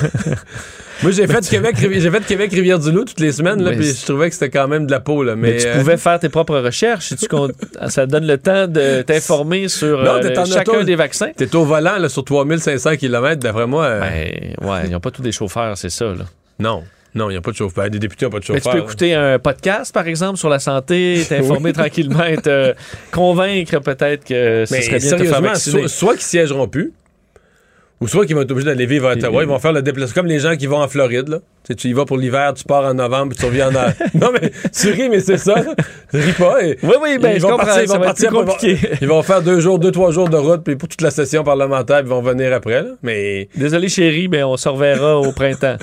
Moi, 1.02 1.10
j'ai 1.10 1.26
fait, 1.26 1.48
Québec, 1.48 1.76
j'ai 1.78 2.10
fait 2.10 2.24
Québec 2.24 2.52
Rivière-du-Loup 2.52 3.04
toutes 3.04 3.20
les 3.20 3.32
semaines, 3.32 3.62
là, 3.62 3.72
puis 3.72 3.84
je 3.84 4.06
trouvais 4.06 4.28
que 4.28 4.34
c'était 4.34 4.50
quand 4.50 4.68
même 4.68 4.86
de 4.86 4.92
la 4.92 5.00
peau. 5.00 5.24
Là, 5.24 5.34
mais, 5.34 5.56
tu 5.56 5.66
pouvais 5.78 5.96
faire 5.96 6.20
tes 6.20 6.28
propres 6.28 6.58
recherches. 6.58 7.08
Si 7.08 7.16
tu 7.16 7.26
ça 7.88 8.06
donne 8.06 8.26
le 8.26 8.38
temps 8.38 8.68
de 8.68 9.02
t'informer 9.02 9.68
sur 9.68 9.98
euh, 10.00 10.44
chacun 10.46 10.84
des 10.84 10.94
vaccins. 10.94 11.32
T'es 11.36 11.54
au 11.56 11.64
volant 11.64 11.98
là, 11.98 12.08
sur 12.08 12.24
3500 12.24 12.96
km, 12.96 13.40
d'après 13.42 13.66
moi. 13.66 13.84
Euh, 13.84 14.00
ben, 14.00 14.68
ouais, 14.68 14.80
ils 14.84 14.90
n'ont 14.92 15.00
pas 15.00 15.10
tous 15.10 15.22
des 15.22 15.32
chauffeurs, 15.32 15.76
c'est 15.76 15.90
ça. 15.90 16.06
Là. 16.06 16.24
Non. 16.58 16.84
Non, 17.14 17.28
il 17.28 17.34
n'y 17.34 17.38
a 17.38 17.40
pas 17.40 17.50
de 17.50 17.56
chauffeur. 17.56 17.90
Des 17.90 17.98
députés 17.98 18.26
n'ont 18.26 18.30
pas 18.30 18.38
de 18.38 18.44
chauffeur. 18.44 18.62
Mais 18.64 18.70
tu 18.70 18.76
peux 18.78 18.84
écouter 18.84 19.14
un 19.14 19.38
podcast, 19.38 19.92
par 19.92 20.06
exemple, 20.06 20.38
sur 20.38 20.48
la 20.48 20.58
santé, 20.58 21.24
t'informer 21.28 21.72
tranquillement, 21.72 22.24
te 22.42 22.74
convaincre 23.12 23.80
peut-être 23.80 24.24
que 24.24 24.64
ce 24.66 24.80
serait 24.80 24.98
bien 24.98 25.10
de 25.12 25.16
te 25.16 25.24
faire 25.24 25.42
vacciner. 25.42 25.80
Soit, 25.80 25.88
soit 25.88 26.12
qu'ils 26.14 26.22
siégeront 26.22 26.68
plus, 26.68 26.92
ou 28.04 28.06
soit 28.06 28.26
qu'ils 28.26 28.36
vont 28.36 28.42
être 28.42 28.50
obligés 28.50 28.66
d'aller 28.66 28.84
vivre 28.84 29.08
à 29.08 29.12
Ottawa, 29.12 29.42
ils 29.42 29.48
vont 29.48 29.58
faire 29.58 29.72
le 29.72 29.80
déplacement 29.80 30.14
comme 30.14 30.26
les 30.26 30.38
gens 30.38 30.56
qui 30.56 30.66
vont 30.66 30.76
en 30.76 30.88
Floride. 30.88 31.26
Là. 31.30 31.38
Tu, 31.66 31.74
tu 31.74 31.88
y 31.88 31.94
vas 31.94 32.04
pour 32.04 32.18
l'hiver, 32.18 32.52
tu 32.52 32.62
pars 32.62 32.84
en 32.84 32.92
novembre, 32.92 33.30
puis 33.30 33.38
tu 33.38 33.46
reviens 33.46 33.70
en. 33.70 33.72
non, 34.14 34.30
mais 34.30 34.52
tu 34.78 34.90
ris, 34.90 35.08
mais 35.08 35.20
c'est 35.20 35.38
ça. 35.38 35.54
ris 36.12 36.32
pas. 36.32 36.58
oui, 36.60 36.94
oui, 37.00 37.18
ben, 37.18 37.32
ils 37.34 37.40
vont 37.40 37.56
partir, 37.56 37.82
ils 37.82 37.88
vont 37.88 38.00
partir 38.00 38.30
compliqué. 38.30 38.78
Ils 39.00 39.08
vont 39.08 39.22
faire 39.22 39.40
deux 39.40 39.58
jours, 39.58 39.78
deux, 39.78 39.90
trois 39.90 40.10
jours 40.10 40.28
de 40.28 40.36
route, 40.36 40.62
puis 40.62 40.76
pour 40.76 40.86
toute 40.86 41.00
la 41.00 41.10
session 41.10 41.44
parlementaire, 41.44 42.00
ils 42.00 42.06
vont 42.06 42.20
venir 42.20 42.52
après. 42.52 42.82
Là. 42.82 42.90
Mais... 43.02 43.48
Désolé, 43.56 43.88
chérie, 43.88 44.28
mais 44.28 44.42
on 44.42 44.58
se 44.58 44.68
reverra 44.68 45.18
au 45.18 45.32
printemps. 45.32 45.78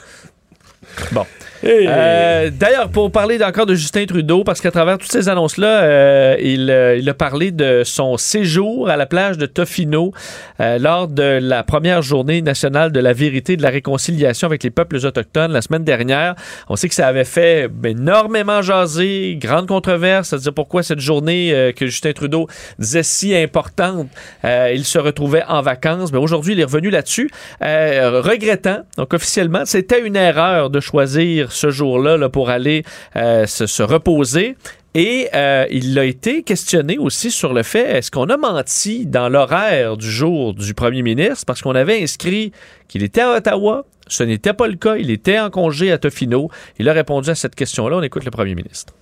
Bon. 1.12 1.26
Euh, 1.64 2.50
d'ailleurs, 2.52 2.90
pour 2.90 3.12
parler 3.12 3.42
encore 3.44 3.66
de 3.66 3.76
Justin 3.76 4.06
Trudeau, 4.06 4.44
parce 4.44 4.62
qu'à 4.62 4.72
travers 4.72 4.98
toutes 4.98 5.12
ces 5.12 5.30
annonces-là, 5.30 5.84
euh, 5.84 6.36
euh, 6.40 6.98
il, 7.00 7.10
a 7.10 7.14
parlé 7.14 7.52
de 7.52 7.84
son 7.84 8.18
séjour 8.18 8.90
à 8.90 8.98
la 8.98 9.06
plage 9.06 9.38
de 9.38 9.46
Tofino 9.46 10.14
lors 10.60 11.08
de 11.08 11.40
la 11.42 11.64
première 11.64 12.02
journée 12.02 12.42
nationale 12.42 12.92
de 12.92 13.00
la 13.00 13.14
vérité 13.14 13.54
et 13.54 13.58
de 13.58 13.64
la 13.64 13.70
réconciliation 13.70 14.48
avec 14.48 14.64
les 14.64 14.70
peuples 14.70 14.98
autochtones 14.98 15.52
la 15.52 15.62
semaine 15.62 15.84
dernière. 15.84 16.36
On 16.70 16.76
sait 16.76 16.88
que 16.88 16.96
ça 16.96 17.08
avait 17.08 17.26
fait 17.26 17.70
énormément 17.84 18.62
jaser, 18.62 19.38
grande 19.40 19.68
controverse, 19.68 20.30
c'est-à-dire 20.30 20.54
pourquoi 20.54 20.84
cette 20.84 21.00
journée 21.00 21.74
que 21.76 21.88
Justin 21.88 22.14
Trudeau 22.14 22.48
disait 22.80 23.04
si 23.04 23.36
importante, 23.36 24.08
il 24.44 24.86
se 24.86 25.00
retrouvait 25.00 25.44
en 25.48 25.62
vacances. 25.62 26.12
Mais 26.12 26.20
aujourd'hui, 26.20 26.54
il 26.54 26.60
est 26.60 26.66
revenu 26.66 26.90
là-dessus, 26.90 27.30
regrettant, 27.62 28.82
donc 28.98 29.14
officiellement, 29.14 29.64
c'était 29.66 30.06
une 30.06 30.16
erreur 30.16 30.70
de 30.70 30.80
choisir 30.80 31.51
ce 31.52 31.70
jour-là 31.70 32.18
là, 32.18 32.30
pour 32.30 32.50
aller 32.50 32.84
euh, 33.16 33.46
se, 33.46 33.84
reposer. 33.84 34.56
Et 34.94 35.30
euh, 35.34 35.66
il 35.72 35.98
a 35.98 36.04
été 36.04 36.44
questionné 36.44 36.98
aussi 36.98 37.32
sur 37.32 37.54
le 37.54 37.64
fait, 37.64 37.98
est-ce 37.98 38.12
qu'on 38.12 38.30
a 38.30 38.36
menti 38.36 39.06
dans 39.06 39.30
l'horaire 39.30 39.96
du 39.96 40.10
jour 40.12 40.54
du 40.54 40.74
premier 40.74 41.02
ministre? 41.02 41.46
Parce 41.46 41.62
qu'on 41.62 41.76
avait 41.76 42.04
inscrit 42.04 42.52
qu'il 42.88 43.04
était 43.04 43.22
à 43.22 43.38
Ottawa. 43.38 43.86
Ce 44.08 44.24
n'était 44.24 44.54
pas 44.54 44.68
le 44.68 44.76
cas. 44.76 44.98
Il 44.98 45.10
était 45.10 45.40
en 45.40 45.50
congé 45.50 45.92
à 45.92 45.98
Tofino. 45.98 46.50
Il 46.78 46.90
a 46.90 46.94
répondu 46.94 47.30
à 47.30 47.36
cette 47.36 47.56
question-là. 47.56 47.98
On 47.98 48.04
écoute 48.04 48.26
le 48.26 48.32
premier 48.32 48.56
ministre. 48.56 48.94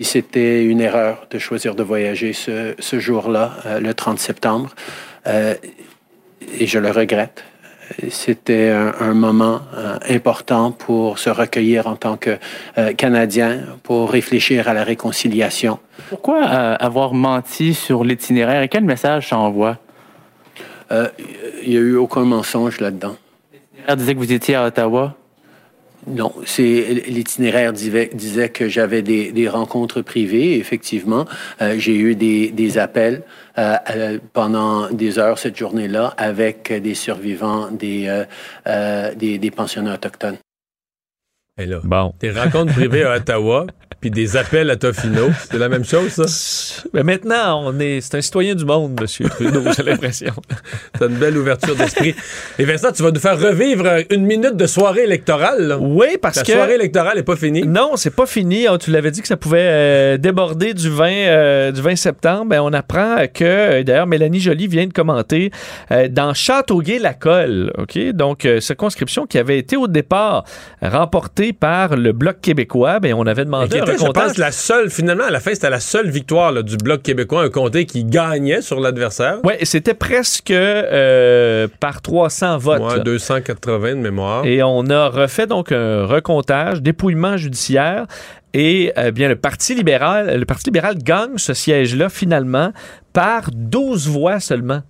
C'était 0.00 0.64
une 0.64 0.80
erreur 0.80 1.26
de 1.30 1.38
choisir 1.38 1.74
de 1.74 1.82
voyager 1.82 2.32
ce, 2.32 2.74
jour-là, 2.92 3.56
euh, 3.66 3.80
le 3.80 3.92
30 3.92 4.18
septembre, 4.18 4.74
et 5.26 6.66
je 6.66 6.78
le 6.78 6.90
regrette. 6.90 7.44
C'était 8.10 8.70
un, 8.70 8.94
un 9.00 9.14
moment 9.14 9.60
euh, 9.74 9.98
important 10.08 10.70
pour 10.70 11.18
se 11.18 11.28
recueillir 11.28 11.86
en 11.86 11.96
tant 11.96 12.16
que 12.16 12.38
euh, 12.78 12.92
Canadien, 12.94 13.60
pour 13.82 14.10
réfléchir 14.10 14.68
à 14.68 14.74
la 14.74 14.84
réconciliation. 14.84 15.78
Pourquoi 16.08 16.44
euh, 16.44 16.76
avoir 16.78 17.14
menti 17.14 17.74
sur 17.74 18.04
l'itinéraire 18.04 18.62
et 18.62 18.68
quel 18.68 18.84
message 18.84 19.28
ça 19.30 19.38
envoie? 19.38 19.78
Il 21.62 21.70
n'y 21.70 21.76
a 21.76 21.80
eu 21.80 21.96
aucun 21.96 22.24
mensonge 22.24 22.80
là-dedans. 22.80 23.16
L'itinéraire 23.52 23.96
disait 23.96 24.14
que 24.14 24.18
vous 24.18 24.32
étiez 24.32 24.56
à 24.56 24.66
Ottawa? 24.66 25.14
Non, 26.06 26.32
c'est 26.46 27.04
l'itinéraire 27.06 27.72
disait, 27.72 28.08
que 28.48 28.68
j'avais 28.68 29.02
des, 29.02 29.32
des 29.32 29.48
rencontres 29.48 30.00
privées. 30.00 30.56
Effectivement, 30.56 31.26
euh, 31.60 31.74
j'ai 31.78 31.96
eu 31.96 32.14
des, 32.14 32.50
des 32.50 32.78
appels 32.78 33.22
euh, 33.58 33.76
euh, 33.94 34.18
pendant 34.32 34.88
des 34.90 35.18
heures 35.18 35.38
cette 35.38 35.56
journée-là 35.56 36.14
avec 36.16 36.72
des 36.72 36.94
survivants 36.94 37.70
des, 37.70 38.06
euh, 38.08 38.24
euh, 38.66 39.14
des, 39.14 39.38
des 39.38 39.50
pensionnats 39.50 39.94
autochtones. 39.94 40.38
Et 41.58 41.66
là, 41.66 41.80
des 42.18 42.30
rencontres 42.30 42.72
privées 42.72 43.04
à 43.04 43.16
Ottawa, 43.16 43.66
puis 44.00 44.10
des 44.10 44.36
appels 44.36 44.70
à 44.70 44.76
Tofino, 44.76 45.28
c'est 45.50 45.58
la 45.58 45.68
même 45.68 45.84
chose, 45.84 46.08
ça? 46.08 46.84
Mais 46.94 47.02
maintenant, 47.02 47.62
on 47.66 47.78
est, 47.80 48.00
c'est 48.00 48.16
un 48.16 48.20
citoyen 48.20 48.54
du 48.54 48.64
monde, 48.64 48.98
M. 49.00 49.28
Trudeau, 49.28 49.62
j'ai 49.76 49.82
l'impression. 49.82 50.32
T'as 50.98 51.06
une 51.08 51.16
belle 51.16 51.36
ouverture 51.36 51.76
d'esprit. 51.76 52.14
Et 52.58 52.64
Vincent, 52.64 52.92
tu 52.92 53.02
vas 53.02 53.10
nous 53.10 53.20
faire 53.20 53.38
revivre 53.38 53.86
une 54.10 54.24
minute 54.24 54.56
de 54.56 54.66
soirée 54.66 55.04
électorale. 55.04 55.66
Là. 55.68 55.78
Oui, 55.78 56.16
parce 56.20 56.36
La 56.36 56.42
que... 56.44 56.52
soirée 56.52 56.74
électorale 56.76 57.16
n'est 57.16 57.22
pas 57.22 57.36
finie. 57.36 57.62
Non, 57.66 57.92
c'est 57.96 58.14
pas 58.14 58.26
fini. 58.26 58.66
Ah, 58.66 58.78
Tu 58.78 58.90
l'avais 58.90 59.10
dit 59.10 59.20
que 59.20 59.28
ça 59.28 59.36
pouvait 59.36 59.58
euh, 59.60 60.16
déborder 60.16 60.72
du 60.72 60.88
20, 60.88 61.10
euh, 61.10 61.72
du 61.72 61.82
20 61.82 61.96
septembre. 61.96 62.46
Ben, 62.46 62.60
on 62.62 62.72
apprend 62.72 63.16
que, 63.32 63.44
euh, 63.44 63.82
d'ailleurs, 63.82 64.06
Mélanie 64.06 64.40
Joly 64.40 64.66
vient 64.66 64.86
de 64.86 64.92
commenter 64.92 65.50
euh, 65.90 66.08
dans 66.08 66.32
Châteauguay-Lacolle, 66.32 67.72
OK? 67.78 67.98
Donc, 68.12 68.44
euh, 68.44 68.60
circonscription 68.60 69.26
qui 69.26 69.38
avait 69.38 69.58
été 69.58 69.76
au 69.76 69.88
départ 69.88 70.44
remportée 70.82 71.52
par 71.52 71.96
le 71.96 72.12
Bloc 72.12 72.40
québécois. 72.40 73.00
Ben, 73.00 73.14
on 73.14 73.26
avait 73.26 73.44
demandé 73.44 73.80
je 73.98 74.10
pense, 74.10 74.38
la 74.38 74.52
seule, 74.52 74.90
finalement, 74.90 75.24
à 75.24 75.30
la 75.30 75.40
fin, 75.40 75.52
c'était 75.54 75.70
la 75.70 75.80
seule 75.80 76.10
victoire 76.10 76.52
là, 76.52 76.62
du 76.62 76.76
Bloc 76.76 77.02
québécois, 77.02 77.42
un 77.42 77.50
comté 77.50 77.86
qui 77.86 78.04
gagnait 78.04 78.62
sur 78.62 78.80
l'adversaire. 78.80 79.38
Oui, 79.44 79.54
c'était 79.62 79.94
presque 79.94 80.50
euh, 80.50 81.68
par 81.80 82.02
300 82.02 82.58
votes. 82.58 82.80
Ouais, 82.80 82.96
là. 82.96 83.02
280 83.02 83.90
de 83.90 83.94
mémoire. 83.96 84.44
Et 84.44 84.62
on 84.62 84.86
a 84.90 85.08
refait 85.08 85.46
donc 85.46 85.72
un 85.72 86.06
recomptage, 86.06 86.82
dépouillement 86.82 87.36
judiciaire. 87.36 88.06
Et 88.52 88.92
euh, 88.98 89.10
bien, 89.10 89.28
le 89.28 89.36
Parti 89.36 89.74
libéral, 89.74 90.38
le 90.38 90.44
Parti 90.44 90.66
libéral 90.66 90.98
gagne 90.98 91.36
ce 91.36 91.54
siège-là 91.54 92.08
finalement 92.08 92.72
par 93.12 93.50
12 93.52 94.08
voix 94.08 94.40
seulement. 94.40 94.82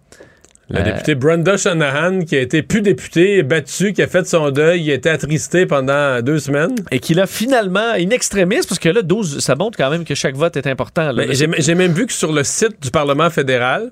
La 0.70 0.80
Euh, 0.80 0.84
députée 0.84 1.16
Brenda 1.16 1.56
Shanahan, 1.56 2.20
qui 2.20 2.36
a 2.36 2.40
été 2.40 2.62
plus 2.62 2.80
députée, 2.80 3.42
battue, 3.42 3.92
qui 3.92 4.02
a 4.02 4.06
fait 4.06 4.26
son 4.26 4.51
deuil, 4.51 4.82
il 4.82 4.90
a 4.92 4.94
été 4.94 5.10
attristé 5.10 5.66
pendant 5.66 6.22
deux 6.22 6.38
semaines. 6.38 6.76
Et 6.92 7.01
qu'il 7.01 7.18
a 7.18 7.26
finalement, 7.26 7.92
in 7.94 8.10
extremis, 8.10 8.60
parce 8.68 8.78
que 8.78 8.88
là, 8.88 9.02
12, 9.02 9.40
ça 9.40 9.56
montre 9.56 9.76
quand 9.76 9.90
même 9.90 10.05
que 10.05 10.14
chaque 10.14 10.36
vote 10.36 10.56
est 10.56 10.68
important. 10.68 11.12
Ben, 11.12 11.28
j'ai 11.32 11.74
même 11.74 11.92
vu 11.92 12.06
que 12.06 12.12
sur 12.12 12.32
le 12.32 12.44
site 12.44 12.80
du 12.80 12.90
Parlement 12.90 13.30
fédéral, 13.30 13.90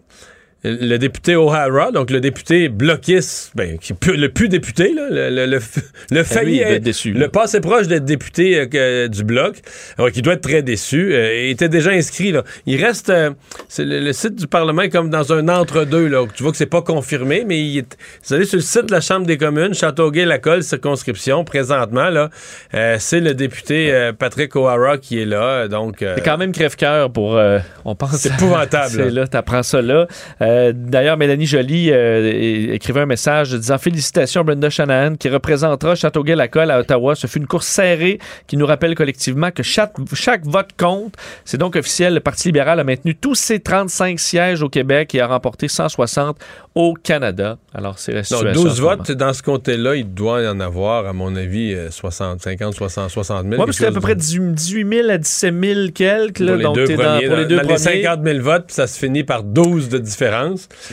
le 0.65 0.97
député 0.97 1.37
O'Hara, 1.37 1.93
donc 1.93 2.11
le 2.11 2.21
député 2.21 2.69
bloquiste, 2.69 3.53
ben, 3.55 3.79
qui 3.79 3.95
le 4.09 4.29
plus 4.29 4.49
député, 4.49 4.93
là, 4.93 5.09
le, 5.09 5.31
le, 5.31 5.47
le, 5.47 5.61
le 6.11 6.23
failli, 6.25 6.61
Eh 6.67 6.73
oui, 6.73 6.81
déçu, 6.81 7.13
le 7.13 7.29
passé 7.29 7.61
proche 7.61 7.87
d'être 7.87 8.05
député 8.05 8.69
euh, 8.75 9.07
du 9.07 9.23
bloc, 9.23 9.61
alors, 9.97 10.11
qui 10.11 10.21
doit 10.21 10.33
être 10.33 10.43
très 10.43 10.63
déçu, 10.63 11.15
euh, 11.15 11.49
était 11.49 11.69
déjà 11.69 11.91
inscrit. 11.91 12.33
Là. 12.33 12.43
Il 12.67 12.85
reste, 12.85 13.11
euh, 13.11 13.31
c'est 13.69 13.85
le, 13.85 14.13
site 14.13 14.35
du 14.35 14.49
Parlement 14.49 14.83
est 14.83 14.89
comme 14.89 15.11
dans 15.11 15.33
un 15.33 15.49
entre-deux. 15.49 16.09
Là, 16.09 16.27
tu 16.35 16.43
vois 16.43 16.51
que 16.51 16.59
c'est 16.59 16.67
pas 16.67 16.83
confirmé, 16.83 17.45
mais 17.47 17.61
il 17.61 17.79
est, 17.79 17.97
vous 18.27 18.35
allez 18.35 18.45
sur 18.45 18.57
le 18.57 18.63
site 18.63 18.87
de 18.87 18.93
la 18.93 19.01
Chambre 19.01 19.27
des 19.27 19.39
communes, 19.39 19.75
Châteauguay-Lacolle, 19.75 20.65
circonscription, 20.65 21.45
présentement, 21.45 22.11
là, 22.11 22.31
euh, 22.75 22.97
c'est 22.99 23.21
le 23.21 23.35
député 23.35 24.11
Patrick 24.19 24.57
O'Hara 24.57 24.99
qui 24.99 25.21
est 25.21 25.25
là. 25.25 25.69
Donc, 25.69 25.99
C'est 26.01 26.25
quand 26.25 26.39
même 26.39 26.51
crève-cœur 26.51 27.13
pour. 27.13 27.41
on 27.85 27.95
pense. 27.95 28.17
C'est 28.17 28.33
épouvantable, 28.33 28.91
C'est 28.97 29.11
là, 29.11 29.27
t'apprends 29.29 29.63
ça 29.63 29.81
là. 29.83 30.09
Euh, 30.49 30.73
D'ailleurs, 30.75 31.17
Mélanie 31.17 31.47
Joly 31.47 31.91
euh, 31.93 32.73
écrivait 32.73 33.01
un 33.01 33.07
message 33.07 33.51
disant 33.53 33.77
Félicitations 33.79 34.41
à 34.41 34.45
Brenda 34.45 34.71
Shanahan 34.71 35.15
qui 35.17 35.29
représentera 35.29 35.95
Châteauguay-Lacolle 35.95 36.71
à 36.71 36.81
Ottawa. 36.81 37.15
Ce 37.15 37.27
fut 37.27 37.39
une 37.39 37.47
course 37.47 37.67
serrée 37.67 38.19
qui 38.47 38.57
nous 38.57 38.67
rappelle 38.67 38.95
collectivement 38.95 39.51
que 39.51 39.63
chaque, 39.63 39.93
chaque 40.15 40.45
vote 40.47 40.71
compte. 40.79 41.15
C'est 41.45 41.59
donc 41.59 41.77
officiel. 41.77 42.15
Le 42.15 42.21
Parti 42.21 42.49
libéral 42.49 42.81
a 42.81 42.85
maintenu 42.85 43.15
tous 43.15 43.35
ses 43.35 43.61
35 43.61 44.19
sièges 44.19 44.63
au 44.63 44.69
Québec 44.69 45.15
et 45.15 45.21
a 45.21 45.27
remporté 45.27 45.69
160 45.69 46.39
au 46.75 46.95
Canada. 46.95 47.59
Alors, 47.75 47.99
c'est 47.99 48.13
la 48.13 48.23
situation. 48.23 48.49
en 48.61 48.65
12 48.65 48.77
ce 48.77 48.81
moment. 48.83 48.97
votes, 48.97 49.13
dans 49.13 49.33
ce 49.33 49.43
comté-là, 49.43 49.97
il 49.97 50.15
doit 50.15 50.43
y 50.43 50.49
en 50.49 50.61
avoir, 50.61 51.07
à 51.07 51.13
mon 51.13 51.35
avis, 51.37 51.75
euh, 51.75 51.91
60, 51.91 52.41
50, 52.41 52.75
60, 52.75 53.11
60 53.11 53.43
000. 53.43 53.53
Ouais, 53.61 53.67
parce 53.67 53.79
que 53.79 53.85
à 53.85 53.93
peu 53.93 54.01
près 54.01 54.15
18 54.15 54.53
18 54.55 54.89
000 54.89 55.11
à 55.11 55.19
17 55.19 55.55
000 55.63 55.81
quelques. 55.95 56.39
Là, 56.39 56.53
pour 56.53 56.57
les 56.57 56.63
donc, 56.63 56.75
deux 56.77 56.85
t'es 56.85 56.97
dans- 56.97 57.03
premiers. 57.03 57.27
pour 57.27 57.37
les 57.37 57.45
deux 57.47 57.57
dans 57.57 57.63
les 57.63 57.67
premiers. 57.75 57.79
50 58.03 58.25
000 58.25 58.39
votes, 58.41 58.67
puis 58.67 58.75
ça 58.75 58.87
se 58.87 58.99
finit 58.99 59.25
par 59.25 59.43
12 59.43 59.89
de 59.89 59.99
différence. 59.99 60.38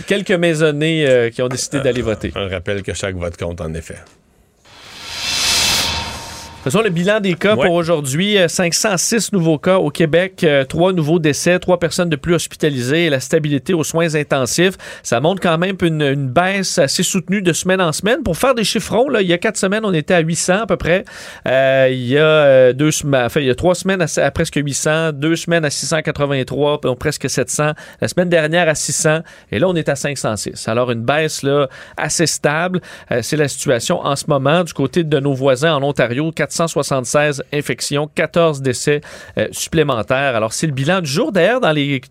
Quelques 0.07 0.31
maisonnées 0.31 1.07
euh, 1.07 1.29
qui 1.29 1.41
ont 1.41 1.47
décidé 1.47 1.79
d'aller 1.79 2.01
voter. 2.01 2.31
On 2.35 2.47
rappelle 2.47 2.83
que 2.83 2.93
chaque 2.93 3.15
vote 3.15 3.37
compte, 3.37 3.61
en 3.61 3.73
effet. 3.73 3.97
Faisons 6.65 6.81
le 6.81 6.89
bilan 6.89 7.19
des 7.19 7.35
cas 7.35 7.55
Ouais. 7.55 7.67
pour 7.67 7.75
aujourd'hui. 7.75 8.39
Euh, 8.39 8.47
506 8.47 9.31
nouveaux 9.33 9.59
cas 9.59 9.77
au 9.77 9.91
Québec, 9.91 10.43
euh, 10.43 10.63
trois 10.63 10.93
nouveaux 10.93 11.19
décès, 11.19 11.59
trois 11.59 11.77
personnes 11.77 12.09
de 12.09 12.15
plus 12.15 12.33
hospitalisées 12.33 13.05
et 13.05 13.09
la 13.11 13.19
stabilité 13.19 13.75
aux 13.75 13.83
soins 13.83 14.15
intensifs. 14.15 14.73
Ça 15.03 15.19
montre 15.19 15.41
quand 15.43 15.59
même 15.59 15.75
une, 15.83 16.01
une 16.01 16.27
baisse 16.27 16.79
assez 16.79 17.03
soutenue 17.03 17.43
de 17.43 17.53
semaine 17.53 17.79
en 17.81 17.91
semaine. 17.91 18.23
Pour 18.23 18.35
faire 18.35 18.55
des 18.55 18.63
chiffrons, 18.63 19.07
là, 19.09 19.21
il 19.21 19.27
y 19.27 19.33
a 19.33 19.37
quatre 19.37 19.57
semaines, 19.57 19.85
on 19.85 19.93
était 19.93 20.15
à 20.15 20.21
800 20.21 20.61
à 20.63 20.65
peu 20.65 20.75
près. 20.75 21.05
Euh, 21.47 21.87
il 21.91 22.07
y 22.07 22.17
a 22.17 22.23
euh, 22.23 22.73
deux 22.73 22.89
semaines, 22.89 23.25
enfin, 23.27 23.41
il 23.41 23.45
y 23.45 23.51
a 23.51 23.55
trois 23.55 23.75
semaines 23.75 24.01
à, 24.01 24.07
à 24.19 24.31
presque 24.31 24.55
800, 24.55 25.11
deux 25.13 25.35
semaines 25.35 25.65
à 25.65 25.69
683, 25.69 26.79
donc 26.81 26.97
presque 26.97 27.29
700. 27.29 27.73
La 28.01 28.07
semaine 28.07 28.29
dernière 28.29 28.67
à 28.67 28.73
600 28.73 29.19
et 29.51 29.59
là, 29.59 29.67
on 29.69 29.75
est 29.75 29.87
à 29.87 29.95
506. 29.95 30.67
Alors, 30.67 30.89
une 30.89 31.03
baisse 31.03 31.43
là, 31.43 31.67
assez 31.95 32.25
stable. 32.25 32.81
Euh, 33.11 33.19
C'est 33.21 33.37
la 33.37 33.47
situation 33.47 33.99
en 34.03 34.15
ce 34.15 34.25
moment 34.27 34.63
du 34.63 34.73
côté 34.73 35.03
de 35.03 35.19
nos 35.19 35.35
voisins 35.35 35.75
en 35.75 35.83
Ontario. 35.83 36.31
476 36.55 37.43
infections, 37.53 38.09
14 38.15 38.61
décès 38.61 39.01
euh, 39.37 39.47
supplémentaires. 39.51 40.35
Alors, 40.35 40.53
c'est 40.53 40.67
le 40.67 40.73
bilan 40.73 41.01
du 41.01 41.09
jour. 41.09 41.31
D'ailleurs, 41.31 41.59
dans 41.59 41.71
les 41.71 42.01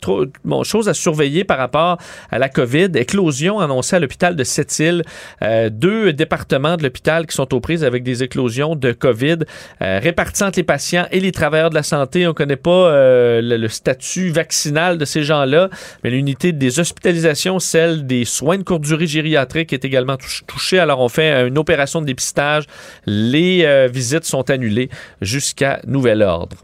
choses 0.62 0.89
à 0.89 0.95
surveiller 0.95 1.45
par 1.45 1.59
rapport 1.59 1.99
à 2.31 2.39
la 2.39 2.49
COVID, 2.49 2.91
éclosion 2.95 3.61
annoncée 3.61 3.97
à 3.97 3.99
l'hôpital 4.01 4.37
de 4.37 4.45
Sept-Îles. 4.45 5.03
Euh, 5.43 5.71
deux 5.71 6.12
départements 6.12 6.77
de 6.77 6.83
l'hôpital 6.83 7.27
qui 7.27 7.35
sont 7.35 7.53
aux 7.55 7.61
prises 7.61 7.85
avec 7.85 8.03
des 8.03 8.23
éclosions 8.23 8.77
de 8.77 8.93
COVID 8.93 9.39
euh, 9.83 9.99
répartis 10.03 10.45
entre 10.45 10.59
les 10.59 10.62
patients 10.65 11.07
et 11.11 11.21
les 11.21 11.33
travailleurs 11.33 11.71
de 11.71 11.75
la 11.75 11.83
santé. 11.83 12.27
On 12.27 12.31
ne 12.31 12.35
connaît 12.35 12.57
pas 12.57 12.71
euh, 12.71 13.41
le, 13.41 13.57
le 13.57 13.69
statut 13.69 14.31
vaccinal 14.31 14.99
de 14.99 15.05
ces 15.05 15.23
gens-là, 15.23 15.71
mais 16.03 16.11
l'unité 16.11 16.53
des 16.53 16.81
hospitalisations, 16.81 17.59
celle 17.59 18.07
des 18.07 18.25
soins 18.25 18.59
de 18.59 18.62
courte 18.62 18.83
durée 18.83 19.07
gériatrique 19.07 19.73
est 19.73 19.85
également 19.85 20.16
touch- 20.16 20.43
touchée. 20.47 20.79
Alors, 20.79 21.01
on 21.01 21.09
fait 21.09 21.47
une 21.49 21.59
opération 21.59 22.01
de 22.01 22.07
dépistage. 22.07 22.65
Les 23.07 23.89
visites 23.89 24.25
sont 24.25 24.34
annulées 24.43 24.90
jusqu'à 25.20 25.81
nouvel 25.86 26.23
ordre. 26.23 26.56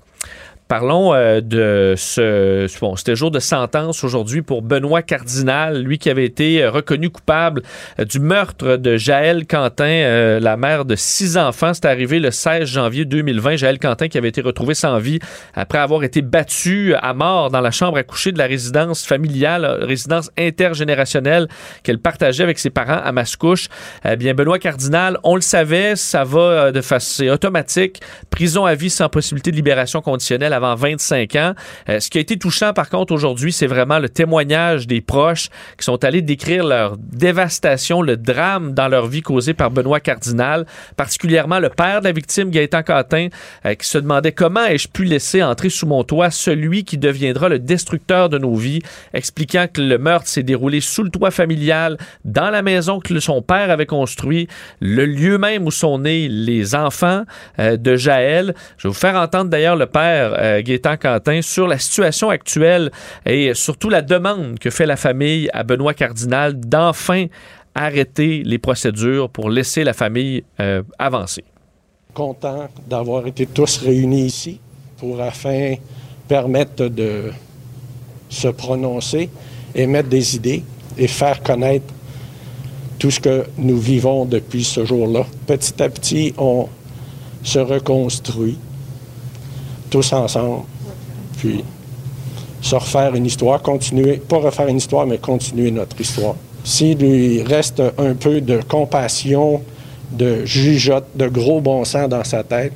Parlons 0.71 1.13
euh, 1.15 1.41
de 1.41 1.95
ce. 1.97 2.69
Bon, 2.79 2.95
c'était 2.95 3.17
jour 3.17 3.33
de 3.33 3.41
sentence 3.41 4.05
aujourd'hui 4.05 4.41
pour 4.41 4.63
Benoît 4.63 5.03
Cardinal, 5.03 5.83
lui 5.83 5.99
qui 5.99 6.09
avait 6.09 6.25
été 6.25 6.63
euh, 6.63 6.71
reconnu 6.71 7.11
coupable 7.11 7.63
euh, 7.99 8.05
du 8.05 8.21
meurtre 8.21 8.77
de 8.77 8.97
Jaël 8.97 9.49
Quentin, 9.49 10.39
la 10.39 10.57
mère 10.57 10.85
de 10.85 10.95
six 10.95 11.37
enfants. 11.37 11.75
C'est 11.75 11.87
arrivé 11.87 12.21
le 12.21 12.31
16 12.31 12.69
janvier 12.69 13.05
2020. 13.05 13.57
Jaël 13.57 13.81
Quentin 13.81 14.07
qui 14.07 14.17
avait 14.17 14.29
été 14.29 14.43
retrouvé 14.43 14.75
sans 14.75 15.01
vie 15.01 15.19
après 15.55 15.79
avoir 15.79 16.05
été 16.05 16.23
battu 16.23 16.95
à 16.95 17.15
mort 17.15 17.51
dans 17.51 17.61
la 17.61 17.73
chambre 17.73 17.99
à 17.99 18.05
coucher 18.05 18.31
de 18.31 18.39
la 18.39 18.47
résidence 18.47 19.05
familiale, 19.05 19.67
résidence 19.83 20.31
intergénérationnelle 20.39 21.49
qu'elle 21.83 21.99
partageait 21.99 22.45
avec 22.45 22.61
ses 22.61 22.71
parents 22.71 23.01
à 23.03 23.11
Mascouche. 23.11 23.67
Eh 24.09 24.15
bien, 24.15 24.35
Benoît 24.35 24.61
Cardinal, 24.61 25.19
on 25.25 25.35
le 25.35 25.41
savait, 25.41 25.97
ça 25.97 26.23
va 26.23 26.71
de 26.71 26.81
façon 26.81 27.27
automatique. 27.27 28.01
Prison 28.31 28.67
à 28.67 28.77
vie 28.77 28.91
sans 28.91 29.09
possibilité 29.09 29.51
de 29.51 29.57
libération 29.57 30.01
conditionnelle 30.01 30.53
avant 30.65 30.75
25 30.75 31.37
ans. 31.37 31.55
Euh, 31.89 32.01
ce 32.01 32.11
qui 32.11 32.19
a 32.19 32.21
été 32.21 32.39
touchant, 32.39 32.73
par 32.73 32.89
contre, 32.91 33.13
aujourd'hui, 33.13 33.53
c'est 33.53 33.67
vraiment 33.67 33.99
le 33.99 34.09
témoignage 34.09 34.87
des 34.87 35.01
proches 35.01 35.49
qui 35.79 35.85
sont 35.85 36.05
allés 36.05 36.23
décrire 36.23 36.65
leur 36.65 36.97
dévastation, 36.97 38.03
le 38.03 38.17
drame 38.17 38.75
dans 38.75 38.89
leur 38.89 39.07
vie 39.07 39.23
causé 39.23 39.55
par 39.55 39.71
Benoît 39.71 40.01
Cardinal, 40.01 40.67
particulièrement 40.97 41.59
le 41.59 41.71
père 41.71 42.01
de 42.01 42.05
la 42.05 42.13
victime, 42.13 42.51
Gaëtan 42.51 42.83
Quentin, 42.83 43.29
euh, 43.65 43.75
qui 43.75 43.89
se 43.89 43.99
demandait 43.99 44.33
comment 44.33 44.65
ai-je 44.67 44.89
pu 44.89 45.05
laisser 45.05 45.43
entrer 45.43 45.71
sous 45.71 45.87
mon 45.87 46.05
toit 46.05 46.31
celui 46.31 46.85
qui 46.85 46.99
deviendra 46.99 47.49
le 47.49 47.59
destructeur 47.59 48.29
de 48.29 48.39
nos 48.39 48.55
vies, 48.55 48.81
expliquant 49.15 49.67
que 49.73 49.81
le 49.81 49.99
meurtre 49.99 50.29
s'est 50.29 50.43
déroulé 50.43 50.81
sous 50.81 51.03
le 51.03 51.11
toit 51.11 51.31
familial, 51.31 51.97
dans 52.25 52.51
la 52.51 52.63
maison 52.63 53.01
que 53.01 53.19
son 53.21 53.43
père 53.43 53.71
avait 53.71 53.87
construit, 53.87 54.49
le 54.81 55.07
lieu 55.07 55.39
même 55.39 55.67
où 55.67 55.71
sont 55.71 55.99
nés 55.99 56.29
les 56.29 56.75
enfants 56.75 57.25
euh, 57.59 57.77
de 57.77 57.97
Jaël. 57.97 58.55
Je 58.77 58.89
vais 58.89 58.93
vous 58.93 58.99
faire 58.99 59.17
entendre 59.17 59.51
d'ailleurs 59.51 59.77
le 59.77 59.87
père 59.87 60.35
euh, 60.59 60.97
Quentin 60.97 61.43
sur 61.43 61.67
la 61.67 61.79
situation 61.79 62.31
actuelle 62.31 62.91
et 63.27 63.55
surtout 63.55 63.89
la 63.89 64.03
demande 64.03 64.59
que 64.59 64.71
fait 64.71 64.87
la 64.87 64.97
famille 64.97 65.49
à 65.53 65.63
Benoît 65.63 65.95
Cardinal 65.95 66.59
d'enfin 66.59 67.27
arrêter 67.75 68.43
les 68.45 68.59
procédures 68.59 69.31
pour 69.31 69.51
laisser 69.51 69.85
la 69.85 69.93
famille 69.93 70.43
euh, 70.59 70.83
avancer. 70.99 71.45
Content 72.15 72.69
d'avoir 72.89 73.27
été 73.27 73.47
tous 73.47 73.79
réunis 73.79 74.27
ici 74.27 74.61
pour 74.99 75.21
afin 75.21 75.75
permettre 76.27 76.89
de 76.89 77.31
se 78.29 78.49
prononcer, 78.49 79.31
émettre 79.75 80.09
des 80.09 80.37
idées 80.37 80.63
et 80.99 81.09
faire 81.09 81.43
connaître 81.43 81.93
tout 82.99 83.11
ce 83.11 83.21
que 83.21 83.47
nous 83.57 83.79
vivons 83.79 84.27
depuis 84.27 84.65
ce 84.65 84.85
jour-là. 84.85 85.25
Petit 85.47 85.83
à 85.83 85.89
petit, 85.89 86.35
on 86.37 86.69
se 87.43 87.59
reconstruit 87.59 88.59
tous 89.91 90.13
ensemble, 90.13 90.65
puis 91.39 91.65
se 92.63 92.75
refaire 92.75 93.15
une 93.15 93.27
histoire, 93.27 93.63
continuer, 93.63 94.17
pas 94.17 94.39
refaire 94.39 94.69
une 94.69 94.77
histoire, 94.77 95.07
mais 95.07 95.19
continuer 95.19 95.71
notre 95.71 96.01
histoire. 96.01 96.37
S'il 96.63 96.99
lui 96.99 97.43
reste 97.43 97.83
un 97.99 98.15
peu 98.15 98.41
de 98.41 98.61
compassion, 98.63 99.63
de 100.13 100.45
jugeote, 100.45 101.07
de 101.15 101.29
gros 101.29 101.61
bon 101.61 101.85
sens 101.85 102.09
dans 102.09 102.25
sa 102.25 102.43
tête, 102.43 102.73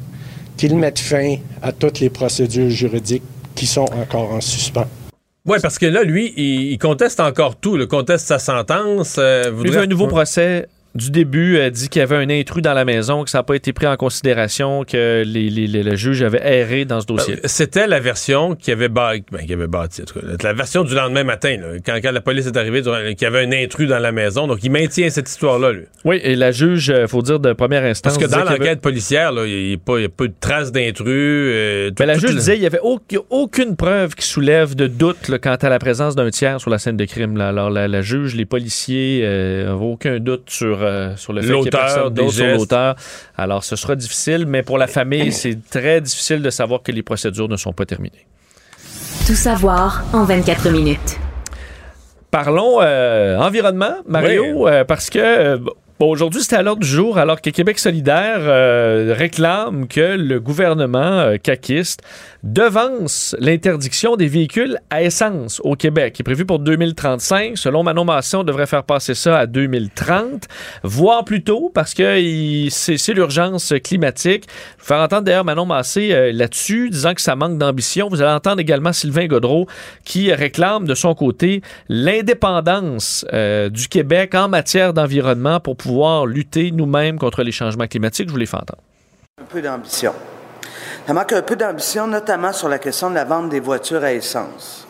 qu'il 0.57 0.77
mette 0.77 0.99
fin 0.99 1.36
à 1.62 1.73
toutes 1.73 2.01
les 2.01 2.11
procédures 2.11 2.70
juridiques 2.70 3.23
qui 3.55 3.66
sont 3.66 3.86
encore 4.01 4.32
en 4.32 4.41
suspens. 4.41 4.86
Oui, 5.47 5.59
parce 5.61 5.78
que 5.78 5.86
là, 5.86 6.05
lui, 6.05 6.32
il, 6.36 6.78
conteste 6.78 7.20
encore 7.20 7.57
tout. 7.57 7.77
Il 7.77 7.86
conteste 7.86 8.27
sa 8.27 8.39
sentence. 8.39 9.16
Euh, 9.19 9.51
voudrait... 9.51 9.69
Il 9.69 9.74
veut 9.74 9.82
un 9.82 9.86
nouveau 9.86 10.07
procès 10.07 10.69
du 10.95 11.11
début 11.11 11.59
a 11.59 11.71
dit 11.71 11.89
qu'il 11.89 11.99
y 11.99 12.03
avait 12.03 12.16
un 12.16 12.31
intrus 12.31 12.62
dans 12.62 12.73
la 12.73 12.85
maison, 12.85 13.25
que 13.25 13.31
ça 13.31 13.39
n'a 13.39 13.43
pas 13.43 13.57
été 13.57 13.73
pris 13.73 13.87
en 13.87 13.97
considération, 13.97 14.85
que 14.85 15.25
les, 15.27 15.51
le 15.51 15.97
juge 15.97 16.23
avait 16.23 16.43
erré 16.43 16.85
dans 16.85 17.01
ce 17.01 17.07
dossier. 17.07 17.35
Euh, 17.35 17.41
c'était 17.45 17.89
la 17.89 17.99
version 17.99 18.55
qui 18.55 18.71
avait, 18.71 18.89
ben, 18.89 19.21
avait 19.33 19.66
bâti. 19.66 20.03
La 20.43 20.53
version 20.53 20.85
du 20.85 20.95
lendemain 20.95 21.25
matin, 21.25 21.57
quand, 21.85 21.99
quand, 22.01 22.12
la 22.12 22.21
police 22.21 22.47
est 22.47 22.57
arrivée, 22.57 22.83
qu'il 22.83 23.23
y 23.23 23.25
avait 23.25 23.45
un 23.45 23.53
intrus 23.53 23.89
dans 23.89 23.99
la 23.99 24.12
maison. 24.12 24.47
Donc, 24.47 24.61
il 24.62 24.71
maintient 24.71 25.11
cette 25.11 25.29
histoire-là, 25.29 25.73
lui. 25.73 25.85
Oui, 26.05 26.21
et 26.23 26.37
la 26.37 26.53
juge, 26.53 26.89
il 26.89 26.95
euh, 26.95 27.09
faut 27.09 27.23
dire 27.23 27.41
de 27.41 27.53
première 27.55 27.83
instance. 27.83 28.16
Parce 28.16 28.25
que 28.25 28.31
dans 28.31 28.45
l'enquête 28.45 28.81
policière, 28.81 29.33
il 29.45 29.66
n'y 29.66 29.75
a, 29.75 30.09
pas 30.09 30.27
de 30.27 30.35
traces 30.39 30.71
d'intrus. 30.71 31.09
Euh, 31.09 31.91
Mais 31.99 32.07
la 32.07 32.19
juge 32.19 32.37
disait 32.37 32.53
qu'il 32.53 32.61
n'y 32.61 32.66
avait 32.66 32.81
aucune 33.31 33.75
preuve 33.75 34.15
qui 34.15 34.27
soulève 34.27 34.77
de 34.77 34.87
doute 34.87 35.31
quant 35.43 35.57
à 35.57 35.69
la 35.69 35.81
présence 35.81 36.15
d'un 36.15 36.31
tiers 36.31 36.61
sur 36.61 36.71
la 36.71 36.79
scène 36.79 36.97
de 36.97 37.05
crime. 37.05 37.41
Alors, 37.41 37.71
la, 37.71 38.03
juge, 38.03 38.37
les 38.37 38.45
policiers 38.45 39.23
n'avaient 39.23 39.73
aucun 39.73 40.21
doute 40.21 40.45
sur 40.51 40.84
euh, 40.85 41.16
sur 41.16 41.32
le 41.32 41.43
fait 41.43 41.48
qu'il 41.48 41.65
y 41.65 41.69
ait 41.69 42.11
d'autre 42.11 42.32
sur 42.32 42.47
l'auteur. 42.47 42.97
Alors, 43.36 43.65
ce 43.65 43.77
sera 43.77 43.97
difficile, 43.97 44.47
mais 44.47 44.62
pour 44.62 44.78
la 44.78 44.86
famille, 44.86 45.32
c'est 45.40 45.59
très 45.69 46.01
difficile 46.01 46.43
de 46.43 46.51
savoir 46.51 46.82
que 46.82 46.93
les 46.93 47.02
procédures 47.02 47.48
ne 47.48 47.56
sont 47.56 47.73
pas 47.73 47.86
terminées. 47.86 48.27
Tout 49.27 49.35
savoir 49.35 50.05
en 50.12 50.24
24 50.24 50.70
minutes. 50.70 51.19
Parlons 52.31 52.81
euh, 52.82 53.39
environnement, 53.39 53.94
Mario, 54.06 54.66
euh, 54.69 54.85
parce 54.85 55.09
que 55.09 55.59
Aujourd'hui, 56.01 56.43
c'était 56.43 56.57
à 56.57 56.62
l'ordre 56.62 56.83
du 56.83 56.89
jour, 56.89 57.19
alors 57.19 57.41
que 57.41 57.51
Québec 57.51 57.79
solidaire 57.79 58.41
euh, 58.41 59.15
réclame 59.16 59.87
que 59.87 60.16
le 60.16 60.41
gouvernement 60.41 60.99
euh, 60.99 61.37
caquiste 61.37 62.03
devance 62.43 63.37
l'interdiction 63.39 64.16
des 64.16 64.27
véhicules 64.27 64.77
à 64.91 65.05
essence 65.05 65.61
au 65.62 65.77
Québec, 65.77 66.15
qui 66.15 66.23
est 66.23 66.25
prévu 66.25 66.45
pour 66.45 66.59
2035. 66.59 67.57
Selon 67.57 67.85
Manon 67.85 68.05
Masson, 68.05 68.39
on 68.39 68.45
devrait 68.45 68.66
faire 68.66 68.83
passer 68.83 69.15
ça 69.15 69.39
à 69.39 69.47
2030, 69.47 70.49
voire 70.83 71.25
plus 71.25 71.45
tôt, 71.45 71.71
parce 71.73 71.95
que 71.95 72.19
c'est 72.71 73.15
l'urgence 73.15 73.73
climatique. 73.85 74.47
Faire 74.85 74.98
entendre 74.98 75.23
d'ailleurs 75.23 75.47
Manon 75.47 75.65
Massé 75.65 76.12
euh, 76.12 76.31
là-dessus, 76.31 76.90
disant 76.90 77.15
que 77.15 77.23
ça 77.23 77.36
manque 77.36 77.56
d'ambition. 77.56 78.09
Vous 78.11 78.20
allez 78.20 78.32
entendre 78.32 78.61
également 78.61 78.93
Sylvain 78.93 79.27
Godreau, 79.27 79.66
qui 80.05 80.31
réclame 80.31 80.86
de 80.86 80.94
son 80.94 81.15
côté 81.15 81.62
l'indépendance 81.89 83.24
du 83.70 83.89
Québec 83.89 84.35
en 84.35 84.48
matière 84.48 84.93
d'environnement 84.93 85.59
pour 85.59 85.77
pouvoir 85.77 86.27
lutter 86.27 86.70
nous-mêmes 86.70 87.19
contre 87.19 87.43
les 87.43 87.52
changements 87.52 87.86
climatiques. 87.86 88.28
Je 88.28 88.32
vous 88.32 88.39
les 88.39 88.44
fais 88.44 88.56
entendre. 88.56 88.82
Un 89.40 89.47
peu 89.47 89.62
d'ambition. 89.62 90.12
Ça 91.06 91.15
manque 91.15 91.32
un 91.32 91.40
peu 91.40 91.56
d'ambition, 91.56 92.06
notamment 92.06 92.52
sur 92.52 92.69
la 92.69 92.78
question 92.78 93.09
de 93.09 93.15
la 93.15 93.24
vente 93.24 93.48
des 93.48 93.61
voitures 93.61 94.05
à 94.05 94.12
essence. 94.12 94.86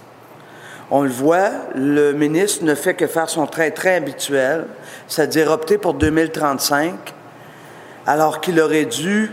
On 0.91 1.03
le 1.03 1.09
voit, 1.09 1.51
le 1.75 2.13
ministre 2.13 2.65
ne 2.65 2.75
fait 2.75 2.95
que 2.95 3.07
faire 3.07 3.29
son 3.29 3.47
trait 3.47 3.71
très 3.71 3.95
habituel, 3.95 4.67
c'est-à-dire 5.07 5.51
opter 5.51 5.79
pour 5.79 5.95
2035, 5.95 6.95
alors 8.07 8.41
qu'il 8.41 8.61
aurait 8.61 8.87
dû 8.87 9.31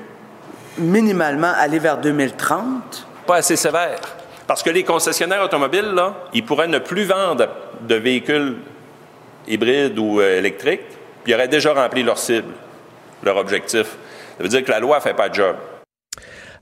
minimalement 0.78 1.52
aller 1.58 1.80
vers 1.80 1.98
2030. 1.98 3.08
Pas 3.28 3.38
assez 3.38 3.56
sévère. 3.56 4.00
Parce 4.48 4.64
que 4.64 4.70
les 4.70 4.84
concessionnaires 4.84 5.44
automobiles, 5.44 5.92
là, 5.94 6.14
ils 6.34 6.44
pourraient 6.44 6.68
ne 6.68 6.80
plus 6.80 7.06
vendre 7.06 7.48
de 7.88 7.96
véhicules 7.96 8.58
hybrides 9.48 9.98
ou 9.98 10.20
euh, 10.20 10.38
électriques 10.38 10.82
puis 11.24 11.34
ils 11.34 11.36
auraient 11.36 11.48
déjà 11.48 11.74
rempli 11.74 12.04
leur 12.04 12.18
cible, 12.18 12.54
leur 13.24 13.38
objectif. 13.38 13.86
Ça 14.38 14.44
veut 14.44 14.50
dire 14.50 14.64
que 14.64 14.72
la 14.72 14.80
loi 14.80 14.98
ne 14.98 15.02
fait 15.02 15.14
pas 15.14 15.30
de 15.30 15.36
job. 15.36 15.56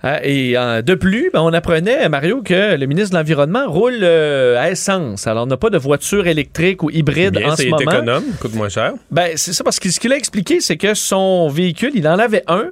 Ah, 0.02 0.20
et 0.24 0.58
euh, 0.58 0.82
de 0.82 0.96
plus, 0.96 1.30
ben, 1.34 1.42
on 1.42 1.52
apprenait, 1.52 2.08
Mario, 2.08 2.42
que 2.42 2.76
le 2.76 2.86
ministre 2.86 3.12
de 3.12 3.18
l'Environnement 3.18 3.70
roule 3.70 4.00
euh, 4.02 4.58
à 4.58 4.72
essence. 4.72 5.28
Alors, 5.28 5.44
on 5.44 5.48
n'a 5.48 5.58
pas 5.58 5.70
de 5.70 5.78
voiture 5.78 6.26
électrique 6.26 6.84
ou 6.84 6.90
hybride 6.90 7.38
en 7.38 7.58
ce 7.58 7.64
moment. 7.64 7.78
C'est 7.78 7.98
économe, 7.98 8.24
coûte 8.40 8.56
moins 8.56 8.70
cher. 8.70 8.94
Ben, 9.12 9.32
c'est 9.36 9.52
ça, 9.52 9.62
parce 9.66 9.78
que 9.78 9.90
ce 9.90 10.00
qu'il 10.00 10.14
a 10.14 10.16
expliqué, 10.16 10.62
c'est 10.62 10.78
que 10.78 10.94
son 10.94 11.50
véhicule, 11.50 11.92
il 11.96 12.08
en 12.08 12.18
avait 12.18 12.44
un, 12.48 12.70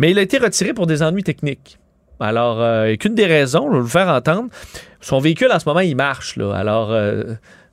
mais 0.00 0.10
il 0.10 0.18
a 0.18 0.22
été 0.22 0.38
retiré 0.38 0.74
pour 0.74 0.86
des 0.88 1.02
ennuis 1.02 1.22
techniques. 1.22 1.78
Alors, 2.18 2.60
euh, 2.60 2.96
qu'une 2.96 3.14
des 3.14 3.26
raisons, 3.26 3.68
je 3.70 3.76
vais 3.76 3.82
vous 3.82 3.88
faire 3.88 4.08
entendre, 4.08 4.48
son 5.00 5.20
véhicule 5.20 5.50
en 5.52 5.58
ce 5.58 5.68
moment, 5.68 5.80
il 5.80 5.94
marche. 5.94 6.36
Alors, 6.38 6.92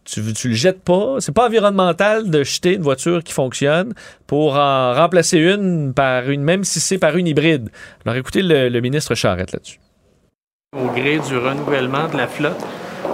tu, 0.07 0.33
tu 0.33 0.49
le 0.49 0.53
jettes 0.53 0.81
pas. 0.81 1.17
C'est 1.19 1.33
pas 1.33 1.47
environnemental 1.47 2.29
de 2.29 2.43
jeter 2.43 2.75
une 2.75 2.81
voiture 2.81 3.23
qui 3.23 3.33
fonctionne 3.33 3.93
pour 4.25 4.55
en 4.55 4.93
remplacer 4.93 5.37
une 5.37 5.93
par 5.93 6.29
une, 6.29 6.43
même 6.43 6.63
si 6.63 6.79
c'est 6.79 6.97
par 6.97 7.17
une 7.17 7.27
hybride. 7.27 7.69
Alors 8.05 8.17
écoutez 8.17 8.41
le, 8.41 8.79
ministre 8.79 9.15
Charette 9.15 9.51
là-dessus. 9.51 9.79
Au 10.75 10.87
gré 10.87 11.19
du 11.19 11.37
renouvellement 11.37 12.07
de 12.07 12.17
la 12.17 12.27
flotte, 12.27 12.63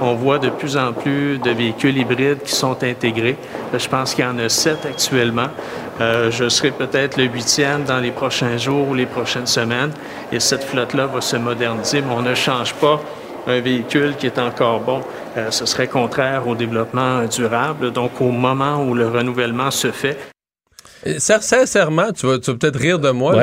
on 0.02 0.16
voit 0.16 0.40
de 0.40 0.50
plus 0.50 0.78
en 0.78 0.94
plus 0.94 1.38
de 1.40 1.52
véhicules 1.52 1.98
hybrides 1.98 2.44
qui 2.44 2.54
sont 2.54 2.84
intégrés. 2.84 3.38
Je 3.74 3.88
pense 3.88 4.14
qu'il 4.14 4.24
y 4.24 4.28
en 4.28 4.38
a 4.38 4.50
sept 4.50 4.86
actuellement. 4.86 5.48
Euh, 6.02 6.32
je 6.32 6.50
serai 6.50 6.72
peut-être 6.72 7.18
le 7.18 7.26
huitième 7.26 7.84
dans 7.84 8.00
les 8.00 8.12
prochains 8.12 8.58
jours 8.58 8.90
ou 8.90 8.96
les 8.96 9.06
prochaines 9.06 9.48
semaines. 9.48 9.92
Et 10.32 10.40
cette 10.40 10.64
flotte-là 10.64 11.08
va 11.08 11.22
se 11.22 11.36
moderniser, 11.36 12.02
mais 12.02 12.14
on 12.14 12.22
ne 12.22 12.36
change 12.36 12.74
pas 12.76 13.02
un 13.48 13.60
véhicule 13.60 14.16
qui 14.16 14.26
est 14.26 14.40
encore 14.40 14.80
bon, 14.80 15.02
euh, 15.38 15.52
ce 15.52 15.66
serait 15.66 15.88
contraire 15.88 16.48
au 16.48 16.56
développement 16.56 17.26
durable. 17.26 17.92
Donc, 17.92 18.22
au 18.22 18.32
moment 18.32 18.84
où 18.84 18.94
le 18.94 19.08
renouvellement 19.08 19.72
se 19.72 19.92
fait. 19.92 20.18
Sincèrement, 21.18 22.12
tu 22.14 22.26
vas, 22.26 22.40
peut-être 22.40 22.80
rire 22.80 23.00
de 23.00 23.10
moi. 23.10 23.36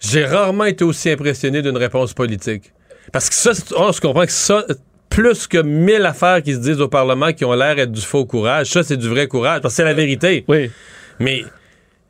J'ai 0.00 0.26
rarement 0.26 0.64
été 0.64 0.84
aussi 0.84 1.10
impressionné 1.10 1.62
d'une 1.62 1.78
réponse 1.78 2.12
politique. 2.12 2.72
Parce 3.12 3.30
que 3.30 3.34
ça, 3.34 3.52
on 3.76 3.90
se 3.92 4.00
comprend 4.00 4.26
que 4.26 4.32
ça, 4.32 4.64
plus 5.08 5.46
que 5.46 5.58
mille 5.58 6.04
affaires 6.04 6.42
qui 6.42 6.52
se 6.52 6.58
disent 6.58 6.80
au 6.80 6.88
Parlement 6.88 7.32
qui 7.32 7.44
ont 7.44 7.54
l'air 7.54 7.76
d'être 7.76 7.92
du 7.92 8.02
faux 8.02 8.26
courage, 8.26 8.70
ça, 8.70 8.82
c'est 8.82 8.96
du 8.96 9.08
vrai 9.08 9.28
courage. 9.28 9.62
Parce 9.62 9.72
que 9.74 9.76
c'est 9.76 9.84
la 9.84 9.94
vérité. 9.94 10.44
Oui. 10.48 10.70
Mais, 11.18 11.42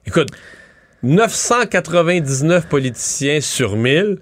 écoute, 0.06 0.28
999 1.02 2.66
politiciens 2.66 3.40
sur 3.40 3.76
1000 3.76 4.18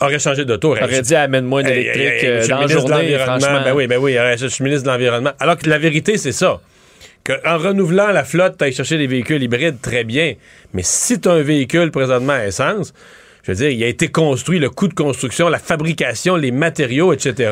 aurait 0.00 0.18
changé 0.18 0.44
d'auto. 0.44 0.72
Aurait 0.72 1.02
dit 1.02 1.14
amène-moi 1.14 1.62
une 1.62 1.68
électrique 1.68 2.24
euh, 2.24 2.46
dans 2.46 2.60
la 2.60 2.66
journée, 2.66 3.18
franchement. 3.18 3.62
Ben 3.64 3.74
oui, 3.74 3.86
ben 3.86 3.98
oui, 3.98 4.16
je 4.38 4.46
suis 4.46 4.62
ministre 4.62 4.84
de 4.84 4.90
l'Environnement. 4.90 5.32
Alors 5.38 5.56
que 5.56 5.68
la 5.68 5.78
vérité, 5.78 6.16
c'est 6.18 6.32
ça. 6.32 6.60
En 7.44 7.58
renouvelant 7.58 8.12
la 8.12 8.22
flotte, 8.22 8.56
tu 8.58 8.64
ailles 8.64 8.72
chercher 8.72 8.98
des 8.98 9.08
véhicules 9.08 9.42
hybrides, 9.42 9.80
très 9.80 10.04
bien. 10.04 10.34
Mais 10.72 10.82
si 10.84 11.20
tu 11.20 11.28
as 11.28 11.32
un 11.32 11.42
véhicule 11.42 11.90
présentement 11.90 12.34
à 12.34 12.46
essence, 12.46 12.92
je 13.42 13.52
veux 13.52 13.56
dire, 13.56 13.70
il 13.70 13.82
a 13.82 13.88
été 13.88 14.08
construit, 14.08 14.58
le 14.58 14.70
coût 14.70 14.86
de 14.86 14.94
construction, 14.94 15.48
la 15.48 15.58
fabrication, 15.58 16.36
les 16.36 16.52
matériaux, 16.52 17.12
etc. 17.12 17.50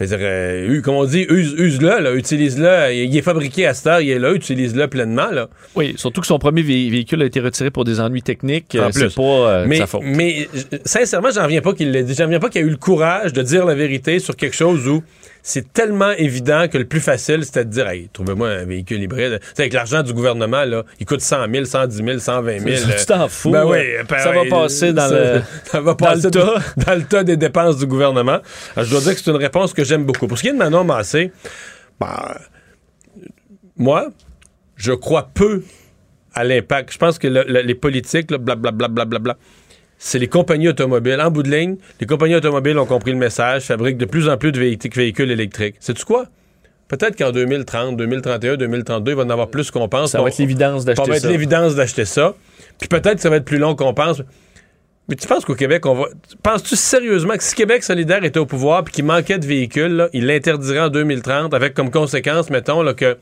Fait 0.00 0.06
dire, 0.06 0.16
euh, 0.22 0.80
comme 0.80 0.94
on 0.94 1.04
dit, 1.04 1.26
use- 1.28 1.54
use-le, 1.58 2.00
là, 2.00 2.14
utilise-le. 2.14 2.94
Il 2.94 3.14
est 3.14 3.20
fabriqué 3.20 3.66
à 3.66 3.74
cette 3.74 3.86
heure, 3.86 4.00
il 4.00 4.08
est 4.08 4.18
là, 4.18 4.32
utilise-le 4.32 4.88
pleinement. 4.88 5.30
Là. 5.30 5.50
Oui, 5.76 5.92
surtout 5.98 6.22
que 6.22 6.26
son 6.26 6.38
premier 6.38 6.62
vé- 6.62 6.90
véhicule 6.90 7.20
a 7.20 7.26
été 7.26 7.38
retiré 7.38 7.70
pour 7.70 7.84
des 7.84 8.00
ennuis 8.00 8.22
techniques. 8.22 8.74
En 8.80 8.84
Euh, 8.84 8.88
plus. 8.88 9.10
C'est 9.10 9.14
pas 9.14 9.22
euh, 9.22 9.62
de 9.64 9.68
mais, 9.68 9.76
sa 9.76 9.86
faute. 9.86 10.00
mais 10.02 10.48
sincèrement, 10.86 11.28
j'en 11.34 11.42
reviens 11.44 11.60
pas 11.60 11.74
qu'il 11.74 11.90
l'ait 11.90 12.02
dit. 12.02 12.14
J'en 12.16 12.24
reviens 12.24 12.40
pas 12.40 12.48
qu'il 12.48 12.62
a 12.62 12.64
eu 12.64 12.70
le 12.70 12.76
courage 12.78 13.34
de 13.34 13.42
dire 13.42 13.66
la 13.66 13.74
vérité 13.74 14.20
sur 14.20 14.34
quelque 14.36 14.56
chose 14.56 14.88
où 14.88 15.02
c'est 15.42 15.72
tellement 15.72 16.10
évident 16.12 16.66
que 16.68 16.76
le 16.78 16.84
plus 16.84 17.00
facile, 17.00 17.44
c'était 17.44 17.64
de 17.64 17.70
dire 17.70 17.88
Hey, 17.88 18.08
trouvez-moi 18.12 18.48
un 18.48 18.64
véhicule 18.64 19.02
hybride. 19.02 19.40
Sais, 19.54 19.62
avec 19.62 19.72
l'argent 19.72 20.02
du 20.02 20.12
gouvernement, 20.12 20.64
là, 20.64 20.84
il 20.98 21.06
coûte 21.06 21.20
100 21.22 21.46
000, 21.52 21.64
110 21.64 21.96
000, 21.96 22.18
120 22.18 22.58
000. 22.58 22.76
Tu 22.98 23.06
t'en 23.06 23.28
fous, 23.28 23.50
Ben 23.50 23.64
oui, 23.64 23.78
ben 24.08 24.18
ça 24.18 24.32
va 24.32 24.44
passer 24.48 24.92
dans 24.92 25.08
ça- 25.08 25.34
le- 25.34 25.42
ça 25.64 25.80
va 25.80 25.94
dans 25.94 26.10
le 26.14 26.14
passer 26.20 26.30
tas. 26.30 26.54
dans 26.76 26.94
le 26.94 27.02
tas 27.04 27.24
des 27.24 27.36
dépenses 27.36 27.78
du 27.78 27.86
gouvernement. 27.86 28.40
Alors, 28.76 28.84
je 28.86 28.90
dois 28.90 29.00
dire 29.00 29.14
que 29.14 29.20
c'est 29.20 29.30
une 29.30 29.36
réponse 29.36 29.72
que 29.72 29.84
j'aime 29.84 30.04
beaucoup. 30.04 30.26
Pour 30.26 30.36
ce 30.36 30.42
qui 30.42 30.48
est 30.48 30.52
de 30.52 30.58
Manon 30.58 30.84
Massé, 30.84 31.32
ben, 31.98 32.34
moi, 33.76 34.08
je 34.76 34.92
crois 34.92 35.30
peu 35.32 35.62
à 36.34 36.44
l'impact. 36.44 36.92
Je 36.92 36.98
pense 36.98 37.18
que 37.18 37.26
le- 37.28 37.44
le- 37.48 37.62
les 37.62 37.74
politiques, 37.74 38.28
blablabla, 38.28 38.88
blablabla, 38.88 39.36
c'est 40.02 40.18
les 40.18 40.28
compagnies 40.28 40.68
automobiles. 40.68 41.20
En 41.20 41.30
bout 41.30 41.42
de 41.42 41.50
ligne, 41.50 41.76
les 42.00 42.06
compagnies 42.06 42.34
automobiles 42.34 42.78
ont 42.78 42.86
compris 42.86 43.10
le 43.12 43.18
message, 43.18 43.64
fabriquent 43.64 43.98
de 43.98 44.06
plus 44.06 44.30
en 44.30 44.38
plus 44.38 44.50
de 44.50 44.58
véhicules, 44.58 45.30
électriques. 45.30 45.76
Sais-tu 45.78 46.04
quoi? 46.06 46.24
Peut-être 46.88 47.16
qu'en 47.16 47.30
2030, 47.30 47.96
2031, 47.98 48.56
2032, 48.56 49.12
il 49.12 49.14
va 49.16 49.22
en 49.24 49.30
avoir 49.30 49.48
plus 49.48 49.70
qu'on 49.70 49.88
pense. 49.88 50.12
Ça 50.12 50.18
va 50.18 50.24
On- 50.24 50.26
être 50.28 50.38
l'évidence 50.38 50.84
d'acheter 50.86 51.04
Ça 51.04 51.10
va 51.10 51.16
être 51.16 51.22
ça. 51.22 51.28
l'évidence 51.28 51.74
d'acheter 51.74 52.04
ça. 52.06 52.34
Puis 52.78 52.88
peut-être 52.88 53.16
que 53.16 53.20
ça 53.20 53.28
va 53.30 53.36
être 53.36 53.44
plus 53.44 53.58
long 53.58 53.76
qu'on 53.76 53.92
pense. 53.92 54.22
Mais 55.08 55.16
tu 55.16 55.26
penses 55.28 55.44
qu'au 55.44 55.54
Québec, 55.54 55.84
on 55.86 55.94
va. 55.94 56.04
Penses-tu 56.42 56.76
sérieusement 56.76 57.36
que 57.36 57.42
si 57.42 57.54
Québec 57.54 57.82
solidaire 57.84 58.24
était 58.24 58.40
au 58.40 58.46
pouvoir 58.46 58.82
puis 58.84 58.94
qu'il 58.94 59.04
manquait 59.04 59.38
de 59.38 59.46
véhicules, 59.46 59.92
là, 59.92 60.08
il 60.14 60.26
l'interdirait 60.26 60.80
en 60.80 60.88
2030 60.88 61.52
avec 61.52 61.74
comme 61.74 61.90
conséquence, 61.90 62.48
mettons, 62.48 62.82
là, 62.82 62.94
que 62.94 63.18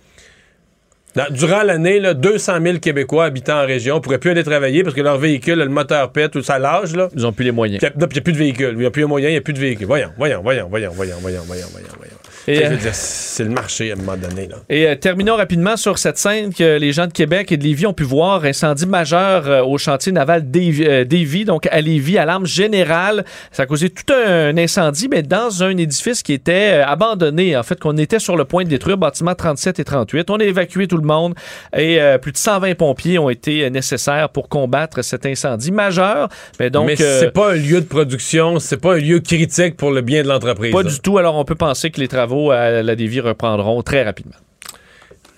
durant 1.30 1.62
l'année, 1.62 2.00
là, 2.00 2.14
200 2.14 2.62
000 2.62 2.78
Québécois 2.78 3.24
habitant 3.24 3.62
en 3.62 3.66
région 3.66 4.00
pourraient 4.00 4.18
plus 4.18 4.30
aller 4.30 4.44
travailler 4.44 4.82
parce 4.82 4.94
que 4.94 5.00
leur 5.00 5.18
véhicule, 5.18 5.58
le 5.58 5.68
moteur 5.68 6.12
pète 6.12 6.36
ou 6.36 6.42
ça 6.42 6.58
lâche. 6.58 6.92
Là. 6.94 7.08
Ils 7.14 7.26
ont 7.26 7.32
plus 7.32 7.44
les 7.44 7.52
moyens. 7.52 7.82
Il 7.82 7.98
n'y 7.98 8.04
a, 8.04 8.22
plus 8.22 8.32
de 8.32 8.38
véhicules. 8.38 8.70
Il 8.72 8.78
n'y 8.78 8.86
a 8.86 8.90
plus 8.90 9.02
les 9.02 9.08
moyens, 9.08 9.30
il 9.30 9.34
n'y 9.34 9.38
a 9.38 9.42
plus 9.42 9.52
de 9.52 9.58
véhicules. 9.58 9.86
Voyons, 9.86 10.10
voyons, 10.16 10.42
voyons, 10.42 10.68
voyons, 10.68 10.92
voyons, 10.94 11.16
voyons, 11.20 11.42
voyons, 11.46 11.66
voyons, 11.72 11.88
voyons. 11.96 12.14
Et, 12.48 12.64
euh, 12.64 12.76
c'est 12.92 13.44
le 13.44 13.50
marché 13.50 13.90
à 13.90 13.94
un 13.94 13.96
moment 13.96 14.16
donné. 14.16 14.48
Là. 14.48 14.56
Et 14.70 14.86
euh, 14.86 14.94
terminons 14.94 15.36
rapidement 15.36 15.76
sur 15.76 15.98
cette 15.98 16.16
scène 16.16 16.52
que 16.52 16.78
les 16.78 16.92
gens 16.92 17.06
de 17.06 17.12
Québec 17.12 17.52
et 17.52 17.58
de 17.58 17.62
Lévis 17.62 17.86
ont 17.86 17.92
pu 17.92 18.04
voir. 18.04 18.44
Incendie 18.44 18.86
majeur 18.86 19.46
euh, 19.46 19.62
au 19.62 19.76
chantier 19.76 20.12
naval 20.12 20.50
d'Évis, 20.50 21.44
donc 21.44 21.68
à 21.70 21.80
Lévis, 21.82 22.16
à 22.16 22.24
l'arme 22.24 22.46
générale. 22.46 23.24
Ça 23.52 23.64
a 23.64 23.66
causé 23.66 23.90
tout 23.90 24.12
un 24.12 24.56
incendie, 24.56 25.08
mais 25.08 25.22
dans 25.22 25.62
un 25.62 25.76
édifice 25.76 26.22
qui 26.22 26.32
était 26.32 26.82
abandonné, 26.86 27.54
en 27.54 27.62
fait, 27.62 27.78
qu'on 27.78 27.96
était 27.98 28.18
sur 28.18 28.36
le 28.36 28.46
point 28.46 28.64
de 28.64 28.70
détruire, 28.70 28.96
bâtiment 28.96 29.34
37 29.34 29.78
et 29.80 29.84
38. 29.84 30.30
On 30.30 30.36
a 30.36 30.44
évacué 30.44 30.88
tout 30.88 30.96
le 30.96 31.06
monde 31.06 31.34
et 31.76 32.00
plus 32.22 32.32
de 32.32 32.38
120 32.38 32.74
pompiers 32.76 33.18
ont 33.18 33.28
été 33.28 33.68
nécessaires 33.70 34.30
pour 34.30 34.48
combattre 34.48 35.02
cet 35.02 35.26
incendie 35.26 35.70
majeur. 35.70 36.28
Mais 36.58 36.70
donc, 36.70 36.86
Mais 36.86 36.96
c'est 36.96 37.32
pas 37.32 37.52
un 37.52 37.56
lieu 37.56 37.80
de 37.80 37.86
production, 37.86 38.58
c'est 38.58 38.78
pas 38.78 38.94
un 38.94 38.98
lieu 38.98 39.20
critique 39.20 39.76
pour 39.76 39.90
le 39.90 40.00
bien 40.00 40.22
de 40.22 40.28
l'entreprise. 40.28 40.72
pas 40.72 40.82
là. 40.82 40.90
du 40.90 41.00
tout. 41.00 41.18
Alors, 41.18 41.36
on 41.36 41.44
peut 41.44 41.54
penser 41.54 41.90
que 41.90 42.00
les 42.00 42.08
travaux 42.08 42.37
à 42.50 42.82
la 42.82 42.94
Lévis 42.94 43.20
reprendront 43.20 43.82
très 43.82 44.04
rapidement. 44.04 44.36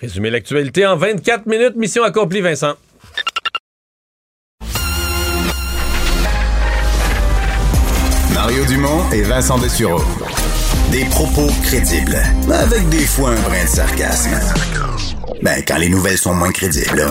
Résumer 0.01 0.29
l'actualité 0.29 0.85
en 0.85 0.95
24 0.95 1.45
minutes. 1.45 1.75
Mission 1.75 2.03
accomplie, 2.03 2.41
Vincent. 2.41 2.75
Mario 8.33 8.65
Dumont 8.65 9.09
et 9.11 9.21
Vincent 9.21 9.59
Dessureau. 9.59 10.01
Des 10.91 11.05
propos 11.05 11.47
crédibles, 11.63 12.17
avec 12.51 12.89
des 12.89 13.05
fois 13.05 13.29
un 13.29 13.41
brin 13.41 13.63
de 13.63 13.69
sarcasme. 13.69 14.31
Ben, 15.41 15.63
quand 15.67 15.77
les 15.77 15.89
nouvelles 15.89 16.17
sont 16.17 16.33
moins 16.33 16.51
crédibles. 16.51 17.05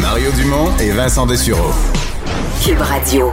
Mario 0.00 0.30
Dumont 0.32 0.76
et 0.78 0.90
Vincent 0.90 1.26
Dessureau. 1.26 1.72
Cube 2.62 2.80
Radio. 2.80 3.32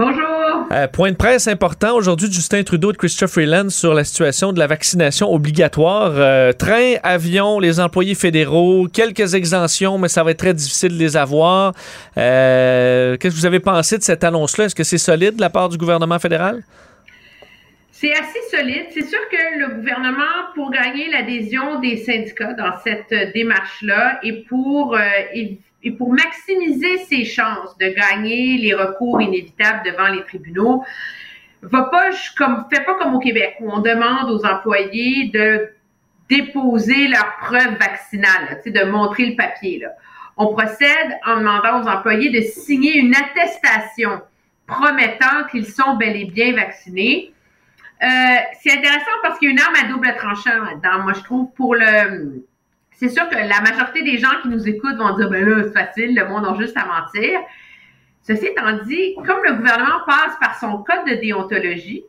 Bonjour. 0.00 0.66
Euh, 0.72 0.86
point 0.88 1.10
de 1.10 1.16
presse 1.16 1.46
important 1.46 1.94
aujourd'hui, 1.94 2.32
Justin 2.32 2.62
Trudeau 2.62 2.90
et 2.90 2.96
Christopher 2.96 3.28
Freeland 3.28 3.68
sur 3.68 3.92
la 3.92 4.02
situation 4.02 4.54
de 4.54 4.58
la 4.58 4.66
vaccination 4.66 5.30
obligatoire. 5.30 6.12
Euh, 6.14 6.52
train, 6.52 6.94
avion, 7.02 7.58
les 7.58 7.80
employés 7.80 8.14
fédéraux, 8.14 8.88
quelques 8.90 9.34
exemptions, 9.34 9.98
mais 9.98 10.08
ça 10.08 10.22
va 10.22 10.30
être 10.30 10.38
très 10.38 10.54
difficile 10.54 10.96
de 10.96 10.98
les 10.98 11.18
avoir. 11.18 11.74
Euh, 12.16 13.18
Qu'est-ce 13.18 13.34
que 13.34 13.40
vous 13.40 13.44
avez 13.44 13.60
pensé 13.60 13.98
de 13.98 14.02
cette 14.02 14.24
annonce-là? 14.24 14.64
Est-ce 14.64 14.74
que 14.74 14.84
c'est 14.84 14.96
solide 14.96 15.36
de 15.36 15.42
la 15.42 15.50
part 15.50 15.68
du 15.68 15.76
gouvernement 15.76 16.18
fédéral? 16.18 16.62
C'est 17.92 18.12
assez 18.12 18.40
solide. 18.50 18.86
C'est 18.94 19.06
sûr 19.06 19.20
que 19.30 19.58
le 19.58 19.74
gouvernement, 19.74 20.48
pour 20.54 20.70
gagner 20.70 21.10
l'adhésion 21.10 21.78
des 21.78 21.98
syndicats 21.98 22.54
dans 22.54 22.72
cette 22.82 23.12
euh, 23.12 23.30
démarche-là 23.34 24.18
et 24.22 24.44
pour, 24.48 24.96
et, 25.82 25.92
pour 25.92 26.12
maximiser 26.12 26.98
ses 26.98 27.24
chances 27.24 27.76
de 27.78 27.88
gagner 27.88 28.58
les 28.58 28.74
recours 28.74 29.20
inévitables 29.20 29.82
devant 29.84 30.08
les 30.08 30.22
tribunaux, 30.24 30.84
va 31.62 31.82
pas 31.84 32.10
comme 32.36 32.66
fait 32.72 32.84
pas 32.84 32.94
comme 32.94 33.14
au 33.14 33.18
Québec 33.18 33.56
où 33.60 33.70
on 33.70 33.80
demande 33.80 34.30
aux 34.30 34.44
employés 34.44 35.30
de 35.32 35.70
déposer 36.28 37.08
leur 37.08 37.36
preuve 37.40 37.76
vaccinale, 37.78 38.60
là, 38.64 38.70
de 38.70 38.90
montrer 38.90 39.26
le 39.26 39.36
papier. 39.36 39.80
Là. 39.80 39.88
On 40.36 40.54
procède 40.54 41.18
en 41.26 41.38
demandant 41.38 41.82
aux 41.82 41.88
employés 41.88 42.30
de 42.30 42.40
signer 42.40 42.96
une 42.96 43.14
attestation 43.14 44.22
promettant 44.66 45.44
qu'ils 45.50 45.66
sont 45.66 45.96
bel 45.96 46.16
et 46.16 46.26
bien 46.26 46.54
vaccinés. 46.54 47.34
Euh, 48.02 48.06
c'est 48.62 48.72
intéressant 48.72 49.10
parce 49.22 49.38
qu'il 49.38 49.48
y 49.48 49.50
a 49.50 49.52
une 49.52 49.60
arme 49.60 49.74
à 49.84 49.88
double 49.88 50.14
tranchant 50.16 50.64
là-dedans, 50.64 51.02
moi 51.02 51.12
je 51.12 51.22
trouve, 51.22 51.52
pour 51.52 51.74
le... 51.74 52.46
C'est 53.00 53.08
sûr 53.08 53.26
que 53.30 53.34
la 53.34 53.62
majorité 53.62 54.02
des 54.02 54.18
gens 54.18 54.42
qui 54.42 54.48
nous 54.48 54.68
écoutent 54.68 54.98
vont 54.98 55.16
dire, 55.16 55.30
ben 55.30 55.42
là, 55.42 55.62
c'est 55.62 55.72
facile, 55.72 56.14
le 56.14 56.28
monde 56.28 56.44
a 56.44 56.54
juste 56.60 56.76
à 56.76 56.84
mentir. 56.84 57.40
Ceci 58.20 58.44
étant 58.44 58.72
dit, 58.84 59.14
comme 59.26 59.42
le 59.42 59.54
gouvernement 59.54 60.00
passe 60.06 60.36
par 60.38 60.58
son 60.60 60.82
code 60.82 61.06
de 61.06 61.14
déontologie, 61.14 62.04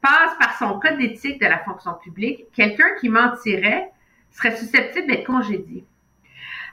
passe 0.00 0.32
par 0.40 0.56
son 0.56 0.80
code 0.80 0.96
d'éthique 0.96 1.38
de 1.42 1.46
la 1.46 1.58
fonction 1.58 1.92
publique, 2.02 2.46
quelqu'un 2.54 2.86
qui 2.98 3.10
mentirait 3.10 3.90
serait 4.30 4.56
susceptible 4.56 5.08
d'être 5.08 5.26
congédié. 5.26 5.84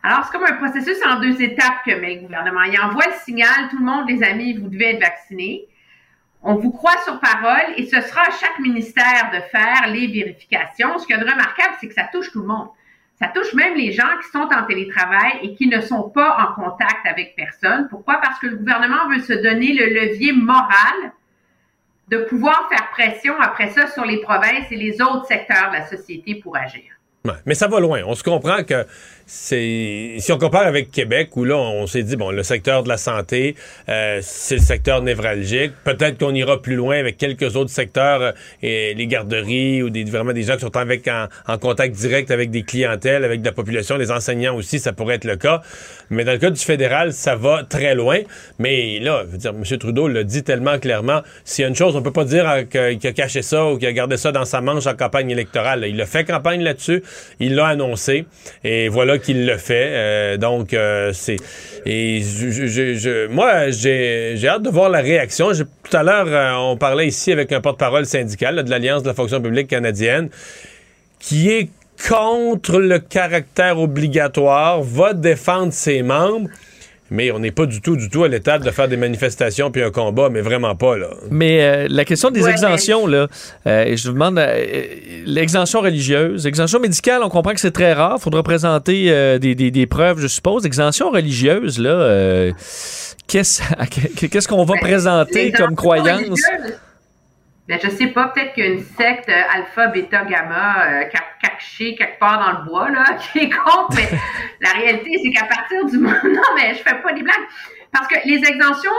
Alors, 0.02 0.23
c'est 0.23 0.32
comme 0.32 0.48
un 0.48 0.56
processus 0.56 1.06
en 1.06 1.19
deux 1.19 1.41
étapes 1.41 1.84
que 1.86 1.91
met 1.99 2.15
le 2.15 2.22
gouvernement. 2.22 2.64
Il 2.64 2.80
envoie 2.80 3.07
le 3.07 3.19
signal, 3.26 3.68
tout 3.69 3.80
le 3.80 3.84
monde, 3.84 4.10
les 4.10 4.23
amis, 4.23 4.57
vous 4.57 4.69
devez 4.69 4.91
être 4.91 5.02
vaccinés. 5.02 5.68
On 6.41 6.56
vous 6.56 6.72
croit 6.72 6.98
sur 7.03 7.19
parole 7.19 7.73
et 7.76 7.86
ce 7.86 7.99
sera 7.99 8.22
à 8.22 8.32
chaque 8.32 8.60
ministère 8.60 9.30
de 9.34 9.41
faire 9.52 9.90
les 9.90 10.07
vérifications. 10.07 10.98
Ce 10.99 11.14
a 11.14 11.18
de 11.18 11.30
remarquable, 11.30 11.76
c'est 11.82 11.90
que 11.90 11.94
ça 11.94 12.07
touche 12.10 12.32
tout 12.32 12.40
le 12.40 12.48
monde. 12.48 12.69
Ça 13.22 13.27
touche 13.27 13.53
même 13.53 13.76
les 13.76 13.91
gens 13.91 14.18
qui 14.23 14.30
sont 14.31 14.49
en 14.52 14.65
télétravail 14.65 15.34
et 15.43 15.53
qui 15.53 15.68
ne 15.68 15.80
sont 15.80 16.10
pas 16.10 16.38
en 16.39 16.60
contact 16.60 17.06
avec 17.06 17.35
personne. 17.35 17.88
Pourquoi? 17.88 18.19
Parce 18.19 18.39
que 18.39 18.48
le 18.48 18.56
gouvernement 18.56 19.07
veut 19.10 19.22
se 19.22 19.34
donner 19.34 19.73
le 19.73 19.93
levier 19.93 20.34
moral 20.34 21.11
de 22.07 22.18
pouvoir 22.18 22.68
faire 22.69 22.89
pression 22.89 23.39
après 23.39 23.69
ça 23.69 23.88
sur 23.88 24.06
les 24.06 24.18
provinces 24.22 24.72
et 24.72 24.76
les 24.76 25.02
autres 25.02 25.26
secteurs 25.26 25.69
de 25.69 25.76
la 25.76 25.85
société 25.85 26.35
pour 26.35 26.57
agir. 26.57 26.84
Mais 27.45 27.53
ça 27.53 27.68
va 27.68 27.80
loin. 27.80 28.02
On 28.07 28.15
se 28.15 28.23
comprend 28.23 28.64
que 28.64 28.85
Si 29.34 30.30
on 30.30 30.38
compare 30.38 30.68
avec 30.68 30.91
Québec, 30.91 31.30
où 31.38 31.45
là, 31.45 31.56
on 31.56 31.88
s'est 31.88 32.03
dit, 32.03 32.18
bon, 32.18 32.32
le 32.32 32.44
secteur 32.44 32.84
de 32.84 32.90
la 32.90 32.98
santé, 32.98 33.56
euh, 33.88 34.20
c'est 34.22 34.56
le 34.56 34.62
secteur 34.62 35.02
névralgique. 35.02 35.72
Peut-être 35.86 36.18
qu'on 36.18 36.36
ira 36.36 36.62
plus 36.62 36.76
loin 36.76 36.98
avec 36.98 37.18
quelques 37.18 37.56
autres 37.56 37.70
secteurs, 37.70 38.22
euh, 38.22 38.34
les 38.62 39.08
garderies 39.08 39.84
ou 39.84 39.90
des, 39.90 40.03
vraiment 40.03 40.34
des 40.34 40.44
gens 40.44 40.56
qui 40.56 40.62
sont 40.62 40.76
avec, 40.76 41.08
en, 41.08 41.28
en 41.48 41.58
contact 41.58 41.95
direct 41.95 42.30
avec 42.30 42.52
des 42.52 42.64
clientèles, 42.64 43.24
avec 43.24 43.40
de 43.40 43.45
la 43.45 43.53
population, 43.53 43.95
les 43.95 44.12
enseignants 44.12 44.53
aussi, 44.53 44.80
ça 44.80 44.91
pourrait 44.91 45.16
être 45.16 45.24
le 45.24 45.38
cas. 45.38 45.62
Mais 46.10 46.26
dans 46.26 46.34
le 46.34 46.38
cas 46.38 46.49
du 46.49 46.60
fédéral, 46.60 47.14
ça 47.14 47.38
va 47.38 47.64
très 47.64 47.95
loin. 47.95 48.20
Mais 48.60 48.99
là, 48.99 49.24
je 49.26 49.32
veux 49.32 49.38
dire, 49.38 49.52
M. 49.52 49.78
Trudeau 49.78 50.10
l'a 50.10 50.26
dit 50.26 50.44
tellement 50.44 50.78
clairement. 50.78 51.22
S'il 51.45 51.62
y 51.62 51.66
a 51.66 51.70
une 51.70 51.76
chose, 51.76 51.95
on 51.95 52.02
peut 52.02 52.12
pas 52.12 52.26
dire 52.26 52.49
euh, 52.49 52.64
qu'il 52.64 53.08
a 53.10 53.14
caché 53.14 53.44
ça 53.44 53.66
ou 53.66 53.78
qu'il 53.78 53.88
a 53.88 53.94
gardé 53.94 54.18
ça 54.18 54.34
dans 54.34 54.44
sa 54.44 54.60
manche 54.60 54.88
en 54.88 54.94
campagne 54.94 55.30
électorale. 55.30 55.86
Il 55.88 56.02
a 56.02 56.06
fait 56.06 56.26
campagne 56.26 56.62
là-dessus. 56.64 57.02
Il 57.40 57.56
l'a 57.56 57.68
annoncé. 57.68 58.26
Et 58.66 58.90
voilà 58.90 59.20
qu'il 59.22 59.45
le 59.45 59.57
fait. 59.57 59.89
Euh, 59.91 60.38
donc, 60.38 60.73
euh, 60.73 61.11
c'est. 61.14 61.38
Et 61.85 62.22
je, 62.22 63.27
moi, 63.27 63.69
j'ai 63.69 64.48
hâte 64.48 64.64
de 64.64 64.69
voir 64.69 64.89
la 64.89 65.02
réaction. 65.02 65.52
Tout 65.52 65.98
à 65.98 66.03
l'heure, 66.03 66.27
euh, 66.27 66.72
on 66.72 66.77
parlait 66.77 67.07
ici 67.07 67.31
avec 67.31 67.52
un 67.52 67.61
porte-parole 67.61 68.06
syndical 68.06 68.64
de 68.64 68.69
l'Alliance 68.69 69.03
de 69.03 69.07
la 69.07 69.14
fonction 69.14 69.41
publique 69.41 69.68
canadienne 69.68 70.30
qui 71.19 71.49
est 71.49 71.69
contre 72.10 72.80
le 72.80 72.99
caractère 72.99 73.80
obligatoire, 73.80 74.81
va 74.81 75.14
défendre 75.14 75.72
ses 75.72 76.02
membres. 76.02 76.49
Mais 77.11 77.29
on 77.31 77.39
n'est 77.39 77.51
pas 77.51 77.65
du 77.65 77.81
tout, 77.81 77.97
du 77.97 78.09
tout 78.09 78.23
à 78.23 78.29
l'étape 78.29 78.63
de 78.63 78.71
faire 78.71 78.88
des 78.88 78.95
manifestations 78.95 79.69
puis 79.69 79.83
un 79.83 79.91
combat, 79.91 80.29
mais 80.29 80.39
vraiment 80.39 80.75
pas, 80.75 80.97
là. 80.97 81.09
Mais 81.29 81.61
euh, 81.61 81.88
la 81.89 82.05
question 82.05 82.31
des 82.31 82.47
exemptions, 82.47 83.05
là, 83.05 83.27
euh, 83.67 83.95
je 83.97 84.07
vous 84.07 84.13
demande, 84.13 84.39
euh, 84.39 84.85
l'exemption 85.25 85.81
religieuse, 85.81 86.47
exemption 86.47 86.79
médicale, 86.79 87.21
on 87.21 87.29
comprend 87.29 87.53
que 87.53 87.59
c'est 87.59 87.71
très 87.71 87.91
rare. 87.91 88.15
Il 88.17 88.21
faudra 88.21 88.43
présenter 88.43 89.39
des, 89.39 89.55
des, 89.55 89.71
des, 89.71 89.85
preuves, 89.88 90.21
je 90.21 90.27
suppose. 90.27 90.65
Exemption 90.65 91.11
religieuse, 91.11 91.79
là, 91.79 92.51
qu'est-ce 93.27 94.47
qu'on 94.47 94.63
va 94.63 94.75
ben, 94.75 94.79
présenter 94.79 95.51
comme 95.51 95.75
croyance? 95.75 96.39
Ben, 97.72 97.80
je 97.81 97.88
sais 97.88 98.07
pas, 98.07 98.27
peut-être 98.27 98.52
qu'une 98.52 98.81
secte 98.81 99.30
euh, 99.30 99.56
alpha, 99.56 99.88
bêta, 99.88 100.26
gamma, 100.26 100.89
euh, 100.89 101.03
cachée 101.41 101.95
quelque 101.95 102.19
part 102.19 102.38
dans 102.38 102.60
le 102.60 102.65
bois, 102.65 102.89
là, 102.89 103.06
qui 103.31 103.39
est 103.39 103.49
contre, 103.49 103.95
mais 103.95 104.10
la 104.60 104.72
réalité, 104.72 105.18
c'est 105.23 105.31
qu'à 105.31 105.45
partir 105.45 105.85
du 105.85 105.98
moment. 105.99 106.18
Non, 106.22 106.41
mais 106.53 106.73
je 106.73 106.80
fais 106.84 107.02
pas 107.02 107.14
des 107.14 107.23
blagues. 107.23 107.48
Parce 107.93 108.07
que 108.07 108.15
les 108.26 108.43
exemptions 108.43 108.91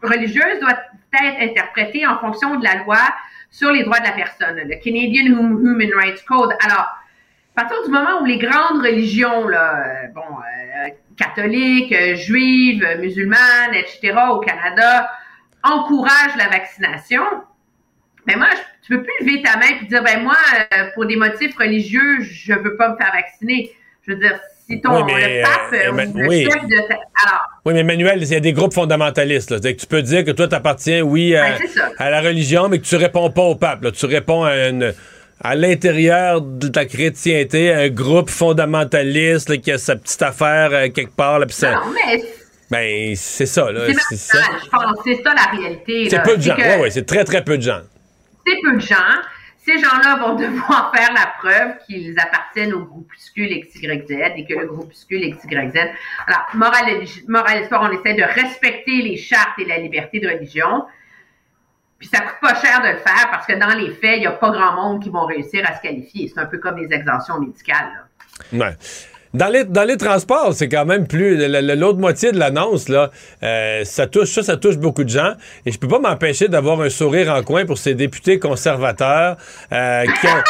religieuses 0.00 0.60
doivent 0.60 0.78
être 1.24 1.42
interprétées 1.42 2.06
en 2.06 2.20
fonction 2.20 2.54
de 2.54 2.62
la 2.62 2.84
loi 2.84 3.00
sur 3.50 3.72
les 3.72 3.82
droits 3.82 3.98
de 3.98 4.04
la 4.04 4.12
personne, 4.12 4.60
le 4.64 4.76
Canadian 4.76 5.26
Human 5.26 5.90
Rights 5.96 6.24
Code. 6.24 6.54
Alors, 6.64 6.86
à 7.56 7.62
partir 7.64 7.82
du 7.84 7.90
moment 7.90 8.20
où 8.20 8.26
les 8.26 8.38
grandes 8.38 8.80
religions, 8.80 9.48
là, 9.48 9.74
euh, 9.74 10.06
bon, 10.14 10.20
euh, 10.22 10.88
catholiques, 11.16 12.14
juives, 12.14 12.86
musulmanes, 13.00 13.74
etc., 13.74 14.14
au 14.30 14.38
Canada, 14.38 15.10
encouragent 15.64 16.36
la 16.36 16.46
vaccination, 16.46 17.22
mais 18.26 18.36
moi, 18.36 18.48
tu 18.86 18.96
peux 18.96 19.02
plus 19.02 19.26
lever 19.26 19.42
ta 19.42 19.56
main 19.56 19.66
et 19.82 19.86
dire, 19.86 20.02
ben 20.02 20.22
moi, 20.22 20.36
euh, 20.74 20.84
pour 20.94 21.06
des 21.06 21.16
motifs 21.16 21.56
religieux, 21.56 22.20
je 22.22 22.52
veux 22.54 22.76
pas 22.76 22.90
me 22.90 22.96
faire 22.96 23.12
vacciner. 23.12 23.70
Je 24.06 24.12
veux 24.12 24.18
dire, 24.18 24.38
si 24.68 24.80
ton 24.80 25.04
oui, 25.04 25.12
le 25.14 25.42
pape 25.42 25.72
euh, 25.72 25.92
ou 25.92 26.18
le 26.18 26.28
oui. 26.28 26.44
chef 26.44 26.62
de 26.64 26.76
ta... 26.88 26.94
Alors, 27.26 27.42
Oui, 27.64 27.74
mais 27.74 27.80
Emmanuel, 27.80 28.18
il 28.22 28.28
y 28.28 28.34
a 28.34 28.40
des 28.40 28.52
groupes 28.52 28.72
fondamentalistes. 28.74 29.50
Là. 29.50 29.58
C'est-à-dire 29.58 29.76
que 29.76 29.80
tu 29.82 29.86
peux 29.86 30.02
dire 30.02 30.24
que 30.24 30.30
toi, 30.32 30.48
tu 30.48 30.54
appartiens, 30.54 31.02
oui, 31.02 31.36
à, 31.36 31.50
Ben, 31.58 31.92
à 31.98 32.10
la 32.10 32.20
religion, 32.20 32.68
mais 32.68 32.78
que 32.78 32.84
tu 32.84 32.96
réponds 32.96 33.30
pas 33.30 33.42
au 33.42 33.54
pape. 33.54 33.82
Là. 33.84 33.90
Tu 33.92 34.06
réponds 34.06 34.44
à 34.44 34.68
une 34.68 34.92
à 35.44 35.56
l'intérieur 35.56 36.40
de 36.40 36.68
ta 36.68 36.84
chrétienté, 36.84 37.72
un 37.72 37.88
groupe 37.88 38.30
fondamentaliste 38.30 39.48
là, 39.48 39.56
qui 39.56 39.72
a 39.72 39.78
sa 39.78 39.96
petite 39.96 40.22
affaire 40.22 40.70
euh, 40.72 40.88
quelque 40.88 41.14
part. 41.16 41.40
Là, 41.40 41.46
ça- 41.48 41.72
non, 41.72 41.80
mais 41.92 42.22
ben, 42.70 43.12
c'est 43.16 43.46
ça. 43.46 43.70
là. 43.72 43.80
c'est 44.08 44.16
ça. 44.16 44.38
je 44.64 44.68
pense. 44.70 44.98
C'est 45.04 45.20
ça 45.22 45.34
la 45.34 45.58
réalité. 45.58 46.08
C'est 46.08 46.22
peu 46.22 46.36
de 46.36 46.42
gens. 46.42 46.54
que- 46.54 46.62
Ouais, 46.62 46.78
ouais, 46.82 46.90
c'est 46.90 47.04
très, 47.04 47.24
très 47.24 47.42
peu 47.42 47.58
de 47.58 47.62
gens. 47.62 47.80
C'est 48.46 48.60
peu 48.62 48.74
de 48.74 48.80
gens. 48.80 48.96
Ces 49.58 49.78
gens-là 49.78 50.16
vont 50.16 50.34
devoir 50.36 50.92
faire 50.94 51.12
la 51.12 51.26
preuve 51.38 51.78
qu'ils 51.86 52.18
appartiennent 52.18 52.72
au 52.72 52.84
groupuscule 52.84 53.60
XYZ 53.60 54.32
et 54.36 54.44
que 54.46 54.54
le 54.54 54.66
groupuscule 54.66 55.36
XYZ. 55.36 55.78
Alors, 56.26 56.46
morale, 56.54 57.04
morale 57.28 57.62
histoire, 57.62 57.88
on 57.90 57.92
essaie 57.92 58.14
de 58.14 58.24
respecter 58.24 59.02
les 59.02 59.16
chartes 59.16 59.58
et 59.58 59.64
la 59.64 59.78
liberté 59.78 60.18
de 60.20 60.28
religion. 60.28 60.84
Puis 61.98 62.08
ça 62.08 62.20
coûte 62.20 62.40
pas 62.40 62.60
cher 62.60 62.82
de 62.82 62.88
le 62.88 62.96
faire 62.96 63.30
parce 63.30 63.46
que 63.46 63.52
dans 63.52 63.78
les 63.78 63.92
faits, 63.92 64.16
il 64.16 64.20
n'y 64.20 64.26
a 64.26 64.32
pas 64.32 64.50
grand 64.50 64.72
monde 64.74 65.02
qui 65.02 65.10
vont 65.10 65.24
réussir 65.24 65.64
à 65.68 65.76
se 65.76 65.82
qualifier. 65.82 66.26
C'est 66.26 66.40
un 66.40 66.46
peu 66.46 66.58
comme 66.58 66.76
les 66.78 66.92
exemptions 66.92 67.38
médicales. 67.38 67.92
là. 67.94 68.58
Ouais. 68.58 68.76
Dans 69.34 69.48
les, 69.48 69.64
dans 69.64 69.84
les 69.84 69.96
transports, 69.96 70.52
c'est 70.52 70.68
quand 70.68 70.84
même 70.84 71.06
plus. 71.06 71.36
L'autre 71.76 71.98
moitié 71.98 72.32
de 72.32 72.38
l'annonce, 72.38 72.88
là, 72.88 73.10
euh, 73.42 73.82
ça 73.84 74.06
touche 74.06 74.30
ça, 74.32 74.42
ça 74.42 74.56
touche 74.58 74.76
beaucoup 74.76 75.04
de 75.04 75.08
gens. 75.08 75.32
Et 75.64 75.72
je 75.72 75.78
peux 75.78 75.88
pas 75.88 75.98
m'empêcher 75.98 76.48
d'avoir 76.48 76.80
un 76.82 76.90
sourire 76.90 77.32
en 77.32 77.42
coin 77.42 77.64
pour 77.64 77.78
ces 77.78 77.94
députés 77.94 78.38
conservateurs 78.38 79.36
euh, 79.72 80.04
qui 80.04 80.26
ont. 80.26 80.42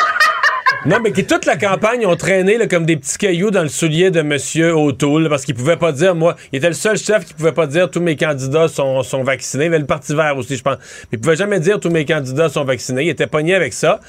Non, 0.84 0.96
mais 1.00 1.12
qui 1.12 1.24
toute 1.24 1.46
la 1.46 1.56
campagne 1.56 2.04
ont 2.06 2.16
traîné 2.16 2.58
là, 2.58 2.66
comme 2.66 2.84
des 2.86 2.96
petits 2.96 3.16
cailloux 3.16 3.52
dans 3.52 3.62
le 3.62 3.68
soulier 3.68 4.10
de 4.10 4.18
M. 4.18 4.74
O'Toole 4.76 5.28
parce 5.28 5.44
qu'il 5.44 5.54
pouvait 5.54 5.76
pas 5.76 5.92
dire, 5.92 6.16
moi, 6.16 6.34
il 6.52 6.56
était 6.56 6.66
le 6.66 6.74
seul 6.74 6.96
chef 6.98 7.24
qui 7.24 7.34
pouvait 7.34 7.52
pas 7.52 7.68
dire 7.68 7.88
tous 7.88 8.00
mes 8.00 8.16
candidats 8.16 8.66
sont, 8.66 9.04
sont 9.04 9.22
vaccinés. 9.22 9.66
Avait 9.66 9.78
le 9.78 9.86
Parti 9.86 10.12
vert 10.12 10.36
aussi, 10.36 10.56
je 10.56 10.62
pense. 10.62 10.78
Mais 11.12 11.18
il 11.18 11.20
pouvait 11.20 11.36
jamais 11.36 11.60
dire 11.60 11.78
tous 11.78 11.90
mes 11.90 12.04
candidats 12.04 12.48
sont 12.48 12.64
vaccinés. 12.64 13.04
Il 13.04 13.10
était 13.10 13.28
pogné 13.28 13.54
avec 13.54 13.74
ça. 13.74 14.00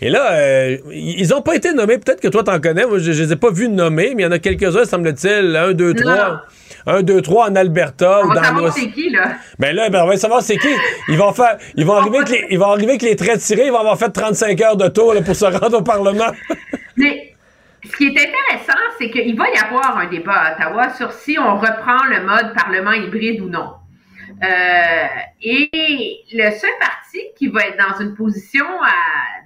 Et 0.00 0.08
là, 0.08 0.32
euh, 0.32 0.78
ils 0.90 1.34
ont 1.34 1.42
pas 1.42 1.54
été 1.54 1.74
nommés. 1.74 1.98
Peut-être 1.98 2.20
que 2.20 2.28
toi, 2.28 2.42
t'en 2.42 2.60
connais. 2.60 2.86
Moi, 2.86 2.98
je, 2.98 3.12
je 3.12 3.24
les 3.24 3.32
ai 3.32 3.36
pas 3.36 3.50
vus 3.50 3.68
nommer, 3.68 4.14
mais 4.16 4.22
il 4.22 4.24
y 4.24 4.28
en 4.28 4.32
a 4.32 4.38
quelques-uns, 4.38 4.86
semble-t-il. 4.86 5.54
Un, 5.54 5.72
deux, 5.72 5.92
trois. 5.92 6.46
Un, 6.86 7.02
deux, 7.02 7.22
trois 7.22 7.48
en 7.50 7.54
Alberta 7.56 8.20
On 8.22 8.26
ou 8.26 8.28
va 8.28 8.34
dans 8.34 8.42
savoir 8.42 8.62
l'Ouest. 8.62 8.78
c'est 8.78 8.90
qui, 8.90 9.10
là. 9.10 9.32
Ben 9.58 9.74
là, 9.74 9.88
ben, 9.90 10.02
on 10.04 10.08
va 10.08 10.16
savoir 10.16 10.42
c'est 10.42 10.56
qui. 10.56 10.68
Ils 11.08 11.16
vont 11.18 11.32
faire, 11.32 11.56
ils 11.74 11.86
vont 11.86 11.94
arriver 11.94 12.18
avec 12.18 12.28
les, 12.30 12.46
ils 12.50 12.58
vont 12.58 12.70
arriver 12.70 12.90
avec 12.90 13.02
les 13.02 13.16
traits 13.16 13.40
tirés. 13.40 13.66
Ils 13.66 13.72
vont 13.72 13.78
avoir 13.80 13.98
fait 13.98 14.10
35 14.10 14.60
heures 14.60 14.76
de 14.76 14.88
tour 14.88 15.14
là, 15.14 15.22
pour 15.22 15.36
se 15.36 15.44
rendre 15.44 15.78
au 15.78 15.82
Parlement. 15.82 16.32
Mais 16.96 17.34
ce 17.84 17.96
qui 17.96 18.06
est 18.06 18.10
intéressant, 18.10 18.78
c'est 18.98 19.10
qu'il 19.10 19.36
va 19.36 19.44
y 19.48 19.58
avoir 19.58 19.96
un 19.98 20.06
débat 20.08 20.32
à 20.34 20.52
Ottawa 20.54 20.90
sur 20.94 21.12
si 21.12 21.36
on 21.38 21.56
reprend 21.58 22.04
le 22.10 22.24
mode 22.26 22.54
Parlement 22.54 22.92
hybride 22.92 23.40
ou 23.40 23.48
non. 23.48 23.72
Euh, 24.42 25.06
et 25.40 26.24
le 26.32 26.50
seul 26.50 26.70
parti 26.80 27.20
qui 27.36 27.48
va 27.48 27.60
être 27.66 27.78
dans 27.78 28.00
une 28.00 28.14
position 28.14 28.66
à 28.82 28.92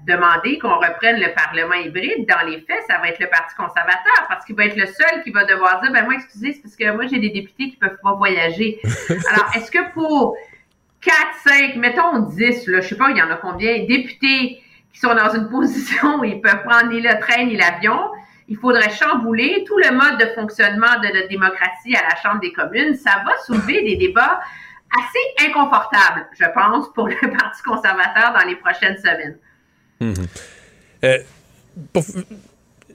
demander 0.06 0.58
qu'on 0.58 0.76
reprenne 0.76 1.20
le 1.20 1.34
Parlement 1.34 1.74
hybride, 1.74 2.26
dans 2.26 2.48
les 2.48 2.60
faits, 2.60 2.82
ça 2.88 2.98
va 2.98 3.08
être 3.08 3.18
le 3.18 3.28
Parti 3.28 3.54
conservateur, 3.56 4.26
parce 4.28 4.44
qu'il 4.46 4.56
va 4.56 4.64
être 4.64 4.76
le 4.76 4.86
seul 4.86 5.22
qui 5.22 5.30
va 5.30 5.44
devoir 5.44 5.82
dire, 5.82 5.92
ben 5.92 6.04
moi, 6.04 6.14
excusez, 6.14 6.54
c'est 6.54 6.62
parce 6.62 6.76
que 6.76 6.90
moi, 6.92 7.06
j'ai 7.06 7.18
des 7.18 7.30
députés 7.30 7.70
qui 7.70 7.76
peuvent 7.76 7.98
pas 8.02 8.14
voyager. 8.14 8.80
Alors, 9.32 9.50
est-ce 9.54 9.70
que 9.70 9.92
pour 9.92 10.36
4, 11.02 11.14
5, 11.44 11.76
mettons 11.76 12.20
10, 12.20 12.66
là, 12.68 12.80
je 12.80 12.88
sais 12.88 12.96
pas, 12.96 13.10
il 13.10 13.18
y 13.18 13.22
en 13.22 13.30
a 13.30 13.36
combien, 13.36 13.84
députés 13.84 14.62
qui 14.92 15.00
sont 15.00 15.14
dans 15.14 15.34
une 15.34 15.50
position 15.50 16.20
où 16.20 16.24
ils 16.24 16.40
peuvent 16.40 16.62
prendre 16.64 16.90
ni 16.90 17.02
le 17.02 17.20
train 17.20 17.44
ni 17.44 17.56
l'avion, 17.56 18.00
il 18.48 18.56
faudrait 18.56 18.90
chambouler 18.90 19.64
tout 19.66 19.76
le 19.76 19.90
mode 19.90 20.20
de 20.20 20.26
fonctionnement 20.34 21.00
de 21.02 21.08
notre 21.12 21.28
démocratie 21.28 21.94
à 21.96 22.02
la 22.08 22.16
Chambre 22.22 22.40
des 22.40 22.52
communes. 22.52 22.94
Ça 22.94 23.22
va 23.26 23.36
soulever 23.44 23.82
des 23.82 23.96
débats 23.96 24.40
assez 24.90 25.48
inconfortables, 25.48 26.26
je 26.38 26.46
pense, 26.54 26.92
pour 26.94 27.08
le 27.08 27.14
Parti 27.38 27.62
conservateur 27.62 28.32
dans 28.38 28.46
les 28.46 28.56
prochaines 28.56 28.96
semaines. 28.98 29.36
Euh, 31.04 31.18
pour- 31.92 32.04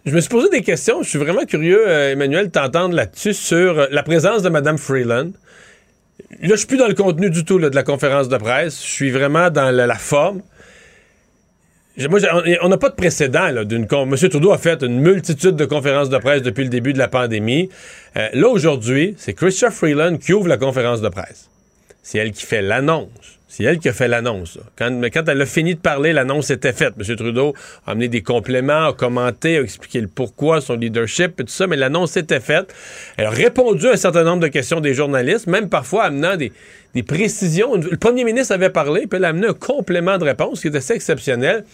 je 0.06 0.16
me 0.16 0.20
suis 0.20 0.30
posé 0.30 0.50
des 0.50 0.62
questions. 0.62 1.04
Je 1.04 1.10
suis 1.10 1.20
vraiment 1.20 1.46
curieux, 1.46 1.88
euh, 1.88 2.12
Emmanuel, 2.12 2.50
t'entendre 2.50 2.96
là-dessus 2.96 3.34
sur 3.34 3.80
euh, 3.80 3.88
la 3.92 4.04
présence 4.04 4.42
de 4.42 4.50
Mme 4.50 4.78
Freeland. 4.78 5.32
Là, 6.42 6.50
je 6.50 6.56
suis 6.56 6.68
plus 6.68 6.78
dans 6.78 6.88
le 6.88 6.94
contenu 6.96 7.30
du 7.30 7.46
tout 7.46 7.60
de 7.60 7.76
la 7.76 7.84
conférence 7.84 8.30
de 8.30 8.38
presse. 8.38 8.84
Je 8.84 8.90
suis 8.90 9.12
vraiment 9.12 9.50
dans 9.50 9.70
la, 9.70 9.96
forme. 9.96 10.42
Moi, 12.10 12.20
on 12.62 12.70
n'a 12.70 12.78
pas 12.78 12.90
de 12.90 12.96
précédent. 12.96 13.64
D'une 13.64 13.88
M. 13.92 14.16
Trudeau 14.16 14.52
a 14.52 14.58
fait 14.58 14.82
une 14.82 15.00
multitude 15.00 15.56
de 15.56 15.66
conférences 15.66 16.10
de 16.10 16.18
presse 16.18 16.42
depuis 16.42 16.64
le 16.64 16.70
début 16.70 16.94
de 16.94 16.98
la 17.00 17.08
pandémie. 17.08 17.70
Euh, 18.18 18.30
là, 18.34 18.48
aujourd'hui, 18.48 19.16
c'est 19.18 19.34
Chrystia 19.34 19.72
Freeland 19.72 20.18
qui 20.18 20.34
ouvre 20.34 20.48
la 20.48 20.58
conférence 20.58 21.02
de 21.02 21.10
presse. 21.10 21.50
C'est 22.04 22.18
elle 22.18 22.32
qui 22.32 22.46
fait 22.46 22.62
l'annonce. 22.62 23.40
C'est 23.52 23.66
elle 23.66 23.80
qui 23.80 23.90
a 23.90 23.94
fait 23.94 24.08
l'annonce. 24.08 24.58
Quand, 24.78 25.02
elle 25.28 25.42
a 25.42 25.46
fini 25.46 25.76
de 25.76 25.80
parler, 25.80 26.14
l'annonce 26.14 26.50
était 26.52 26.72
faite. 26.72 26.94
M. 26.98 27.16
Trudeau 27.18 27.54
a 27.86 27.92
amené 27.92 28.08
des 28.08 28.22
compléments, 28.22 28.88
a 28.88 28.94
commenté, 28.94 29.58
a 29.58 29.62
expliqué 29.62 30.00
le 30.00 30.08
pourquoi, 30.08 30.62
son 30.62 30.78
leadership 30.78 31.38
et 31.42 31.44
tout 31.44 31.52
ça, 31.52 31.68
mais 31.68 31.76
l'annonce 31.76 32.16
était 32.16 32.40
faite. 32.40 32.74
Elle 33.18 33.26
a 33.26 33.30
répondu 33.30 33.88
à 33.88 33.92
un 33.92 33.98
certain 33.98 34.24
nombre 34.24 34.42
de 34.42 34.48
questions 34.48 34.80
des 34.80 34.94
journalistes, 34.94 35.48
même 35.48 35.68
parfois 35.68 36.06
amenant 36.06 36.38
des, 36.38 36.54
précisions. 37.04 37.76
Le 37.76 37.98
premier 37.98 38.24
ministre 38.24 38.54
avait 38.54 38.70
parlé, 38.70 39.06
puis 39.06 39.18
elle 39.18 39.26
a 39.26 39.30
amené 39.30 39.48
un 39.48 39.54
complément 39.54 40.18
de 40.18 40.24
réponse 40.24 40.62
qui 40.62 40.70
était 40.70 40.78
assez 40.78 40.94
exceptionnel. 40.94 41.66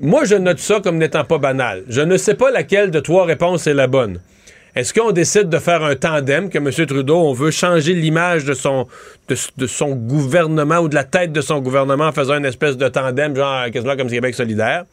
Moi, 0.00 0.24
je 0.24 0.36
note 0.36 0.58
ça 0.58 0.80
comme 0.80 0.96
n'étant 0.96 1.24
pas 1.24 1.36
banal. 1.36 1.84
Je 1.88 2.00
ne 2.00 2.16
sais 2.16 2.34
pas 2.34 2.50
laquelle 2.50 2.90
de 2.90 3.00
trois 3.00 3.26
réponses 3.26 3.66
est 3.66 3.74
la 3.74 3.88
bonne. 3.88 4.20
Est-ce 4.74 4.94
qu'on 4.94 5.12
décide 5.12 5.50
de 5.50 5.58
faire 5.58 5.82
un 5.84 5.94
tandem, 5.96 6.48
que 6.48 6.56
M. 6.56 6.70
Trudeau, 6.86 7.18
on 7.18 7.34
veut 7.34 7.50
changer 7.50 7.92
l'image 7.92 8.46
de 8.46 8.54
son, 8.54 8.86
de, 9.28 9.66
son 9.66 9.94
gouvernement 9.94 10.78
ou 10.78 10.88
de 10.88 10.94
la 10.94 11.04
tête 11.04 11.30
de 11.30 11.42
son 11.42 11.60
gouvernement 11.60 12.06
en 12.06 12.12
faisant 12.12 12.38
une 12.38 12.46
espèce 12.46 12.78
de 12.78 12.88
tandem, 12.88 13.36
genre 13.36 13.70
quasiment 13.70 13.96
comme 13.96 14.08
Québec 14.08 14.34
solidaire? 14.34 14.84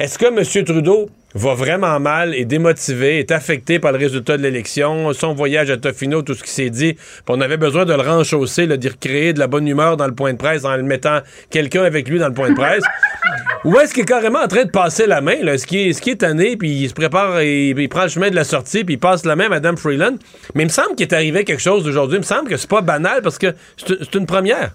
Est-ce 0.00 0.18
que 0.18 0.24
M. 0.24 0.64
Trudeau 0.64 1.10
va 1.34 1.52
vraiment 1.52 2.00
mal, 2.00 2.34
est 2.34 2.46
démotivé, 2.46 3.18
est 3.18 3.30
affecté 3.32 3.78
par 3.78 3.92
le 3.92 3.98
résultat 3.98 4.38
de 4.38 4.42
l'élection, 4.42 5.12
son 5.12 5.34
voyage 5.34 5.68
à 5.68 5.76
Tofino, 5.76 6.22
tout 6.22 6.32
ce 6.32 6.42
qui 6.42 6.50
s'est 6.50 6.70
dit, 6.70 6.94
puis 6.94 7.22
on 7.28 7.40
avait 7.42 7.58
besoin 7.58 7.84
de 7.84 7.92
le 7.92 8.00
renchausser, 8.00 8.66
d'y 8.78 8.88
recréer 8.88 9.34
de 9.34 9.38
la 9.38 9.46
bonne 9.46 9.68
humeur 9.68 9.98
dans 9.98 10.06
le 10.06 10.14
point 10.14 10.32
de 10.32 10.38
presse 10.38 10.64
en 10.64 10.74
le 10.74 10.84
mettant 10.84 11.18
quelqu'un 11.50 11.82
avec 11.82 12.08
lui 12.08 12.18
dans 12.18 12.28
le 12.28 12.32
point 12.32 12.48
de 12.48 12.54
presse? 12.54 12.82
Ou 13.66 13.78
est-ce 13.78 13.92
qu'il 13.92 14.04
est 14.04 14.06
carrément 14.06 14.38
en 14.38 14.48
train 14.48 14.64
de 14.64 14.70
passer 14.70 15.06
la 15.06 15.20
main? 15.20 15.36
Là? 15.42 15.52
Est-ce 15.52 15.66
qu'il 15.66 15.86
est, 15.86 16.16
tanné, 16.16 16.56
puis 16.56 16.70
il 16.70 16.88
se 16.88 16.94
prépare, 16.94 17.40
et, 17.40 17.68
il 17.68 17.88
prend 17.90 18.04
le 18.04 18.08
chemin 18.08 18.30
de 18.30 18.34
la 18.34 18.44
sortie, 18.44 18.84
puis 18.84 18.94
il 18.94 18.98
passe 18.98 19.26
la 19.26 19.36
main 19.36 19.44
à 19.44 19.48
Mme 19.50 19.76
Freeland? 19.76 20.16
Mais 20.54 20.62
il 20.62 20.68
me 20.68 20.72
semble 20.72 20.94
qu'il 20.94 21.08
est 21.08 21.12
arrivé 21.12 21.44
quelque 21.44 21.60
chose 21.60 21.86
aujourd'hui. 21.86 22.16
Il 22.16 22.20
me 22.20 22.24
semble 22.24 22.48
que 22.48 22.56
c'est 22.56 22.70
pas 22.70 22.80
banal 22.80 23.20
parce 23.20 23.36
que 23.36 23.54
c'est 23.76 24.14
une 24.14 24.24
première. 24.24 24.72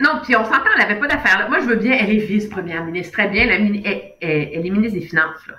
Non, 0.00 0.20
puis 0.24 0.34
on 0.34 0.44
s'entend, 0.44 0.70
elle 0.74 0.80
n'avait 0.80 0.98
pas 0.98 1.06
d'affaires 1.06 1.38
là. 1.38 1.48
Moi, 1.48 1.60
je 1.60 1.66
veux 1.66 1.76
bien, 1.76 1.96
elle 1.98 2.10
est 2.10 2.24
vice-première 2.24 2.84
ministre, 2.84 3.12
très 3.12 3.28
bien. 3.28 3.46
Elle, 3.48 3.76
est 4.20 4.70
ministre 4.70 4.98
des 4.98 5.06
Finances, 5.06 5.46
là. 5.46 5.54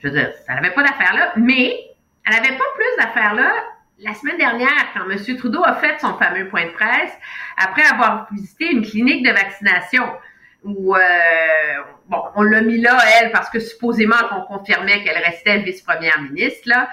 Je 0.00 0.08
veux 0.08 0.14
dire, 0.14 0.30
elle 0.48 0.54
n'avait 0.56 0.74
pas 0.74 0.82
d'affaires 0.82 1.14
là, 1.14 1.32
mais 1.36 1.78
elle 2.26 2.34
n'avait 2.34 2.56
pas 2.56 2.64
plus 2.74 2.96
d'affaires 3.04 3.34
là 3.34 3.50
la 3.98 4.14
semaine 4.14 4.36
dernière, 4.36 4.92
quand 4.94 5.08
M. 5.08 5.36
Trudeau 5.36 5.62
a 5.64 5.74
fait 5.74 5.98
son 6.00 6.18
fameux 6.18 6.48
point 6.48 6.66
de 6.66 6.72
presse, 6.72 7.12
après 7.56 7.82
avoir 7.82 8.28
visité 8.30 8.70
une 8.70 8.84
clinique 8.84 9.24
de 9.24 9.30
vaccination 9.30 10.04
où, 10.64 10.94
euh, 10.94 11.00
bon, 12.08 12.22
on 12.34 12.42
l'a 12.42 12.60
mis 12.60 12.78
là, 12.78 12.98
elle, 13.18 13.30
parce 13.30 13.48
que 13.48 13.58
supposément 13.58 14.16
qu'on 14.28 14.42
confirmait 14.42 15.02
qu'elle 15.02 15.22
restait 15.22 15.58
vice-première 15.58 16.20
ministre, 16.20 16.62
là. 16.66 16.88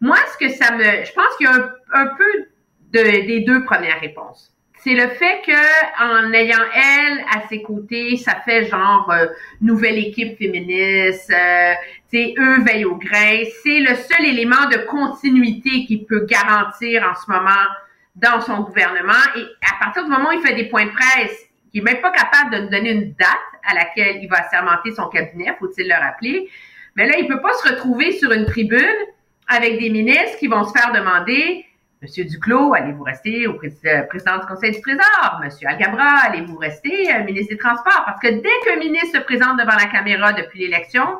Moi, 0.00 0.16
ce 0.32 0.46
que 0.46 0.52
ça 0.52 0.72
me, 0.76 0.84
je 0.84 1.12
pense 1.12 1.36
qu'il 1.36 1.46
y 1.46 1.50
a 1.50 1.70
un, 1.92 2.06
peu 2.06 2.46
de, 2.92 3.26
des 3.26 3.40
deux 3.40 3.64
premières 3.64 4.00
réponses. 4.00 4.54
C'est 4.84 4.94
le 4.94 5.08
fait 5.08 5.42
que 5.44 6.02
en 6.02 6.32
ayant 6.32 6.64
elle 6.74 7.24
à 7.30 7.48
ses 7.48 7.62
côtés, 7.62 8.16
ça 8.16 8.36
fait 8.44 8.66
genre 8.66 9.10
euh, 9.10 9.26
nouvelle 9.60 9.98
équipe 9.98 10.38
féministe, 10.38 11.32
euh, 11.32 11.74
eux 12.14 12.62
veillent 12.62 12.84
au 12.84 12.94
grain. 12.94 13.42
C'est 13.64 13.80
le 13.80 13.96
seul 13.96 14.24
élément 14.24 14.68
de 14.70 14.78
continuité 14.86 15.84
qu'il 15.84 16.06
peut 16.06 16.26
garantir 16.26 17.02
en 17.02 17.14
ce 17.14 17.30
moment 17.30 17.66
dans 18.14 18.40
son 18.40 18.60
gouvernement. 18.60 19.12
Et 19.36 19.42
à 19.66 19.84
partir 19.84 20.04
du 20.04 20.10
moment 20.10 20.28
où 20.30 20.32
il 20.32 20.46
fait 20.46 20.54
des 20.54 20.68
points 20.68 20.86
de 20.86 20.90
presse, 20.90 21.36
il 21.74 21.82
n'est 21.82 21.92
même 21.92 22.00
pas 22.00 22.12
capable 22.12 22.54
de 22.54 22.60
nous 22.62 22.70
donner 22.70 22.92
une 22.92 23.12
date 23.14 23.28
à 23.64 23.74
laquelle 23.74 24.22
il 24.22 24.28
va 24.28 24.38
assermenter 24.38 24.92
son 24.92 25.08
cabinet, 25.08 25.54
faut-il 25.58 25.88
le 25.88 25.94
rappeler. 25.94 26.48
Mais 26.94 27.06
là, 27.06 27.16
il 27.18 27.26
peut 27.26 27.40
pas 27.40 27.52
se 27.54 27.68
retrouver 27.68 28.12
sur 28.12 28.32
une 28.32 28.46
tribune 28.46 28.86
avec 29.48 29.78
des 29.78 29.90
ministres 29.90 30.38
qui 30.38 30.46
vont 30.46 30.64
se 30.64 30.72
faire 30.72 30.92
demander 30.92 31.64
Monsieur 32.00 32.24
Duclos, 32.24 32.74
allez-vous 32.74 33.02
rester 33.02 33.48
au 33.48 33.54
euh, 33.54 34.02
président 34.02 34.38
du 34.38 34.46
Conseil 34.46 34.70
du 34.70 34.80
Trésor? 34.80 35.40
Monsieur 35.42 35.66
Algabra, 35.68 36.18
allez-vous 36.26 36.56
rester 36.56 37.12
euh, 37.12 37.24
ministre 37.24 37.54
des 37.54 37.58
Transports? 37.58 38.04
Parce 38.06 38.20
que 38.20 38.28
dès 38.28 38.48
qu'un 38.64 38.76
ministre 38.78 39.18
se 39.18 39.22
présente 39.24 39.58
devant 39.58 39.74
la 39.74 39.86
caméra 39.86 40.32
depuis 40.32 40.60
l'élection, 40.60 41.18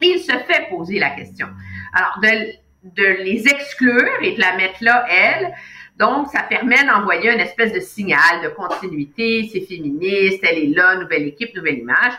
il 0.00 0.20
se 0.20 0.30
fait 0.30 0.68
poser 0.70 1.00
la 1.00 1.10
question. 1.10 1.48
Alors, 1.92 2.20
de, 2.22 2.52
de 2.84 3.22
les 3.24 3.48
exclure 3.48 4.22
et 4.22 4.36
de 4.36 4.40
la 4.40 4.56
mettre 4.56 4.76
là, 4.82 5.04
elle, 5.10 5.52
donc, 5.96 6.28
ça 6.28 6.42
permet 6.42 6.84
d'envoyer 6.84 7.32
une 7.32 7.40
espèce 7.40 7.72
de 7.72 7.80
signal 7.80 8.40
de 8.44 8.48
continuité, 8.50 9.48
c'est 9.52 9.62
féministe, 9.62 10.44
elle 10.44 10.58
est 10.58 10.74
là, 10.76 10.94
nouvelle 10.94 11.26
équipe, 11.26 11.56
nouvelle 11.56 11.78
image. 11.78 12.12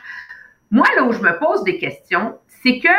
Moi, 0.70 0.88
là 0.98 1.04
où 1.04 1.14
je 1.14 1.20
me 1.20 1.40
pose 1.40 1.64
des 1.64 1.78
questions, 1.78 2.40
c'est 2.62 2.80
que 2.80 2.90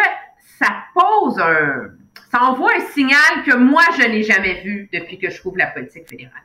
ça 0.58 0.68
pose 0.94 1.38
un, 1.38 1.90
ça 2.36 2.44
envoie 2.44 2.72
un 2.76 2.86
signal 2.92 3.42
que 3.44 3.54
moi, 3.54 3.82
je 3.98 4.02
n'ai 4.02 4.22
jamais 4.22 4.60
vu 4.62 4.88
depuis 4.92 5.18
que 5.18 5.30
je 5.30 5.38
trouve 5.38 5.56
la 5.56 5.68
politique 5.68 6.08
fédérale. 6.08 6.42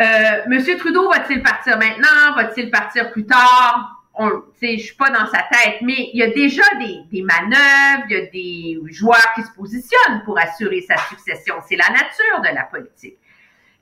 Euh, 0.00 0.48
Monsieur 0.48 0.76
Trudeau 0.76 1.08
va-t-il 1.10 1.42
partir 1.42 1.78
maintenant? 1.78 2.34
Va-t-il 2.34 2.70
partir 2.70 3.12
plus 3.12 3.26
tard? 3.26 3.98
On, 4.14 4.30
je 4.60 4.76
suis 4.76 4.96
pas 4.96 5.10
dans 5.10 5.26
sa 5.26 5.42
tête, 5.50 5.80
mais 5.82 6.10
il 6.12 6.18
y 6.18 6.22
a 6.22 6.30
déjà 6.30 6.62
des, 6.78 6.98
des 7.10 7.22
manœuvres, 7.22 8.04
il 8.10 8.16
y 8.16 8.16
a 8.16 8.26
des 8.26 8.92
joueurs 8.92 9.32
qui 9.34 9.42
se 9.42 9.52
positionnent 9.52 10.22
pour 10.24 10.38
assurer 10.38 10.80
sa 10.82 10.96
succession. 11.08 11.54
C'est 11.66 11.76
la 11.76 11.88
nature 11.88 12.40
de 12.40 12.54
la 12.54 12.64
politique. 12.64 13.16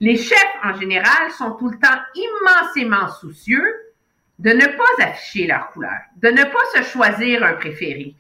Les 0.01 0.17
chefs, 0.17 0.57
en 0.63 0.75
général, 0.75 1.31
sont 1.37 1.53
tout 1.53 1.69
le 1.69 1.79
temps 1.79 1.99
immensément 2.15 3.09
soucieux 3.21 3.65
de 4.39 4.51
ne 4.51 4.67
pas 4.67 5.05
afficher 5.05 5.47
leur 5.47 5.71
couleur, 5.71 5.99
de 6.17 6.29
ne 6.29 6.45
pas 6.45 6.65
se 6.75 6.83
choisir 6.83 7.45
un 7.45 7.55
préféré, 7.55 8.15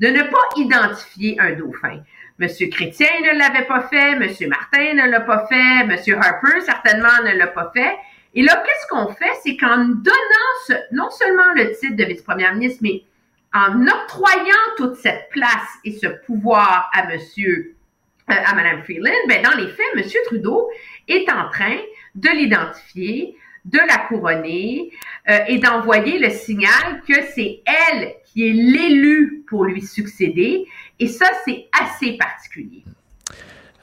de 0.00 0.08
ne 0.08 0.22
pas 0.22 0.42
identifier 0.56 1.38
un 1.38 1.52
dauphin. 1.52 2.02
Monsieur 2.40 2.68
Chrétien 2.68 3.06
ne 3.22 3.38
l'avait 3.38 3.66
pas 3.66 3.82
fait, 3.82 4.16
Monsieur 4.16 4.48
Martin 4.48 4.94
ne 4.94 5.10
l'a 5.10 5.20
pas 5.20 5.46
fait, 5.46 5.84
Monsieur 5.84 6.16
Harper 6.16 6.62
certainement 6.62 7.22
ne 7.22 7.36
l'a 7.36 7.48
pas 7.48 7.70
fait. 7.76 7.94
Et 8.32 8.42
là, 8.42 8.64
qu'est-ce 8.64 8.86
qu'on 8.88 9.12
fait? 9.12 9.30
C'est 9.42 9.58
qu'en 9.58 9.84
donnant 9.84 10.80
non 10.90 11.10
seulement 11.10 11.52
le 11.54 11.72
titre 11.72 11.96
de 11.96 12.04
vice-première 12.04 12.54
ministre, 12.54 12.80
mais 12.82 13.02
en 13.52 13.86
octroyant 13.86 14.74
toute 14.78 14.94
cette 14.94 15.28
place 15.30 15.68
et 15.84 15.92
ce 15.92 16.06
pouvoir 16.06 16.90
à 16.94 17.08
Monsieur, 17.08 17.76
euh, 18.30 18.34
à 18.34 18.54
Madame 18.54 18.84
Freeland, 18.84 19.10
ben 19.28 19.42
dans 19.42 19.56
les 19.58 19.68
faits, 19.68 19.94
Monsieur 19.94 20.20
Trudeau 20.24 20.70
est 21.08 21.30
en 21.30 21.50
train 21.50 21.76
de 22.14 22.30
l'identifier, 22.30 23.36
de 23.66 23.78
la 23.78 23.98
couronner 24.08 24.90
euh, 25.28 25.40
et 25.46 25.58
d'envoyer 25.58 26.18
le 26.18 26.30
signal 26.30 27.02
que 27.06 27.20
c'est 27.34 27.62
elle 27.66 28.14
qui 28.32 28.46
est 28.46 28.52
l'élu 28.52 29.44
pour 29.48 29.64
lui 29.64 29.82
succéder. 29.82 30.66
Et 30.98 31.08
ça, 31.08 31.26
c'est 31.44 31.68
assez 31.72 32.16
particulier. 32.16 32.84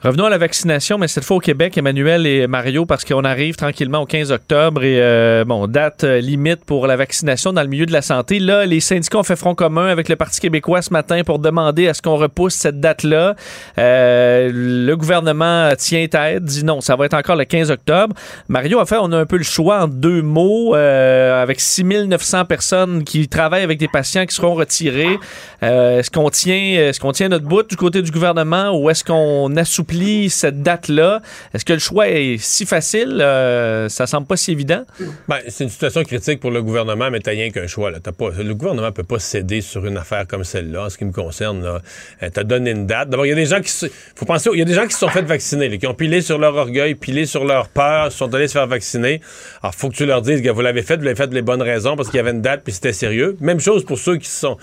Revenons 0.04 0.26
à 0.26 0.30
la 0.30 0.38
vaccination, 0.38 1.00
mais 1.00 1.08
cette 1.08 1.24
fois 1.24 1.38
au 1.38 1.40
Québec, 1.40 1.76
Emmanuel 1.76 2.28
et 2.28 2.46
Mario, 2.46 2.86
parce 2.86 3.04
qu'on 3.04 3.24
arrive 3.24 3.56
tranquillement 3.56 4.02
au 4.02 4.06
15 4.06 4.32
octobre 4.32 4.84
et 4.84 5.02
euh, 5.02 5.44
bon, 5.44 5.66
date 5.66 6.04
euh, 6.04 6.20
limite 6.20 6.64
pour 6.66 6.86
la 6.86 6.96
vaccination 6.96 7.52
dans 7.52 7.64
le 7.64 7.68
milieu 7.68 7.88
de 7.88 7.92
la 7.92 8.04
santé. 8.04 8.38
Là, 8.38 8.68
les 8.68 8.80
syndicats 8.80 9.18
ont 9.18 9.24
fait 9.24 9.36
front 9.36 9.56
commun 9.56 9.88
avec 9.88 10.08
le 10.08 10.16
Parti 10.16 10.40
québécois 10.40 10.84
ce 10.84 10.94
matin 10.94 11.24
pour 11.26 11.40
demander 11.40 11.88
à 11.88 11.96
ce 11.96 12.04
qu'on 12.04 12.16
repousse 12.16 12.54
cette 12.54 12.80
date-là. 12.80 13.36
Euh, 13.80 14.52
le 14.54 14.96
gouvernement 14.96 15.72
tient 15.76 16.06
tête, 16.08 16.44
dit 16.44 16.64
non, 16.64 16.80
ça 16.80 16.96
va 16.96 17.06
être 17.06 17.16
encore 17.16 17.36
le 17.36 17.46
15 17.46 17.72
octobre. 17.72 18.16
Mario, 18.50 18.80
en 18.80 18.86
fait, 18.86 18.98
on 19.02 19.12
a 19.12 19.18
un 19.18 19.26
peu 19.26 19.38
le 19.38 19.44
choix 19.44 19.82
en 19.82 19.88
deux 19.88 20.22
mots, 20.22 20.76
avec 20.76 21.60
6900 21.60 22.46
personnes 22.46 23.04
qui 23.04 23.28
travaillent 23.28 23.64
avec 23.64 23.80
des 23.80 23.88
patients 23.88 24.28
qui 24.28 24.36
seront 24.36 24.54
retirés. 24.54 25.18
est-ce 25.64 26.12
qu'on 26.12 26.30
tient, 26.30 26.56
est-ce 26.56 27.00
qu'on 27.00 27.14
tient 27.14 27.30
notre 27.30 27.46
bout 27.46 27.68
du 27.68 27.76
côté 27.76 28.04
du 28.04 28.12
gouvernement 28.12 28.78
ou 28.78 28.92
est-ce 28.92 29.04
qu'on 29.04 29.56
assouplit 29.56 29.87
cette 30.30 30.62
date-là. 30.62 31.22
Est-ce 31.54 31.66
que 31.66 31.74
le 31.74 31.80
choix 31.80 32.10
est 32.10 32.38
si 32.40 32.66
facile? 32.66 33.20
Euh, 33.22 33.90
ça 33.90 34.08
semble 34.08 34.28
pas 34.28 34.38
si 34.38 34.52
évident. 34.52 34.84
Ben, 35.28 35.38
c'est 35.48 35.64
une 35.64 35.70
situation 35.70 36.04
critique 36.04 36.40
pour 36.40 36.52
le 36.52 36.62
gouvernement, 36.62 37.10
mais 37.12 37.20
t'as 37.20 37.32
rien 37.32 37.50
qu'un 37.50 37.68
choix. 37.68 37.92
Pas, 37.92 38.30
le 38.38 38.54
gouvernement 38.54 38.92
peut 38.92 39.04
pas 39.04 39.20
céder 39.20 39.62
sur 39.62 39.86
une 39.86 39.98
affaire 39.98 40.28
comme 40.28 40.44
celle-là, 40.44 40.86
en 40.86 40.90
ce 40.90 40.98
qui 40.98 41.06
me 41.06 41.12
concerne. 41.12 41.66
Euh, 41.66 42.30
t'as 42.32 42.44
donné 42.44 42.72
une 42.72 42.86
date. 42.86 43.10
D'abord, 43.10 43.26
il 43.26 43.30
y 43.30 43.34
a 43.34 43.36
des 43.36 43.46
gens 43.46 43.62
qui 43.62 43.72
faut 44.16 44.26
penser, 44.26 44.50
il 44.54 44.60
y 44.60 44.62
a 44.62 44.66
des 44.66 44.74
gens 44.74 44.86
qui 44.86 44.94
se 44.94 45.00
sont 45.00 45.10
fait 45.10 45.22
vacciner, 45.22 45.78
qui 45.78 45.88
ont 45.88 45.94
pilé 45.94 46.22
sur 46.22 46.38
leur 46.38 46.56
orgueil, 46.56 46.96
pilé 46.96 47.26
sur 47.26 47.46
leur 47.46 47.70
peur, 47.70 48.12
se 48.12 48.18
sont 48.18 48.34
allés 48.34 48.48
se 48.48 48.54
faire 48.54 48.68
vacciner. 48.68 49.22
Alors, 49.62 49.76
faut 49.76 49.90
que 49.90 49.96
tu 49.96 50.06
leur 50.06 50.22
dises 50.22 50.42
que 50.42 50.50
vous 50.50 50.62
l'avez 50.62 50.84
fait, 50.84 50.98
vous 50.98 51.04
l'avez 51.04 51.16
fait 51.16 51.28
de 51.28 51.36
les 51.36 51.42
bonnes 51.42 51.62
raisons 51.62 51.96
parce 51.96 52.10
qu'il 52.10 52.18
y 52.18 52.22
avait 52.22 52.32
une 52.32 52.42
date 52.42 52.62
puis 52.64 52.74
c'était 52.74 52.94
sérieux. 52.94 53.38
Même 53.40 53.60
chose 53.60 53.86
pour 53.86 53.98
ceux 53.98 54.18
qui 54.18 54.30
sont 54.30 54.58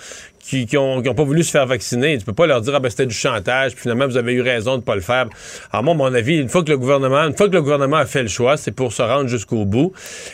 qui, 0.44 0.66
qui, 0.66 0.76
ont, 0.76 1.02
pas 1.02 1.24
voulu 1.24 1.42
se 1.42 1.50
faire 1.50 1.66
vacciner. 1.66 2.18
Tu 2.18 2.24
peux 2.24 2.34
pas 2.34 2.46
leur 2.46 2.60
dire, 2.60 2.74
ah 2.74 2.80
ben 2.80 2.90
c'était 2.90 3.06
du 3.06 3.14
chantage, 3.14 3.72
puis 3.72 3.82
finalement 3.82 4.06
vous 4.06 4.16
avez 4.16 4.34
eu 4.34 4.42
raison 4.42 4.76
de 4.76 4.82
pas 4.82 4.94
le 4.94 5.00
faire. 5.00 5.26
Alors 5.72 5.82
moi, 5.82 5.94
mon 5.94 6.12
avis, 6.14 6.38
une 6.38 6.48
fois 6.48 6.62
que 6.62 6.70
le 6.70 6.78
gouvernement, 6.78 7.22
une 7.22 7.36
fois 7.36 7.48
que 7.48 7.54
le 7.54 7.62
gouvernement 7.62 7.96
a 7.96 8.06
fait 8.06 8.22
le 8.22 8.28
choix, 8.28 8.56
c'est 8.56 8.72
pour 8.72 8.92
se 8.92 9.02
rendre 9.02 9.28
jusqu'au 9.28 9.64
bout. 9.64 9.92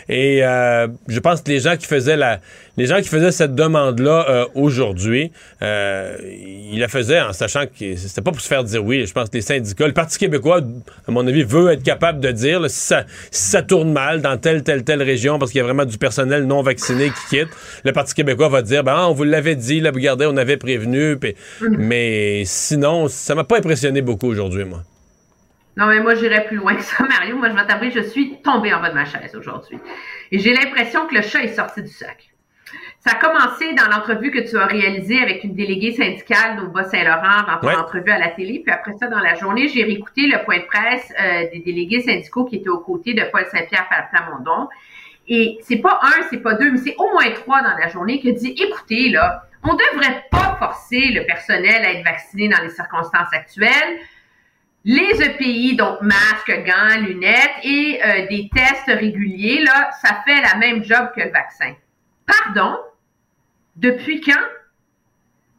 Et 0.09 0.45
euh, 0.45 0.89
je 1.07 1.21
pense 1.21 1.43
que 1.43 1.51
les 1.51 1.61
gens 1.61 1.77
qui 1.77 1.87
faisaient 1.87 2.17
la, 2.17 2.41
les 2.77 2.87
gens 2.87 3.01
qui 3.01 3.09
faisaient 3.09 3.33
cette 3.33 3.55
demande-là 3.55 4.27
euh, 4.29 4.47
aujourd'hui, 4.55 5.33
euh, 5.63 6.17
ils 6.23 6.79
la 6.79 6.89
faisaient 6.89 7.21
en 7.21 7.33
sachant 7.33 7.67
que 7.67 7.97
c'était 7.97 8.23
pas 8.23 8.31
pour 8.31 8.41
se 8.41 8.49
faire 8.49 8.65
dire 8.65 8.85
oui. 8.85 9.07
Je 9.07 9.13
pense 9.13 9.29
que 9.29 9.37
les 9.37 9.43
syndicats, 9.43 9.87
le 9.87 9.93
Parti 9.93 10.19
québécois, 10.19 10.61
à 11.07 11.11
mon 11.11 11.27
avis, 11.27 11.43
veut 11.43 11.71
être 11.71 11.83
capable 11.83 12.21
de 12.21 12.31
dire 12.31 12.69
si, 12.71 12.79
ça, 12.79 13.05
si 13.31 13.51
ça 13.51 13.63
tourne 13.63 13.93
mal 13.93 14.23
dans 14.23 14.37
telle, 14.37 14.63
telle, 14.63 14.85
telle 14.85 15.03
région 15.03 15.39
parce 15.39 15.51
qu'il 15.51 15.59
y 15.59 15.63
a 15.63 15.65
vraiment 15.65 15.85
du 15.85 15.99
personnel 15.99 16.45
non 16.45 16.63
vacciné 16.63 17.11
qui 17.11 17.39
quitte, 17.39 17.51
le 17.85 17.93
Parti 17.93 18.15
québécois 18.15 18.49
va 18.49 18.63
dire, 18.63 18.85
ben, 18.85 19.07
on 19.07 19.13
vous 19.13 19.25
l'avait 19.25 19.57
dit, 19.57 19.81
là, 19.81 19.91
regardez, 19.93 20.27
on 20.27 20.37
avait 20.37 20.57
prévenu. 20.57 21.17
Mm. 21.17 21.77
Mais 21.79 22.43
sinon, 22.45 23.09
ça 23.09 23.35
m'a 23.35 23.45
pas 23.45 23.59
impressionné 23.59 24.03
beaucoup 24.03 24.29
aujourd'hui, 24.29 24.65
moi. 24.65 24.83
Non, 25.77 25.87
mais 25.87 26.01
moi, 26.01 26.15
j'irais 26.15 26.45
plus 26.47 26.57
loin 26.57 26.75
que 26.75 26.83
ça, 26.83 27.05
Mario. 27.05 27.37
Moi, 27.37 27.49
je 27.49 27.67
t'avouer, 27.67 27.91
je 27.91 28.01
suis 28.01 28.37
tombée 28.43 28.73
en 28.75 28.81
bas 28.81 28.91
de 28.91 28.95
ma 28.95 29.05
chaise 29.05 29.35
aujourd'hui. 29.35 29.79
Et 30.33 30.39
j'ai 30.39 30.53
l'impression 30.53 31.07
que 31.07 31.15
le 31.15 31.23
chat 31.23 31.43
est 31.43 31.55
sorti 31.55 31.83
du 31.83 31.89
sac. 31.89 32.30
Ça 33.01 33.13
a 33.13 33.15
commencé 33.15 33.73
dans 33.73 33.89
l'entrevue 33.89 34.31
que 34.31 34.41
tu 34.41 34.59
as 34.59 34.67
réalisée 34.67 35.23
avec 35.23 35.43
une 35.43 35.55
déléguée 35.55 35.93
syndicale 35.93 36.61
au 36.63 36.69
Bas-Saint-Laurent 36.69 37.45
dans 37.47 37.59
ton 37.59 37.81
entrevue 37.81 38.11
à 38.11 38.19
la 38.19 38.29
télé. 38.29 38.61
Puis 38.63 38.71
après 38.71 38.93
ça, 38.99 39.07
dans 39.07 39.21
la 39.21 39.35
journée, 39.37 39.69
j'ai 39.69 39.85
réécouté 39.85 40.27
le 40.27 40.45
point 40.45 40.59
de 40.59 40.65
presse 40.65 41.11
euh, 41.19 41.49
des 41.51 41.61
délégués 41.61 42.03
syndicaux 42.03 42.45
qui 42.45 42.57
étaient 42.57 42.69
aux 42.69 42.81
côtés 42.81 43.15
de 43.15 43.23
Paul 43.33 43.47
Saint-Pierre 43.51 43.89
Plamondon. 44.13 44.69
Et 45.29 45.59
c'est 45.63 45.79
pas 45.79 45.99
un, 46.03 46.25
c'est 46.29 46.43
pas 46.43 46.55
deux, 46.55 46.73
mais 46.73 46.79
c'est 46.79 46.95
au 46.99 47.11
moins 47.13 47.31
trois 47.31 47.63
dans 47.63 47.75
la 47.79 47.89
journée 47.89 48.21
qui 48.21 48.35
dit, 48.35 48.55
écoutez, 48.59 49.09
là, 49.09 49.45
on 49.63 49.73
ne 49.73 49.79
devrait 49.79 50.25
pas 50.31 50.57
forcer 50.59 51.01
le 51.15 51.25
personnel 51.25 51.83
à 51.83 51.93
être 51.93 52.05
vacciné 52.05 52.51
dans 52.51 52.63
les 52.63 52.71
circonstances 52.71 53.33
actuelles. 53.33 53.99
Les 54.85 55.23
EPI, 55.23 55.75
donc 55.75 56.03
masques, 56.03 56.65
gants, 56.67 57.01
lunettes 57.01 57.65
et 57.65 57.99
euh, 58.05 58.27
des 58.29 58.51
tests 58.55 58.89
réguliers, 58.89 59.63
là, 59.65 59.91
ça 60.03 60.23
fait 60.27 60.43
la 60.43 60.57
même 60.57 60.85
job 60.85 61.13
que 61.17 61.23
le 61.23 61.31
vaccin. 61.31 61.73
Pardon? 62.27 62.77
Depuis 63.77 64.21
quand? 64.21 64.47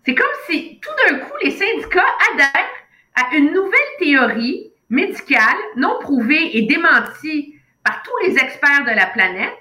C'est 0.05 0.15
comme 0.15 0.27
si 0.49 0.79
tout 0.81 0.89
d'un 1.07 1.19
coup, 1.19 1.33
les 1.43 1.51
syndicats 1.51 2.03
adhèrent 2.33 2.69
à 3.15 3.35
une 3.35 3.53
nouvelle 3.53 3.79
théorie 3.99 4.71
médicale 4.89 5.57
non 5.75 5.97
prouvée 5.99 6.57
et 6.57 6.63
démentie 6.63 7.55
par 7.83 8.01
tous 8.03 8.27
les 8.27 8.37
experts 8.37 8.83
de 8.85 8.95
la 8.95 9.07
planète 9.07 9.53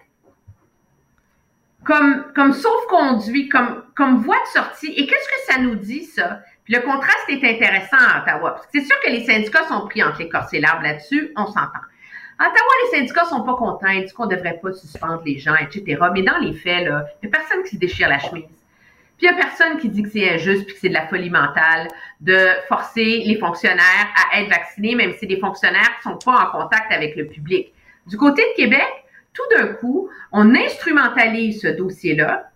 comme, 1.85 2.33
comme 2.35 2.53
sauf-conduit, 2.53 3.49
comme, 3.49 3.85
comme 3.97 4.19
voie 4.19 4.37
de 4.37 4.61
sortie. 4.61 4.93
Et 4.97 5.07
qu'est-ce 5.07 5.29
que 5.29 5.53
ça 5.53 5.61
nous 5.61 5.77
dit, 5.77 6.05
ça? 6.05 6.41
Le 6.69 6.79
contraste 6.81 7.25
est 7.29 7.43
intéressant 7.43 7.97
à 7.97 8.23
Ottawa. 8.23 8.61
c'est 8.73 8.85
sûr 8.85 8.97
que 9.01 9.11
les 9.11 9.25
syndicats 9.25 9.67
sont 9.67 9.87
pris 9.89 10.03
entre 10.03 10.21
les 10.21 10.29
corps 10.29 10.47
et 10.53 10.61
l'arbre 10.61 10.83
là-dessus, 10.83 11.33
on 11.37 11.47
s'entend. 11.47 11.81
Ottawa, 12.41 12.73
les 12.85 12.99
syndicats 12.99 13.27
sont 13.27 13.43
pas 13.43 13.55
contents, 13.55 13.89
ils 13.89 14.03
disent 14.03 14.15
qu'on 14.15 14.27
devrait 14.27 14.59
pas 14.63 14.73
suspendre 14.73 15.23
les 15.27 15.39
gens, 15.39 15.55
etc. 15.57 15.99
Mais 16.15 16.23
dans 16.23 16.39
les 16.39 16.55
faits, 16.55 16.89
là, 16.89 17.05
il 17.23 17.29
n'y 17.29 17.35
a 17.35 17.39
personne 17.39 17.63
qui 17.65 17.77
se 17.77 17.81
déchire 17.81 18.09
la 18.09 18.19
chemise. 18.19 18.45
Puis 19.19 19.27
il 19.27 19.31
n'y 19.31 19.39
a 19.39 19.45
personne 19.45 19.77
qui 19.79 19.91
dit 19.91 20.03
que 20.03 20.09
c'est 20.09 20.31
injuste 20.31 20.65
puis 20.65 20.75
que 20.75 20.81
c'est 20.81 20.89
de 20.89 20.95
la 20.95 21.07
folie 21.07 21.29
mentale 21.29 21.89
de 22.23 22.49
forcer 22.69 23.23
les 23.27 23.37
fonctionnaires 23.37 24.09
à 24.33 24.41
être 24.41 24.49
vaccinés, 24.49 24.95
même 24.95 25.13
si 25.19 25.27
les 25.27 25.39
fonctionnaires 25.39 25.91
ne 25.99 26.13
sont 26.13 26.19
pas 26.25 26.47
en 26.47 26.63
contact 26.63 26.91
avec 26.91 27.15
le 27.17 27.27
public. 27.27 27.75
Du 28.07 28.17
côté 28.17 28.43
de 28.43 28.57
Québec, 28.57 28.89
tout 29.35 29.43
d'un 29.55 29.75
coup, 29.75 30.09
on 30.33 30.55
instrumentalise 30.55 31.61
ce 31.61 31.69
dossier-là 31.69 32.51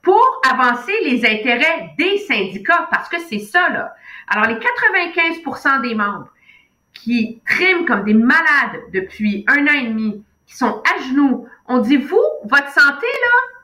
pour 0.00 0.40
avancer 0.50 0.94
les 1.04 1.26
intérêts 1.26 1.90
des 1.98 2.16
syndicats, 2.18 2.88
parce 2.90 3.10
que 3.10 3.18
c'est 3.28 3.38
ça, 3.38 3.68
là. 3.68 3.94
Alors, 4.28 4.46
les 4.46 4.54
95% 4.54 5.82
des 5.82 5.94
membres 5.94 6.32
qui 7.02 7.40
triment 7.48 7.86
comme 7.86 8.04
des 8.04 8.14
malades 8.14 8.80
depuis 8.92 9.44
un 9.48 9.66
an 9.66 9.72
et 9.72 9.88
demi, 9.88 10.22
qui 10.46 10.56
sont 10.56 10.82
à 10.84 11.02
genoux, 11.02 11.46
on 11.66 11.78
dit, 11.78 11.96
vous, 11.96 12.18
votre 12.44 12.70
santé, 12.70 13.06
là, 13.06 13.60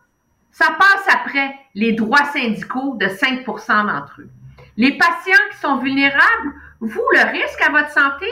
ça 0.52 0.76
passe 0.78 1.14
après 1.14 1.54
les 1.74 1.92
droits 1.92 2.24
syndicaux 2.26 2.96
de 2.98 3.06
5% 3.06 3.86
d'entre 3.86 4.20
eux. 4.20 4.30
Les 4.76 4.96
patients 4.96 5.34
qui 5.50 5.58
sont 5.58 5.78
vulnérables, 5.78 6.54
vous, 6.80 7.04
le 7.12 7.30
risque 7.30 7.60
à 7.60 7.70
votre 7.70 7.90
santé, 7.90 8.26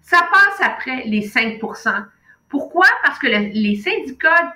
ça 0.00 0.26
passe 0.32 0.66
après 0.66 1.04
les 1.04 1.26
5% 1.26 2.04
Pourquoi? 2.48 2.86
Parce 3.04 3.18
que 3.18 3.26
les 3.26 3.76
syndicats 3.76 4.54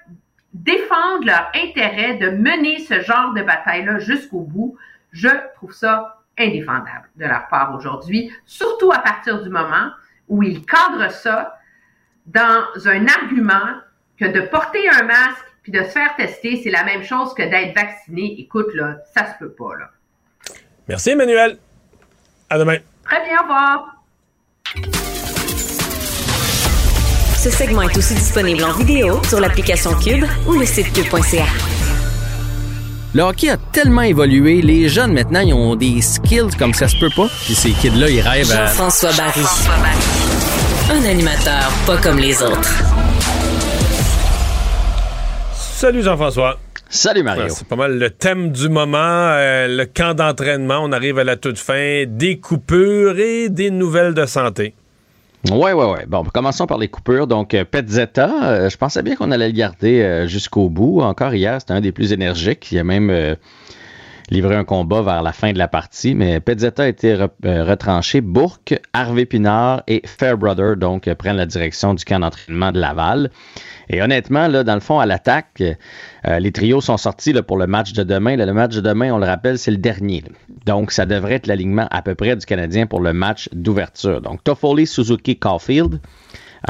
défendent 0.55 1.25
leur 1.25 1.51
intérêt 1.55 2.15
de 2.15 2.31
mener 2.31 2.79
ce 2.81 3.01
genre 3.01 3.33
de 3.35 3.43
bataille-là 3.43 3.99
jusqu'au 3.99 4.41
bout. 4.41 4.77
Je 5.13 5.29
trouve 5.57 5.73
ça 5.73 6.22
indéfendable 6.43 7.09
de 7.17 7.27
leur 7.27 7.49
part 7.49 7.75
aujourd'hui, 7.77 8.33
surtout 8.45 8.93
à 8.93 8.99
partir 8.99 9.43
du 9.43 9.49
moment 9.49 9.91
où 10.29 10.43
ils 10.43 10.65
cadrent 10.65 11.11
ça 11.11 11.59
dans 12.27 12.65
un 12.85 13.07
argument 13.07 13.81
que 14.19 14.27
de 14.27 14.41
porter 14.43 14.89
un 14.89 15.05
masque 15.05 15.45
puis 15.63 15.73
de 15.73 15.83
se 15.83 15.91
faire 15.91 16.15
tester, 16.17 16.61
c'est 16.63 16.71
la 16.71 16.85
même 16.85 17.03
chose 17.03 17.35
que 17.35 17.43
d'être 17.43 17.75
vacciné. 17.75 18.35
Écoute, 18.39 18.75
là, 18.75 18.97
ça 19.15 19.33
se 19.33 19.39
peut 19.39 19.53
pas, 19.53 19.77
là. 19.79 19.91
Merci, 20.89 21.11
Emmanuel. 21.11 21.59
À 22.51 22.59
demain. 22.59 22.79
Très 23.05 23.25
bien, 23.25 23.39
au 23.39 23.43
revoir. 23.43 23.97
Ce 27.39 27.51
segment 27.51 27.83
est 27.83 27.97
aussi 27.97 28.15
disponible 28.15 28.63
en 28.65 28.73
vidéo 28.73 29.23
sur 29.25 29.41
l'application 29.41 29.91
Cube 29.99 30.25
ou 30.47 30.53
le 30.53 30.65
site 30.65 30.93
cube.ca. 30.93 31.47
Le 33.15 33.23
hockey 33.25 33.51
a 33.51 33.59
tellement 33.59 34.01
évolué, 34.01 34.63
les 34.63 34.89
jeunes 34.89 35.13
maintenant, 35.13 35.41
ils 35.41 35.53
ont 35.53 35.77
des 35.77 36.01
skills 36.01 36.57
comme 36.59 36.73
ça 36.73 36.89
se 36.89 36.97
peut 36.97 37.11
pas. 37.15 37.29
Puis 37.45 37.55
ces 37.55 37.73
kids-là, 37.73 38.09
ils 38.09 38.23
rêvent 38.23 38.51
à... 38.53 38.69
Jean-François 38.69 39.11
Barry. 39.13 39.43
Un 40.91 41.05
animateur 41.11 41.71
pas 41.87 41.99
comme 41.99 42.19
les 42.19 42.43
autres. 42.43 42.73
Salut 45.53 46.03
Jean-François. 46.03 46.59
Salut 46.89 47.23
Mario. 47.23 47.49
c'est 47.51 47.69
pas 47.69 47.77
mal 47.77 47.99
le 47.99 48.09
thème 48.09 48.51
du 48.51 48.71
moment, 48.71 48.99
euh, 48.99 49.69
le 49.69 49.85
camp 49.85 50.15
d'entraînement. 50.15 50.79
On 50.83 50.93
arrive 50.93 51.19
à 51.19 51.25
la 51.25 51.37
toute 51.37 51.59
fin, 51.59 52.05
des 52.07 52.39
coupures 52.39 53.19
et 53.19 53.51
des 53.51 53.71
nouvelles 53.71 54.15
de 54.15 54.25
santé. 54.25 54.75
Oui, 55.51 55.73
oui, 55.73 55.85
oui. 55.89 55.99
Bon, 56.07 56.23
commençons 56.25 56.67
par 56.67 56.79
les 56.79 56.89
coupures. 56.89 57.27
Donc, 57.27 57.53
euh, 57.55 57.65
Petzetta, 57.65 58.31
euh, 58.45 58.71
je 58.71 58.77
pensais 58.77 59.03
bien 59.03 59.17
qu'on 59.17 59.33
allait 59.33 59.49
le 59.49 59.55
garder 59.55 60.25
jusqu'au 60.29 60.69
bout. 60.69 61.01
Encore 61.01 61.35
hier, 61.35 61.61
c'était 61.61 61.73
un 61.73 61.81
des 61.81 61.91
plus 61.91 62.13
énergiques. 62.13 62.71
Il 62.71 62.79
a 62.79 62.85
même 62.85 63.37
livré 64.31 64.55
un 64.55 64.65
combat 64.65 65.03
vers 65.03 65.23
la 65.23 65.33
fin 65.33 65.53
de 65.53 65.59
la 65.59 65.67
partie, 65.67 66.15
mais 66.15 66.39
Petzetta 66.39 66.85
a 66.85 66.87
été 66.87 67.15
retranché. 67.43 68.21
Bourque, 68.21 68.79
Harvey 68.93 69.27
Pinard 69.27 69.83
et 69.89 70.01
Fairbrother, 70.07 70.77
donc, 70.77 71.13
prennent 71.15 71.37
la 71.37 71.47
direction 71.47 71.93
du 71.95 72.05
camp 72.05 72.21
d'entraînement 72.21 72.71
de 72.71 72.79
Laval. 72.79 73.31
Et 73.91 74.01
honnêtement, 74.01 74.47
là, 74.47 74.63
dans 74.63 74.75
le 74.75 74.81
fond, 74.81 75.01
à 75.01 75.07
l'attaque, 75.07 75.63
euh, 76.27 76.39
les 76.39 76.53
trios 76.53 76.81
sont 76.81 76.97
sortis 76.97 77.33
pour 77.43 77.57
le 77.57 77.67
match 77.67 77.93
de 77.93 78.03
demain. 78.03 78.37
le 78.37 78.53
match 78.53 78.75
de 78.75 78.81
demain, 78.81 79.13
on 79.13 79.19
le 79.19 79.27
rappelle, 79.27 79.59
c'est 79.59 79.71
le 79.71 79.77
dernier. 79.77 80.23
Donc, 80.67 80.93
ça 80.93 81.07
devrait 81.07 81.35
être 81.35 81.47
l'alignement 81.47 81.89
à 81.91 82.03
peu 82.03 82.15
près 82.15 82.37
du 82.37 82.47
Canadien 82.47 82.87
pour 82.87 83.01
le 83.01 83.13
match 83.13 83.49
d'ouverture. 83.53 84.21
Donc, 84.21 84.45
Toffoli, 84.45 84.87
Suzuki, 84.87 85.37
Caulfield. 85.37 86.01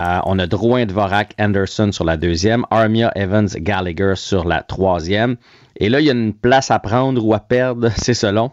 Euh, 0.01 0.21
on 0.25 0.39
a 0.39 0.47
Drouin, 0.47 0.87
Dvorak, 0.87 1.35
Anderson 1.39 1.93
sur 1.93 2.05
la 2.05 2.17
deuxième. 2.17 2.65
Armia, 2.71 3.13
Evans, 3.15 3.49
Gallagher 3.57 4.15
sur 4.17 4.45
la 4.45 4.63
troisième. 4.63 5.37
Et 5.77 5.91
là, 5.91 6.01
il 6.01 6.07
y 6.07 6.11
a 6.11 6.15
une 6.15 6.33
place 6.33 6.71
à 6.71 6.79
prendre 6.79 7.25
ou 7.25 7.35
à 7.35 7.41
perdre, 7.41 7.91
c'est 7.97 8.15
selon 8.15 8.51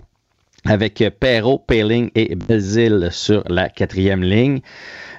avec 0.65 1.03
Perrault, 1.19 1.59
Paling 1.59 2.11
et 2.15 2.35
Belzil 2.35 3.09
sur 3.11 3.43
la 3.47 3.69
quatrième 3.69 4.23
ligne. 4.23 4.59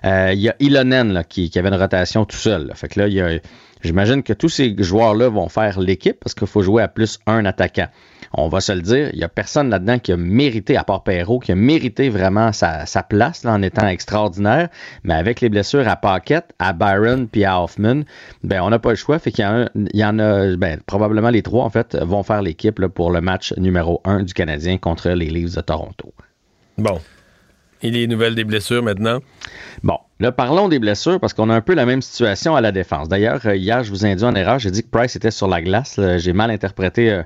Euh, 0.05 0.33
il 0.33 0.41
y 0.41 0.49
a 0.49 0.57
Ilonen 0.61 1.25
qui, 1.29 1.51
avait 1.57 1.69
une 1.69 1.75
rotation 1.81 2.25
tout 2.25 2.37
seul. 2.37 2.71
Fait 2.75 2.89
que 2.89 3.01
là, 3.01 3.09
il 3.09 3.15
y 3.15 3.21
a, 3.21 3.39
j'imagine 3.83 4.23
que 4.23 4.33
tous 4.33 4.49
ces 4.49 4.75
joueurs-là 4.79 5.29
vont 5.29 5.49
faire 5.49 5.81
l'équipe 5.81 6.19
parce 6.21 6.35
qu'il 6.35 6.47
faut 6.47 6.63
jouer 6.63 6.83
à 6.83 6.89
plus 6.89 7.19
un 7.27 7.45
attaquant. 7.45 7.89
On 8.33 8.49
va 8.49 8.61
se 8.61 8.71
le 8.71 8.81
dire, 8.81 9.11
il 9.13 9.19
n'y 9.19 9.25
a 9.25 9.29
personne 9.29 9.71
là-dedans 9.71 9.99
qui 9.99 10.13
a 10.13 10.17
mérité, 10.17 10.77
à 10.77 10.85
part 10.85 11.03
Perrault, 11.03 11.41
qui 11.41 11.51
a 11.51 11.57
mérité 11.57 12.09
vraiment 12.11 12.53
sa, 12.53 12.85
place 13.09 13.45
en 13.45 13.61
étant 13.63 13.89
extraordinaire. 13.89 14.69
Mais 15.03 15.15
avec 15.15 15.41
les 15.41 15.49
blessures 15.49 15.89
à 15.89 15.97
Paquette, 15.97 16.53
à 16.61 16.73
Byron 16.73 17.27
puis 17.27 17.45
à 17.45 17.61
Hoffman, 17.61 18.03
ben, 18.45 18.61
on 18.63 18.71
n'a 18.71 18.79
pas 18.79 18.91
le 18.91 18.97
choix. 18.97 19.19
Fait 19.19 19.33
qu'il 19.33 19.45
y, 19.95 20.05
en 20.05 20.19
a, 20.21 20.57
ben, 20.57 20.79
probablement 20.87 21.31
les 21.31 21.43
trois, 21.43 21.65
en 21.65 21.71
fait, 21.71 21.97
vont 21.97 22.23
faire 22.23 22.43
l'équipe 22.43 22.87
pour 22.87 23.11
le 23.11 23.21
match 23.21 23.53
numéro 23.57 24.01
un 24.05 24.23
du 24.23 24.33
Canadien 24.33 24.79
contre 24.79 25.11
les 25.11 25.29
Leafs 25.29 25.57
de 25.57 25.61
Toronto. 25.61 26.15
Bon. 26.79 27.01
Et 27.83 27.91
les 27.91 28.07
nouvelles 28.07 28.35
des 28.35 28.45
blessures 28.45 28.83
maintenant? 28.83 29.21
Bon, 29.83 29.99
là, 30.19 30.33
parlons 30.33 30.69
des 30.69 30.79
blessures 30.79 31.19
parce 31.19 31.33
qu'on 31.33 31.49
a 31.49 31.55
un 31.55 31.61
peu 31.63 31.75
la 31.75 31.87
même 31.87 32.03
situation 32.03 32.55
à 32.55 32.61
la 32.61 32.73
défense. 32.73 33.09
D'ailleurs, 33.09 33.41
euh, 33.47 33.57
hier, 33.57 33.83
je 33.85 33.91
vous 33.91 34.05
ai 34.05 34.13
induit 34.13 34.27
en 34.27 34.35
erreur. 34.35 34.59
J'ai 34.59 34.71
dit 34.71 34.83
que 34.83 34.89
Price 34.89 35.17
était 35.17 35.31
sur 35.31 35.49
la 35.49 35.63
glace. 35.63 35.99
J'ai 36.19 36.33
mal 36.35 36.51
interprété 36.51 37.11
euh, 37.11 37.23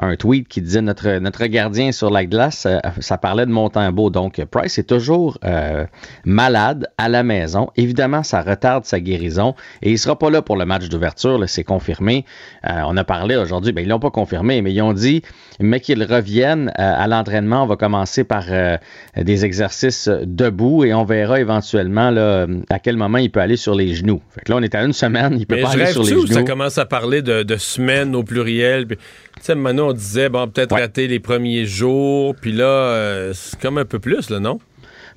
un 0.00 0.16
tweet 0.16 0.48
qui 0.48 0.62
disait 0.62 0.80
notre, 0.80 1.18
notre 1.18 1.44
gardien 1.46 1.92
sur 1.92 2.10
la 2.10 2.24
glace, 2.24 2.66
euh, 2.66 2.78
ça 3.00 3.18
parlait 3.18 3.46
de 3.46 3.50
Montembeau. 3.50 4.10
Donc, 4.10 4.42
Price 4.50 4.78
est 4.78 4.88
toujours 4.88 5.38
euh, 5.44 5.84
malade 6.24 6.88
à 6.96 7.08
la 7.08 7.22
maison. 7.22 7.70
Évidemment, 7.76 8.22
ça 8.22 8.40
retarde 8.40 8.86
sa 8.86 8.98
guérison 8.98 9.54
et 9.82 9.90
il 9.90 9.98
sera 9.98 10.18
pas 10.18 10.30
là 10.30 10.40
pour 10.40 10.56
le 10.56 10.64
match 10.64 10.88
d'ouverture, 10.88 11.42
c'est 11.46 11.64
confirmé. 11.64 12.24
Euh, 12.66 12.80
on 12.86 12.96
a 12.96 13.04
parlé 13.04 13.36
aujourd'hui, 13.36 13.72
ben, 13.72 13.82
ils 13.82 13.88
l'ont 13.88 14.00
pas 14.00 14.10
confirmé, 14.10 14.62
mais 14.62 14.72
ils 14.72 14.82
ont 14.82 14.94
dit, 14.94 15.22
mais 15.60 15.80
qu'ils 15.80 16.02
reviennent 16.02 16.72
à 16.76 17.06
l'entraînement. 17.06 17.64
On 17.64 17.66
va 17.66 17.76
commencer 17.76 18.24
par 18.24 18.44
des 19.16 19.44
exercices 19.44 20.08
debout 20.08 20.84
et 20.84 20.94
on 20.94 21.04
verra 21.04 21.38
éventuellement 21.40 22.10
là, 22.10 22.46
à 22.70 22.78
quel 22.78 22.96
moment 22.96 23.18
il 23.18 23.30
peut 23.30 23.40
aller 23.40 23.56
sur 23.56 23.74
les 23.74 23.94
genoux. 23.94 24.22
Fait 24.30 24.40
que 24.40 24.52
là, 24.52 24.58
on 24.58 24.62
est 24.62 24.74
à 24.74 24.82
une 24.82 24.94
semaine, 24.94 25.36
il 25.38 25.46
peut 25.46 25.60
pas 25.60 25.72
aller 25.72 25.86
sur 25.86 26.02
les 26.02 26.10
genoux. 26.10 26.26
Ça 26.26 26.42
commence 26.44 26.78
à 26.78 26.86
parler 26.86 27.20
de, 27.20 27.42
de 27.42 27.56
semaines 27.56 28.16
au 28.16 28.22
pluriel. 28.22 28.86
Puis 28.86 28.96
sais, 29.46 29.54
maintenant, 29.54 29.88
on 29.88 29.92
disait, 29.92 30.28
bon, 30.28 30.48
peut-être 30.48 30.74
rater 30.74 31.06
les 31.08 31.20
premiers 31.20 31.66
jours, 31.66 32.34
puis 32.34 32.52
là, 32.52 32.64
euh, 32.64 33.32
c'est 33.34 33.58
comme 33.60 33.78
un 33.78 33.84
peu 33.84 33.98
plus, 33.98 34.30
là, 34.30 34.40
non? 34.40 34.58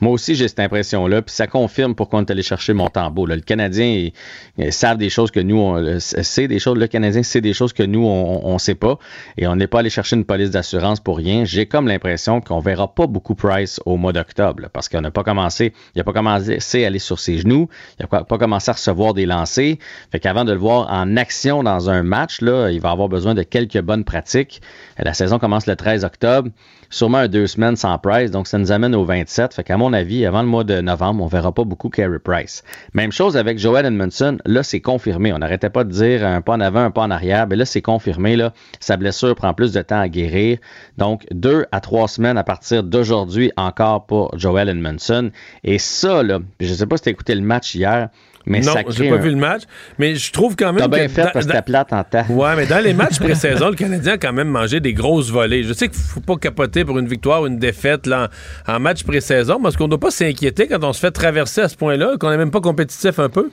Moi 0.03 0.11
aussi, 0.11 0.35
j'ai 0.35 0.49
cette 0.49 0.59
impression-là. 0.59 1.21
Puis 1.21 1.33
ça 1.33 1.47
confirme 1.47 1.95
pourquoi 1.95 2.19
on 2.19 2.23
est 2.23 2.31
allé 2.31 2.43
chercher 2.43 2.73
Montembeau. 2.73 3.25
Là. 3.25 3.35
Le 3.35 3.41
Canadien, 3.41 4.09
ils, 4.57 4.73
savent 4.73 4.97
des 4.97 5.09
choses 5.09 5.31
que 5.31 5.39
nous, 5.39 5.55
on 5.55 5.97
sait 5.99 6.49
des 6.49 6.59
choses. 6.59 6.77
Le 6.77 6.87
Canadien 6.87 7.23
sait 7.23 7.39
des 7.39 7.53
choses 7.53 7.71
que 7.71 7.83
nous, 7.83 8.05
on 8.05 8.53
ne 8.53 8.57
sait 8.57 8.75
pas. 8.75 8.99
Et 9.37 9.47
on 9.47 9.55
n'est 9.55 9.67
pas 9.67 9.79
allé 9.79 9.89
chercher 9.89 10.17
une 10.17 10.25
police 10.25 10.49
d'assurance 10.49 10.99
pour 10.99 11.15
rien. 11.15 11.45
J'ai 11.45 11.67
comme 11.67 11.87
l'impression 11.87 12.41
qu'on 12.41 12.59
verra 12.59 12.93
pas 12.93 13.07
beaucoup 13.07 13.33
Price 13.33 13.79
au 13.85 13.95
mois 13.95 14.11
d'octobre. 14.11 14.67
Parce 14.73 14.89
qu'on 14.89 14.99
n'a 14.99 15.09
pas 15.09 15.23
commencé, 15.23 15.71
il 15.95 15.99
n'a 15.99 16.03
pas 16.03 16.11
commencé 16.11 16.83
à 16.83 16.87
aller 16.87 16.99
sur 16.99 17.19
ses 17.19 17.37
genoux. 17.37 17.69
Il 17.97 18.05
n'a 18.11 18.25
pas 18.25 18.37
commencé 18.37 18.71
à 18.71 18.73
recevoir 18.73 19.13
des 19.13 19.25
lancers. 19.25 19.75
Fait 20.11 20.19
qu'avant 20.19 20.43
de 20.43 20.51
le 20.51 20.59
voir 20.59 20.91
en 20.91 21.15
action 21.15 21.63
dans 21.63 21.89
un 21.89 22.03
match, 22.03 22.41
là, 22.41 22.71
il 22.71 22.81
va 22.81 22.91
avoir 22.91 23.07
besoin 23.07 23.35
de 23.35 23.43
quelques 23.43 23.79
bonnes 23.79 24.03
pratiques. 24.03 24.61
La 24.97 25.13
saison 25.13 25.39
commence 25.39 25.65
le 25.65 25.77
13 25.77 26.03
octobre 26.03 26.49
sûrement 26.93 27.17
un 27.17 27.27
deux 27.27 27.47
semaines 27.47 27.75
sans 27.75 27.97
Price, 27.97 28.29
donc 28.29 28.47
ça 28.47 28.59
nous 28.59 28.71
amène 28.71 28.93
au 28.93 29.03
27. 29.03 29.55
Fait 29.55 29.63
qu'à 29.63 29.77
mon 29.77 29.93
avis, 29.93 30.25
avant 30.25 30.43
le 30.43 30.47
mois 30.47 30.63
de 30.63 30.79
novembre, 30.79 31.23
on 31.23 31.27
verra 31.27 31.51
pas 31.51 31.63
beaucoup 31.63 31.89
Carey 31.89 32.19
Price. 32.19 32.63
Même 32.93 33.11
chose 33.11 33.35
avec 33.35 33.57
Joel 33.57 33.87
Edmondson, 33.87 34.37
là 34.45 34.61
c'est 34.61 34.79
confirmé. 34.79 35.33
On 35.33 35.39
n'arrêtait 35.39 35.71
pas 35.71 35.83
de 35.83 35.89
dire 35.89 36.25
un 36.25 36.41
pas 36.41 36.53
en 36.53 36.59
avant, 36.59 36.81
un 36.81 36.91
pas 36.91 37.01
en 37.01 37.09
arrière, 37.09 37.47
mais 37.47 37.55
là 37.55 37.65
c'est 37.65 37.81
confirmé. 37.81 38.35
Là, 38.35 38.53
sa 38.79 38.95
blessure 38.95 39.33
prend 39.35 39.55
plus 39.55 39.73
de 39.73 39.81
temps 39.81 39.99
à 39.99 40.07
guérir. 40.07 40.59
Donc 40.99 41.25
deux 41.31 41.65
à 41.71 41.81
trois 41.81 42.07
semaines 42.07 42.37
à 42.37 42.43
partir 42.43 42.83
d'aujourd'hui 42.83 43.51
encore 43.57 44.05
pour 44.05 44.37
Joel 44.37 44.69
Edmondson. 44.69 45.31
Et 45.63 45.79
ça, 45.79 46.21
là, 46.21 46.39
je 46.59 46.73
sais 46.73 46.85
pas 46.85 46.97
si 46.97 47.03
tu 47.03 47.09
écouté 47.09 47.33
le 47.33 47.41
match 47.41 47.73
hier, 47.73 48.09
mais 48.45 48.59
non, 48.59 48.73
j'ai 48.89 49.09
pas 49.09 49.17
vu 49.17 49.29
le 49.29 49.37
match. 49.37 49.63
Mais 49.97 50.15
je 50.15 50.31
trouve 50.31 50.55
quand 50.55 50.73
même. 50.73 50.81
T'as 50.81 50.87
bien 50.87 51.07
fait 51.07 51.29
parce 51.33 51.45
que 51.45 51.61
plate 51.61 51.93
en 51.93 52.03
temps. 52.03 52.25
Ouais, 52.29 52.55
mais 52.55 52.65
dans 52.65 52.83
les 52.83 52.93
matchs 52.93 53.19
pré-saison, 53.19 53.69
le 53.69 53.75
Canadien 53.75 54.13
a 54.13 54.17
quand 54.17 54.33
même 54.33 54.49
mangé 54.49 54.79
des 54.79 54.93
grosses 54.93 55.31
volées. 55.31 55.63
Je 55.63 55.73
sais 55.73 55.87
qu'il 55.87 55.99
faut 55.99 56.19
pas 56.19 56.35
capoter 56.35 56.83
pour 56.83 56.99
une 56.99 57.07
victoire 57.07 57.41
ou 57.43 57.47
une 57.47 57.59
défaite 57.59 58.05
là, 58.05 58.29
en, 58.67 58.79
match 58.79 59.03
pré-saison, 59.03 59.59
parce 59.61 59.77
qu'on 59.77 59.85
ne 59.85 59.89
doit 59.89 59.99
pas 59.99 60.11
s'inquiéter 60.11 60.67
quand 60.67 60.83
on 60.83 60.93
se 60.93 60.99
fait 60.99 61.11
traverser 61.11 61.61
à 61.61 61.69
ce 61.69 61.77
point-là, 61.77 62.17
qu'on 62.19 62.29
n'est 62.29 62.37
même 62.37 62.51
pas 62.51 62.61
compétitif 62.61 63.19
un 63.19 63.29
peu. 63.29 63.49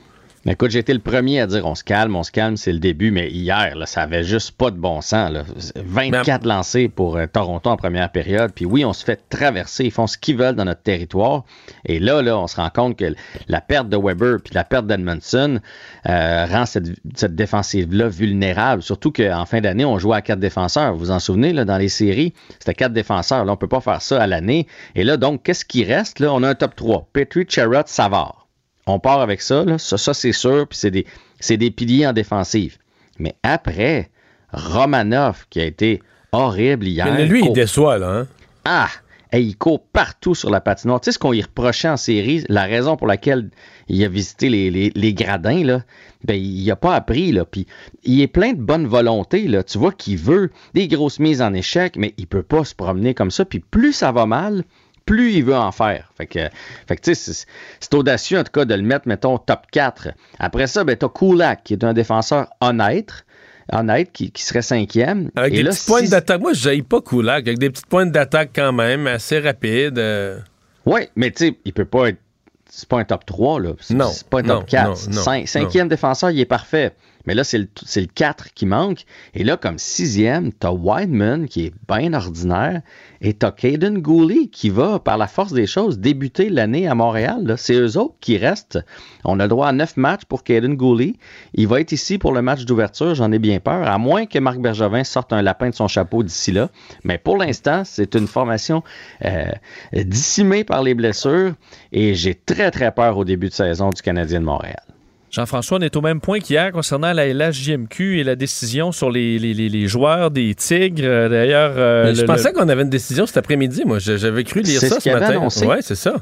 Écoute, 0.47 0.71
j'ai 0.71 0.79
été 0.79 0.91
le 0.91 0.99
premier 0.99 1.39
à 1.39 1.45
dire 1.45 1.67
on 1.67 1.75
se 1.75 1.83
calme, 1.83 2.15
on 2.15 2.23
se 2.23 2.31
calme, 2.31 2.57
c'est 2.57 2.73
le 2.73 2.79
début, 2.79 3.11
mais 3.11 3.29
hier, 3.29 3.75
là, 3.75 3.85
ça 3.85 4.01
avait 4.01 4.23
juste 4.23 4.53
pas 4.57 4.71
de 4.71 4.75
bon 4.75 4.99
sens. 4.99 5.31
24 5.75 6.47
lancés 6.47 6.89
pour 6.89 7.17
euh, 7.17 7.27
Toronto 7.31 7.69
en 7.69 7.77
première 7.77 8.11
période, 8.11 8.51
puis 8.51 8.65
oui, 8.65 8.83
on 8.83 8.91
se 8.91 9.05
fait 9.05 9.21
traverser, 9.29 9.85
ils 9.85 9.91
font 9.91 10.07
ce 10.07 10.17
qu'ils 10.17 10.37
veulent 10.37 10.55
dans 10.55 10.65
notre 10.65 10.81
territoire. 10.81 11.43
Et 11.85 11.99
là, 11.99 12.23
là, 12.23 12.39
on 12.39 12.47
se 12.47 12.55
rend 12.55 12.71
compte 12.71 12.97
que 12.97 13.13
la 13.49 13.61
perte 13.61 13.89
de 13.89 13.97
Weber 13.97 14.39
puis 14.43 14.55
la 14.55 14.63
perte 14.63 14.87
d'Edmondson 14.87 15.59
euh, 16.09 16.45
rend 16.47 16.65
cette, 16.65 17.35
défensive-là 17.35 18.07
vulnérable. 18.07 18.81
Surtout 18.81 19.11
qu'en 19.11 19.45
fin 19.45 19.61
d'année, 19.61 19.85
on 19.85 19.99
jouait 19.99 20.17
à 20.17 20.21
quatre 20.23 20.39
défenseurs. 20.39 20.93
Vous 20.93 20.99
vous 20.99 21.11
en 21.11 21.19
souvenez, 21.19 21.53
là, 21.53 21.65
dans 21.65 21.77
les 21.77 21.89
séries, 21.89 22.33
c'était 22.57 22.73
quatre 22.73 22.93
défenseurs. 22.93 23.45
Là, 23.45 23.53
on 23.53 23.57
peut 23.57 23.67
pas 23.67 23.81
faire 23.81 24.01
ça 24.01 24.19
à 24.19 24.25
l'année. 24.25 24.65
Et 24.95 25.03
là, 25.03 25.17
donc, 25.17 25.43
qu'est-ce 25.43 25.65
qui 25.65 25.83
reste? 25.83 26.19
Là, 26.19 26.33
on 26.33 26.41
a 26.41 26.49
un 26.49 26.55
top 26.55 26.75
3. 26.75 27.09
Petrie, 27.13 27.45
Charrot, 27.47 27.83
Savard. 27.85 28.40
On 28.87 28.99
part 28.99 29.21
avec 29.21 29.41
ça, 29.41 29.63
là. 29.63 29.77
ça, 29.77 29.97
ça 29.97 30.13
c'est 30.13 30.31
sûr, 30.31 30.67
puis 30.67 30.77
c'est 30.77 30.91
des, 30.91 31.05
des 31.57 31.71
piliers 31.71 32.07
en 32.07 32.13
défensive. 32.13 32.77
Mais 33.19 33.35
après, 33.43 34.09
Romanov, 34.53 35.45
qui 35.49 35.59
a 35.59 35.65
été 35.65 36.01
horrible 36.31 36.87
hier. 36.87 37.11
Mais 37.13 37.25
lui, 37.25 37.39
il 37.39 37.45
court- 37.45 37.53
déçoit, 37.53 37.97
là. 37.97 38.07
Hein? 38.09 38.27
Ah! 38.65 38.89
Hey, 39.33 39.45
il 39.45 39.55
court 39.55 39.81
partout 39.93 40.35
sur 40.35 40.49
la 40.49 40.59
patinoire. 40.59 40.99
Tu 40.99 41.05
sais 41.05 41.11
ce 41.13 41.19
qu'on 41.19 41.31
y 41.31 41.41
reprochait 41.41 41.87
en 41.87 41.95
série, 41.95 42.43
la 42.49 42.63
raison 42.65 42.97
pour 42.97 43.07
laquelle 43.07 43.49
il 43.87 44.03
a 44.03 44.09
visité 44.09 44.49
les, 44.49 44.69
les- 44.69 44.91
les 44.93 45.13
gradins, 45.13 45.63
là, 45.63 45.83
ben, 46.25 46.33
il 46.33 46.65
n'a 46.65 46.75
pas 46.75 46.95
appris. 46.95 47.31
Là, 47.31 47.45
puis 47.45 47.65
il 48.03 48.19
est 48.19 48.27
plein 48.27 48.51
de 48.51 48.59
bonne 48.61 48.87
volonté. 48.87 49.47
Là. 49.47 49.63
Tu 49.63 49.77
vois 49.77 49.93
qu'il 49.93 50.17
veut 50.17 50.51
des 50.73 50.89
grosses 50.89 51.19
mises 51.19 51.41
en 51.41 51.53
échec, 51.53 51.95
mais 51.95 52.13
il 52.17 52.27
peut 52.27 52.43
pas 52.43 52.65
se 52.65 52.75
promener 52.75 53.13
comme 53.13 53.31
ça. 53.31 53.45
Puis 53.45 53.59
plus 53.59 53.93
ça 53.93 54.11
va 54.11 54.25
mal, 54.25 54.65
plus 55.11 55.33
il 55.33 55.43
veut 55.43 55.55
en 55.57 55.73
faire. 55.73 56.09
Fait 56.17 56.25
que, 56.25 56.39
fait 56.87 56.95
que 56.95 57.01
tu 57.01 57.13
sais, 57.15 57.33
c'est- 57.81 57.93
audacieux 57.93 58.39
en 58.39 58.43
tout 58.45 58.51
cas 58.53 58.63
de 58.63 58.73
le 58.73 58.81
mettre, 58.81 59.09
mettons, 59.09 59.37
top 59.37 59.63
4. 59.71 60.07
Après 60.39 60.67
ça, 60.67 60.85
ben, 60.85 60.95
t'as 60.95 61.09
Kulak, 61.09 61.63
qui 61.65 61.73
est 61.73 61.83
un 61.83 61.91
défenseur 61.93 62.47
honnête, 62.61 63.25
honnête, 63.73 64.09
qui, 64.13 64.31
qui 64.31 64.41
serait 64.43 64.61
cinquième. 64.61 65.29
Avec 65.35 65.53
Et 65.53 65.57
des 65.57 65.63
là, 65.63 65.71
petites 65.71 65.85
pointes 65.85 66.09
d'attaque. 66.09 66.39
Moi, 66.39 66.53
je 66.53 66.81
pas 66.81 67.01
Kulak. 67.01 67.45
Avec 67.45 67.59
des 67.59 67.69
petites 67.69 67.87
pointes 67.87 68.11
d'attaque 68.13 68.51
quand 68.55 68.71
même, 68.71 69.05
assez 69.07 69.39
rapides. 69.39 69.99
euh. 69.99 70.39
Oui, 70.85 71.01
mais 71.17 71.31
tu 71.31 71.47
sais, 71.47 71.57
il 71.65 71.73
peut 71.73 71.83
pas 71.85 72.07
être. 72.09 72.17
C'est 72.69 72.87
pas 72.87 72.99
un 72.99 73.03
top 73.03 73.25
3, 73.25 73.59
là. 73.59 73.71
Non, 73.89 74.07
c'est 74.07 74.27
pas 74.29 74.39
un 74.39 74.43
non, 74.43 74.59
top 74.59 74.67
4. 74.67 74.85
non, 75.09 75.15
non, 75.15 75.21
Cinq- 75.23 75.47
cinquième 75.49 75.89
défenseur, 75.89 76.31
il 76.31 76.39
est 76.39 76.45
parfait. 76.45 76.93
Mais 77.25 77.33
là, 77.33 77.43
c'est 77.43 77.57
le, 77.57 77.67
le 77.95 78.05
4 78.05 78.53
qui 78.53 78.65
manque. 78.65 79.05
Et 79.33 79.43
là, 79.43 79.57
comme 79.57 79.77
sixième, 79.77 80.51
t'as 80.53 80.71
Wideman 80.71 81.47
qui 81.47 81.65
est 81.65 81.73
bien 81.87 82.13
ordinaire. 82.13 82.81
Et 83.21 83.33
t'as 83.33 83.51
Caden 83.51 83.99
Gooley 83.99 84.47
qui 84.47 84.69
va, 84.69 84.99
par 84.99 85.17
la 85.17 85.27
force 85.27 85.53
des 85.53 85.67
choses, 85.67 85.99
débuter 85.99 86.49
l'année 86.49 86.87
à 86.87 86.95
Montréal. 86.95 87.53
C'est 87.57 87.75
eux 87.75 87.97
autres 87.97 88.15
qui 88.19 88.37
restent. 88.37 88.79
On 89.23 89.39
a 89.39 89.43
le 89.43 89.49
droit 89.49 89.67
à 89.67 89.71
neuf 89.71 89.95
matchs 89.95 90.25
pour 90.25 90.43
Caden 90.43 90.75
Gooley. 90.75 91.13
Il 91.53 91.67
va 91.67 91.79
être 91.79 91.91
ici 91.91 92.17
pour 92.17 92.33
le 92.33 92.41
match 92.41 92.65
d'ouverture, 92.65 93.13
j'en 93.13 93.31
ai 93.31 93.39
bien 93.39 93.59
peur. 93.59 93.87
À 93.87 93.97
moins 93.99 94.25
que 94.25 94.39
Marc 94.39 94.59
Bergevin 94.59 95.03
sorte 95.03 95.33
un 95.33 95.43
lapin 95.43 95.69
de 95.69 95.75
son 95.75 95.87
chapeau 95.87 96.23
d'ici 96.23 96.51
là. 96.51 96.69
Mais 97.03 97.19
pour 97.19 97.37
l'instant, 97.37 97.83
c'est 97.85 98.15
une 98.15 98.27
formation 98.27 98.83
euh, 99.25 99.51
dissimée 99.93 100.63
par 100.63 100.81
les 100.81 100.95
blessures. 100.95 101.53
Et 101.91 102.15
j'ai 102.15 102.33
très, 102.33 102.71
très 102.71 102.91
peur 102.91 103.17
au 103.17 103.25
début 103.25 103.49
de 103.49 103.53
saison 103.53 103.89
du 103.91 104.01
Canadien 104.01 104.39
de 104.39 104.45
Montréal. 104.45 104.81
Jean-François, 105.31 105.77
on 105.77 105.81
est 105.81 105.95
au 105.95 106.01
même 106.01 106.19
point 106.19 106.39
qu'hier 106.39 106.71
concernant 106.73 107.13
la 107.13 107.25
LHJMQ 107.33 108.19
et 108.19 108.23
la 108.23 108.35
décision 108.35 108.91
sur 108.91 109.09
les, 109.09 109.39
les- 109.39 109.53
les- 109.53 109.69
les 109.69 109.87
joueurs 109.87 110.29
des 110.29 110.53
Tigres. 110.55 111.03
Euh, 111.05 111.29
D'ailleurs, 111.29 111.73
euh, 111.77 112.13
je 112.13 112.21
le- 112.21 112.27
pensais 112.27 112.49
le- 112.49 112.53
qu'on 112.59 112.67
avait 112.67 112.81
une 112.81 112.89
décision 112.89 113.25
cet 113.25 113.37
après-midi. 113.37 113.83
Moi, 113.85 113.99
j'avais 113.99 114.43
cru 114.43 114.61
lire 114.61 114.81
ça 114.81 114.89
ce 114.89 114.99
ce 114.99 115.09
matin. 115.09 115.29
annoncé. 115.29 115.65
Ouais, 115.65 115.81
c'est 115.81 115.95
ça. 115.95 116.15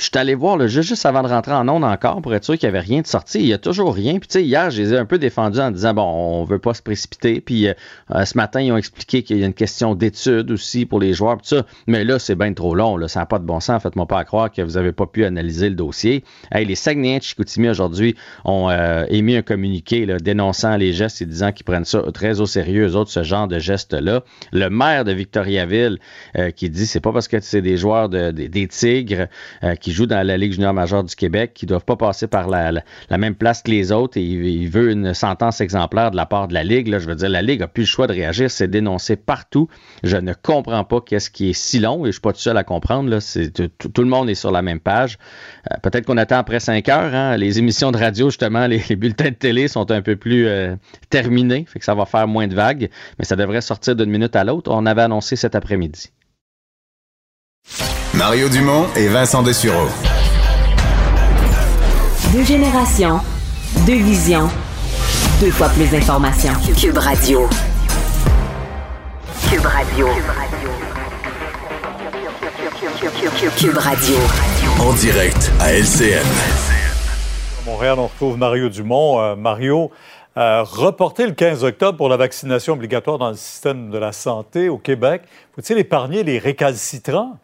Je 0.00 0.06
suis 0.06 0.16
allé 0.18 0.34
voir 0.34 0.56
le 0.56 0.66
jeu 0.66 0.80
juste 0.80 1.04
avant 1.04 1.22
de 1.22 1.28
rentrer 1.28 1.52
en 1.52 1.68
onde 1.68 1.84
encore 1.84 2.22
pour 2.22 2.34
être 2.34 2.42
sûr 2.44 2.56
qu'il 2.56 2.66
n'y 2.70 2.74
avait 2.74 2.84
rien 2.86 3.02
de 3.02 3.06
sorti. 3.06 3.38
Il 3.40 3.44
n'y 3.44 3.52
a 3.52 3.58
toujours 3.58 3.94
rien. 3.94 4.12
Puis, 4.18 4.28
tu 4.28 4.38
sais, 4.38 4.42
hier, 4.42 4.70
je 4.70 4.80
les 4.80 4.94
ai 4.94 4.96
un 4.96 5.04
peu 5.04 5.18
défendus 5.18 5.60
en 5.60 5.70
disant, 5.70 5.92
bon, 5.92 6.02
on 6.02 6.44
veut 6.44 6.58
pas 6.58 6.72
se 6.72 6.80
précipiter. 6.80 7.42
Puis, 7.42 7.68
euh, 7.68 7.74
euh, 8.14 8.24
ce 8.24 8.34
matin, 8.34 8.62
ils 8.62 8.72
ont 8.72 8.78
expliqué 8.78 9.22
qu'il 9.22 9.36
y 9.38 9.42
a 9.42 9.46
une 9.46 9.52
question 9.52 9.94
d'étude 9.94 10.50
aussi 10.52 10.86
pour 10.86 11.00
les 11.00 11.12
joueurs. 11.12 11.36
Ça. 11.42 11.66
Mais 11.86 12.02
là, 12.04 12.18
c'est 12.18 12.34
bien 12.34 12.50
trop 12.54 12.74
long. 12.74 12.96
Là. 12.96 13.08
Ça 13.08 13.20
n'a 13.20 13.26
pas 13.26 13.38
de 13.38 13.44
bon 13.44 13.60
sens. 13.60 13.82
Faites-moi 13.82 14.06
pas 14.06 14.24
croire 14.24 14.50
que 14.50 14.62
vous 14.62 14.72
n'avez 14.72 14.92
pas 14.92 15.04
pu 15.04 15.22
analyser 15.26 15.68
le 15.68 15.74
dossier. 15.74 16.24
Hey, 16.50 16.64
les 16.64 16.76
Saguenayens 16.76 17.18
de 17.18 17.22
Chicoutimi 17.22 17.68
aujourd'hui 17.68 18.16
ont 18.46 18.70
euh, 18.70 19.04
émis 19.10 19.36
un 19.36 19.42
communiqué 19.42 20.06
là, 20.06 20.16
dénonçant 20.16 20.78
les 20.78 20.94
gestes 20.94 21.20
et 21.20 21.26
disant 21.26 21.52
qu'ils 21.52 21.64
prennent 21.66 21.84
ça 21.84 22.02
très 22.14 22.40
au 22.40 22.46
sérieux, 22.46 22.86
eux 22.88 22.96
autres, 22.96 23.10
ce 23.10 23.22
genre 23.22 23.48
de 23.48 23.58
gestes-là. 23.58 24.22
Le 24.52 24.68
maire 24.70 25.04
de 25.04 25.12
Victoriaville 25.12 25.98
euh, 26.38 26.50
qui 26.52 26.70
dit 26.70 26.86
c'est 26.86 27.00
pas 27.00 27.12
parce 27.12 27.28
que 27.28 27.38
c'est 27.40 27.60
des 27.60 27.76
joueurs 27.76 28.08
de- 28.08 28.30
des- 28.30 28.48
des 28.48 28.66
Tigres 28.66 29.26
euh, 29.62 29.74
qui 29.90 29.96
jouent 29.96 30.06
dans 30.06 30.24
la 30.24 30.36
Ligue 30.36 30.52
junior 30.52 30.72
majeure 30.72 31.02
du 31.02 31.16
Québec 31.16 31.50
qui 31.52 31.66
doivent 31.66 31.84
pas 31.84 31.96
passer 31.96 32.28
par 32.28 32.48
la, 32.48 32.82
même 33.18 33.34
place 33.34 33.62
que 33.62 33.72
les 33.72 33.90
autres 33.90 34.18
et 34.18 34.22
il, 34.22 34.46
il 34.46 34.70
veut 34.70 34.92
une 34.92 35.14
sentence 35.14 35.60
exemplaire 35.60 36.12
de 36.12 36.16
la 36.16 36.26
part 36.26 36.46
de 36.46 36.54
la 36.54 36.62
Ligue. 36.62 36.96
Je 36.96 37.08
veux 37.08 37.16
dire, 37.16 37.28
la 37.28 37.42
Ligue 37.42 37.62
a 37.62 37.66
plus 37.66 37.82
le 37.82 37.86
choix 37.86 38.06
de 38.06 38.12
réagir, 38.12 38.50
c'est 38.52 38.68
dénoncé 38.68 39.16
partout. 39.16 39.68
Je 40.04 40.16
ne 40.16 40.32
comprends 40.32 40.84
pas 40.84 41.00
qu'est-ce 41.00 41.28
qui 41.28 41.50
est 41.50 41.54
si 41.54 41.80
long 41.80 42.04
et 42.04 42.08
je 42.08 42.12
suis 42.12 42.20
pas 42.20 42.32
tout 42.32 42.38
seul 42.38 42.56
à 42.56 42.62
comprendre. 42.62 43.18
Tout, 43.18 44.02
le 44.02 44.08
monde 44.08 44.30
est 44.30 44.36
sur 44.36 44.52
la 44.52 44.62
même 44.62 44.78
page. 44.78 45.18
Euh, 45.72 45.76
peut-être 45.82 46.06
qu'on 46.06 46.18
attend 46.18 46.38
après 46.38 46.60
5 46.60 46.88
heures. 46.88 47.12
hein. 47.12 47.36
Les 47.36 47.58
émissions 47.58 47.90
de 47.90 47.98
radio, 47.98 48.28
justement, 48.28 48.68
les, 48.68 48.80
les 48.88 48.96
bulletins 48.96 49.30
de 49.30 49.34
télé 49.34 49.66
sont 49.66 49.90
un 49.90 50.02
peu 50.02 50.14
plus 50.14 50.46
euh, 50.46 50.76
terminés, 51.08 51.64
fait 51.66 51.80
que 51.80 51.84
ça 51.84 51.96
va 51.96 52.04
faire 52.04 52.28
moins 52.28 52.46
de 52.46 52.54
vagues, 52.54 52.90
mais 53.18 53.24
ça 53.24 53.34
devrait 53.34 53.60
sortir 53.60 53.96
d'une 53.96 54.10
minute 54.10 54.36
à 54.36 54.44
l'autre. 54.44 54.70
On 54.72 54.86
avait 54.86 55.02
annoncé 55.02 55.34
cet 55.34 55.56
après-midi. 55.56 56.12
Mario 58.14 58.48
Dumont 58.48 58.86
et 58.96 59.06
Vincent 59.08 59.42
Dessureau. 59.42 59.86
Deux 62.32 62.44
générations, 62.44 63.20
deux 63.86 64.02
visions, 64.02 64.48
deux 65.40 65.50
fois 65.52 65.68
plus 65.68 65.88
d'informations. 65.90 66.52
Cube 66.76 66.98
Radio. 66.98 67.48
Cube 69.48 69.64
Radio. 69.64 70.08
Cube 73.56 73.76
Radio. 73.76 74.16
En 74.80 74.92
direct 74.94 75.52
à 75.60 75.72
LCN. 75.72 76.18
À 76.18 77.70
Montréal, 77.70 77.98
on 77.98 78.08
retrouve 78.08 78.36
Mario 78.36 78.68
Dumont. 78.68 79.20
Euh, 79.20 79.36
Mario, 79.36 79.92
euh, 80.36 80.64
reporter 80.64 81.26
le 81.26 81.32
15 81.32 81.62
octobre 81.62 81.96
pour 81.96 82.08
la 82.08 82.16
vaccination 82.16 82.72
obligatoire 82.74 83.18
dans 83.18 83.30
le 83.30 83.36
système 83.36 83.90
de 83.90 83.98
la 83.98 84.10
santé 84.10 84.68
au 84.68 84.78
Québec, 84.78 85.22
faut-il 85.54 85.78
épargner 85.78 86.24
les 86.24 86.38
récalcitrants? 86.38 87.38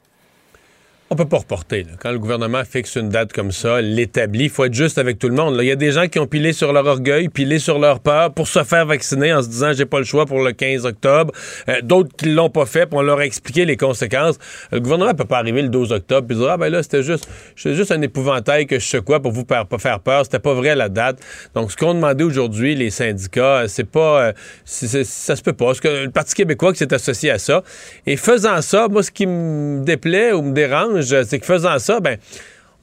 On 1.09 1.15
peut 1.15 1.25
pas 1.25 1.39
reporter. 1.39 1.85
là. 1.85 1.91
Quand 2.01 2.11
le 2.11 2.19
gouvernement 2.19 2.65
fixe 2.65 2.97
une 2.97 3.11
date 3.11 3.33
comme 3.33 3.53
ça, 3.53 3.81
l'établit, 3.81 4.45
il 4.45 4.51
faut 4.51 4.65
être 4.65 4.75
juste 4.75 4.99
avec 4.99 5.21
tout 5.21 5.29
le 5.29 5.37
monde. 5.37 5.57
Il 5.61 5.67
y 5.67 5.71
a 5.71 5.77
des 5.77 5.93
gens 5.93 6.09
qui 6.09 6.19
ont 6.19 6.27
pilé 6.27 6.53
sur 6.53 6.73
leur 6.73 6.85
orgueil, 6.85 7.29
pilé 7.29 7.61
sur 7.61 7.79
leur 7.79 8.01
peur 8.01 8.35
pour 8.35 8.49
se 8.49 8.65
faire 8.65 8.87
vacciner 8.87 9.33
en 9.33 9.41
se 9.41 9.49
disant 9.49 9.73
j'ai 9.73 9.87
pas 9.87 9.99
le 10.01 10.05
choix 10.05 10.27
pour 10.27 10.43
le 10.43 10.51
15 10.51 10.85
octobre. 10.85 11.33
Euh, 11.69 11.81
D'autres 11.81 12.11
qui 12.17 12.31
l'ont 12.31 12.51
pas 12.51 12.67
fait, 12.67 12.87
puis 12.87 12.99
on 12.99 13.03
leur 13.03 13.19
a 13.21 13.25
expliqué 13.25 13.65
les 13.65 13.77
conséquences. 13.77 14.37
Le 14.73 14.81
gouvernement 14.81 15.15
peut 15.15 15.25
pas 15.25 15.39
arriver 15.39 15.63
le 15.63 15.69
12 15.69 15.93
octobre 15.93 16.27
puis 16.27 16.37
dire 16.37 16.49
ah 16.51 16.57
ben 16.57 16.71
là 16.73 16.83
c'était 16.83 17.05
juste 17.05 17.29
c'est 17.55 17.75
juste 17.75 17.93
un 17.93 18.03
épouvantail 18.03 18.67
que 18.67 18.81
je 18.81 18.87
secouais 18.87 19.21
pour 19.21 19.31
vous 19.31 19.45
pas 19.45 19.65
faire 19.79 20.01
peur. 20.01 20.25
C'était 20.25 20.41
pas 20.41 20.55
vrai 20.55 20.75
la 20.75 20.89
date. 20.89 21.21
Donc 21.55 21.71
ce 21.71 21.77
qu'ont 21.77 21.95
demandé 21.95 22.25
aujourd'hui 22.25 22.75
les 22.75 22.91
syndicats, 22.91 23.59
euh, 23.59 23.69
c'est 23.69 23.89
pas 23.89 24.23
euh, 24.23 24.33
ça 24.65 25.37
se 25.37 25.43
peut 25.43 25.53
pas. 25.53 25.73
Ce 25.75 25.81
que 25.81 26.05
le 26.07 26.11
Parti 26.11 26.35
québécois 26.35 26.73
qui 26.73 26.79
s'est 26.79 26.93
associé 26.93 27.31
à 27.31 27.39
ça 27.39 27.63
et 28.07 28.17
faisant 28.17 28.61
ça, 28.61 28.89
moi 28.89 29.05
ce 29.05 29.13
qui 29.13 29.29
me 29.29 29.85
déplaît 29.85 30.33
ou 30.33 30.43
me 30.43 30.53
dérange, 30.53 30.96
c'est 31.03 31.39
que 31.39 31.47
faisant 31.47 31.79
ça, 31.79 32.01
ben 32.01 32.19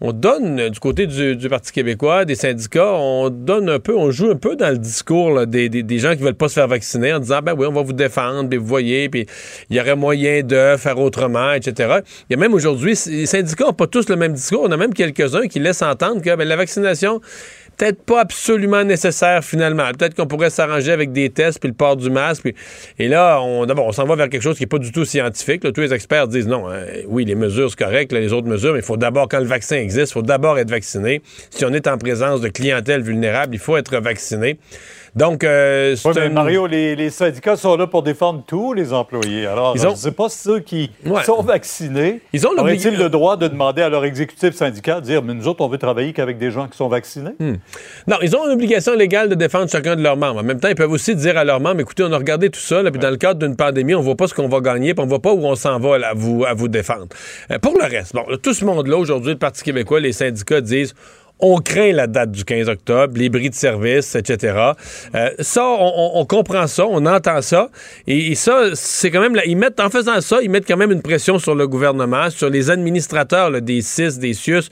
on 0.06 0.11
donne 0.11 0.60
euh, 0.60 0.69
du 0.69 0.80
côté 0.80 1.07
du, 1.07 1.49
Parti 1.49 1.72
québécois, 1.72 2.26
des 2.26 2.35
syndicats, 2.35 2.94
on 2.94 3.30
donne 3.30 3.69
un 3.69 3.80
peu, 3.80 3.95
on 3.95 4.11
joue 4.11 4.30
un 4.30 4.35
peu 4.35 4.57
dans 4.57 4.69
le 4.69 4.77
discours 4.77 5.48
des 5.48 5.99
gens 5.99 6.15
qui 6.15 6.22
veulent 6.22 6.34
pas 6.34 6.49
se 6.49 6.56
faire 6.56 6.68
vacciner 6.68 7.14
en 7.14 7.19
disant 7.19 7.40
ben 7.41 7.53
oui, 7.57 7.65
on 7.68 7.72
va 7.72 7.84
vous 7.84 7.94
défendre, 7.94 8.49
puis 8.49 8.57
vous 8.57 8.65
voyez, 8.65 9.07
puis 9.07 9.26
il 9.69 9.77
y 9.77 9.80
aurait 9.80 9.95
moyen 9.95 10.44
de 10.44 10.76
faire 10.77 10.99
autrement, 10.99 11.53
etc. 11.53 11.99
Il 12.30 12.34
y 12.34 12.35
a 12.35 12.38
même 12.38 12.53
aujourd'hui, 12.53 12.99
les 13.07 13.26
syndicats 13.26 13.65
n'ont 13.65 13.73
pas 13.73 13.88
tous 13.88 14.10
le 14.10 14.18
même 14.18 14.34
discours. 14.34 14.64
On 14.64 14.72
a 14.72 14.77
même 14.77 14.94
quelques-uns 14.94 15.48
qui 15.48 15.60
laissent 15.60 15.81
entendre 15.81 16.22
que 16.22 16.35
ben, 16.35 16.45
la 16.45 16.57
vaccination 16.57 17.22
peut-être 17.78 18.04
pas 18.04 18.22
absolument 18.22 18.84
nécessaire 18.84 19.44
finalement. 19.44 19.90
Peut-être 19.98 20.16
qu'on 20.16 20.28
pourrait 20.28 20.50
s'arranger 20.50 20.91
avec 20.91 21.12
des 21.12 21.30
tests 21.30 21.60
puis 21.60 21.70
le 21.70 21.76
port 21.76 21.95
du 21.95 22.10
masque. 22.10 22.44
puis- 22.44 22.56
et 23.00 23.08
là, 23.08 23.41
on, 23.41 23.91
s'en 23.91 24.06
va 24.06 24.16
vers 24.16 24.30
quelque 24.30 24.41
chose 24.41 24.58
qui 24.58 24.64
n'est 24.64 24.68
pas 24.68 24.80
du 24.80 24.91
tout 24.91 25.06
scientifique. 25.06 25.62
Tous 25.74 25.82
les 25.82 25.94
experts 25.94 26.28
disent 26.28 26.48
non, 26.48 26.70
hein, 26.70 26.84
oui, 27.08 27.26
les 27.26 27.36
mesures, 27.36 27.70
c'est 27.70 27.80
correct, 27.80 28.12
les 28.12 28.34
autres 28.34 28.48
mesures, 28.48 28.74
mais 28.74 28.80
il 28.80 28.86
faut 28.86 28.98
d'abord, 28.98 29.28
quand 29.28 29.40
le 29.40 29.45
vaccin 29.45 29.78
existe, 29.78 30.12
il 30.12 30.14
faut 30.14 30.22
d'abord 30.22 30.58
être 30.60 30.70
vacciné. 30.70 31.22
Si 31.50 31.66
on 31.66 31.74
est 31.74 31.88
en 31.88 31.98
présence 31.98 32.41
de 32.41 32.50
clientèle 32.50 33.02
vulnérable, 33.02 33.56
il 33.56 33.60
faut 33.60 33.78
être 33.78 33.98
vacciné. 33.98 34.58
Donc, 35.15 35.44
euh, 35.44 35.95
Oui, 36.06 36.11
mais 36.15 36.22
un- 36.22 36.30
Mario, 36.30 36.65
les, 36.65 36.95
les 36.95 37.11
syndicats 37.11 37.56
sont 37.56 37.77
là 37.77 37.85
pour 37.85 38.02
défendre 38.02 38.41
tous 38.48 38.73
les 38.73 38.94
employés. 38.94 39.45
Alors, 39.45 39.73
Ils 39.76 39.81
ont- 39.85 39.90
je 39.90 39.94
ne 39.94 39.95
sais 39.98 40.11
pas 40.11 40.27
ceux 40.27 40.60
qui 40.60 40.90
Ouais. 41.06 41.23
sont 41.23 41.44
vaccinés 41.44 42.22
Ils 42.34 42.48
ont 42.48 42.52
auraient-ils 42.57 42.98
le 42.98 43.10
droit 43.10 43.38
de 43.38 43.48
demander 43.48 43.84
à 43.84 43.90
leur 43.90 44.06
exécutif 44.06 44.56
syndical 44.56 45.02
de 45.02 45.06
dire 45.06 45.22
Mais 45.22 45.35
nous 45.35 45.48
autres, 45.48 45.61
on 45.64 45.68
veut 45.68 45.77
travailler 45.77 46.14
qu'avec 46.14 46.40
des 46.40 46.49
gens 46.49 46.68
qui 46.68 46.76
sont 46.77 46.88
vaccinés? 46.88 47.31
Hmm. 47.40 47.56
Non, 48.07 48.18
ils 48.23 48.35
ont 48.35 48.45
une 48.48 48.53
obligation 48.53 48.95
légale 48.95 49.30
de 49.30 49.35
défendre 49.35 49.69
chacun 49.69 49.95
de 49.95 50.02
leurs 50.02 50.18
membres. 50.18 50.40
En 50.40 50.44
même 50.44 50.60
temps, 50.60 50.69
ils 50.69 50.76
peuvent 50.76 50.91
aussi 50.91 51.15
dire 51.15 51.38
à 51.38 51.44
leurs 51.44 51.60
membres, 51.60 51.81
écoutez, 51.81 52.03
on 52.03 52.11
a 52.11 52.18
regardé 52.18 52.49
tout 52.49 52.60
ça, 52.60 52.81
là, 52.81 52.90
puis 52.90 52.99
dans 52.99 53.11
le 53.11 53.18
cadre 53.18 53.40
d'une 53.45 53.56
pandémie, 53.56 53.94
on 53.94 54.02
voit 54.02 54.15
pas 54.15 54.27
ce 54.27 54.34
qu'on 54.34 54.48
va 54.49 54.61
gagner, 54.61 54.95
puis 54.95 55.03
on 55.03 55.07
voit 55.07 55.22
pas 55.22 55.31
où 55.31 55.45
on 55.45 55.56
s'en 55.56 55.77
va 55.80 55.99
là, 55.99 56.10
à, 56.10 56.14
vous, 56.15 56.44
à 56.44 56.56
vous 56.56 56.68
défendre. 56.69 57.07
Euh, 57.52 57.60
pour 57.60 57.73
le 57.80 57.85
reste, 57.85 58.15
bon, 58.15 58.23
là, 58.27 58.38
tout 58.41 58.53
ce 58.56 58.65
monde-là, 58.65 58.98
aujourd'hui, 58.98 59.34
le 59.34 59.38
Parti 59.38 59.61
québécois, 59.64 59.99
les 59.99 60.11
syndicats 60.14 60.61
disent... 60.61 60.95
On 61.39 61.57
craint 61.57 61.91
la 61.91 62.07
date 62.07 62.31
du 62.31 62.45
15 62.45 62.69
octobre, 62.69 63.18
les 63.18 63.27
bris 63.27 63.49
de 63.49 63.55
service, 63.55 64.15
etc. 64.15 64.72
Euh, 65.14 65.30
ça, 65.39 65.65
on, 65.65 66.26
comprend 66.26 66.68
ça, 66.68 66.85
on 66.88 67.05
entend 67.05 67.41
ça. 67.41 67.69
Et, 68.07 68.34
ça, 68.35 68.69
c'est 68.76 69.11
quand 69.11 69.19
même... 69.19 69.35
là, 69.35 69.43
en 69.80 69.89
faisant 69.89 70.22
ça, 70.22 70.38
ils 70.41 70.49
mettent 70.49 70.68
quand 70.68 70.77
même 70.77 70.91
une 70.91 71.01
pression 71.01 71.39
sur 71.39 71.55
le 71.55 71.68
gouvernement, 71.68 72.30
sur 72.30 72.49
les 72.49 72.69
administrateurs 72.69 73.49
là, 73.49 73.60
des 73.60 73.81
CIS, 73.81 74.19
des 74.19 74.34
CIUS. 74.34 74.69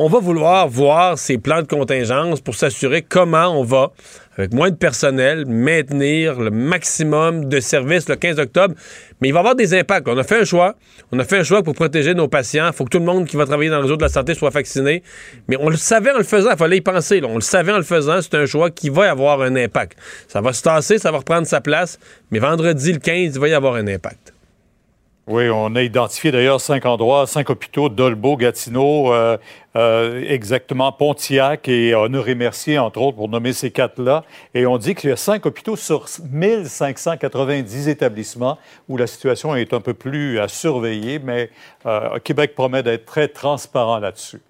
On 0.00 0.06
va 0.06 0.20
vouloir 0.20 0.68
voir 0.68 1.18
ces 1.18 1.38
plans 1.38 1.60
de 1.60 1.66
contingence 1.66 2.40
pour 2.40 2.54
s'assurer 2.54 3.02
comment 3.02 3.48
on 3.48 3.64
va, 3.64 3.90
avec 4.36 4.54
moins 4.54 4.70
de 4.70 4.76
personnel, 4.76 5.44
maintenir 5.44 6.38
le 6.38 6.52
maximum 6.52 7.46
de 7.46 7.58
services 7.58 8.08
le 8.08 8.14
15 8.14 8.38
octobre. 8.38 8.76
Mais 9.20 9.26
il 9.26 9.32
va 9.32 9.38
y 9.38 9.40
avoir 9.40 9.56
des 9.56 9.74
impacts. 9.74 10.06
On 10.06 10.16
a 10.16 10.22
fait 10.22 10.40
un 10.40 10.44
choix. 10.44 10.76
On 11.10 11.18
a 11.18 11.24
fait 11.24 11.38
un 11.38 11.42
choix 11.42 11.64
pour 11.64 11.74
protéger 11.74 12.14
nos 12.14 12.28
patients. 12.28 12.68
Il 12.68 12.72
faut 12.72 12.84
que 12.84 12.90
tout 12.90 13.00
le 13.00 13.06
monde 13.06 13.26
qui 13.26 13.36
va 13.36 13.44
travailler 13.44 13.70
dans 13.70 13.78
le 13.78 13.82
réseau 13.82 13.96
de 13.96 14.02
la 14.02 14.08
santé 14.08 14.34
soit 14.34 14.50
vacciné. 14.50 15.02
Mais 15.48 15.56
on 15.58 15.68
le 15.68 15.76
savait 15.76 16.12
en 16.12 16.18
le 16.18 16.22
faisant. 16.22 16.52
Il 16.52 16.56
fallait 16.56 16.76
y 16.76 16.80
penser. 16.80 17.20
On 17.24 17.34
le 17.34 17.40
savait 17.40 17.72
en 17.72 17.78
le 17.78 17.82
faisant. 17.82 18.22
C'est 18.22 18.36
un 18.36 18.46
choix 18.46 18.70
qui 18.70 18.90
va 18.90 19.10
avoir 19.10 19.42
un 19.42 19.56
impact. 19.56 19.98
Ça 20.28 20.40
va 20.40 20.52
se 20.52 20.62
tasser, 20.62 20.98
ça 20.98 21.10
va 21.10 21.18
reprendre 21.18 21.48
sa 21.48 21.60
place. 21.60 21.98
Mais 22.30 22.38
vendredi, 22.38 22.92
le 22.92 23.00
15, 23.00 23.34
il 23.34 23.40
va 23.40 23.48
y 23.48 23.52
avoir 23.52 23.74
un 23.74 23.88
impact. 23.88 24.32
Oui, 25.28 25.50
on 25.50 25.76
a 25.76 25.82
identifié 25.82 26.32
d'ailleurs 26.32 26.58
cinq 26.58 26.86
endroits, 26.86 27.26
cinq 27.26 27.50
hôpitaux, 27.50 27.90
Dolbeau, 27.90 28.38
Gatineau, 28.38 29.12
euh, 29.12 29.36
euh, 29.76 30.24
exactement 30.26 30.90
Pontiac 30.92 31.68
et 31.68 31.94
Honoré-Mercier, 31.94 32.78
entre 32.78 33.00
autres, 33.00 33.16
pour 33.16 33.28
nommer 33.28 33.52
ces 33.52 33.70
quatre-là. 33.70 34.24
Et 34.54 34.66
on 34.66 34.78
dit 34.78 34.94
qu'il 34.94 35.10
y 35.10 35.12
a 35.12 35.16
cinq 35.16 35.46
hôpitaux 35.46 35.76
sur 35.76 36.06
1590 36.32 37.88
établissements 37.88 38.58
où 38.88 38.96
la 38.96 39.06
situation 39.06 39.54
est 39.54 39.72
un 39.72 39.80
peu 39.80 39.94
plus 39.94 40.38
à 40.38 40.48
surveiller, 40.48 41.18
mais 41.18 41.50
euh, 41.86 42.18
Québec 42.24 42.54
promet 42.54 42.82
d'être 42.82 43.04
très 43.06 43.28
transparent 43.28 43.98
là-dessus. 43.98 44.40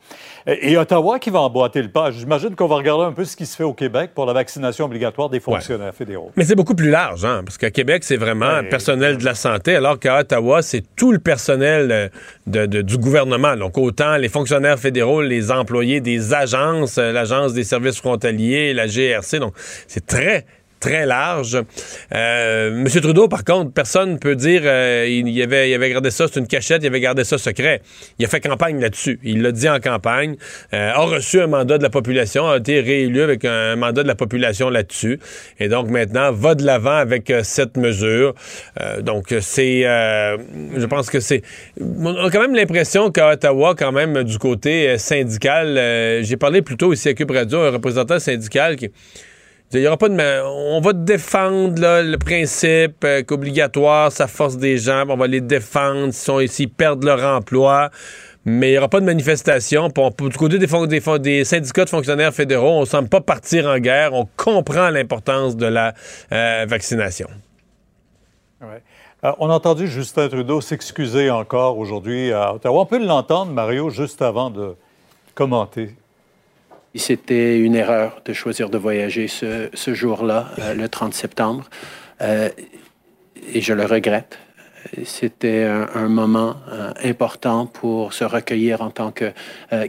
Et, 0.46 0.72
et 0.72 0.78
Ottawa 0.78 1.18
qui 1.18 1.30
va 1.30 1.40
emboîter 1.40 1.82
le 1.82 1.88
pas. 1.90 2.10
J'imagine 2.10 2.54
qu'on 2.54 2.66
va 2.66 2.76
regarder 2.76 3.04
un 3.04 3.12
peu 3.12 3.24
ce 3.24 3.36
qui 3.36 3.44
se 3.46 3.56
fait 3.56 3.64
au 3.64 3.74
Québec 3.74 4.12
pour 4.14 4.24
la 4.26 4.32
vaccination 4.32 4.86
obligatoire 4.86 5.28
des 5.28 5.40
fonctionnaires 5.40 5.94
fédéraux. 5.94 6.32
Mais 6.36 6.44
c'est 6.44 6.54
beaucoup 6.54 6.74
plus 6.74 6.90
large, 6.90 7.24
hein, 7.24 7.42
parce 7.44 7.58
qu'à 7.58 7.70
Québec, 7.70 8.04
c'est 8.04 8.16
vraiment 8.16 8.62
personnel 8.70 9.18
de 9.18 9.24
la 9.24 9.34
santé, 9.34 9.74
alors 9.76 9.98
qu'à 9.98 10.20
Ottawa, 10.20 10.62
c'est 10.62 10.82
tout 10.96 11.12
le 11.12 11.18
personnel 11.18 11.90
euh, 11.92 12.08
de- 12.46 12.66
de- 12.66 12.82
du 12.82 12.96
gouvernement. 12.96 13.56
Donc, 13.56 13.76
autant 13.76 14.16
les 14.16 14.28
fonctionnaires 14.28 14.78
fédéraux, 14.78 15.07
les 15.22 15.50
employés 15.50 16.00
des 16.00 16.34
agences, 16.34 16.98
euh, 16.98 17.12
l'Agence 17.12 17.52
des 17.52 17.64
services 17.64 17.98
frontaliers, 17.98 18.72
la 18.74 18.86
GRC. 18.86 19.38
Donc, 19.38 19.54
c'est 19.86 20.06
très, 20.06 20.44
très 20.80 21.06
large. 21.06 21.58
Euh, 22.14 22.70
Monsieur 22.70 23.00
Trudeau, 23.00 23.28
par 23.28 23.44
contre, 23.44 23.72
personne 23.72 24.12
ne 24.12 24.18
peut 24.18 24.36
dire 24.36 24.62
euh, 24.64 25.06
il, 25.08 25.42
avait, 25.42 25.70
il 25.70 25.74
avait 25.74 25.90
gardé 25.90 26.10
ça, 26.10 26.26
c'est 26.32 26.40
une 26.40 26.46
cachette, 26.46 26.82
il 26.82 26.86
avait 26.86 27.00
gardé 27.00 27.24
ça 27.24 27.38
secret. 27.38 27.82
Il 28.18 28.24
a 28.24 28.28
fait 28.28 28.40
campagne 28.40 28.80
là-dessus. 28.80 29.20
Il 29.22 29.42
l'a 29.42 29.52
dit 29.52 29.68
en 29.68 29.80
campagne, 29.80 30.36
euh, 30.72 30.92
a 30.92 31.00
reçu 31.00 31.40
un 31.40 31.46
mandat 31.46 31.78
de 31.78 31.82
la 31.82 31.90
population, 31.90 32.48
a 32.48 32.58
été 32.58 32.80
réélu 32.80 33.22
avec 33.22 33.44
un 33.44 33.76
mandat 33.76 34.02
de 34.02 34.08
la 34.08 34.14
population 34.14 34.70
là-dessus. 34.70 35.18
Et 35.58 35.68
donc 35.68 35.88
maintenant, 35.90 36.32
va 36.32 36.54
de 36.54 36.64
l'avant 36.64 36.96
avec 36.96 37.30
euh, 37.30 37.42
cette 37.42 37.76
mesure. 37.76 38.34
Euh, 38.80 39.00
donc 39.02 39.34
c'est, 39.40 39.86
euh, 39.86 40.36
je 40.76 40.86
pense 40.86 41.10
que 41.10 41.20
c'est, 41.20 41.42
on 41.80 42.26
a 42.26 42.30
quand 42.30 42.40
même 42.40 42.54
l'impression 42.54 43.10
qu'à 43.10 43.32
Ottawa, 43.32 43.74
quand 43.76 43.92
même, 43.92 44.22
du 44.24 44.38
côté 44.38 44.98
syndical, 44.98 45.74
j'ai 46.22 46.36
parlé 46.36 46.62
plus 46.62 46.76
tôt 46.76 46.92
ici 46.92 47.08
à 47.08 47.14
Cube 47.14 47.30
Radio, 47.30 47.60
un 47.60 47.70
représentant 47.70 48.18
syndical 48.18 48.76
qui 48.76 48.90
On 49.74 50.80
va 50.82 50.92
défendre 50.94 51.82
le 52.02 52.16
principe 52.16 53.04
euh, 53.04 53.22
qu'obligatoire, 53.22 54.10
ça 54.10 54.26
force 54.26 54.56
des 54.56 54.78
gens. 54.78 55.04
On 55.10 55.16
va 55.16 55.26
les 55.26 55.42
défendre 55.42 56.12
s'ils 56.12 56.70
perdent 56.70 57.04
leur 57.04 57.22
emploi. 57.22 57.90
Mais 58.46 58.68
il 58.68 58.72
n'y 58.72 58.78
aura 58.78 58.88
pas 58.88 59.00
de 59.00 59.04
manifestation. 59.04 59.88
Du 59.88 60.36
côté 60.38 60.58
des, 60.58 61.44
syndicats 61.44 61.84
de 61.84 61.90
fonctionnaires 61.90 62.32
fédéraux, 62.32 62.78
on 62.78 62.80
ne 62.80 62.86
semble 62.86 63.10
pas 63.10 63.20
partir 63.20 63.66
en 63.66 63.78
guerre. 63.78 64.14
On 64.14 64.26
comprend 64.38 64.88
l'importance 64.88 65.54
de 65.54 65.66
la 65.66 65.92
euh, 66.32 66.64
vaccination. 66.66 67.28
Euh, 68.62 69.32
on 69.38 69.50
a 69.50 69.52
entendu 69.52 69.86
Justin 69.86 70.28
Trudeau 70.28 70.62
s'excuser 70.62 71.28
encore 71.30 71.76
aujourd'hui. 71.76 72.32
On 72.64 72.86
peut 72.86 73.04
l'entendre, 73.04 73.52
Mario, 73.52 73.90
juste 73.90 74.22
avant 74.22 74.48
de 74.48 74.76
commenter. 75.34 75.97
C'était 76.94 77.58
une 77.58 77.74
erreur 77.74 78.22
de 78.24 78.32
choisir 78.32 78.70
de 78.70 78.78
voyager 78.78 79.28
ce, 79.28 79.68
ce 79.72 79.94
jour-là, 79.94 80.48
euh, 80.58 80.74
le 80.74 80.88
30 80.88 81.14
septembre, 81.14 81.68
Euh, 82.20 82.48
et 83.54 83.60
je 83.60 83.72
le 83.72 83.84
regrette. 83.84 84.36
C'était 85.04 85.62
un, 85.62 86.08
moment 86.08 86.56
euh, 86.72 86.92
important 87.04 87.66
pour 87.66 88.12
se 88.12 88.24
recueillir 88.24 88.80
en 88.80 88.90
tant 88.90 89.12
que 89.12 89.32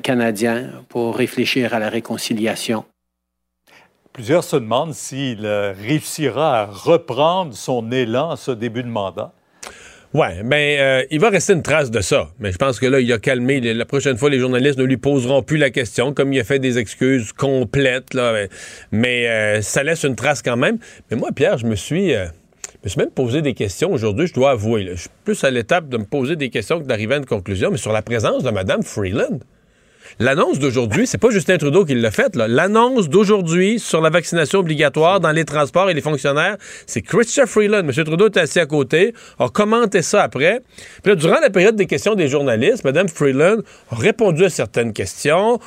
Canadien, 0.03 0.69
pour 0.87 1.15
réfléchir 1.15 1.73
à 1.73 1.79
la 1.79 1.89
réconciliation. 1.89 2.85
Plusieurs 4.13 4.43
se 4.43 4.57
demandent 4.57 4.93
s'il 4.93 5.47
réussira 5.47 6.59
à 6.59 6.65
reprendre 6.65 7.55
son 7.55 7.91
élan 7.91 8.29
à 8.29 8.37
ce 8.37 8.51
début 8.51 8.83
de 8.83 8.89
mandat. 8.89 9.33
Ouais, 10.11 10.41
ben, 10.43 10.79
euh, 10.79 11.03
il 11.11 11.19
va 11.19 11.29
rester 11.29 11.53
une 11.53 11.61
trace 11.61 11.91
de 11.91 12.01
ça. 12.01 12.29
Mais 12.39 12.51
je 12.51 12.57
pense 12.57 12.79
que 12.79 12.87
là, 12.87 12.99
il 12.99 13.13
a 13.13 13.19
calmé. 13.19 13.61
La 13.61 13.85
prochaine 13.85 14.17
fois, 14.17 14.31
les 14.31 14.39
journalistes 14.39 14.79
ne 14.79 14.83
lui 14.83 14.97
poseront 14.97 15.43
plus 15.43 15.57
la 15.57 15.69
question, 15.69 16.13
comme 16.15 16.33
il 16.33 16.39
a 16.39 16.43
fait 16.43 16.57
des 16.57 16.79
excuses 16.79 17.31
complètes. 17.31 18.15
Mais, 18.15 18.49
mais, 18.91 19.27
euh, 19.27 19.61
ça 19.61 19.83
laisse 19.83 20.03
une 20.03 20.15
trace 20.15 20.41
quand 20.41 20.57
même. 20.57 20.79
Mais 21.11 21.17
moi, 21.17 21.29
Pierre, 21.31 21.59
je 21.59 21.67
me 21.67 21.75
suis, 21.75 22.15
euh, 22.15 22.25
même 22.97 23.11
posé 23.11 23.43
des 23.43 23.53
questions 23.53 23.91
aujourd'hui, 23.91 24.25
je 24.25 24.33
dois 24.33 24.51
avouer. 24.51 24.87
Je 24.93 25.01
suis 25.01 25.09
plus 25.25 25.43
à 25.43 25.51
l'étape 25.51 25.89
de 25.89 25.97
me 25.97 26.05
poser 26.05 26.35
des 26.35 26.49
questions 26.49 26.79
que 26.79 26.85
d'arriver 26.85 27.13
à 27.13 27.17
une 27.17 27.25
conclusion, 27.25 27.69
mais 27.69 27.77
sur 27.77 27.91
la 27.91 28.01
présence 28.01 28.41
de 28.41 28.49
Mme 28.49 28.81
Freeland. 28.81 29.39
L'annonce 30.17 30.59
d'aujourd'hui, 30.59 31.05
c'est 31.05 31.17
pas 31.17 31.29
Justin 31.29 31.57
Trudeau 31.57 31.85
qui 31.85 31.93
l'a 31.95 32.11
faite. 32.11 32.35
L'annonce 32.35 33.09
d'aujourd'hui 33.09 33.79
sur 33.79 34.01
la 34.01 34.09
vaccination 34.09 34.59
obligatoire 34.59 35.19
dans 35.19 35.31
les 35.31 35.45
transports 35.45 35.89
et 35.89 35.93
les 35.93 36.01
fonctionnaires, 36.01 36.57
c'est 36.87 37.01
Christian 37.01 37.45
Freeland. 37.45 37.79
M. 37.87 37.91
Trudeau 37.91 38.25
est 38.25 38.37
assis 38.37 38.59
à 38.59 38.65
côté, 38.65 39.13
a 39.39 39.49
commenté 39.49 40.01
ça 40.01 40.23
après. 40.23 40.61
Puis 41.03 41.11
là, 41.11 41.15
durant 41.15 41.39
la 41.41 41.49
période 41.49 41.75
des 41.75 41.85
questions 41.85 42.15
des 42.15 42.27
journalistes, 42.27 42.83
Mme 42.83 43.07
Freeland 43.07 43.57
a 43.91 43.95
répondu 43.95 44.45
à 44.45 44.49
certaines 44.49 44.93
questions, 44.93 45.59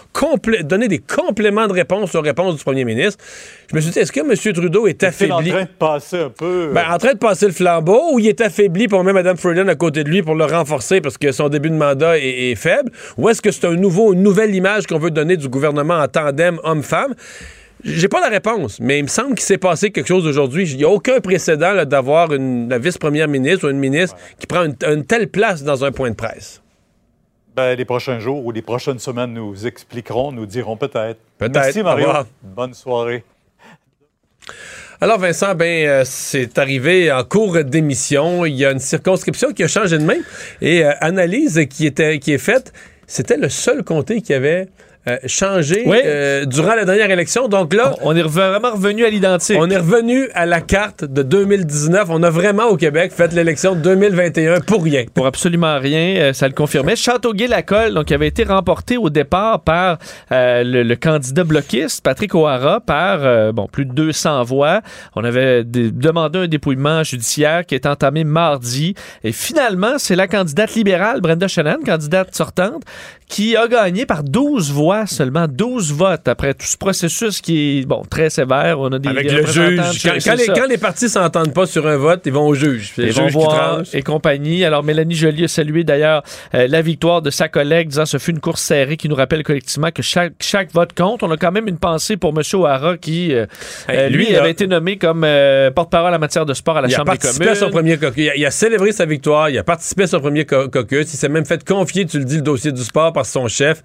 donné 0.65 0.89
des 0.89 0.99
compléments 0.99 1.67
de 1.67 1.73
réponse 1.73 2.15
aux 2.15 2.21
réponses 2.21 2.57
du 2.57 2.65
premier 2.65 2.85
ministre. 2.85 3.23
Je 3.71 3.77
me 3.77 3.81
suis 3.81 3.91
dit, 3.91 3.99
est-ce 4.01 4.13
que 4.13 4.21
M. 4.21 4.53
Trudeau 4.55 4.87
est 4.87 5.03
Est-il 5.03 5.33
en 5.33 5.39
affaibli? 5.39 5.51
train 5.51 5.63
de 5.63 5.69
passer 5.79 6.19
un 6.21 6.31
peu? 6.31 6.71
Ben, 6.75 6.85
en 6.91 6.99
train 6.99 7.15
de 7.15 7.19
passer 7.19 7.47
le 7.47 7.53
flambeau, 7.53 8.13
ou 8.13 8.19
il 8.19 8.29
est 8.29 8.41
affaibli 8.41 8.89
pour 8.89 9.03
mettre 9.05 9.15
Mme 9.15 9.37
Freeland 9.37 9.69
à 9.69 9.75
côté 9.77 10.05
de 10.05 10.11
lui 10.11 10.23
pour 10.23 10.35
le 10.35 10.45
renforcer 10.45 11.01
parce 11.01 11.17
que 11.17 11.33
son 11.33 11.49
début 11.49 11.71
de 11.71 11.75
mandat 11.77 12.19
est, 12.19 12.51
est 12.51 12.55
faible, 12.55 12.91
ou 13.17 13.29
est-ce 13.29 13.41
que 13.41 13.51
c'est 13.51 13.67
un 13.67 13.75
nouveau, 13.75 14.13
une 14.13 14.23
nouvelle 14.33 14.55
image 14.55 14.87
qu'on 14.87 14.99
veut 14.99 15.11
donner 15.11 15.37
du 15.37 15.49
gouvernement 15.49 15.99
en 15.99 16.09
tandem 16.09 16.59
homme-femme? 16.65 17.15
J'ai 17.85 18.09
pas 18.09 18.21
la 18.21 18.29
réponse, 18.29 18.79
mais 18.81 18.99
il 19.01 19.03
me 19.03 19.09
semble 19.09 19.35
qu'il 19.35 19.45
s'est 19.45 19.59
passé 19.59 19.91
quelque 19.91 20.07
chose 20.07 20.27
aujourd'hui. 20.27 20.71
Il 20.71 20.77
n'y 20.79 20.85
a 20.85 20.89
aucun 20.89 21.21
précédent 21.21 21.85
d'avoir 21.85 22.33
une 22.33 22.69
la 22.71 22.79
vice-première 22.79 23.29
ministre 23.29 23.67
ou 23.67 23.71
une 23.71 23.79
ministre 23.79 24.17
qui 24.39 24.47
prend 24.47 24.65
une, 24.65 24.77
une 24.87 25.05
telle 25.05 25.29
place 25.29 25.65
dans 25.65 25.85
un 25.85 25.93
point 25.93 26.11
de 26.11 26.15
presse. 26.15 26.63
ben, 27.57 27.75
les 27.77 27.85
prochains 27.85 28.21
jours 28.21 28.47
ou 28.47 28.53
les 28.53 28.63
prochaines 28.63 28.99
semaines 28.99 29.35
nous 29.35 29.67
expliqueront, 29.67 30.33
nous 30.33 30.47
diront 30.47 30.77
peut-être. 30.77 31.19
Peut-être. 31.39 31.55
Merci, 31.55 31.83
Mario. 31.83 32.09
Bonne 32.43 32.73
soirée. 32.73 33.25
Alors, 35.01 35.19
Vincent, 35.19 35.55
ben, 35.57 35.87
euh, 35.87 36.03
c'est 36.05 36.57
arrivé 36.59 37.11
en 37.11 37.25
cours 37.25 37.65
d'émission. 37.65 38.47
Il 38.47 38.55
y 38.55 38.65
a 38.65 38.71
une 38.71 38.79
circonscription 38.79 39.53
qui 39.53 39.65
a 39.65 39.69
changé 39.69 39.99
de 39.99 40.05
main 40.05 40.21
et 40.61 40.85
euh, 40.85 40.93
analyse 41.01 41.67
qui, 41.69 41.87
était, 41.87 42.21
qui 42.21 42.33
est 42.33 42.39
faite. 42.39 42.73
C'était 43.15 43.37
le 43.37 43.51
seul 43.51 43.85
comté 43.85 44.23
qui 44.23 44.33
avait 44.33 44.71
euh, 45.09 45.17
changé 45.27 45.83
Oui. 45.87 45.99
euh, 46.05 46.45
durant 46.45 46.75
la 46.75 46.85
dernière 46.85 47.11
élection. 47.11 47.49
Donc 47.49 47.75
là, 47.75 47.95
On 48.03 48.15
est 48.15 48.23
vraiment 48.23 48.71
revenu 48.73 49.05
à 49.05 49.11
l'identique. 49.11 49.57
on 49.59 49.69
est 49.71 49.77
revenu 49.77 50.29
à 50.35 50.47
la 50.47 50.61
carte 50.61 51.05
de 51.05 51.23
2019. 51.23 52.07
On 52.11 52.23
a 52.23 52.31
vraiment 52.31 52.67
au 52.69 52.77
Québec 52.77 53.13
fait 53.15 53.33
l'élection 53.33 53.75
de 53.75 53.81
2021 53.81 54.61
pour 54.61 54.85
rien. 54.85 55.05
Pour 55.13 55.27
absolument 55.27 55.79
rien, 55.79 56.17
euh, 56.19 56.33
ça 56.33 56.47
le 56.47 56.55
confirmait. 56.55 56.95
Châteauguay-Lacolle, 56.97 57.95
donc, 57.95 58.07
qui 58.07 58.15
avait 58.15 58.29
été 58.29 58.45
remporté 58.45 58.97
au 58.97 59.11
départ 59.11 59.61
par 59.61 59.99
le, 60.31 60.83
le 60.83 60.97
candidat 60.97 61.45
bloquiste, 61.45 62.03
Patrick 62.03 62.35
O'Hara, 62.35 62.81
par 62.81 63.53
bon, 63.53 63.67
plus 63.71 63.85
de 63.87 63.93
200 63.93 64.43
voix. 64.45 64.81
On 65.17 65.25
avait 65.25 65.65
dé- 65.65 65.91
demandé 65.91 66.41
un 66.41 66.47
dépouillement 66.49 67.03
judiciaire 67.03 67.67
qui 67.67 67.75
est 67.75 67.87
entamé 67.87 68.25
mardi. 68.25 68.95
Et 69.25 69.33
finalement, 69.33 69.95
c'est 69.99 70.17
la 70.17 70.29
candidate 70.29 70.75
libérale, 70.75 71.21
Brenda 71.21 71.49
Shannon, 71.49 71.79
candidate 71.85 72.35
sortante, 72.35 72.83
qui 73.29 73.57
a 73.57 73.67
gagné 73.67 74.05
par 74.07 74.23
12 74.23 74.71
voix 74.73 74.92
seulement, 75.07 75.47
12 75.49 75.93
votes 75.93 76.29
après 76.29 76.55
tout 76.55 76.67
ce 76.67 76.77
processus 76.77 77.41
qui 77.41 77.81
est 77.81 77.87
bon 77.87 78.03
très 78.09 78.31
sévère. 78.31 78.81
On 78.81 78.93
a 78.93 78.99
des 78.99 79.09
Avec 79.09 79.31
le 79.31 79.47
juge. 79.47 80.03
Quand, 80.25 80.35
les, 80.35 80.47
quand 80.47 80.67
les 80.69 80.79
partis 80.79 81.09
s'entendent 81.09 81.53
pas 81.55 81.67
sur 81.67 81.87
un 81.87 81.97
vote, 81.97 82.23
ils 82.27 82.33
vont 82.33 82.47
au 82.47 82.55
juge. 82.55 82.93
Ils 82.99 83.13
vont 83.13 83.25
juge 83.29 83.33
voir 83.33 83.83
et 83.93 84.03
compagnie. 84.03 84.65
Alors, 84.65 84.83
Mélanie 84.83 85.15
Joly 85.15 85.45
a 85.45 85.49
salué 85.49 85.85
d'ailleurs 85.85 86.23
euh, 86.55 86.67
la 86.69 86.83
victoire 86.83 87.23
de 87.23 87.31
sa 87.31 87.49
collègue, 87.49 87.89
disant 87.89 88.07
ce 88.07 88.19
fut 88.19 88.31
une 88.33 88.41
course 88.41 88.63
serrée 88.63 88.97
qui 88.97 89.09
nous 89.09 89.15
rappelle 89.17 89.43
collectivement 89.43 89.91
que 89.91 90.03
chaque, 90.03 90.35
chaque 90.41 90.73
vote 90.73 90.93
compte. 90.95 91.23
On 91.23 91.31
a 91.31 91.37
quand 91.37 91.53
même 91.53 91.69
une 91.69 91.79
pensée 91.79 92.17
pour 92.17 92.31
M. 92.37 92.43
O'Hara 92.55 92.97
qui, 92.97 93.33
euh, 93.35 93.47
Hey, 93.89 93.99
euh, 93.99 94.09
lui, 94.09 94.35
avait 94.35 94.51
été 94.51 94.67
nommé 94.67 94.97
comme 94.97 95.25
euh, 95.25 95.71
porte-parole 95.71 96.15
en 96.15 96.19
matière 96.19 96.47
de 96.47 96.55
sport 96.55 96.77
à 96.77 96.81
la 96.83 96.89
il 96.89 96.95
a 96.95 96.97
Chambre 96.99 97.13
des 97.17 97.27
à 97.27 97.33
communes. 97.33 97.55
son 97.55 97.71
premier 97.71 97.97
caucus. 97.99 98.25
Il 98.25 98.31
a, 98.31 98.37
il 98.37 98.47
a 98.47 98.51
célébré 98.51 98.93
sa 98.93 99.05
victoire. 99.07 99.51
Il 99.51 99.59
a 99.59 99.65
participé 99.65 100.05
à 100.05 100.07
son 100.07 100.21
premier 100.21 100.45
caucus. 100.45 101.13
Il 101.13 101.17
s'est 101.17 101.29
même 101.29 101.45
fait 101.45 101.65
confier, 101.65 102.07
tu 102.07 102.19
le 102.19 102.25
dis, 102.25 102.37
le 102.37 102.43
dossier 102.43 102.73
du 102.73 102.83
sport 102.83 103.13
par 103.13 103.27
son 103.27 103.49
chef. 103.49 103.83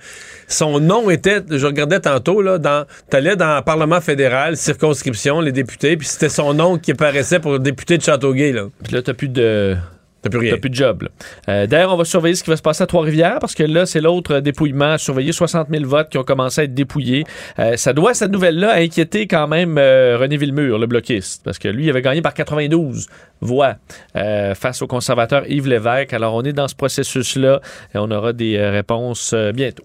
Son 0.48 0.80
nom 0.80 0.97
était, 1.10 1.42
je 1.50 1.66
regardais 1.66 2.00
tantôt, 2.00 2.42
là, 2.42 2.58
dans, 2.58 2.86
t'allais 3.10 3.36
dans 3.36 3.58
le 3.58 3.62
Parlement 3.62 4.02
fédéral, 4.02 4.58
circonscription, 4.58 5.42
les 5.42 5.52
députés, 5.52 5.98
puis 5.98 6.08
c'était 6.08 6.30
son 6.30 6.54
nom 6.54 6.78
qui 6.78 6.92
apparaissait 6.92 7.40
pour 7.40 7.52
le 7.54 7.60
député 7.60 7.98
de 7.98 8.04
Châteauguay, 8.04 8.52
là. 8.52 8.66
Puis 8.84 8.94
là, 8.94 9.02
t'as 9.02 9.14
plus 9.14 9.30
de... 9.30 9.76
T'as 10.22 10.32
plus 10.32 10.40
rien. 10.40 10.52
T'as 10.52 10.58
plus 10.58 10.70
de 10.70 10.76
job. 10.76 11.08
Euh, 11.48 11.68
D'ailleurs, 11.68 11.94
on 11.94 11.98
va 11.98 12.04
surveiller 12.04 12.36
ce 12.36 12.44
qui 12.44 12.50
va 12.50 12.58
se 12.58 12.62
passer 12.62 12.84
à 12.84 12.88
Trois-Rivières 12.88 13.38
parce 13.40 13.54
que 13.54 13.64
là, 13.64 13.86
c'est 13.86 14.02
l'autre 14.02 14.36
euh, 14.36 14.42
dépouillement. 14.42 14.94
à 14.94 14.98
Surveiller 14.98 15.32
60 15.32 15.68
000 15.70 15.86
votes 15.86 16.10
qui 16.10 16.18
ont 16.18 16.24
commencé 16.24 16.62
à 16.62 16.64
être 16.64 16.74
dépouillés. 16.74 17.24
Euh, 17.60 17.78
ça 17.78 17.94
doit, 17.94 18.14
cette 18.14 18.32
nouvelle-là, 18.32 18.74
inquiéter 18.76 19.28
quand 19.28 19.48
même 19.48 19.78
euh, 19.78 20.18
René 20.20 20.38
Villemur, 20.38 20.80
le 20.80 20.88
bloquiste, 20.88 21.44
parce 21.44 21.60
que 21.60 21.68
lui, 21.68 21.86
il 21.86 21.90
avait 21.90 22.02
gagné 22.02 22.22
par 22.22 22.34
92 22.34 23.08
voix 23.42 23.76
face 24.56 24.82
au 24.82 24.88
conservateur 24.88 25.48
Yves 25.48 25.68
Lévesque. 25.68 26.12
Alors, 26.14 26.34
on 26.34 26.42
est 26.42 26.54
dans 26.54 26.68
ce 26.68 26.74
processus-là 26.74 27.62
et 27.94 27.98
on 28.00 28.10
aura 28.10 28.34
des 28.34 28.60
réponses 28.60 29.36
bientôt. 29.54 29.84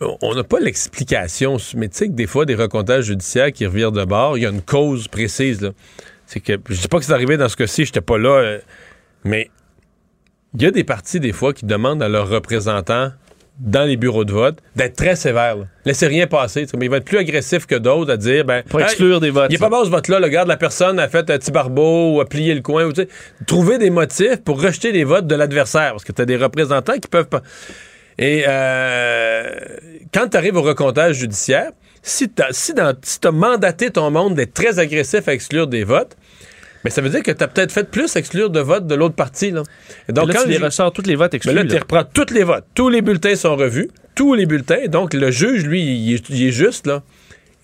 On 0.00 0.34
n'a 0.34 0.44
pas 0.44 0.60
l'explication, 0.60 1.58
mais 1.76 1.88
tu 1.88 1.98
sais 1.98 2.06
que 2.06 2.12
des 2.12 2.26
fois, 2.26 2.46
des 2.46 2.54
recomptages 2.54 3.04
judiciaires 3.04 3.52
qui 3.52 3.66
revirent 3.66 3.92
de 3.92 4.04
bord, 4.04 4.38
il 4.38 4.42
y 4.42 4.46
a 4.46 4.50
une 4.50 4.62
cause 4.62 5.08
précise. 5.08 5.60
là. 5.60 5.70
C'est 6.26 6.40
que, 6.40 6.54
je 6.68 6.80
dis 6.80 6.88
pas 6.88 6.98
que 6.98 7.04
c'est 7.04 7.12
arrivé 7.12 7.36
dans 7.36 7.48
ce 7.48 7.56
cas-ci, 7.56 7.84
j'étais 7.84 8.00
pas 8.00 8.16
là, 8.16 8.30
euh, 8.30 8.58
mais 9.24 9.50
il 10.54 10.62
y 10.62 10.66
a 10.66 10.70
des 10.70 10.84
partis, 10.84 11.20
des 11.20 11.32
fois, 11.32 11.52
qui 11.52 11.66
demandent 11.66 12.02
à 12.02 12.08
leurs 12.08 12.28
représentants 12.28 13.10
dans 13.58 13.84
les 13.84 13.96
bureaux 13.98 14.24
de 14.24 14.32
vote 14.32 14.58
d'être 14.74 14.96
très 14.96 15.16
sévères. 15.16 15.56
là. 15.56 15.64
Laissez 15.84 16.06
rien 16.06 16.26
passer. 16.26 16.66
Mais 16.78 16.86
il 16.86 16.90
va 16.90 16.96
être 16.96 17.04
plus 17.04 17.18
agressif 17.18 17.66
que 17.66 17.74
d'autres 17.74 18.10
à 18.10 18.16
dire 18.16 18.44
ben, 18.46 18.62
Pour 18.62 18.80
exclure 18.80 19.20
des 19.20 19.28
votes, 19.28 19.48
Il 19.50 19.54
est 19.56 19.58
ça. 19.58 19.68
pas 19.68 19.76
bon 19.76 19.84
ce 19.84 19.90
vote-là. 19.90 20.18
Le 20.18 20.28
gars 20.28 20.44
de 20.44 20.48
la 20.48 20.56
personne 20.56 20.98
a 20.98 21.08
fait 21.08 21.30
un 21.30 21.38
petit 21.38 21.50
barbeau 21.50 22.14
ou 22.14 22.20
a 22.22 22.24
plié 22.24 22.54
le 22.54 22.62
coin. 22.62 22.86
Ou, 22.86 22.92
trouver 23.46 23.76
des 23.76 23.90
motifs 23.90 24.42
pour 24.44 24.62
rejeter 24.62 24.92
les 24.92 25.04
votes 25.04 25.26
de 25.26 25.34
l'adversaire. 25.34 25.90
Parce 25.90 26.04
que 26.04 26.12
tu 26.12 26.22
as 26.22 26.24
des 26.24 26.36
représentants 26.36 26.94
qui 26.94 27.08
peuvent 27.08 27.28
pas. 27.28 27.42
Et 28.20 28.44
euh, 28.46 29.50
quand 30.14 30.28
tu 30.28 30.36
arrives 30.36 30.56
au 30.56 30.62
recomptage 30.62 31.16
judiciaire, 31.16 31.72
si 32.02 32.28
tu 32.30 32.42
as, 32.42 32.52
si 32.52 32.72
si 33.02 33.20
t'as 33.20 33.30
mandaté 33.30 33.90
ton 33.90 34.10
monde 34.10 34.34
d'être 34.34 34.54
très 34.54 34.78
agressif 34.78 35.26
à 35.26 35.32
exclure 35.32 35.66
des 35.66 35.84
votes, 35.84 36.16
mais 36.84 36.90
ça 36.90 37.00
veut 37.00 37.08
dire 37.10 37.22
que 37.22 37.30
tu 37.30 37.42
as 37.42 37.48
peut-être 37.48 37.72
fait 37.72 37.90
plus 37.90 38.14
exclure 38.16 38.48
de 38.50 38.60
votes 38.60 38.86
de 38.86 38.94
l'autre 38.94 39.14
partie. 39.14 39.50
Là. 39.50 39.62
Et 40.08 40.12
Donc, 40.12 40.28
là, 40.28 40.40
tu 40.40 40.46
le 40.46 40.52
les 40.52 40.58
ju- 40.58 40.64
ressors, 40.64 40.92
toutes 40.92 41.06
les 41.06 41.16
votes 41.16 41.34
exclus. 41.34 41.52
mais 41.54 41.62
là, 41.64 41.68
tu 41.70 41.76
reprends 41.78 42.04
tous 42.04 42.32
les 42.32 42.42
votes. 42.44 42.64
Tous 42.74 42.88
les 42.90 43.02
bulletins 43.02 43.34
sont 43.36 43.56
revus. 43.56 43.90
Tous 44.14 44.34
les 44.34 44.46
bulletins. 44.46 44.86
Donc, 44.88 45.12
le 45.14 45.30
juge, 45.30 45.64
lui, 45.64 45.82
il 45.82 46.14
est, 46.14 46.28
il 46.30 46.46
est 46.48 46.52
juste, 46.52 46.86
là. 46.86 47.02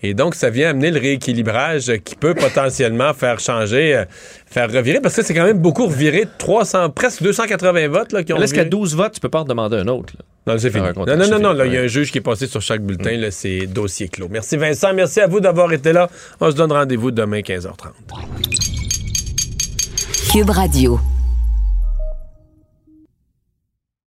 Et 0.03 0.13
donc, 0.13 0.35
ça 0.35 0.49
vient 0.49 0.69
amener 0.69 0.91
le 0.91 0.99
rééquilibrage 0.99 1.91
qui 2.05 2.15
peut 2.15 2.35
potentiellement 2.35 3.13
faire 3.13 3.39
changer, 3.39 3.95
euh, 3.95 4.05
faire 4.45 4.71
revirer, 4.71 5.01
parce 5.01 5.15
que 5.15 5.23
c'est 5.23 5.33
quand 5.33 5.45
même 5.45 5.57
beaucoup 5.57 5.87
reviré. 5.87 6.25
300, 6.37 6.91
presque 6.91 7.23
280 7.23 7.87
votes 7.87 8.11
là, 8.11 8.23
qui 8.23 8.31
ont 8.33 8.37
là, 8.37 8.43
est-ce 8.43 8.53
qu'à 8.53 8.61
reviré. 8.61 8.69
12 8.69 8.95
votes, 8.95 9.13
tu 9.13 9.19
peux 9.19 9.29
pas 9.29 9.39
en 9.41 9.45
demander 9.45 9.77
un 9.77 9.87
autre? 9.87 10.13
là? 10.17 10.25
Non, 10.53 10.57
c'est 10.57 10.71
fini. 10.71 10.85
Non, 10.95 11.05
non, 11.05 11.39
non, 11.39 11.53
non, 11.53 11.65
il 11.65 11.73
y 11.73 11.77
a 11.77 11.81
un 11.81 11.87
juge 11.87 12.09
qui 12.11 12.19
est 12.19 12.21
passé 12.21 12.47
sur 12.47 12.61
chaque 12.61 12.81
bulletin. 12.81 13.19
C'est 13.31 13.67
dossier 13.67 14.07
clos. 14.07 14.29
Merci 14.31 14.55
Vincent. 14.55 14.93
Merci 14.93 15.19
à 15.19 15.27
vous 15.27 15.41
d'avoir 15.41 15.73
été 15.73 15.91
là. 15.91 16.09
On 16.39 16.49
se 16.49 16.55
donne 16.55 16.71
rendez-vous 16.71 17.11
demain, 17.11 17.39
15h30. 17.41 17.73
Cube 20.31 20.49
Radio. 20.49 20.99